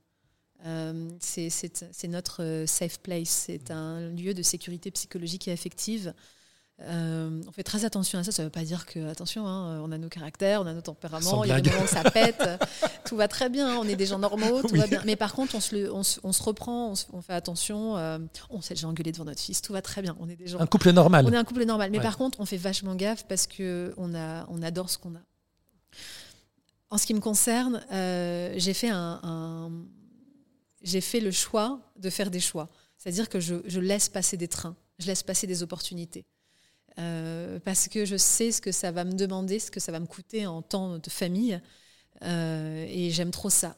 Euh, 0.66 1.10
c'est 1.20 2.08
notre 2.08 2.44
euh, 2.44 2.66
safe 2.66 3.00
place, 3.00 3.30
c'est 3.30 3.70
un 3.70 4.10
lieu 4.10 4.34
de 4.34 4.42
sécurité 4.42 4.90
psychologique 4.92 5.48
et 5.48 5.52
affective. 5.52 6.14
Euh, 6.82 7.42
on 7.48 7.52
fait 7.52 7.64
très 7.64 7.86
attention 7.86 8.20
à 8.20 8.24
ça. 8.24 8.32
Ça 8.32 8.42
ne 8.42 8.48
veut 8.48 8.52
pas 8.52 8.64
dire 8.64 8.86
que, 8.86 9.08
attention, 9.08 9.48
hein, 9.48 9.80
on 9.84 9.92
a 9.92 9.98
nos 9.98 10.10
caractères, 10.10 10.62
on 10.62 10.66
a 10.66 10.74
nos 10.74 10.82
tempéraments, 10.82 11.44
il 11.44 11.50
y 11.50 11.54
a 11.54 11.62
des 11.62 11.70
moments 11.70 11.84
où 11.84 11.88
ça 11.88 12.04
pète, 12.04 12.44
tout 13.06 13.16
va 13.16 13.28
très 13.28 13.50
bien, 13.50 13.78
on 13.78 13.88
est 13.88 13.96
des 13.96 14.08
gens 14.08 14.18
normaux, 14.20 14.62
tout 14.64 14.76
va 14.76 14.88
bien. 14.88 15.02
Mais 15.06 15.16
par 15.16 15.34
contre, 15.34 15.56
on 15.56 15.60
se, 15.62 15.90
on 15.90 16.34
se, 16.34 16.44
reprend, 16.44 16.94
on, 17.14 17.22
fait 17.22 17.34
attention, 17.34 17.94
on 18.50 18.62
s'est 18.62 18.74
déjà 18.74 18.88
engueulé 18.88 19.12
devant 19.12 19.26
notre 19.26 19.42
fils, 19.42 19.62
tout 19.62 19.72
va 19.72 19.82
très 19.82 20.02
bien. 20.02 20.18
On 20.20 20.28
est 20.28 20.36
des 20.36 20.48
gens. 20.48 20.60
Un 20.60 20.68
couple 20.68 20.92
normal. 20.92 21.26
On 21.28 21.32
est 21.32 21.38
un 21.38 21.44
couple 21.44 21.64
normal. 21.64 21.92
Mais 21.92 22.02
par 22.02 22.18
contre, 22.18 22.40
on 22.42 22.46
fait 22.46 22.58
vachement 22.58 22.96
gaffe 22.96 23.26
parce 23.28 23.48
qu'on 23.48 23.94
on 23.98 24.62
adore 24.62 24.90
ce 24.90 24.98
qu'on 24.98 25.16
a. 25.16 25.22
En 26.90 26.98
ce 26.98 27.06
qui 27.06 27.14
me 27.14 27.22
concerne, 27.22 27.86
j'ai 27.92 28.74
fait 28.74 28.90
un, 28.90 29.70
j'ai 30.86 31.02
fait 31.02 31.20
le 31.20 31.32
choix 31.32 31.82
de 31.98 32.10
faire 32.10 32.32
des 32.32 32.40
choix. 32.40 32.70
C'est-à-dire 32.98 33.28
que 33.28 33.42
je, 33.42 33.80
laisse 33.80 34.08
passer 34.08 34.38
des 34.38 34.48
trains, 34.48 34.78
je 35.00 35.08
laisse 35.08 35.24
passer 35.24 35.48
des 35.48 35.62
opportunités. 35.62 36.26
parce 36.96 37.90
que 37.90 38.06
je 38.06 38.16
sais 38.16 38.54
ce 38.54 38.62
que 38.62 38.72
ça 38.72 38.92
va 38.92 39.04
me 39.04 39.12
demander, 39.12 39.60
ce 39.60 39.70
que 39.70 39.82
ça 39.82 39.92
va 39.92 40.00
me 40.00 40.06
coûter 40.06 40.48
en 40.48 40.62
temps 40.62 40.98
de 40.98 41.10
famille. 41.10 41.60
et 42.22 43.10
j'aime 43.12 43.32
trop 43.32 43.50
ça 43.50 43.76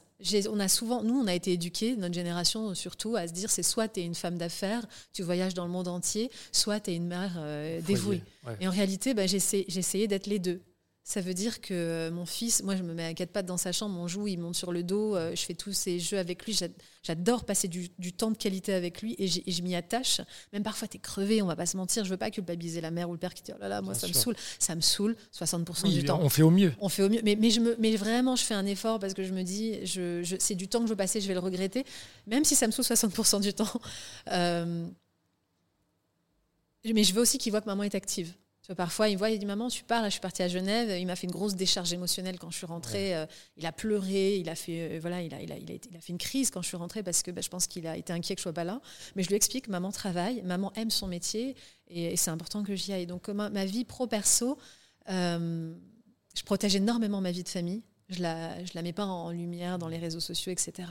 on 0.49 0.59
a 0.59 0.67
souvent, 0.67 1.03
nous, 1.03 1.15
on 1.15 1.27
a 1.27 1.33
été 1.33 1.53
éduqués, 1.53 1.95
notre 1.95 2.15
génération 2.15 2.73
surtout, 2.73 3.15
à 3.15 3.27
se 3.27 3.33
dire 3.33 3.49
c'est 3.49 3.63
soit 3.63 3.87
tu 3.87 3.99
es 3.99 4.05
une 4.05 4.15
femme 4.15 4.37
d'affaires, 4.37 4.85
tu 5.13 5.21
voyages 5.21 5.53
dans 5.53 5.65
le 5.65 5.71
monde 5.71 5.87
entier, 5.87 6.31
soit 6.51 6.79
tu 6.79 6.91
es 6.91 6.95
une 6.95 7.07
mère 7.07 7.35
euh, 7.37 7.81
dévouée. 7.81 8.23
Et 8.59 8.67
en 8.67 8.71
réalité, 8.71 9.13
bah, 9.13 9.27
j'ai 9.27 9.37
essayé 9.37 10.07
d'être 10.07 10.27
les 10.27 10.39
deux. 10.39 10.61
Ça 11.07 11.21
veut 11.21 11.33
dire 11.33 11.61
que 11.61 11.73
euh, 11.73 12.11
mon 12.11 12.25
fils, 12.25 12.61
moi 12.63 12.75
je 12.75 12.83
me 12.83 12.93
mets 12.93 13.05
à 13.05 13.13
quatre 13.13 13.31
pattes 13.31 13.45
dans 13.45 13.55
sa 13.55 13.71
chambre, 13.71 13.97
on 13.97 14.09
joue, 14.09 14.27
il 14.27 14.37
monte 14.39 14.57
sur 14.57 14.73
le 14.73 14.83
dos, 14.83 15.15
euh, 15.15 15.33
je 15.33 15.41
fais 15.41 15.53
tous 15.53 15.71
ces 15.71 16.01
jeux 16.01 16.17
avec 16.17 16.45
lui. 16.45 16.59
J'adore 17.01 17.45
passer 17.45 17.69
du, 17.69 17.89
temps 18.11 18.29
de 18.29 18.35
qualité 18.35 18.73
avec 18.73 19.01
lui 19.01 19.15
et, 19.17 19.29
je 19.29 19.61
m'y 19.61 19.73
attache. 19.73 20.19
Même 20.51 20.63
parfois, 20.63 20.89
tu 20.89 20.97
es 20.97 20.99
crevé, 20.99 21.41
on 21.41 21.45
va 21.45 21.55
pas 21.55 21.65
se 21.65 21.77
mentir. 21.77 22.03
Je 22.03 22.09
veux 22.09 22.17
pas 22.17 22.29
culpabiliser 22.29 22.81
la 22.81 22.91
mère 22.91 23.09
ou 23.09 23.13
le 23.13 23.19
père 23.19 23.33
qui 23.33 23.41
dit 23.41 23.53
Oh 23.55 23.57
là 23.57 23.69
là, 23.69 23.81
moi 23.81 23.93
ça 23.93 24.05
me 24.05 24.11
saoule. 24.11 24.35
Ça 24.59 24.75
me 24.75 24.81
saoule 24.81 25.15
60% 25.33 25.93
du 25.93 26.03
temps. 26.03 26.19
On 26.21 26.27
fait 26.27 26.41
au 26.41 26.51
mieux. 26.51 26.73
On 26.81 26.89
fait 26.89 27.03
au 27.03 27.09
mieux. 27.09 27.21
Mais, 27.23 27.37
mais, 27.39 27.51
je 27.51 27.61
me, 27.61 27.77
mais 27.79 27.95
vraiment, 27.95 28.35
je 28.35 28.43
fais 28.43 28.55
un 28.55 28.65
effort 28.65 28.99
parce 28.99 29.13
que 29.13 29.23
je 29.23 29.31
me 29.31 29.43
dis 29.43 29.85
je, 29.85 30.35
C'est 30.41 30.55
du 30.55 30.67
temps 30.67 30.79
que 30.79 30.87
je 30.87 30.89
veux 30.89 30.97
passer, 30.97 31.21
je 31.21 31.27
vais 31.29 31.35
le 31.35 31.39
regretter. 31.39 31.85
Même 32.25 32.43
si 32.43 32.53
ça 32.53 32.67
me 32.67 32.73
saoule 32.73 32.83
60% 32.83 33.39
du 33.39 33.53
temps. 33.53 33.71
Euh, 34.33 34.85
mais 36.83 37.05
je 37.05 37.13
veux 37.13 37.21
aussi 37.21 37.37
qu'il 37.37 37.53
voit 37.53 37.61
que 37.61 37.67
maman 37.67 37.83
est 37.83 37.95
active 37.95 38.33
parfois, 38.75 39.07
il 39.07 39.17
voit, 39.17 39.29
il 39.29 39.39
dit 39.39 39.45
Maman, 39.45 39.69
tu 39.69 39.83
pars, 39.83 40.03
je 40.05 40.09
suis 40.09 40.19
partie 40.19 40.43
à 40.43 40.49
Genève. 40.49 40.99
Il 40.99 41.05
m'a 41.05 41.15
fait 41.15 41.25
une 41.25 41.31
grosse 41.31 41.55
décharge 41.55 41.93
émotionnelle 41.93 42.37
quand 42.37 42.51
je 42.51 42.57
suis 42.57 42.65
rentrée. 42.65 43.15
Euh, 43.15 43.25
il 43.55 43.65
a 43.65 43.71
pleuré, 43.71 44.37
il 44.37 44.49
a, 44.49 44.55
fait, 44.55 44.95
euh, 44.95 44.99
voilà, 44.99 45.21
il, 45.21 45.33
a, 45.33 45.41
il, 45.41 45.51
a, 45.51 45.57
il, 45.57 45.97
a 45.97 46.01
fait 46.01 46.11
une 46.11 46.17
crise 46.17 46.51
quand 46.51 46.61
je 46.61 46.67
suis 46.67 46.77
rentrée 46.77 47.01
parce 47.01 47.23
que 47.23 47.31
bah, 47.31 47.41
je 47.41 47.47
pense 47.47 47.67
qu'il 47.67 47.87
a 47.87 47.95
été 47.95 48.11
inquiet 48.11 48.35
que 48.35 48.39
je 48.39 48.43
sois 48.43 48.53
pas 48.53 48.65
là. 48.65 48.81
Mais 49.15 49.23
je 49.23 49.29
lui 49.29 49.35
explique 49.35 49.69
Maman 49.69 49.91
travaille, 49.91 50.41
maman 50.41 50.73
aime 50.75 50.91
son 50.91 51.07
métier 51.07 51.55
et, 51.87 52.17
c'est 52.17 52.31
important 52.31 52.63
que 52.63 52.75
j'y 52.75 52.91
aille. 52.91 53.07
Donc, 53.07 53.29
ma, 53.29 53.49
ma 53.49 53.63
vie 53.63 53.85
pro-perso, 53.85 54.57
euh, 55.09 55.73
je 56.35 56.43
protège 56.43 56.75
énormément 56.75 57.21
ma 57.21 57.31
vie 57.31 57.43
de 57.43 57.49
famille. 57.49 57.83
Je 58.09 58.21
la, 58.21 58.63
je 58.65 58.71
la 58.75 58.81
mets 58.81 58.93
pas 58.93 59.05
en 59.05 59.31
lumière 59.31 59.77
dans 59.79 59.87
les 59.87 59.97
réseaux 59.97 60.19
sociaux, 60.19 60.51
etc. 60.51 60.89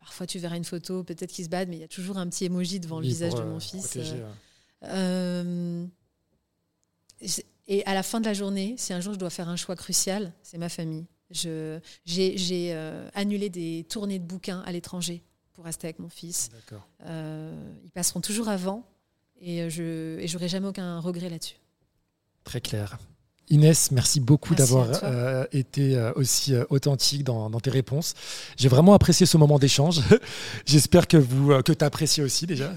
parfois, 0.00 0.26
tu 0.26 0.38
verras 0.38 0.56
une 0.56 0.64
photo, 0.64 1.04
peut-être 1.04 1.30
qu'il 1.30 1.44
se 1.44 1.50
bat, 1.50 1.64
mais 1.66 1.76
il 1.76 1.80
y 1.80 1.84
a 1.84 1.88
toujours 1.88 2.18
un 2.18 2.28
petit 2.28 2.44
emoji 2.44 2.80
devant 2.80 3.00
le 3.00 3.06
visage 3.06 3.34
de 3.34 3.42
mon 3.42 3.60
fils. 3.60 3.98
Et 7.66 7.84
à 7.84 7.94
la 7.94 8.02
fin 8.02 8.20
de 8.20 8.24
la 8.24 8.34
journée, 8.34 8.74
si 8.78 8.92
un 8.92 9.00
jour 9.00 9.12
je 9.12 9.18
dois 9.18 9.30
faire 9.30 9.48
un 9.48 9.56
choix 9.56 9.76
crucial, 9.76 10.32
c'est 10.42 10.58
ma 10.58 10.68
famille. 10.68 11.06
J'ai 11.30 11.80
euh, 12.72 13.08
annulé 13.14 13.50
des 13.50 13.84
tournées 13.88 14.18
de 14.18 14.24
bouquins 14.24 14.60
à 14.60 14.72
l'étranger 14.72 15.22
pour 15.52 15.66
rester 15.66 15.86
avec 15.86 15.98
mon 15.98 16.08
fils. 16.08 16.48
Euh, 17.04 17.52
ils 17.84 17.90
passeront 17.90 18.20
toujours 18.20 18.48
avant 18.48 18.86
et 19.40 19.68
je 19.68 20.32
n'aurai 20.32 20.48
jamais 20.48 20.68
aucun 20.68 20.98
regret 21.00 21.28
là-dessus. 21.28 21.56
Très 22.44 22.60
clair. 22.60 22.98
Inès, 23.50 23.90
merci 23.92 24.20
beaucoup 24.20 24.54
d'avoir 24.54 24.88
euh, 25.02 25.46
été 25.52 25.96
euh, 25.96 26.12
aussi 26.16 26.54
euh, 26.54 26.64
authentique 26.68 27.24
dans, 27.24 27.48
tes 27.60 27.70
réponses. 27.70 28.14
J'ai 28.56 28.68
vraiment 28.68 28.92
apprécié 28.92 29.24
ce 29.24 29.38
moment 29.38 29.58
d'échange. 29.58 30.00
j'espère 30.66 31.08
que 31.08 31.16
vous 31.16 31.62
que 31.62 31.72
tu 31.72 31.82
as 31.82 31.86
apprécié 31.86 32.22
aussi 32.22 32.46
déjà. 32.46 32.72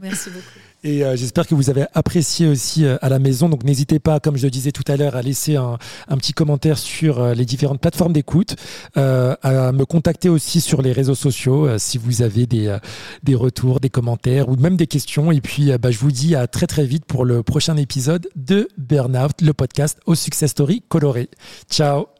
merci 0.00 0.30
beaucoup. 0.30 0.44
Et 0.82 1.02
j'espère 1.14 1.46
que 1.46 1.54
vous 1.54 1.70
avez 1.70 1.84
apprécié 1.94 2.48
aussi 2.48 2.86
à 2.86 3.08
la 3.08 3.18
maison. 3.18 3.48
Donc 3.48 3.64
n'hésitez 3.64 3.98
pas, 3.98 4.20
comme 4.20 4.36
je 4.36 4.44
le 4.44 4.50
disais 4.50 4.72
tout 4.72 4.84
à 4.86 4.96
l'heure, 4.96 5.16
à 5.16 5.22
laisser 5.22 5.56
un, 5.56 5.78
petit 6.16 6.32
commentaire 6.32 6.78
sur 6.78 7.34
les 7.34 7.44
différentes 7.44 7.80
plateformes 7.80 8.12
d'écoute, 8.12 8.56
à 8.94 9.72
me 9.72 9.84
contacter 9.84 10.28
aussi 10.28 10.60
sur 10.60 10.82
les 10.82 10.92
réseaux 10.92 11.14
sociaux 11.14 11.78
si 11.78 11.98
vous 11.98 12.22
avez 12.22 12.46
des, 12.46 12.76
des 13.22 13.34
retours, 13.34 13.80
des 13.80 13.90
commentaires 13.90 14.48
ou 14.48 14.56
même 14.56 14.76
des 14.76 14.86
questions. 14.86 15.32
Et 15.32 15.40
puis 15.40 15.70
bah, 15.78 15.90
je 15.90 15.98
vous 15.98 16.12
dis 16.12 16.34
à 16.34 16.46
très 16.46 16.66
très 16.66 16.84
vite 16.84 17.04
pour 17.04 17.24
le 17.24 17.42
prochain 17.42 17.76
épisode 17.76 18.28
de 18.36 18.68
Burnout, 18.78 19.42
le 19.42 19.52
podcast 19.52 19.98
au 20.06 20.14
Success 20.14 20.50
Story 20.50 20.82
coloré. 20.88 21.28
Ciao 21.70 22.19